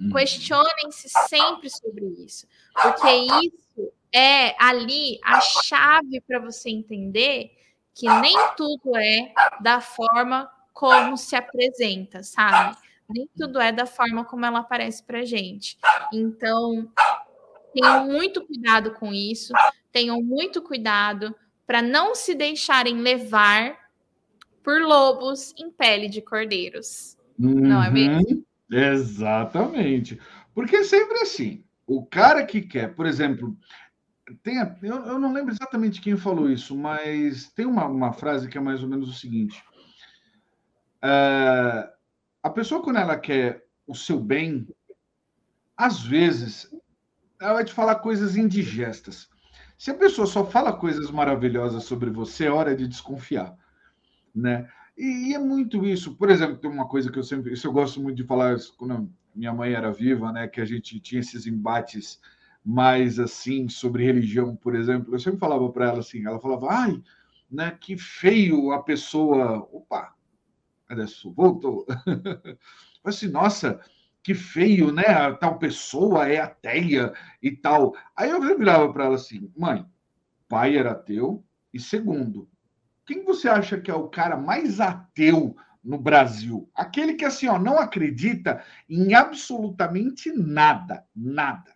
Hum. 0.00 0.10
Questionem-se 0.12 1.08
sempre 1.28 1.68
sobre 1.68 2.06
isso, 2.24 2.46
porque 2.80 3.10
isso 3.10 3.92
é 4.12 4.54
ali 4.62 5.18
a 5.24 5.40
chave 5.40 6.20
para 6.20 6.38
você 6.38 6.70
entender 6.70 7.56
que 7.92 8.08
nem 8.20 8.36
tudo 8.56 8.96
é 8.96 9.32
da 9.60 9.80
forma 9.80 10.50
como 10.72 11.16
se 11.16 11.34
apresenta, 11.36 12.22
sabe? 12.22 12.76
Nem 13.08 13.28
tudo 13.36 13.60
é 13.60 13.70
da 13.70 13.86
forma 13.86 14.24
como 14.24 14.44
ela 14.46 14.60
aparece 14.60 15.02
para 15.02 15.24
gente. 15.24 15.76
Então, 16.12 16.90
tenham 17.72 18.06
muito 18.06 18.44
cuidado 18.44 18.92
com 18.92 19.12
isso, 19.12 19.52
tenham 19.92 20.22
muito 20.22 20.62
cuidado 20.62 21.34
para 21.66 21.82
não 21.82 22.14
se 22.14 22.34
deixarem 22.34 23.00
levar 23.00 23.78
por 24.62 24.80
lobos 24.80 25.52
em 25.58 25.70
pele 25.70 26.08
de 26.08 26.22
cordeiros. 26.22 27.16
Uhum, 27.38 27.60
não 27.60 27.82
é 27.82 27.90
mesmo? 27.90 28.22
Uhum. 28.28 28.44
Exatamente. 28.70 30.18
Porque 30.54 30.76
é 30.76 30.84
sempre 30.84 31.18
assim. 31.18 31.64
O 31.86 32.04
cara 32.06 32.44
que 32.44 32.62
quer, 32.62 32.94
por 32.94 33.06
exemplo, 33.06 33.56
tem, 34.42 34.56
eu, 34.82 34.96
eu 35.04 35.18
não 35.18 35.32
lembro 35.32 35.52
exatamente 35.52 36.00
quem 36.00 36.16
falou 36.16 36.50
isso, 36.50 36.74
mas 36.76 37.52
tem 37.52 37.66
uma, 37.66 37.86
uma 37.86 38.12
frase 38.12 38.48
que 38.48 38.56
é 38.56 38.60
mais 38.60 38.82
ou 38.82 38.88
menos 38.88 39.08
o 39.08 39.12
seguinte. 39.12 39.62
Uh, 41.04 41.93
a 42.44 42.50
pessoa, 42.50 42.82
quando 42.82 42.98
ela 42.98 43.16
quer 43.16 43.64
o 43.86 43.94
seu 43.94 44.20
bem, 44.20 44.68
às 45.74 46.02
vezes, 46.02 46.70
ela 47.40 47.54
vai 47.54 47.64
te 47.64 47.72
falar 47.72 47.94
coisas 47.96 48.36
indigestas. 48.36 49.30
Se 49.78 49.90
a 49.90 49.94
pessoa 49.94 50.26
só 50.26 50.44
fala 50.44 50.70
coisas 50.70 51.10
maravilhosas 51.10 51.84
sobre 51.84 52.10
você, 52.10 52.44
é 52.44 52.50
hora 52.50 52.76
de 52.76 52.86
desconfiar, 52.86 53.56
né? 54.34 54.68
E, 54.94 55.30
e 55.30 55.34
é 55.34 55.38
muito 55.38 55.86
isso. 55.86 56.16
Por 56.16 56.28
exemplo, 56.28 56.58
tem 56.58 56.70
uma 56.70 56.86
coisa 56.86 57.10
que 57.10 57.18
eu 57.18 57.24
sempre, 57.24 57.54
isso 57.54 57.66
eu 57.66 57.72
gosto 57.72 57.98
muito 57.98 58.16
de 58.18 58.24
falar 58.24 58.58
quando 58.76 59.10
minha 59.34 59.54
mãe 59.54 59.72
era 59.72 59.90
viva, 59.90 60.30
né? 60.30 60.46
Que 60.46 60.60
a 60.60 60.66
gente 60.66 61.00
tinha 61.00 61.22
esses 61.22 61.46
embates 61.46 62.20
mais 62.62 63.18
assim 63.18 63.70
sobre 63.70 64.04
religião, 64.04 64.54
por 64.54 64.74
exemplo. 64.74 65.14
Eu 65.14 65.18
sempre 65.18 65.40
falava 65.40 65.66
para 65.72 65.86
ela 65.86 66.00
assim, 66.00 66.26
ela 66.26 66.38
falava, 66.38 66.70
ai, 66.70 67.02
né? 67.50 67.70
Que 67.80 67.96
feio 67.96 68.70
a 68.70 68.82
pessoa. 68.82 69.66
Opa, 69.72 70.13
Cadê 70.86 71.04
Voltou. 71.34 71.86
assim, 73.04 73.28
nossa, 73.28 73.80
que 74.22 74.34
feio, 74.34 74.90
né? 74.90 75.04
A 75.04 75.34
tal 75.34 75.58
pessoa 75.58 76.28
é 76.28 76.40
ateia 76.40 77.12
e 77.42 77.50
tal. 77.50 77.94
Aí 78.16 78.30
eu 78.30 78.40
virava 78.40 78.92
para 78.92 79.04
ela 79.04 79.14
assim, 79.16 79.52
mãe, 79.56 79.84
pai 80.48 80.76
era 80.76 80.92
ateu, 80.92 81.44
e 81.72 81.80
segundo, 81.80 82.48
quem 83.06 83.24
você 83.24 83.48
acha 83.48 83.80
que 83.80 83.90
é 83.90 83.94
o 83.94 84.08
cara 84.08 84.36
mais 84.36 84.80
ateu 84.80 85.56
no 85.82 85.98
Brasil? 85.98 86.70
Aquele 86.74 87.14
que 87.14 87.24
assim, 87.24 87.48
ó, 87.48 87.58
não 87.58 87.78
acredita 87.78 88.64
em 88.88 89.14
absolutamente 89.14 90.32
nada, 90.32 91.04
nada. 91.14 91.74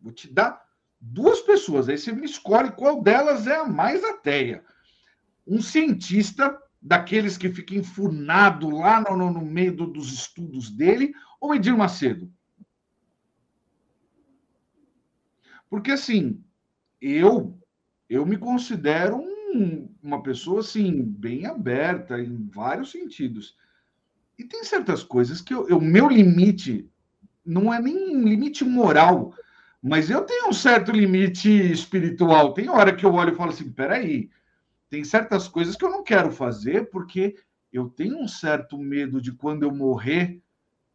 Vou 0.00 0.12
te 0.12 0.32
dar 0.32 0.64
duas 1.00 1.40
pessoas, 1.40 1.88
aí 1.88 1.98
você 1.98 2.12
me 2.12 2.24
escolhe 2.24 2.72
qual 2.72 3.02
delas 3.02 3.46
é 3.46 3.56
a 3.56 3.64
mais 3.64 4.02
ateia. 4.02 4.64
Um 5.46 5.60
cientista 5.60 6.58
daqueles 6.84 7.38
que 7.38 7.48
fica 7.48 7.74
enfurnado 7.74 8.68
lá 8.68 9.00
no, 9.00 9.16
no 9.32 9.40
meio 9.40 9.74
do, 9.74 9.86
dos 9.86 10.12
estudos 10.12 10.70
dele, 10.70 11.14
ou 11.40 11.54
Edir 11.54 11.74
Macedo? 11.74 12.30
Porque, 15.70 15.92
assim, 15.92 16.44
eu 17.00 17.58
eu 18.08 18.26
me 18.26 18.36
considero 18.36 19.16
um, 19.16 19.88
uma 20.02 20.22
pessoa, 20.22 20.60
assim, 20.60 21.02
bem 21.02 21.46
aberta 21.46 22.20
em 22.20 22.48
vários 22.52 22.90
sentidos. 22.90 23.56
E 24.38 24.44
tem 24.44 24.62
certas 24.62 25.02
coisas 25.02 25.40
que 25.40 25.54
o 25.54 25.80
meu 25.80 26.08
limite 26.08 26.88
não 27.44 27.72
é 27.72 27.80
nem 27.80 28.22
limite 28.22 28.62
moral, 28.62 29.34
mas 29.82 30.10
eu 30.10 30.22
tenho 30.22 30.48
um 30.48 30.52
certo 30.52 30.92
limite 30.92 31.48
espiritual. 31.48 32.52
Tem 32.52 32.68
hora 32.68 32.94
que 32.94 33.04
eu 33.04 33.14
olho 33.14 33.32
e 33.32 33.36
falo 33.36 33.50
assim, 33.50 33.70
peraí, 33.70 34.30
tem 34.94 35.02
certas 35.02 35.48
coisas 35.48 35.74
que 35.74 35.84
eu 35.84 35.90
não 35.90 36.04
quero 36.04 36.30
fazer 36.30 36.88
porque 36.88 37.34
eu 37.72 37.90
tenho 37.90 38.16
um 38.16 38.28
certo 38.28 38.78
medo 38.78 39.20
de 39.20 39.32
quando 39.32 39.64
eu 39.64 39.74
morrer 39.74 40.40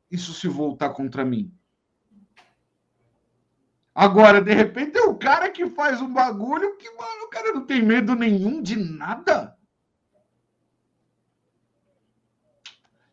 isso 0.10 0.34
se 0.34 0.48
voltar 0.48 0.92
contra 0.92 1.26
mim. 1.26 1.54
Agora, 3.94 4.42
de 4.42 4.54
repente, 4.54 4.98
é 4.98 5.02
o 5.02 5.18
cara 5.18 5.52
que 5.52 5.70
faz 5.72 6.02
um 6.02 6.14
bagulho 6.14 6.78
que, 6.78 6.90
mano, 6.92 7.26
o 7.26 7.28
cara 7.28 7.52
não 7.52 7.66
tem 7.66 7.84
medo 7.84 8.16
nenhum 8.16 8.62
de 8.62 8.78
nada. 8.78 9.58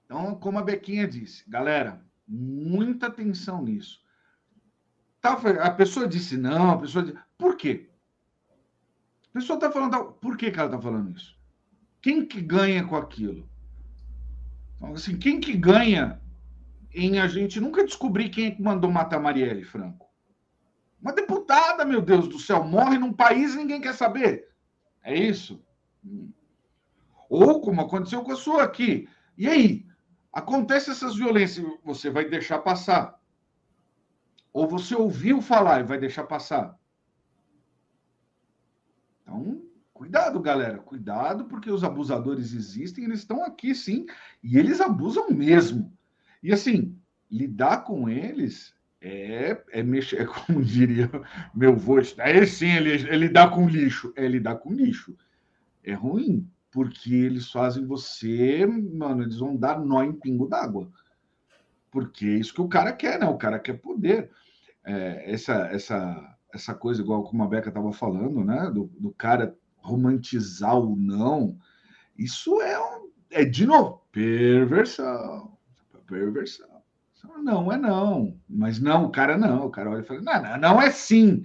Então, 0.05 0.37
como 0.37 0.61
a 0.61 0.63
Bequinha 0.63 1.09
disse, 1.09 1.43
galera, 1.51 2.01
muita 2.29 3.09
atenção 3.09 3.61
nisso. 3.61 4.01
Tá, 5.21 5.33
a 5.33 5.71
pessoa 5.73 6.07
disse 6.07 6.37
não, 6.37 6.71
a 6.71 6.79
pessoa 6.79 7.05
disse, 7.05 7.19
por 7.37 7.57
quê? 7.57 7.91
Pessoa 9.37 9.59
está 9.59 9.71
falando, 9.71 10.13
por 10.15 10.35
que, 10.35 10.51
que 10.51 10.59
ela 10.59 10.69
está 10.69 10.81
falando 10.81 11.15
isso? 11.15 11.39
Quem 12.01 12.25
que 12.25 12.41
ganha 12.41 12.87
com 12.87 12.97
aquilo? 12.97 13.47
Então, 14.75 14.95
assim, 14.95 15.19
quem 15.19 15.39
que 15.39 15.55
ganha 15.55 16.19
em 16.95 17.21
a 17.21 17.29
gente 17.29 17.61
nunca 17.61 17.85
descobrir 17.85 18.31
quem 18.31 18.47
é 18.47 18.51
que 18.53 18.63
mandou 18.63 18.91
matar 18.91 19.21
Marielle 19.21 19.63
Franco? 19.63 20.09
Uma 21.03 21.13
deputada, 21.13 21.85
meu 21.85 22.01
Deus 22.01 22.27
do 22.27 22.39
céu, 22.39 22.65
morre 22.65 22.97
num 22.97 23.13
país 23.13 23.53
e 23.53 23.59
ninguém 23.59 23.79
quer 23.79 23.93
saber. 23.93 24.49
É 25.03 25.15
isso? 25.15 25.63
Ou 27.29 27.61
como 27.61 27.83
aconteceu 27.83 28.23
com 28.23 28.33
a 28.33 28.37
sua 28.37 28.63
aqui. 28.63 29.07
E 29.37 29.47
aí? 29.47 29.87
Acontece 30.33 30.91
essas 30.91 31.15
violências, 31.15 31.67
você 31.85 32.09
vai 32.09 32.25
deixar 32.25 32.61
passar. 32.61 33.21
Ou 34.51 34.67
você 34.67 34.95
ouviu 34.95 35.43
falar 35.43 35.81
e 35.81 35.85
vai 35.85 35.99
deixar 35.99 36.25
passar. 36.25 36.75
Então, 39.27 39.61
cuidado, 39.97 40.39
galera. 40.41 40.79
Cuidado, 40.79 41.47
porque 41.47 41.71
os 41.71 41.83
abusadores 41.83 42.53
existem, 42.53 43.05
eles 43.05 43.21
estão 43.21 43.43
aqui 43.43 43.75
sim, 43.75 44.07
e 44.43 44.59
eles 44.59 44.81
abusam 44.81 45.31
mesmo. 45.31 45.93
E 46.43 46.53
assim, 46.53 46.97
lidar 47.31 47.79
com 47.85 48.09
eles 48.09 48.75
é, 49.01 49.63
é 49.71 49.83
mexer, 49.83 50.21
é 50.23 50.25
como 50.27 50.63
diria 50.63 51.11
meu 51.55 51.73
avô, 51.73 51.99
é 51.99 52.47
sim, 52.47 52.71
ele, 52.73 53.09
é 53.09 53.17
lidar 53.17 53.51
com 53.51 53.69
lixo. 53.69 54.13
É 54.15 54.29
lidar 54.29 54.57
com 54.57 54.73
lixo. 54.73 55.17
É 55.83 55.93
ruim, 55.93 56.49
porque 56.71 57.15
eles 57.15 57.51
fazem 57.51 57.87
você, 57.87 58.67
mano, 58.67 59.23
eles 59.23 59.39
vão 59.39 59.57
dar 59.57 59.81
nó 59.81 60.03
em 60.03 60.13
pingo 60.13 60.47
d'água. 60.47 60.91
Porque 61.91 62.27
é 62.27 62.35
isso 62.35 62.53
que 62.53 62.61
o 62.61 62.69
cara 62.69 62.93
quer, 62.93 63.19
né? 63.19 63.27
O 63.27 63.39
cara 63.39 63.59
quer 63.59 63.75
poder. 63.75 64.31
É, 64.85 65.33
essa, 65.33 65.55
essa, 65.69 66.37
essa 66.53 66.75
coisa, 66.75 67.01
igual 67.01 67.25
como 67.25 67.43
a 67.43 67.49
Beca 67.49 67.71
estava 67.71 67.93
falando, 67.93 68.45
né? 68.45 68.71
Do, 68.71 68.91
do 68.99 69.11
cara 69.13 69.57
romantizar 69.87 70.79
o 70.79 70.97
não, 70.97 71.57
isso 72.19 72.61
é, 72.61 72.79
um, 72.79 73.11
é 73.31 73.45
de 73.45 73.67
novo, 73.67 74.03
perversão. 74.11 75.57
Perversão. 76.07 76.69
Não, 77.43 77.73
é 77.73 77.77
não. 77.77 78.39
Mas 78.49 78.81
não, 78.81 79.07
o 79.07 79.11
cara 79.11 79.37
não. 79.37 79.67
O 79.67 79.71
cara 79.71 79.91
olha 79.91 80.01
e 80.01 80.05
fala: 80.05 80.23
não, 80.23 80.43
não, 80.43 80.59
não 80.59 80.83
é 80.83 80.91
sim. 80.91 81.43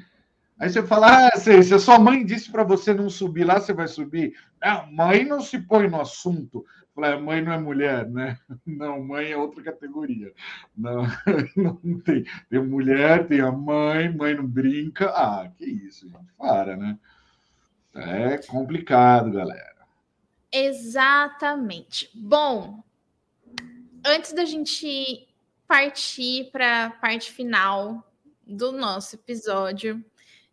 Aí 0.60 0.70
você 0.70 0.84
fala: 0.84 1.28
ah, 1.28 1.38
se, 1.38 1.64
se 1.64 1.74
a 1.74 1.80
sua 1.80 1.98
mãe 1.98 2.24
disse 2.24 2.52
para 2.52 2.64
você 2.64 2.94
não 2.94 3.10
subir 3.10 3.44
lá, 3.44 3.60
você 3.60 3.74
vai 3.74 3.88
subir. 3.88 4.36
Não, 4.62 4.92
mãe 4.92 5.26
não 5.26 5.42
se 5.42 5.60
põe 5.60 5.90
no 5.90 6.00
assunto. 6.00 6.64
Fala, 6.94 7.14
ah, 7.14 7.20
mãe 7.20 7.42
não 7.42 7.54
é 7.54 7.58
mulher, 7.58 8.10
né? 8.10 8.38
Não, 8.68 9.02
mãe 9.02 9.32
é 9.32 9.38
outra 9.38 9.64
categoria. 9.64 10.34
Não, 10.76 11.04
não 11.56 12.00
tem. 12.02 12.26
Tem 12.50 12.62
mulher, 12.62 13.28
tem 13.28 13.40
a 13.40 13.52
mãe, 13.52 14.14
mãe 14.14 14.36
não 14.36 14.46
brinca. 14.46 15.06
Ah, 15.10 15.50
que 15.58 15.66
isso, 15.66 16.08
gente. 16.10 16.34
Para, 16.38 16.76
né? 16.76 17.00
É 17.94 18.38
complicado, 18.38 19.32
galera. 19.32 19.86
Exatamente. 20.52 22.10
Bom, 22.14 22.84
antes 24.06 24.34
da 24.34 24.46
gente 24.46 25.28
partir 25.68 26.50
para 26.52 26.86
a 26.86 26.90
parte 26.90 27.32
final 27.32 28.12
do 28.46 28.72
nosso 28.72 29.16
episódio, 29.16 30.04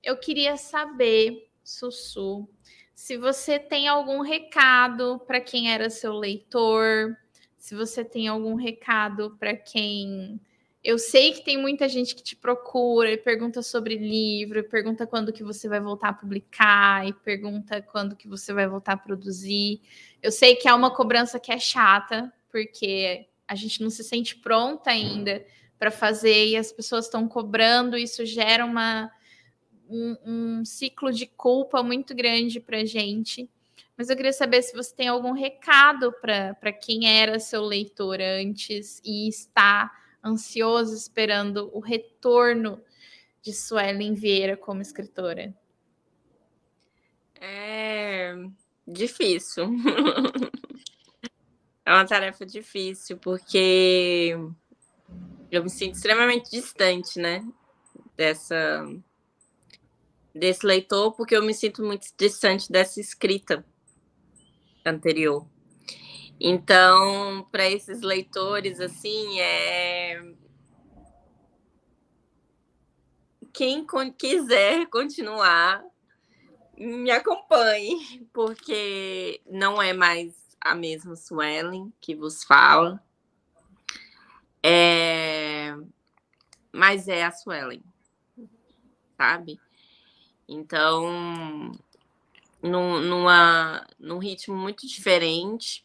eu 0.02 0.16
queria 0.16 0.56
saber, 0.56 1.50
Sussu, 1.64 2.48
se 2.94 3.16
você 3.16 3.58
tem 3.58 3.88
algum 3.88 4.20
recado 4.20 5.20
para 5.26 5.40
quem 5.40 5.72
era 5.72 5.90
seu 5.90 6.12
leitor, 6.12 7.16
se 7.56 7.74
você 7.74 8.04
tem 8.04 8.28
algum 8.28 8.54
recado 8.54 9.36
para 9.38 9.56
quem 9.56 10.40
eu 10.82 10.98
sei 10.98 11.32
que 11.32 11.44
tem 11.44 11.58
muita 11.58 11.88
gente 11.88 12.14
que 12.14 12.22
te 12.22 12.36
procura 12.36 13.10
e 13.10 13.16
pergunta 13.16 13.62
sobre 13.62 13.96
livro, 13.96 14.60
e 14.60 14.62
pergunta 14.62 15.06
quando 15.06 15.32
que 15.32 15.42
você 15.42 15.68
vai 15.68 15.80
voltar 15.80 16.10
a 16.10 16.12
publicar, 16.12 17.06
e 17.06 17.12
pergunta 17.12 17.82
quando 17.82 18.14
que 18.14 18.28
você 18.28 18.52
vai 18.52 18.66
voltar 18.68 18.92
a 18.92 18.96
produzir. 18.96 19.80
Eu 20.22 20.30
sei 20.30 20.54
que 20.54 20.68
é 20.68 20.74
uma 20.74 20.94
cobrança 20.94 21.40
que 21.40 21.52
é 21.52 21.58
chata, 21.58 22.32
porque 22.50 23.26
a 23.46 23.54
gente 23.54 23.82
não 23.82 23.90
se 23.90 24.04
sente 24.04 24.36
pronta 24.36 24.90
ainda 24.90 25.44
para 25.78 25.90
fazer 25.90 26.48
e 26.48 26.56
as 26.56 26.72
pessoas 26.72 27.06
estão 27.06 27.28
cobrando, 27.28 27.96
isso 27.96 28.24
gera 28.24 28.64
uma, 28.64 29.10
um, 29.88 30.16
um 30.24 30.64
ciclo 30.64 31.12
de 31.12 31.26
culpa 31.26 31.82
muito 31.82 32.14
grande 32.14 32.60
para 32.60 32.78
a 32.78 32.84
gente. 32.84 33.48
Mas 33.96 34.10
eu 34.10 34.16
queria 34.16 34.32
saber 34.32 34.62
se 34.62 34.76
você 34.76 34.94
tem 34.94 35.08
algum 35.08 35.32
recado 35.32 36.12
para 36.20 36.72
quem 36.72 37.08
era 37.20 37.40
seu 37.40 37.62
leitor 37.64 38.20
antes 38.20 39.00
e 39.04 39.28
está 39.28 39.90
ansioso 40.28 40.94
esperando 40.94 41.70
o 41.72 41.80
retorno 41.80 42.80
de 43.42 43.52
Suelen 43.52 44.14
Vieira 44.14 44.56
como 44.56 44.82
escritora. 44.82 45.54
É 47.40 48.34
difícil. 48.86 49.68
É 51.88 51.90
uma 51.94 52.04
tarefa 52.04 52.44
difícil, 52.44 53.16
porque 53.16 54.36
eu 55.50 55.62
me 55.62 55.70
sinto 55.70 55.94
extremamente 55.94 56.50
distante, 56.50 57.18
né? 57.18 57.42
Dessa 58.14 58.86
desse 60.34 60.66
leitor, 60.66 61.12
porque 61.12 61.34
eu 61.34 61.42
me 61.42 61.54
sinto 61.54 61.82
muito 61.82 62.06
distante 62.18 62.70
dessa 62.70 63.00
escrita 63.00 63.64
anterior. 64.84 65.46
Então, 66.40 67.46
para 67.50 67.68
esses 67.68 68.00
leitores, 68.00 68.80
assim, 68.80 69.40
é 69.40 70.22
quem 73.58 73.84
quiser 74.16 74.86
continuar, 74.86 75.84
me 76.76 77.10
acompanhe, 77.10 78.24
porque 78.32 79.40
não 79.50 79.82
é 79.82 79.92
mais 79.92 80.32
a 80.60 80.76
mesma 80.76 81.16
Suelen 81.16 81.92
que 82.00 82.14
vos 82.14 82.44
fala. 82.44 83.02
É... 84.62 85.74
Mas 86.70 87.08
é 87.08 87.24
a 87.24 87.32
Suelen, 87.32 87.82
sabe? 89.16 89.58
Então, 90.48 91.72
num, 92.62 93.00
numa, 93.00 93.84
num 93.98 94.18
ritmo 94.18 94.54
muito 94.54 94.86
diferente 94.86 95.84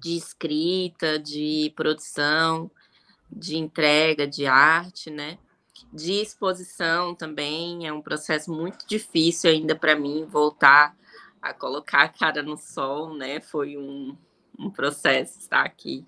de 0.00 0.16
escrita, 0.16 1.18
de 1.18 1.72
produção, 1.76 2.70
de 3.30 3.56
entrega 3.56 4.26
de 4.26 4.46
arte, 4.46 5.10
né? 5.10 5.38
De 5.92 6.14
exposição 6.14 7.14
também 7.14 7.86
é 7.86 7.92
um 7.92 8.02
processo 8.02 8.52
muito 8.52 8.86
difícil 8.86 9.50
ainda 9.50 9.74
para 9.74 9.96
mim 9.96 10.24
voltar 10.24 10.96
a 11.40 11.54
colocar 11.54 12.02
a 12.02 12.08
cara 12.08 12.42
no 12.42 12.56
sol, 12.56 13.14
né? 13.14 13.40
Foi 13.40 13.76
um, 13.76 14.16
um 14.58 14.70
processo 14.70 15.38
estar 15.38 15.64
aqui. 15.64 16.04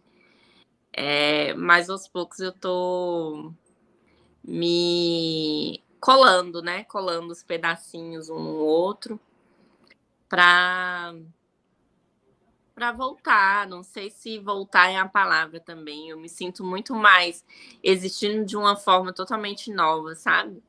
É, 0.93 1.55
mas 1.55 1.89
aos 1.89 2.06
poucos 2.06 2.39
eu 2.39 2.52
tô 2.52 3.52
me 4.44 5.82
colando, 6.01 6.60
né? 6.60 6.85
Colando 6.85 7.32
os 7.32 7.43
pedacinhos 7.43 8.28
um 8.28 8.39
no 8.39 8.56
outro 8.56 9.19
para 10.28 11.14
para 12.74 12.93
voltar. 12.93 13.66
Não 13.66 13.82
sei 13.82 14.11
se 14.11 14.39
voltar 14.39 14.90
é 14.90 14.97
a 14.97 15.09
palavra 15.09 15.61
também. 15.61 16.09
Eu 16.09 16.19
me 16.19 16.28
sinto 16.28 16.65
muito 16.65 16.94
mais 16.94 17.44
existindo 17.82 18.44
de 18.44 18.57
uma 18.57 18.77
forma 18.77 19.12
totalmente 19.12 19.70
nova, 19.73 20.15
sabe? 20.15 20.62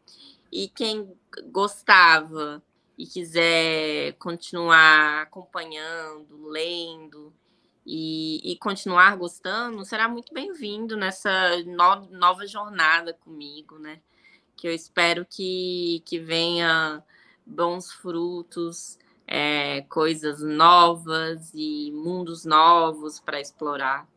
E 0.51 0.67
quem 0.67 1.11
gostava 1.51 2.61
e 2.97 3.05
quiser 3.07 4.13
continuar 4.13 5.23
acompanhando, 5.23 6.47
lendo 6.47 7.34
e, 7.85 8.51
e 8.51 8.55
continuar 8.57 9.17
gostando, 9.17 9.84
será 9.84 10.07
muito 10.07 10.34
bem-vindo 10.34 10.95
nessa 10.95 11.31
no, 11.65 12.07
nova 12.17 12.45
jornada 12.45 13.13
comigo, 13.13 13.77
né? 13.80 13.99
Que 14.55 14.67
eu 14.67 14.71
espero 14.71 15.25
que, 15.30 16.01
que 16.05 16.19
venha 16.19 17.03
bons 17.45 17.91
frutos, 17.91 18.97
é, 19.27 19.81
coisas 19.89 20.41
novas 20.41 21.51
e 21.53 21.91
mundos 21.91 22.45
novos 22.45 23.19
para 23.19 23.39
explorar. 23.39 24.07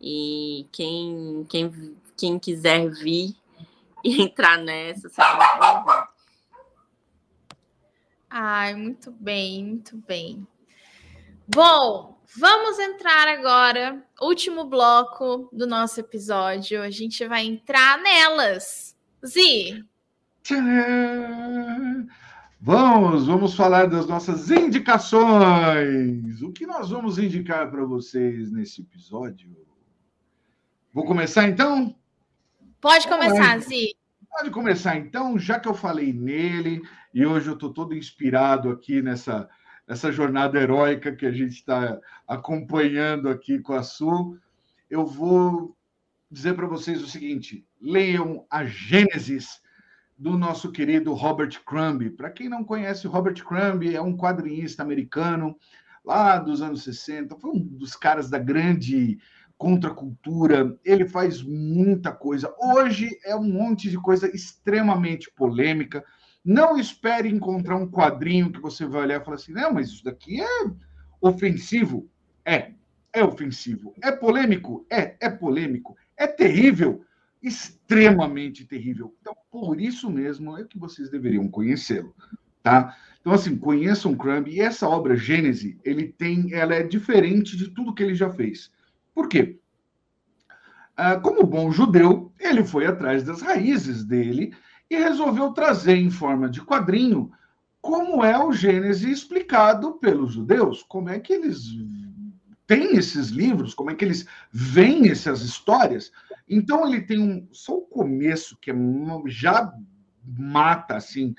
E 0.00 0.66
quem, 0.72 1.46
quem, 1.48 1.96
quem 2.16 2.38
quiser 2.38 2.90
vir 2.90 3.34
e 4.04 4.20
entrar 4.22 4.58
nessa, 4.58 5.08
será 5.08 5.36
muito 5.36 5.84
bem-vindo. 5.84 6.12
Ai, 8.28 8.74
muito 8.74 9.10
bem, 9.10 9.64
muito 9.64 9.96
bem. 9.98 10.46
Bom, 11.46 12.18
vamos 12.34 12.78
entrar 12.78 13.28
agora, 13.28 14.02
último 14.20 14.64
bloco 14.64 15.50
do 15.52 15.66
nosso 15.66 16.00
episódio. 16.00 16.80
A 16.80 16.90
gente 16.90 17.26
vai 17.28 17.44
entrar 17.44 17.98
nelas. 17.98 18.96
Zi. 19.24 19.84
Vamos, 22.64 23.26
vamos 23.26 23.56
falar 23.56 23.86
das 23.86 24.06
nossas 24.06 24.48
indicações. 24.48 26.42
O 26.42 26.52
que 26.52 26.64
nós 26.64 26.90
vamos 26.90 27.18
indicar 27.18 27.68
para 27.68 27.84
vocês 27.84 28.52
nesse 28.52 28.82
episódio? 28.82 29.50
Vou 30.94 31.04
começar 31.04 31.48
então? 31.48 31.92
Pode 32.80 33.08
começar, 33.08 33.58
Zi. 33.58 33.96
Pode 34.30 34.50
começar 34.50 34.96
então, 34.96 35.36
já 35.40 35.58
que 35.58 35.66
eu 35.66 35.74
falei 35.74 36.12
nele 36.12 36.80
e 37.12 37.26
hoje 37.26 37.48
eu 37.48 37.54
estou 37.54 37.72
todo 37.74 37.96
inspirado 37.96 38.70
aqui 38.70 39.02
nessa, 39.02 39.50
nessa 39.84 40.12
jornada 40.12 40.56
heróica 40.56 41.16
que 41.16 41.26
a 41.26 41.32
gente 41.32 41.54
está 41.54 41.98
acompanhando 42.28 43.28
aqui 43.28 43.58
com 43.58 43.72
a 43.72 43.82
Sul, 43.82 44.38
eu 44.88 45.04
vou 45.04 45.76
dizer 46.30 46.54
para 46.54 46.68
vocês 46.68 47.02
o 47.02 47.08
seguinte: 47.08 47.66
leiam 47.80 48.46
a 48.48 48.64
Gênesis 48.64 49.60
do 50.22 50.38
nosso 50.38 50.70
querido 50.70 51.12
Robert 51.14 51.64
Crumb. 51.66 52.08
Para 52.10 52.30
quem 52.30 52.48
não 52.48 52.62
conhece, 52.62 53.08
Robert 53.08 53.42
Crumb 53.44 53.92
é 53.92 54.00
um 54.00 54.16
quadrinista 54.16 54.80
americano 54.80 55.56
lá 56.04 56.38
dos 56.38 56.62
anos 56.62 56.84
60, 56.84 57.34
foi 57.40 57.50
um 57.50 57.58
dos 57.58 57.96
caras 57.96 58.30
da 58.30 58.38
grande 58.38 59.18
contracultura, 59.58 60.78
ele 60.84 61.08
faz 61.08 61.42
muita 61.42 62.12
coisa. 62.12 62.54
Hoje 62.56 63.10
é 63.24 63.34
um 63.34 63.42
monte 63.42 63.90
de 63.90 63.96
coisa 63.96 64.30
extremamente 64.32 65.28
polêmica. 65.34 66.04
Não 66.44 66.78
espere 66.78 67.28
encontrar 67.28 67.74
um 67.74 67.90
quadrinho 67.90 68.52
que 68.52 68.60
você 68.60 68.86
vai 68.86 69.02
olhar 69.02 69.20
e 69.20 69.24
falar 69.24 69.36
assim: 69.36 69.52
não, 69.52 69.74
mas 69.74 69.88
isso 69.88 70.04
daqui 70.04 70.40
é 70.40 70.70
ofensivo. 71.20 72.08
É, 72.44 72.70
é 73.12 73.24
ofensivo. 73.24 73.92
É 74.00 74.12
polêmico? 74.12 74.86
É, 74.88 75.16
é 75.20 75.28
polêmico. 75.28 75.96
É 76.16 76.28
terrível? 76.28 77.04
Extremamente 78.00 78.64
terrível. 78.64 79.14
Então, 79.20 79.34
por 79.50 79.80
isso 79.80 80.10
mesmo 80.10 80.56
é 80.56 80.64
que 80.64 80.78
vocês 80.78 81.10
deveriam 81.10 81.48
conhecê-lo, 81.48 82.14
tá? 82.62 82.96
Então, 83.20 83.32
assim, 83.32 83.56
conheçam 83.56 84.16
Crumb 84.16 84.48
e 84.48 84.60
essa 84.60 84.88
obra 84.88 85.16
Gênese, 85.16 85.78
ele 85.84 86.08
tem, 86.08 86.52
ela 86.52 86.74
é 86.74 86.82
diferente 86.82 87.56
de 87.56 87.68
tudo 87.68 87.94
que 87.94 88.02
ele 88.02 88.14
já 88.14 88.30
fez. 88.30 88.72
Por 89.14 89.28
quê? 89.28 89.58
Ah, 90.96 91.18
como 91.18 91.46
bom 91.46 91.70
judeu, 91.70 92.32
ele 92.38 92.64
foi 92.64 92.86
atrás 92.86 93.22
das 93.22 93.40
raízes 93.40 94.04
dele 94.04 94.52
e 94.90 94.96
resolveu 94.96 95.52
trazer 95.52 95.96
em 95.96 96.10
forma 96.10 96.48
de 96.48 96.60
quadrinho 96.60 97.30
como 97.80 98.24
é 98.24 98.38
o 98.38 98.52
Gênese 98.52 99.10
explicado 99.10 99.94
pelos 99.94 100.34
judeus, 100.34 100.84
como 100.84 101.08
é 101.08 101.18
que 101.18 101.32
eles 101.32 101.64
têm 102.66 102.96
esses 102.96 103.28
livros, 103.28 103.74
como 103.74 103.90
é 103.90 103.94
que 103.94 104.04
eles 104.04 104.26
veem 104.50 105.10
essas 105.10 105.42
histórias. 105.42 106.12
Então 106.48 106.86
ele 106.86 107.02
tem 107.02 107.18
um 107.18 107.48
só 107.52 107.74
o 107.74 107.86
começo 107.86 108.56
que 108.60 108.70
é, 108.70 108.74
já 109.26 109.72
mata 110.24 110.96
assim, 110.96 111.34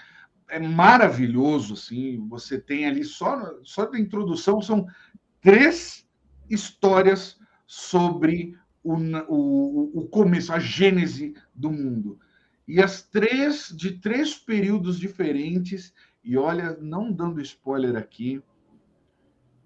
é 0.50 0.60
maravilhoso 0.60 1.74
assim. 1.74 2.26
Você 2.28 2.60
tem 2.60 2.86
ali 2.86 3.04
só 3.04 3.60
só 3.64 3.86
da 3.86 4.00
introdução 4.00 4.62
são 4.62 4.86
três 5.42 6.08
histórias 6.50 7.38
sobre 7.66 8.58
o, 8.84 8.96
o, 9.28 10.00
o 10.00 10.08
começo, 10.08 10.52
a 10.54 10.60
gênese 10.60 11.34
do 11.54 11.72
mundo. 11.72 12.20
E 12.68 12.82
as 12.82 13.02
três 13.02 13.74
de 13.76 14.00
três 14.00 14.36
períodos 14.36 15.00
diferentes. 15.00 15.94
E 16.24 16.38
olha, 16.38 16.78
não 16.80 17.12
dando 17.12 17.42
spoiler 17.42 17.98
aqui, 17.98 18.42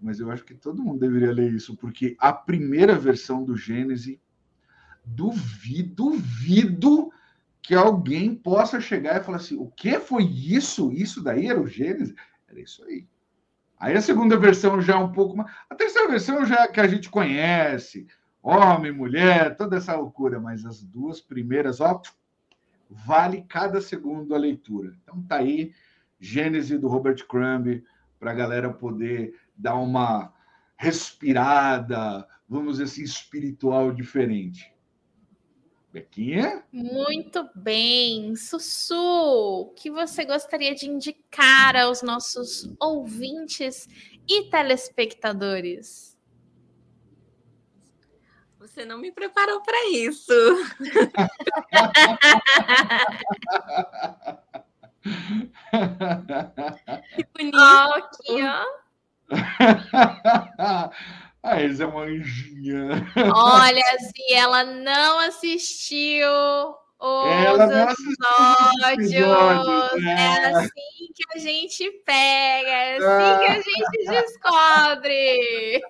mas 0.01 0.19
eu 0.19 0.31
acho 0.31 0.43
que 0.43 0.55
todo 0.55 0.83
mundo 0.83 0.99
deveria 0.99 1.31
ler 1.31 1.53
isso, 1.53 1.75
porque 1.75 2.15
a 2.19 2.33
primeira 2.33 2.95
versão 2.97 3.43
do 3.43 3.55
Gênesis 3.55 4.17
duvido, 5.07 6.11
duvido 6.11 7.11
que 7.61 7.73
alguém 7.75 8.33
possa 8.33 8.79
chegar 8.79 9.19
e 9.19 9.23
falar 9.23 9.37
assim: 9.37 9.57
o 9.57 9.67
que 9.67 9.99
foi 9.99 10.23
isso? 10.23 10.91
Isso 10.91 11.23
daí 11.23 11.47
era 11.47 11.59
o 11.59 11.67
Gênesis? 11.67 12.15
Era 12.47 12.59
isso 12.59 12.83
aí. 12.85 13.07
Aí 13.79 13.95
a 13.95 14.01
segunda 14.01 14.37
versão 14.37 14.81
já 14.81 14.93
é 14.93 14.97
um 14.97 15.11
pouco 15.11 15.37
mais. 15.37 15.51
A 15.69 15.75
terceira 15.75 16.07
versão 16.07 16.45
já 16.45 16.67
que 16.67 16.79
a 16.79 16.87
gente 16.87 17.09
conhece, 17.09 18.07
homem, 18.41 18.91
mulher, 18.91 19.55
toda 19.55 19.77
essa 19.77 19.95
loucura, 19.95 20.39
mas 20.39 20.65
as 20.65 20.81
duas 20.81 21.21
primeiras, 21.21 21.79
ó, 21.79 22.01
vale 22.89 23.43
cada 23.47 23.81
segundo 23.81 24.33
a 24.33 24.37
leitura. 24.37 24.95
Então 25.03 25.21
tá 25.23 25.37
aí, 25.37 25.73
Gênesis 26.19 26.79
do 26.79 26.87
Robert 26.87 27.27
Crumb, 27.27 27.83
para 28.19 28.31
a 28.31 28.35
galera 28.35 28.73
poder 28.73 29.35
dar 29.55 29.75
uma 29.75 30.33
respirada, 30.75 32.27
vamos 32.47 32.73
dizer 32.73 32.85
assim, 32.85 33.03
espiritual 33.03 33.91
diferente. 33.91 34.73
Bequinha? 35.97 36.63
Muito 36.71 37.49
bem. 37.55 38.35
Sussu, 38.35 38.95
o 38.95 39.73
que 39.75 39.89
você 39.89 40.23
gostaria 40.25 40.75
de 40.75 40.87
indicar 40.87 41.75
aos 41.75 42.03
nossos 42.03 42.71
ouvintes 42.79 43.89
e 44.29 44.43
telespectadores? 44.43 46.15
Você 48.59 48.85
não 48.85 48.99
me 48.99 49.11
preparou 49.11 49.59
para 49.63 49.89
isso. 49.89 50.31
que 57.15 57.25
bonito. 57.35 57.57
Oh, 57.57 57.93
aqui, 57.93 58.43
ó. 58.43 58.63
A 61.47 61.61
Elza 61.61 61.85
é 61.85 61.87
uma 61.87 62.01
anjinha. 62.01 62.89
Olha, 63.33 63.83
se 63.99 64.33
ela 64.33 64.65
não 64.65 65.19
assistiu 65.19 66.27
os 66.99 67.25
ela 67.25 67.67
não 67.67 67.89
episódios. 68.91 69.13
episódios 69.13 70.03
né? 70.03 70.13
É 70.13 70.45
assim 70.55 71.13
que 71.15 71.23
a 71.33 71.37
gente 71.37 71.91
pega, 72.05 72.69
é 72.69 72.97
assim 72.97 73.39
que 73.39 73.45
a 73.45 73.61
gente 73.61 74.05
descobre. 74.09 75.81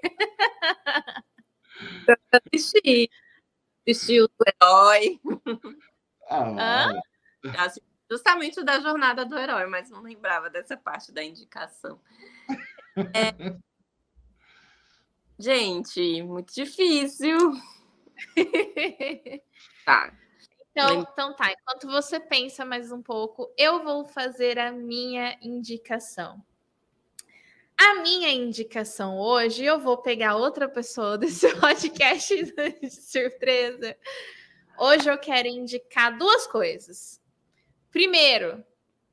assisti. 2.32 3.10
Assisti 3.88 4.22
o 4.22 4.30
herói. 4.46 5.20
Ah, 6.30 6.94
justamente 8.12 8.60
o 8.60 8.64
da 8.64 8.80
jornada 8.80 9.26
do 9.26 9.40
herói, 9.40 9.66
mas 9.66 9.90
não 9.90 10.02
lembrava 10.02 10.52
dessa 10.52 10.78
parte 10.78 11.12
da 11.12 11.24
indicação. 11.24 12.00
É, 13.14 13.34
Gente, 15.40 16.24
muito 16.24 16.54
difícil. 16.54 17.38
tá. 19.86 20.12
Então, 20.72 21.02
então 21.02 21.36
tá, 21.36 21.52
enquanto 21.52 21.88
você 21.88 22.20
pensa 22.20 22.66
mais 22.66 22.92
um 22.92 23.02
pouco, 23.02 23.52
eu 23.58 23.84
vou 23.84 24.06
fazer 24.06 24.58
a 24.58 24.72
minha 24.72 25.38
indicação. 25.42 26.44
A 27.80 28.02
minha 28.02 28.32
indicação 28.32 29.20
hoje, 29.20 29.64
eu 29.64 29.80
vou 29.80 29.98
pegar 30.00 30.36
outra 30.36 30.68
pessoa 30.68 31.18
desse 31.20 31.54
podcast 31.60 32.34
de 32.82 32.90
surpresa. 32.90 33.96
Hoje 34.80 35.10
eu 35.10 35.18
quero 35.20 35.48
indicar 35.48 36.18
duas 36.18 36.48
coisas. 36.48 37.22
Primeiro, 37.92 38.64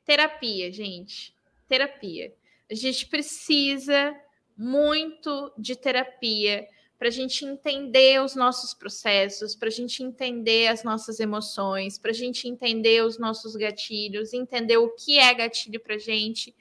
terapia, 0.05 0.73
gente. 0.73 1.37
Terapia. 1.69 2.35
A 2.71 2.75
gente 2.75 3.07
precisa 3.07 4.19
muito 4.57 5.53
de 5.59 5.77
terapia 5.77 6.67
para 6.99 7.09
a 7.09 7.11
gente 7.11 7.45
entender 7.45 8.23
os 8.23 8.35
nossos 8.35 8.73
processos, 8.73 9.55
para 9.55 9.69
a 9.69 9.71
gente 9.71 10.03
entender 10.03 10.69
as 10.69 10.85
nossas 10.85 11.21
emoções, 11.21 11.99
para 11.99 12.13
a 12.13 12.15
gente 12.15 12.49
entender 12.49 13.05
os 13.05 13.19
nossos 13.19 13.57
gatilhos, 13.57 14.33
entender 14.33 14.77
o 14.77 14.91
que 14.91 15.19
é 15.19 15.35
gatilho 15.35 15.81
para 15.81 15.99
gente, 15.99 16.55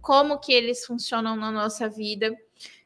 como 0.00 0.38
que 0.38 0.52
eles 0.52 0.84
funcionam 0.84 1.34
na 1.34 1.50
nossa 1.50 1.88
vida 1.88 2.36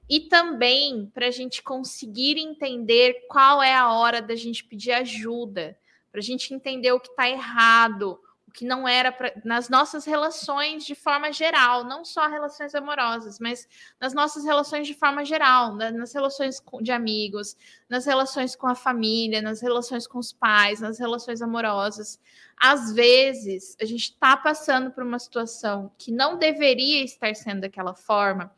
e 0.09 0.20
também 0.20 1.10
para 1.12 1.26
a 1.26 1.30
gente 1.30 1.62
conseguir 1.62 2.39
entender 2.39 3.26
qual 3.28 3.62
é 3.62 3.74
a 3.74 3.93
hora 3.93 4.22
da 4.22 4.34
gente 4.34 4.64
pedir 4.64 4.93
ajuda, 4.93 5.76
para 6.10 6.20
a 6.20 6.22
gente 6.22 6.55
entender 6.55 6.93
o 6.93 7.01
que 7.01 7.09
está 7.09 7.28
errado, 7.28 8.18
que 8.52 8.64
não 8.64 8.86
era 8.86 9.10
pra, 9.10 9.32
nas 9.44 9.68
nossas 9.68 10.04
relações 10.04 10.84
de 10.84 10.94
forma 10.94 11.32
geral, 11.32 11.84
não 11.84 12.04
só 12.04 12.28
relações 12.28 12.74
amorosas, 12.74 13.38
mas 13.38 13.66
nas 14.00 14.12
nossas 14.12 14.44
relações 14.44 14.86
de 14.86 14.94
forma 14.94 15.24
geral, 15.24 15.74
né? 15.74 15.90
nas 15.90 16.12
relações 16.12 16.62
de 16.80 16.92
amigos, 16.92 17.56
nas 17.88 18.06
relações 18.06 18.54
com 18.54 18.66
a 18.66 18.74
família, 18.74 19.40
nas 19.40 19.60
relações 19.60 20.06
com 20.06 20.18
os 20.18 20.32
pais, 20.32 20.80
nas 20.80 20.98
relações 20.98 21.40
amorosas. 21.40 22.20
Às 22.56 22.92
vezes, 22.92 23.76
a 23.80 23.84
gente 23.84 24.04
está 24.04 24.36
passando 24.36 24.90
por 24.90 25.02
uma 25.02 25.18
situação 25.18 25.90
que 25.98 26.12
não 26.12 26.38
deveria 26.38 27.02
estar 27.02 27.34
sendo 27.34 27.62
daquela 27.62 27.94
forma 27.94 28.54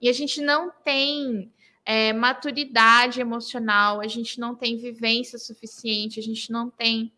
e 0.00 0.08
a 0.08 0.12
gente 0.12 0.40
não 0.40 0.70
tem 0.84 1.52
é, 1.84 2.12
maturidade 2.12 3.20
emocional, 3.20 4.00
a 4.00 4.08
gente 4.08 4.40
não 4.40 4.54
tem 4.54 4.76
vivência 4.76 5.38
suficiente, 5.38 6.18
a 6.18 6.22
gente 6.22 6.50
não 6.50 6.68
tem 6.68 7.12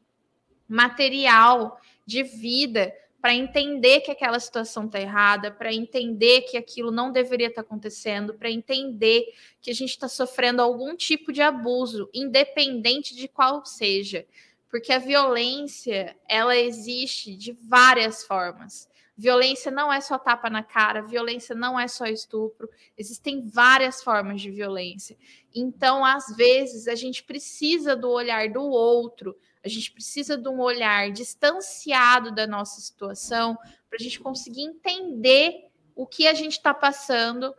material 0.68 1.80
de 2.08 2.22
vida 2.22 2.90
para 3.20 3.34
entender 3.34 4.00
que 4.00 4.10
aquela 4.10 4.40
situação 4.40 4.86
está 4.86 4.98
errada, 4.98 5.50
para 5.50 5.74
entender 5.74 6.42
que 6.42 6.56
aquilo 6.56 6.90
não 6.90 7.12
deveria 7.12 7.48
estar 7.48 7.62
tá 7.62 7.66
acontecendo, 7.66 8.32
para 8.32 8.50
entender 8.50 9.26
que 9.60 9.70
a 9.70 9.74
gente 9.74 9.90
está 9.90 10.08
sofrendo 10.08 10.62
algum 10.62 10.96
tipo 10.96 11.30
de 11.30 11.42
abuso, 11.42 12.08
independente 12.14 13.14
de 13.14 13.28
qual 13.28 13.62
seja. 13.66 14.24
Porque 14.70 14.90
a 14.90 14.98
violência, 14.98 16.16
ela 16.26 16.56
existe 16.56 17.36
de 17.36 17.52
várias 17.52 18.24
formas. 18.24 18.88
Violência 19.14 19.70
não 19.70 19.92
é 19.92 20.00
só 20.00 20.16
tapa 20.16 20.48
na 20.48 20.62
cara, 20.62 21.02
violência 21.02 21.54
não 21.54 21.78
é 21.78 21.88
só 21.88 22.06
estupro, 22.06 22.70
existem 22.96 23.46
várias 23.46 24.02
formas 24.02 24.40
de 24.40 24.50
violência. 24.50 25.14
Então, 25.54 26.04
às 26.04 26.34
vezes, 26.34 26.88
a 26.88 26.94
gente 26.94 27.22
precisa 27.24 27.94
do 27.94 28.08
olhar 28.08 28.48
do 28.48 28.62
outro, 28.62 29.36
a 29.68 29.70
gente 29.70 29.92
precisa 29.92 30.36
de 30.36 30.48
um 30.48 30.60
olhar 30.60 31.12
distanciado 31.12 32.32
da 32.34 32.46
nossa 32.46 32.80
situação 32.80 33.56
para 33.88 33.98
a 33.98 34.02
gente 34.02 34.18
conseguir 34.18 34.62
entender 34.62 35.68
o 35.94 36.06
que 36.06 36.26
a 36.26 36.34
gente 36.34 36.52
está 36.52 36.74
passando. 36.74 37.54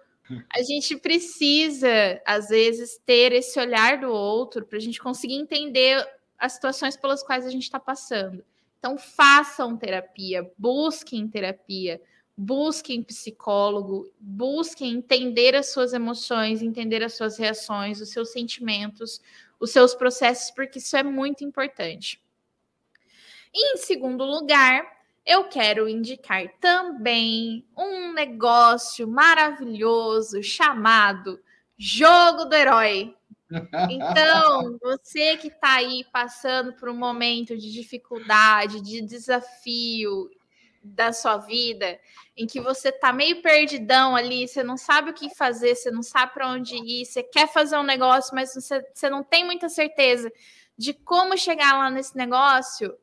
A 0.55 0.61
gente 0.61 0.95
precisa, 0.97 2.21
às 2.25 2.49
vezes, 2.49 2.99
ter 3.05 3.31
esse 3.31 3.59
olhar 3.59 3.99
do 3.99 4.09
outro 4.09 4.65
para 4.65 4.77
a 4.77 4.81
gente 4.81 4.99
conseguir 4.99 5.35
entender 5.35 6.05
as 6.37 6.53
situações 6.53 6.95
pelas 6.95 7.23
quais 7.23 7.45
a 7.45 7.49
gente 7.49 7.63
está 7.63 7.79
passando. 7.79 8.43
Então, 8.77 8.97
façam 8.97 9.75
terapia, 9.75 10.49
busquem 10.57 11.27
terapia, 11.27 12.01
busquem 12.37 13.03
psicólogo, 13.03 14.09
busquem 14.19 14.93
entender 14.93 15.53
as 15.55 15.73
suas 15.73 15.91
emoções, 15.91 16.61
entender 16.61 17.03
as 17.03 17.13
suas 17.13 17.37
reações, 17.37 17.99
os 17.99 18.09
seus 18.09 18.31
sentimentos, 18.31 19.19
os 19.59 19.71
seus 19.71 19.93
processos, 19.93 20.51
porque 20.51 20.79
isso 20.79 20.95
é 20.95 21.03
muito 21.03 21.43
importante. 21.43 22.21
E, 23.53 23.73
em 23.73 23.77
segundo 23.77 24.23
lugar, 24.23 24.85
eu 25.25 25.45
quero 25.45 25.89
indicar 25.89 26.47
também 26.59 27.65
um 27.77 28.13
negócio 28.13 29.07
maravilhoso 29.07 30.41
chamado 30.41 31.39
Jogo 31.77 32.45
do 32.45 32.55
Herói. 32.55 33.15
Então, 33.89 34.77
você 34.81 35.35
que 35.37 35.47
está 35.47 35.75
aí 35.75 36.05
passando 36.11 36.73
por 36.73 36.89
um 36.89 36.95
momento 36.95 37.57
de 37.57 37.71
dificuldade, 37.71 38.81
de 38.81 39.01
desafio 39.01 40.29
da 40.89 41.13
sua 41.13 41.37
vida, 41.37 41.99
em 42.35 42.47
que 42.47 42.59
você 42.59 42.89
está 42.89 43.11
meio 43.11 43.41
perdidão 43.41 44.15
ali, 44.15 44.47
você 44.47 44.63
não 44.63 44.77
sabe 44.77 45.11
o 45.11 45.13
que 45.13 45.33
fazer, 45.35 45.75
você 45.75 45.91
não 45.91 46.01
sabe 46.03 46.33
para 46.33 46.49
onde 46.49 46.75
ir, 46.75 47.05
você 47.05 47.21
quer 47.21 47.47
fazer 47.51 47.77
um 47.77 47.83
negócio, 47.83 48.33
mas 48.33 48.53
você, 48.53 48.85
você 48.93 49.09
não 49.09 49.23
tem 49.23 49.45
muita 49.45 49.69
certeza 49.69 50.31
de 50.77 50.93
como 50.93 51.37
chegar 51.37 51.77
lá 51.77 51.89
nesse 51.89 52.15
negócio, 52.15 52.97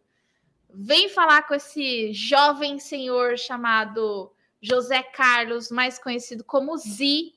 vem 0.70 1.08
falar 1.08 1.42
com 1.42 1.54
esse 1.54 2.12
jovem 2.12 2.78
senhor 2.78 3.38
chamado 3.38 4.32
José 4.60 5.02
Carlos, 5.02 5.70
mais 5.70 5.98
conhecido 5.98 6.42
como 6.42 6.76
Zi, 6.76 7.34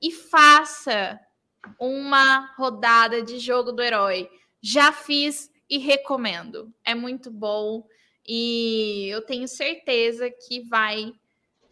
e 0.00 0.12
faça 0.12 1.18
uma 1.80 2.54
rodada 2.56 3.22
de 3.22 3.38
jogo 3.38 3.72
do 3.72 3.82
herói. 3.82 4.28
Já 4.60 4.92
fiz 4.92 5.50
e 5.68 5.78
recomendo. 5.78 6.72
É 6.84 6.94
muito 6.94 7.30
bom 7.30 7.86
e 8.26 9.08
eu 9.08 9.22
tenho 9.22 9.46
certeza 9.46 10.30
que 10.30 10.60
vai 10.60 11.12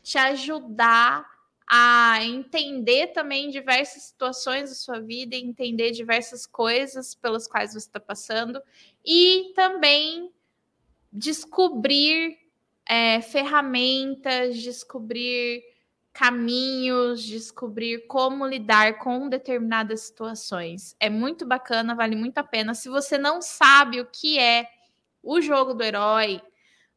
te 0.03 0.19
ajudar 0.19 1.27
a 1.67 2.23
entender 2.23 3.09
também 3.09 3.51
diversas 3.51 4.03
situações 4.03 4.69
da 4.69 4.77
sua 4.77 5.01
vida, 5.01 5.35
entender 5.35 5.91
diversas 5.93 6.47
coisas 6.47 7.15
pelas 7.15 7.47
quais 7.47 7.73
você 7.73 7.79
está 7.79 7.99
passando 7.99 8.61
e 9.05 9.53
também 9.57 10.31
descobrir 11.11 12.39
é, 12.87 13.21
ferramentas, 13.21 14.59
descobrir 14.59 15.63
caminhos, 16.13 17.25
descobrir 17.25 18.07
como 18.07 18.47
lidar 18.47 18.99
com 18.99 19.29
determinadas 19.29 20.03
situações. 20.03 20.95
É 21.01 21.11
muito 21.11 21.45
bacana, 21.47 21.95
vale 21.95 22.15
muito 22.15 22.39
a 22.39 22.45
pena. 22.45 22.75
Se 22.75 22.89
você 22.89 23.19
não 23.19 23.43
sabe 23.43 24.01
o 24.01 24.07
que 24.07 24.39
é 24.39 24.69
o 25.25 25.41
jogo 25.41 25.75
do 25.75 25.83
herói, 25.83 26.41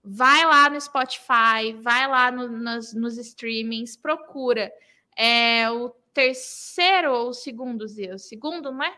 vai 0.04 0.46
lá 0.46 0.70
no 0.70 0.80
Spotify, 0.80 1.74
vai 1.82 2.08
lá 2.08 2.32
no, 2.32 2.48
nos, 2.48 2.94
nos 2.94 3.18
streamings, 3.18 3.96
procura. 3.96 4.72
É 5.18 5.70
o 5.72 5.90
terceiro 6.14 7.12
ou 7.12 7.30
o 7.30 7.34
segundo, 7.34 7.88
Zia? 7.88 8.16
O 8.16 8.20
segundo, 8.20 8.72
não 8.72 8.84
é? 8.84 8.94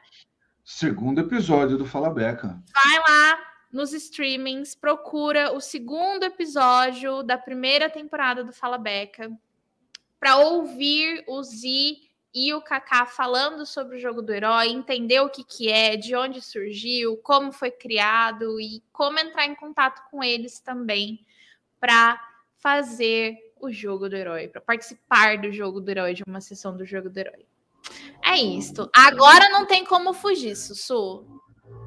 Segundo 0.63 1.19
episódio 1.19 1.77
do 1.77 1.85
Fala 1.85 2.09
Beca. 2.09 2.61
Vai 2.73 2.99
lá 2.99 3.39
nos 3.71 3.93
streamings, 3.93 4.75
procura 4.75 5.53
o 5.53 5.61
segundo 5.61 6.23
episódio 6.23 7.23
da 7.23 7.37
primeira 7.37 7.89
temporada 7.89 8.43
do 8.43 8.51
Fala 8.51 8.77
Beca 8.77 9.31
para 10.19 10.37
ouvir 10.37 11.23
o 11.27 11.41
Zi 11.43 12.08
e 12.33 12.53
o 12.53 12.61
Kaká 12.61 13.05
falando 13.05 13.65
sobre 13.65 13.97
o 13.97 13.99
jogo 13.99 14.21
do 14.21 14.33
herói, 14.33 14.69
entender 14.69 15.19
o 15.19 15.29
que, 15.29 15.43
que 15.43 15.69
é, 15.69 15.95
de 15.95 16.15
onde 16.15 16.41
surgiu, 16.41 17.17
como 17.17 17.51
foi 17.51 17.71
criado 17.71 18.59
e 18.59 18.83
como 18.91 19.19
entrar 19.19 19.45
em 19.45 19.55
contato 19.55 20.03
com 20.09 20.23
eles 20.23 20.59
também 20.59 21.25
para 21.79 22.21
fazer 22.59 23.35
o 23.59 23.71
jogo 23.71 24.07
do 24.07 24.15
herói, 24.15 24.47
para 24.47 24.61
participar 24.61 25.37
do 25.37 25.51
jogo 25.51 25.81
do 25.81 25.89
herói, 25.89 26.13
de 26.13 26.23
uma 26.27 26.41
sessão 26.41 26.75
do 26.75 26.85
jogo 26.85 27.09
do 27.09 27.17
herói. 27.17 27.45
É 28.23 28.37
isso. 28.37 28.89
Agora 28.93 29.49
não 29.49 29.65
tem 29.65 29.83
como 29.83 30.13
fugir, 30.13 30.55
Sussu. 30.55 31.25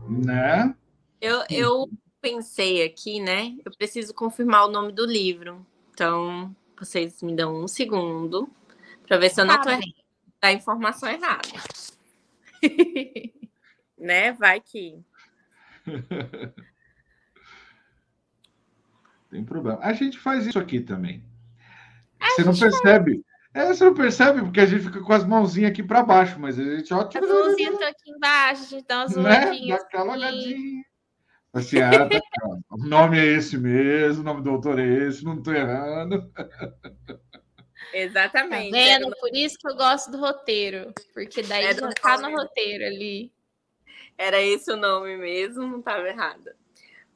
Né? 0.09 0.75
Eu, 1.21 1.45
eu 1.49 1.89
pensei 2.21 2.85
aqui, 2.85 3.21
né? 3.21 3.57
Eu 3.65 3.73
preciso 3.73 4.13
confirmar 4.13 4.67
o 4.67 4.71
nome 4.71 4.93
do 4.93 5.07
livro. 5.07 5.65
Então, 5.91 6.55
vocês 6.79 7.23
me 7.23 7.35
dão 7.35 7.63
um 7.63 7.69
segundo 7.69 8.51
para 9.07 9.19
ver 9.19 9.31
se 9.31 9.41
eu 9.41 9.45
não 9.45 9.57
estou 9.57 9.73
tá 9.73 9.79
a 10.43 10.53
informação 10.53 11.09
errada. 11.09 11.49
né? 13.99 14.33
Vai 14.33 14.61
que. 14.61 15.01
Tem 19.31 19.45
problema. 19.45 19.79
A 19.81 19.93
gente 19.93 20.19
faz 20.19 20.47
isso 20.47 20.59
aqui 20.59 20.81
também. 20.81 21.25
A 22.21 22.31
você 22.31 22.45
não 22.45 22.55
percebe. 22.55 23.25
É, 23.55 23.67
você 23.67 23.85
não 23.85 23.95
percebe 23.95 24.41
porque 24.43 24.61
a 24.61 24.67
gente 24.67 24.85
fica 24.85 25.01
com 25.01 25.13
as 25.13 25.25
mãozinhas 25.25 25.71
aqui 25.71 25.83
para 25.83 26.03
baixo, 26.03 26.41
mas 26.41 26.59
a 26.59 26.65
gente 26.65 26.93
ó, 26.93 27.01
As 27.03 27.15
mãozinhas 27.15 27.75
estão 27.75 27.89
aqui 27.89 28.11
embaixo, 28.11 28.63
a 28.63 28.67
gente 28.67 28.87
dá 28.87 28.99
umas 28.99 29.17
olhadinhas. 29.17 29.61
Né? 29.61 29.69
Dá 29.69 29.77
aquela 29.77 30.15
assim. 30.15 30.25
olhadinha. 30.25 30.85
Assim, 31.55 31.81
ah, 31.81 32.09
tá, 32.09 32.21
o 32.71 32.79
nome 32.79 33.19
é 33.19 33.27
esse 33.27 33.59
mesmo, 33.59 34.23
o 34.23 34.25
nome 34.25 34.43
do 34.43 34.49
autor 34.49 34.79
é 34.79 34.87
esse, 34.87 35.23
não 35.23 35.37
estou 35.37 35.55
errando. 35.55 36.33
Exatamente. 37.93 38.71
Tá 38.71 38.77
vendo? 38.77 39.17
Por 39.17 39.35
isso 39.35 39.59
que 39.59 39.69
eu 39.69 39.77
gosto 39.77 40.11
do 40.11 40.19
roteiro, 40.19 40.93
porque 41.13 41.43
daí 41.43 41.65
Era 41.65 41.81
já 41.81 41.93
tá 41.93 42.19
no 42.19 42.37
roteiro 42.37 42.85
ali. 42.85 43.33
Era 44.17 44.41
esse 44.41 44.71
o 44.71 44.77
nome 44.77 45.17
mesmo, 45.17 45.67
não 45.67 45.79
estava 45.79 46.09
errada. 46.09 46.57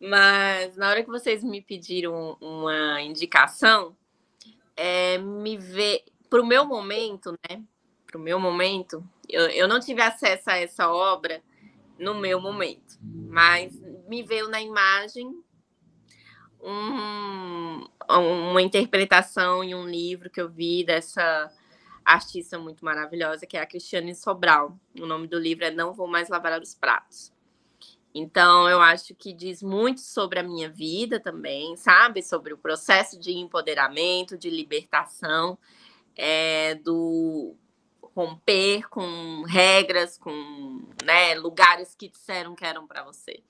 Mas 0.00 0.76
na 0.76 0.90
hora 0.90 1.02
que 1.02 1.10
vocês 1.10 1.42
me 1.42 1.62
pediram 1.62 2.36
uma 2.40 3.00
indicação, 3.00 3.96
é, 4.76 5.18
me 5.18 5.56
ver 5.56 6.04
para 6.28 6.42
o 6.42 6.46
meu 6.46 6.64
momento, 6.64 7.32
né? 7.48 7.62
Para 8.06 8.18
o 8.18 8.20
meu 8.20 8.38
momento, 8.38 9.02
eu, 9.28 9.48
eu 9.48 9.66
não 9.66 9.80
tive 9.80 10.02
acesso 10.02 10.50
a 10.50 10.58
essa 10.58 10.92
obra 10.92 11.42
no 11.98 12.14
meu 12.14 12.40
momento, 12.40 12.98
mas 13.00 13.72
me 14.06 14.22
veio 14.22 14.48
na 14.48 14.60
imagem 14.60 15.42
um, 16.66 17.86
uma 18.10 18.60
interpretação 18.60 19.62
em 19.62 19.74
um 19.74 19.86
livro 19.86 20.28
que 20.28 20.40
eu 20.40 20.48
vi 20.48 20.84
dessa 20.84 21.50
artista 22.04 22.58
muito 22.58 22.84
maravilhosa, 22.84 23.46
que 23.46 23.56
é 23.56 23.60
a 23.60 23.66
Cristiane 23.66 24.14
Sobral. 24.14 24.76
O 25.00 25.06
nome 25.06 25.28
do 25.28 25.38
livro 25.38 25.64
é 25.64 25.70
Não 25.70 25.94
Vou 25.94 26.08
Mais 26.08 26.28
Lavar 26.28 26.60
os 26.60 26.74
Pratos. 26.74 27.32
Então, 28.14 28.68
eu 28.68 28.80
acho 28.80 29.14
que 29.14 29.32
diz 29.32 29.62
muito 29.62 30.00
sobre 30.00 30.38
a 30.38 30.42
minha 30.42 30.70
vida 30.70 31.20
também, 31.20 31.76
sabe? 31.76 32.22
Sobre 32.22 32.52
o 32.54 32.58
processo 32.58 33.18
de 33.18 33.32
empoderamento, 33.32 34.38
de 34.38 34.48
libertação, 34.48 35.58
é, 36.16 36.76
do 36.76 37.54
romper 38.14 38.88
com 38.88 39.42
regras, 39.46 40.16
com 40.16 40.88
né, 41.04 41.34
lugares 41.34 41.94
que 41.94 42.08
disseram 42.08 42.54
que 42.54 42.64
eram 42.64 42.86
para 42.86 43.04
você. 43.04 43.42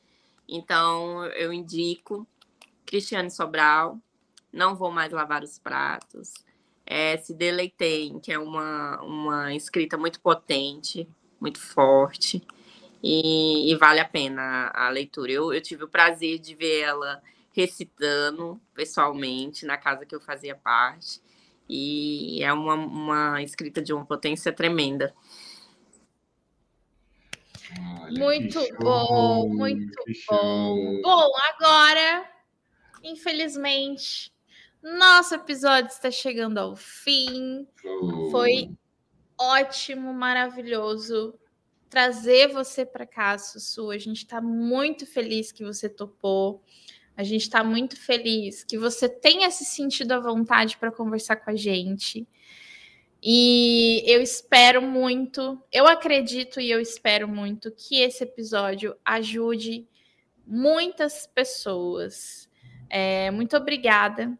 Então, 0.49 1.25
eu 1.27 1.53
indico 1.53 2.27
Cristiane 2.87 3.31
Sobral, 3.31 3.99
Não 4.53 4.77
Vou 4.77 4.91
Mais 4.91 5.13
Lavar 5.13 5.43
os 5.43 5.59
Pratos, 5.59 6.33
é, 6.87 7.17
Se 7.19 7.35
Deleitei, 7.35 8.19
que 8.23 8.33
é 8.33 8.39
uma, 8.39 9.03
uma 9.03 9.55
escrita 9.55 9.99
muito 9.99 10.21
potente, 10.21 11.09
muito 11.41 11.61
forte, 11.61 12.47
e, 13.03 13.71
e 13.71 13.75
vale 13.77 14.01
a 14.01 14.09
pena 14.09 14.71
a, 14.73 14.87
a 14.87 14.89
leitura. 14.89 15.33
Eu, 15.33 15.53
eu 15.53 15.61
tive 15.61 15.85
o 15.85 15.89
prazer 15.89 16.39
de 16.39 16.55
ver 16.55 16.81
ela 16.83 17.23
recitando 17.53 18.61
pessoalmente 18.73 19.67
na 19.67 19.77
casa 19.77 20.07
que 20.07 20.15
eu 20.15 20.21
fazia 20.21 20.55
parte, 20.55 21.21
e 21.69 22.43
é 22.45 22.53
uma, 22.53 22.75
uma 22.75 23.43
escrita 23.43 23.83
de 23.83 23.93
uma 23.93 24.07
potência 24.07 24.53
tremenda. 24.53 25.13
Olha, 28.01 28.19
muito 28.21 28.61
bom, 28.79 29.49
muito 29.49 30.03
bom. 30.29 31.01
Bom, 31.03 31.33
agora 31.51 32.36
infelizmente, 33.11 34.33
nosso 34.83 35.35
episódio 35.35 35.91
está 35.91 36.11
chegando 36.11 36.59
ao 36.59 36.77
fim. 36.77 37.67
Oh. 37.85 38.31
Foi 38.31 38.71
ótimo, 39.39 40.13
maravilhoso 40.13 41.39
trazer 41.89 42.49
você 42.49 42.85
para 42.85 43.07
cá, 43.07 43.39
Sussu. 43.39 43.91
A 43.91 43.99
gente 43.99 44.19
está 44.19 44.41
muito 44.41 45.07
feliz 45.07 45.53
que 45.53 45.65
você 45.65 45.89
topou. 45.89 46.63
A 47.17 47.23
gente 47.23 47.43
está 47.43 47.65
muito 47.65 47.99
feliz 47.99 48.63
que 48.63 48.77
você 48.77 49.09
tenha 49.09 49.51
se 49.51 49.65
sentido 49.65 50.13
à 50.13 50.21
vontade 50.21 50.77
para 50.77 50.93
conversar 50.93 51.37
com 51.37 51.51
a 51.51 51.57
gente. 51.57 52.29
E 53.23 54.03
eu 54.07 54.21
espero 54.21 54.83
muito, 54.83 55.61
eu 55.73 55.87
acredito 55.87 56.61
e 56.61 56.71
eu 56.71 56.81
espero 56.81 57.27
muito 57.27 57.73
que 57.73 58.01
esse 58.03 58.23
episódio 58.23 58.95
ajude 59.05 59.89
muitas 60.47 61.27
pessoas. 61.27 62.46
É, 62.89 63.31
muito 63.31 63.57
obrigada. 63.57 64.39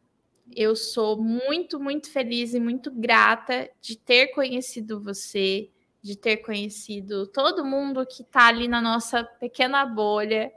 Eu 0.55 0.77
sou 0.77 1.21
muito, 1.21 1.81
muito 1.81 2.11
feliz 2.11 2.55
e 2.55 2.61
muito 2.61 2.91
grata 2.91 3.69
de 3.81 3.97
ter 3.97 4.29
conhecido 4.29 5.01
você, 5.01 5.71
de 6.01 6.17
ter 6.17 6.39
conhecido 6.39 7.27
todo 7.27 7.65
mundo 7.65 8.07
que 8.07 8.23
está 8.23 8.47
ali 8.47 8.69
na 8.69 8.81
nossa 8.81 9.25
pequena 9.25 9.85
bolha. 9.85 10.53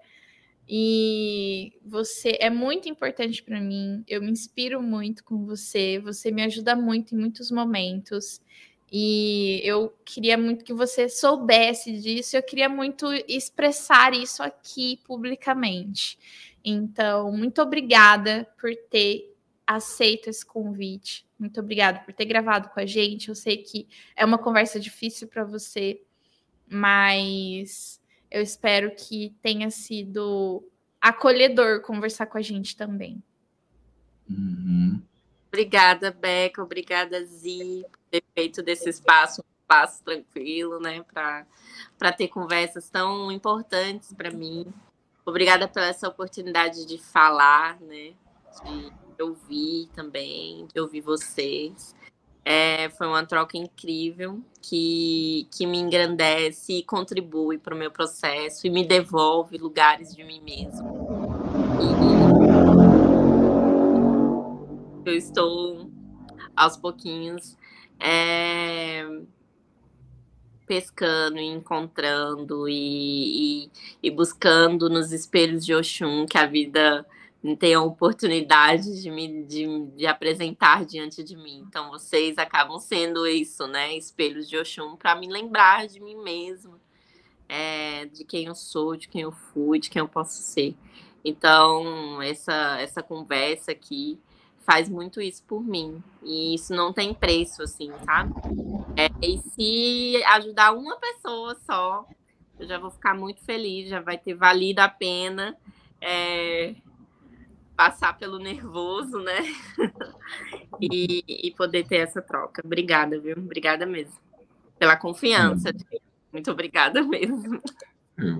E 0.71 1.73
você 1.83 2.37
é 2.39 2.51
muito 2.51 2.87
importante 2.87 3.41
para 3.41 3.59
mim. 3.59 4.03
Eu 4.07 4.21
me 4.21 4.29
inspiro 4.29 4.83
muito 4.83 5.23
com 5.23 5.43
você. 5.43 5.99
Você 5.99 6.29
me 6.29 6.43
ajuda 6.43 6.75
muito 6.75 7.15
em 7.15 7.17
muitos 7.17 7.49
momentos. 7.49 8.39
E 8.91 9.61
eu 9.63 9.93
queria 10.03 10.37
muito 10.37 10.65
que 10.65 10.73
você 10.73 11.07
soubesse 11.07 11.99
disso. 11.99 12.35
Eu 12.35 12.43
queria 12.43 12.67
muito 12.67 13.05
expressar 13.27 14.13
isso 14.13 14.41
aqui 14.41 14.97
publicamente. 15.05 16.17
Então, 16.63 17.31
muito 17.31 17.61
obrigada 17.61 18.47
por 18.59 18.75
ter 18.89 19.35
aceito 19.65 20.29
esse 20.29 20.45
convite. 20.45 21.27
Muito 21.37 21.59
obrigada 21.59 21.99
por 21.99 22.13
ter 22.13 22.25
gravado 22.25 22.69
com 22.69 22.79
a 22.79 22.85
gente. 22.85 23.29
Eu 23.29 23.35
sei 23.35 23.57
que 23.57 23.87
é 24.15 24.25
uma 24.25 24.37
conversa 24.37 24.79
difícil 24.79 25.27
para 25.27 25.43
você, 25.43 26.01
mas 26.67 28.01
eu 28.29 28.41
espero 28.41 28.93
que 28.95 29.35
tenha 29.41 29.69
sido 29.69 30.67
acolhedor 30.99 31.81
conversar 31.81 32.25
com 32.25 32.37
a 32.37 32.41
gente 32.41 32.75
também. 32.75 33.23
Uhum. 34.29 35.01
Obrigada, 35.49 36.11
Beca. 36.11 36.63
Obrigada, 36.63 37.25
Zi, 37.25 37.83
por 37.91 37.99
ter 38.11 38.23
feito 38.33 38.61
desse 38.61 38.87
espaço 38.89 39.41
um 39.41 39.61
espaço 39.61 40.03
tranquilo, 40.03 40.79
né? 40.79 41.03
Para 41.97 42.11
ter 42.11 42.27
conversas 42.27 42.89
tão 42.89 43.31
importantes 43.31 44.13
para 44.13 44.31
mim. 44.31 44.65
Obrigada 45.25 45.67
pela 45.67 45.87
essa 45.87 46.07
oportunidade 46.07 46.85
de 46.85 46.97
falar, 46.97 47.79
né? 47.81 48.13
De 48.63 49.23
ouvir 49.23 49.89
também, 49.93 50.67
de 50.73 50.79
ouvir 50.79 51.01
vocês. 51.01 51.95
É, 52.45 52.89
foi 52.89 53.05
uma 53.07 53.25
troca 53.25 53.57
incrível 53.57 54.41
que, 54.61 55.47
que 55.51 55.67
me 55.67 55.77
engrandece 55.77 56.73
e 56.73 56.83
contribui 56.83 57.57
para 57.57 57.75
o 57.75 57.77
meu 57.77 57.91
processo 57.91 58.65
e 58.65 58.69
me 58.69 58.85
devolve 58.85 59.57
lugares 59.57 60.15
de 60.15 60.23
mim 60.23 60.41
mesmo. 60.41 61.38
Eu 65.05 65.15
estou 65.15 65.91
aos 66.55 66.77
pouquinhos 66.77 67.57
é, 67.99 69.05
pescando, 70.65 71.39
encontrando 71.39 72.69
e, 72.69 73.65
e, 73.65 73.71
e 74.03 74.11
buscando 74.11 74.89
nos 74.89 75.11
espelhos 75.11 75.65
de 75.65 75.73
Oxum 75.73 76.25
que 76.25 76.37
a 76.37 76.45
vida 76.45 77.05
tem 77.57 77.73
a 77.73 77.81
oportunidade 77.81 79.01
de 79.01 79.09
me 79.09 79.43
de, 79.43 79.85
de, 79.95 80.05
apresentar 80.05 80.85
diante 80.85 81.23
de 81.23 81.35
mim. 81.35 81.65
Então 81.67 81.89
vocês 81.89 82.37
acabam 82.37 82.79
sendo 82.79 83.25
isso, 83.25 83.65
né? 83.65 83.95
Espelhos 83.95 84.47
de 84.47 84.57
Oxum 84.57 84.95
para 84.95 85.15
me 85.15 85.27
lembrar 85.27 85.87
de 85.87 85.99
mim 86.01 86.21
mesma, 86.21 86.79
é, 87.47 88.05
de 88.05 88.23
quem 88.25 88.45
eu 88.45 88.55
sou, 88.55 88.95
de 88.95 89.07
quem 89.07 89.21
eu 89.21 89.31
fui, 89.31 89.79
de 89.79 89.89
quem 89.89 90.01
eu 90.01 90.07
posso 90.07 90.41
ser. 90.41 90.75
Então 91.23 92.21
essa 92.21 92.79
essa 92.79 93.01
conversa 93.01 93.71
aqui 93.71 94.19
faz 94.65 94.87
muito 94.89 95.21
isso 95.21 95.43
por 95.43 95.61
mim 95.61 96.03
e 96.23 96.55
isso 96.55 96.73
não 96.73 96.93
tem 96.93 97.13
preço, 97.13 97.63
assim, 97.63 97.91
sabe? 98.05 98.33
É, 98.95 99.09
e 99.25 99.37
se 99.37 100.23
ajudar 100.25 100.73
uma 100.73 100.97
pessoa 100.97 101.55
só, 101.65 102.05
eu 102.59 102.67
já 102.67 102.77
vou 102.77 102.91
ficar 102.91 103.15
muito 103.15 103.43
feliz, 103.43 103.89
já 103.89 104.01
vai 104.01 104.17
ter 104.17 104.33
valido 104.33 104.79
a 104.81 104.89
pena. 104.89 105.57
É, 106.01 106.75
passar 107.79 108.17
pelo 108.17 108.39
nervoso, 108.39 109.19
né? 109.19 109.37
e, 110.81 111.23
e, 111.25 111.51
poder 111.51 111.87
ter 111.87 111.97
essa 111.97 112.21
troca. 112.21 112.61
Obrigada, 112.65 113.17
viu? 113.17 113.37
Obrigada 113.37 113.85
mesmo. 113.85 114.19
Pela 114.77 114.97
confiança. 114.97 115.73
Muito 116.29 116.51
obrigada 116.51 117.01
mesmo. 117.07 117.61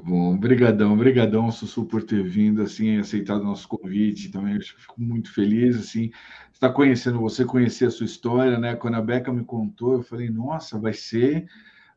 Bom, 0.04 0.38
brigadão, 0.38 0.98
brigadão, 0.98 1.52
Sussu, 1.52 1.86
por 1.86 2.04
ter 2.04 2.22
vindo, 2.24 2.62
assim, 2.62 2.98
aceitado 2.98 3.42
o 3.42 3.46
nosso 3.46 3.68
convite, 3.68 4.30
também 4.30 4.56
eu 4.56 4.62
fico 4.62 5.02
muito 5.02 5.34
feliz, 5.34 5.78
assim, 5.78 6.12
estar 6.52 6.72
conhecendo 6.72 7.20
você, 7.20 7.46
conhecer 7.46 7.86
a 7.86 7.92
sua 7.92 8.06
história, 8.06 8.60
né, 8.60 8.76
quando 8.76 8.96
a 8.96 9.02
Beca 9.02 9.32
me 9.32 9.46
contou, 9.46 9.94
eu 9.94 10.04
falei, 10.04 10.30
nossa, 10.30 10.78
vai 10.78 10.92
ser, 10.92 11.48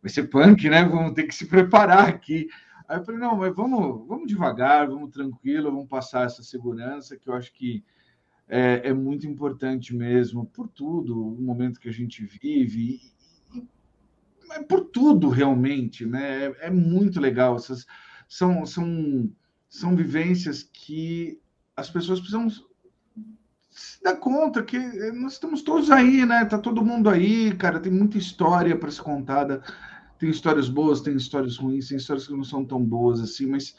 vai 0.01 0.11
ser 0.11 0.25
punk, 0.25 0.69
né, 0.69 0.85
vamos 0.85 1.13
ter 1.13 1.25
que 1.25 1.35
se 1.35 1.47
preparar 1.47 2.09
aqui, 2.09 2.49
Aí 2.89 2.99
eu 2.99 3.05
falei, 3.05 3.21
não, 3.21 3.37
mas 3.37 3.55
vamos, 3.55 4.07
vamos 4.07 4.27
devagar, 4.27 4.87
vamos 4.87 5.11
tranquilo, 5.11 5.71
vamos 5.71 5.89
passar 5.89 6.27
essa 6.27 6.43
segurança, 6.43 7.17
que 7.17 7.27
eu 7.27 7.33
acho 7.33 7.51
que 7.55 7.83
é, 8.47 8.89
é 8.89 8.93
muito 8.93 9.27
importante 9.27 9.97
mesmo, 9.97 10.45
por 10.45 10.69
tudo, 10.69 11.19
o 11.19 11.41
momento 11.41 11.81
que 11.81 11.89
a 11.89 11.93
gente 11.93 12.23
vive, 12.23 13.01
e, 14.59 14.65
por 14.65 14.87
tudo 14.87 15.29
realmente, 15.29 16.07
né? 16.07 16.45
É, 16.45 16.67
é, 16.67 16.71
muito 16.71 17.21
legal. 17.21 17.57
Essas 17.57 17.87
são, 18.29 18.65
são, 18.67 19.31
são 19.69 19.97
vivências 19.97 20.63
que 20.63 21.41
as 21.77 21.91
pessoas 21.91 22.21
precisam 22.21 22.49
se 23.71 24.03
dar 24.03 24.17
conta 24.17 24.63
que 24.63 24.79
nós 25.13 25.35
estamos 25.35 25.63
todos 25.63 25.91
aí, 25.91 26.27
né? 26.27 26.45
Tá 26.45 26.59
todo 26.59 26.85
mundo 26.85 27.09
aí, 27.09 27.55
cara, 27.57 27.81
tem 27.81 27.93
muita 27.93 28.19
história 28.19 28.77
para 28.77 28.91
ser 28.91 29.03
contada 29.03 29.63
tem 30.23 30.31
histórias 30.31 30.69
boas, 30.69 31.01
tem 31.01 31.17
histórias 31.17 31.57
ruins, 31.57 31.89
tem 31.89 31.97
histórias 31.97 32.29
que 32.29 32.33
não 32.33 32.45
são 32.45 32.65
tão 32.65 32.81
boas 32.81 33.21
assim, 33.21 33.45
mas 33.45 33.75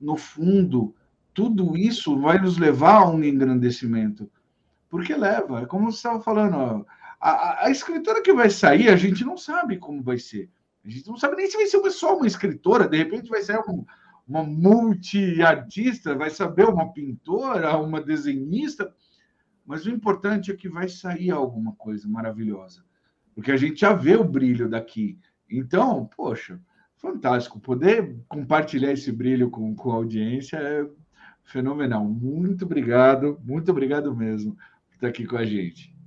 no 0.00 0.16
fundo, 0.16 0.94
tudo 1.34 1.76
isso 1.76 2.16
vai 2.20 2.38
nos 2.40 2.56
levar 2.56 3.02
a 3.02 3.10
um 3.10 3.24
engrandecimento. 3.24 4.30
Porque 4.88 5.12
leva, 5.16 5.62
é 5.62 5.66
como 5.66 5.90
você 5.90 5.96
estava 5.96 6.20
falando, 6.20 6.54
ó, 6.54 6.84
a, 7.20 7.66
a, 7.66 7.70
escritora 7.70 8.22
que 8.22 8.32
vai 8.32 8.50
sair, 8.50 8.88
a 8.88 8.96
gente 8.96 9.24
não 9.24 9.36
sabe 9.36 9.76
como 9.78 10.02
vai 10.02 10.18
ser. 10.18 10.50
A 10.84 10.88
gente 10.88 11.08
não 11.08 11.16
sabe 11.16 11.36
nem 11.36 11.46
se 11.46 11.56
vai 11.56 11.66
ser 11.66 11.90
só 11.90 12.16
uma 12.16 12.26
escritora, 12.26 12.88
de 12.88 12.96
repente 12.96 13.28
vai 13.28 13.42
ser 13.42 13.58
um, 13.68 13.84
uma 14.26 14.44
multi-artista, 14.44 16.14
vai 16.14 16.30
saber 16.30 16.66
uma 16.68 16.92
pintora, 16.92 17.76
uma 17.78 18.00
desenhista, 18.00 18.94
mas 19.66 19.84
o 19.84 19.90
importante 19.90 20.50
é 20.50 20.56
que 20.56 20.68
vai 20.68 20.88
sair 20.88 21.30
alguma 21.30 21.72
coisa 21.72 22.08
maravilhosa, 22.08 22.84
porque 23.34 23.52
a 23.52 23.56
gente 23.56 23.80
já 23.80 23.92
vê 23.92 24.16
o 24.16 24.24
brilho 24.24 24.68
daqui. 24.68 25.18
Então, 25.50 26.08
poxa, 26.16 26.60
fantástico. 26.96 27.60
Poder 27.60 28.16
compartilhar 28.28 28.92
esse 28.92 29.10
brilho 29.10 29.50
com, 29.50 29.74
com 29.74 29.90
a 29.90 29.94
audiência 29.94 30.56
é 30.56 30.86
fenomenal. 31.44 32.04
Muito 32.04 32.64
obrigado, 32.64 33.40
muito 33.44 33.70
obrigado 33.70 34.14
mesmo 34.14 34.54
por 34.54 34.94
estar 34.94 35.08
aqui 35.08 35.26
com 35.26 35.36
a 35.36 35.44
gente. 35.44 35.97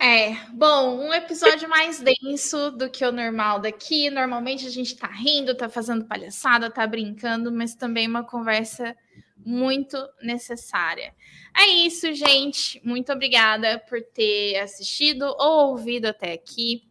É, 0.00 0.32
bom, 0.52 1.08
um 1.08 1.12
episódio 1.12 1.68
mais 1.68 2.00
denso 2.00 2.70
do 2.70 2.88
que 2.88 3.04
o 3.04 3.10
normal 3.10 3.58
daqui. 3.58 4.08
Normalmente 4.10 4.64
a 4.66 4.70
gente 4.70 4.96
tá 4.96 5.08
rindo, 5.08 5.56
tá 5.56 5.68
fazendo 5.68 6.04
palhaçada, 6.04 6.70
tá 6.70 6.86
brincando, 6.86 7.50
mas 7.50 7.74
também 7.74 8.06
uma 8.06 8.22
conversa 8.22 8.96
muito 9.36 9.96
necessária. 10.22 11.12
É 11.56 11.66
isso, 11.66 12.12
gente. 12.14 12.80
Muito 12.84 13.12
obrigada 13.12 13.80
por 13.88 14.00
ter 14.00 14.60
assistido 14.60 15.22
ou 15.36 15.70
ouvido 15.70 16.06
até 16.06 16.32
aqui. 16.32 16.88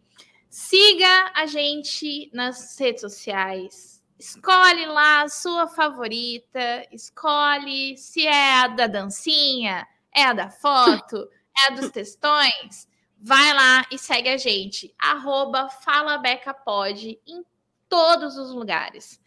Siga 0.49 1.31
a 1.33 1.45
gente 1.45 2.29
nas 2.33 2.77
redes 2.77 3.01
sociais. 3.01 4.03
Escolhe 4.19 4.85
lá 4.85 5.21
a 5.21 5.29
sua 5.29 5.67
favorita, 5.67 6.85
escolhe 6.91 7.95
se 7.97 8.25
é 8.25 8.53
a 8.55 8.67
da 8.67 8.87
dancinha, 8.87 9.87
é 10.13 10.23
a 10.23 10.33
da 10.33 10.49
foto, 10.49 11.29
é 11.55 11.71
a 11.71 11.75
dos 11.75 11.91
textões. 11.91 12.87
Vai 13.19 13.53
lá 13.53 13.85
e 13.91 13.97
segue 13.97 14.29
a 14.29 14.37
gente. 14.37 14.93
Arroba 14.97 15.69
FalaBecaPod 15.69 17.19
em 17.25 17.43
todos 17.89 18.37
os 18.37 18.51
lugares. 18.51 19.19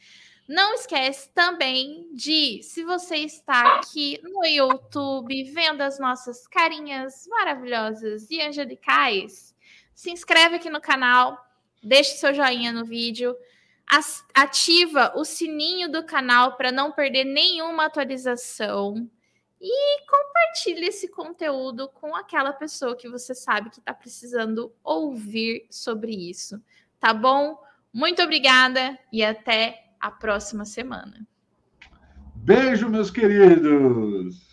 Não 0.49 0.75
esquece 0.75 1.31
também 1.33 2.09
de, 2.13 2.61
se 2.63 2.83
você 2.83 3.19
está 3.19 3.77
aqui 3.77 4.21
no 4.23 4.45
YouTube 4.45 5.45
vendo 5.45 5.81
as 5.81 5.99
nossas 6.01 6.47
carinhas 6.49 7.25
maravilhosas 7.29 8.29
e 8.31 8.41
angelicais, 8.43 9.55
se 9.95 10.11
inscreve 10.11 10.57
aqui 10.57 10.69
no 10.69 10.81
canal, 10.81 11.39
deixe 11.83 12.17
seu 12.17 12.35
joinha 12.35 12.73
no 12.73 12.85
vídeo, 12.85 13.37
ativa 14.35 15.13
o 15.15 15.25
sininho 15.25 15.89
do 15.91 16.05
canal 16.05 16.57
para 16.57 16.73
não 16.73 16.91
perder 16.91 17.25
nenhuma 17.25 17.87
atualização 17.87 19.09
e 19.61 20.07
compartilhe 20.07 20.87
esse 20.87 21.09
conteúdo 21.09 21.89
com 21.89 22.15
aquela 22.17 22.53
pessoa 22.53 22.97
que 22.97 23.09
você 23.09 23.35
sabe 23.35 23.71
que 23.71 23.79
está 23.79 23.93
precisando 23.93 24.73
ouvir 24.83 25.67
sobre 25.71 26.13
isso, 26.13 26.61
tá 26.99 27.13
bom? 27.13 27.63
Muito 27.93 28.23
obrigada 28.23 28.99
e 29.13 29.23
até 29.23 29.93
a 30.01 30.11
próxima 30.11 30.65
semana. 30.65 31.27
Beijo, 32.37 32.89
meus 32.89 33.11
queridos! 33.11 34.50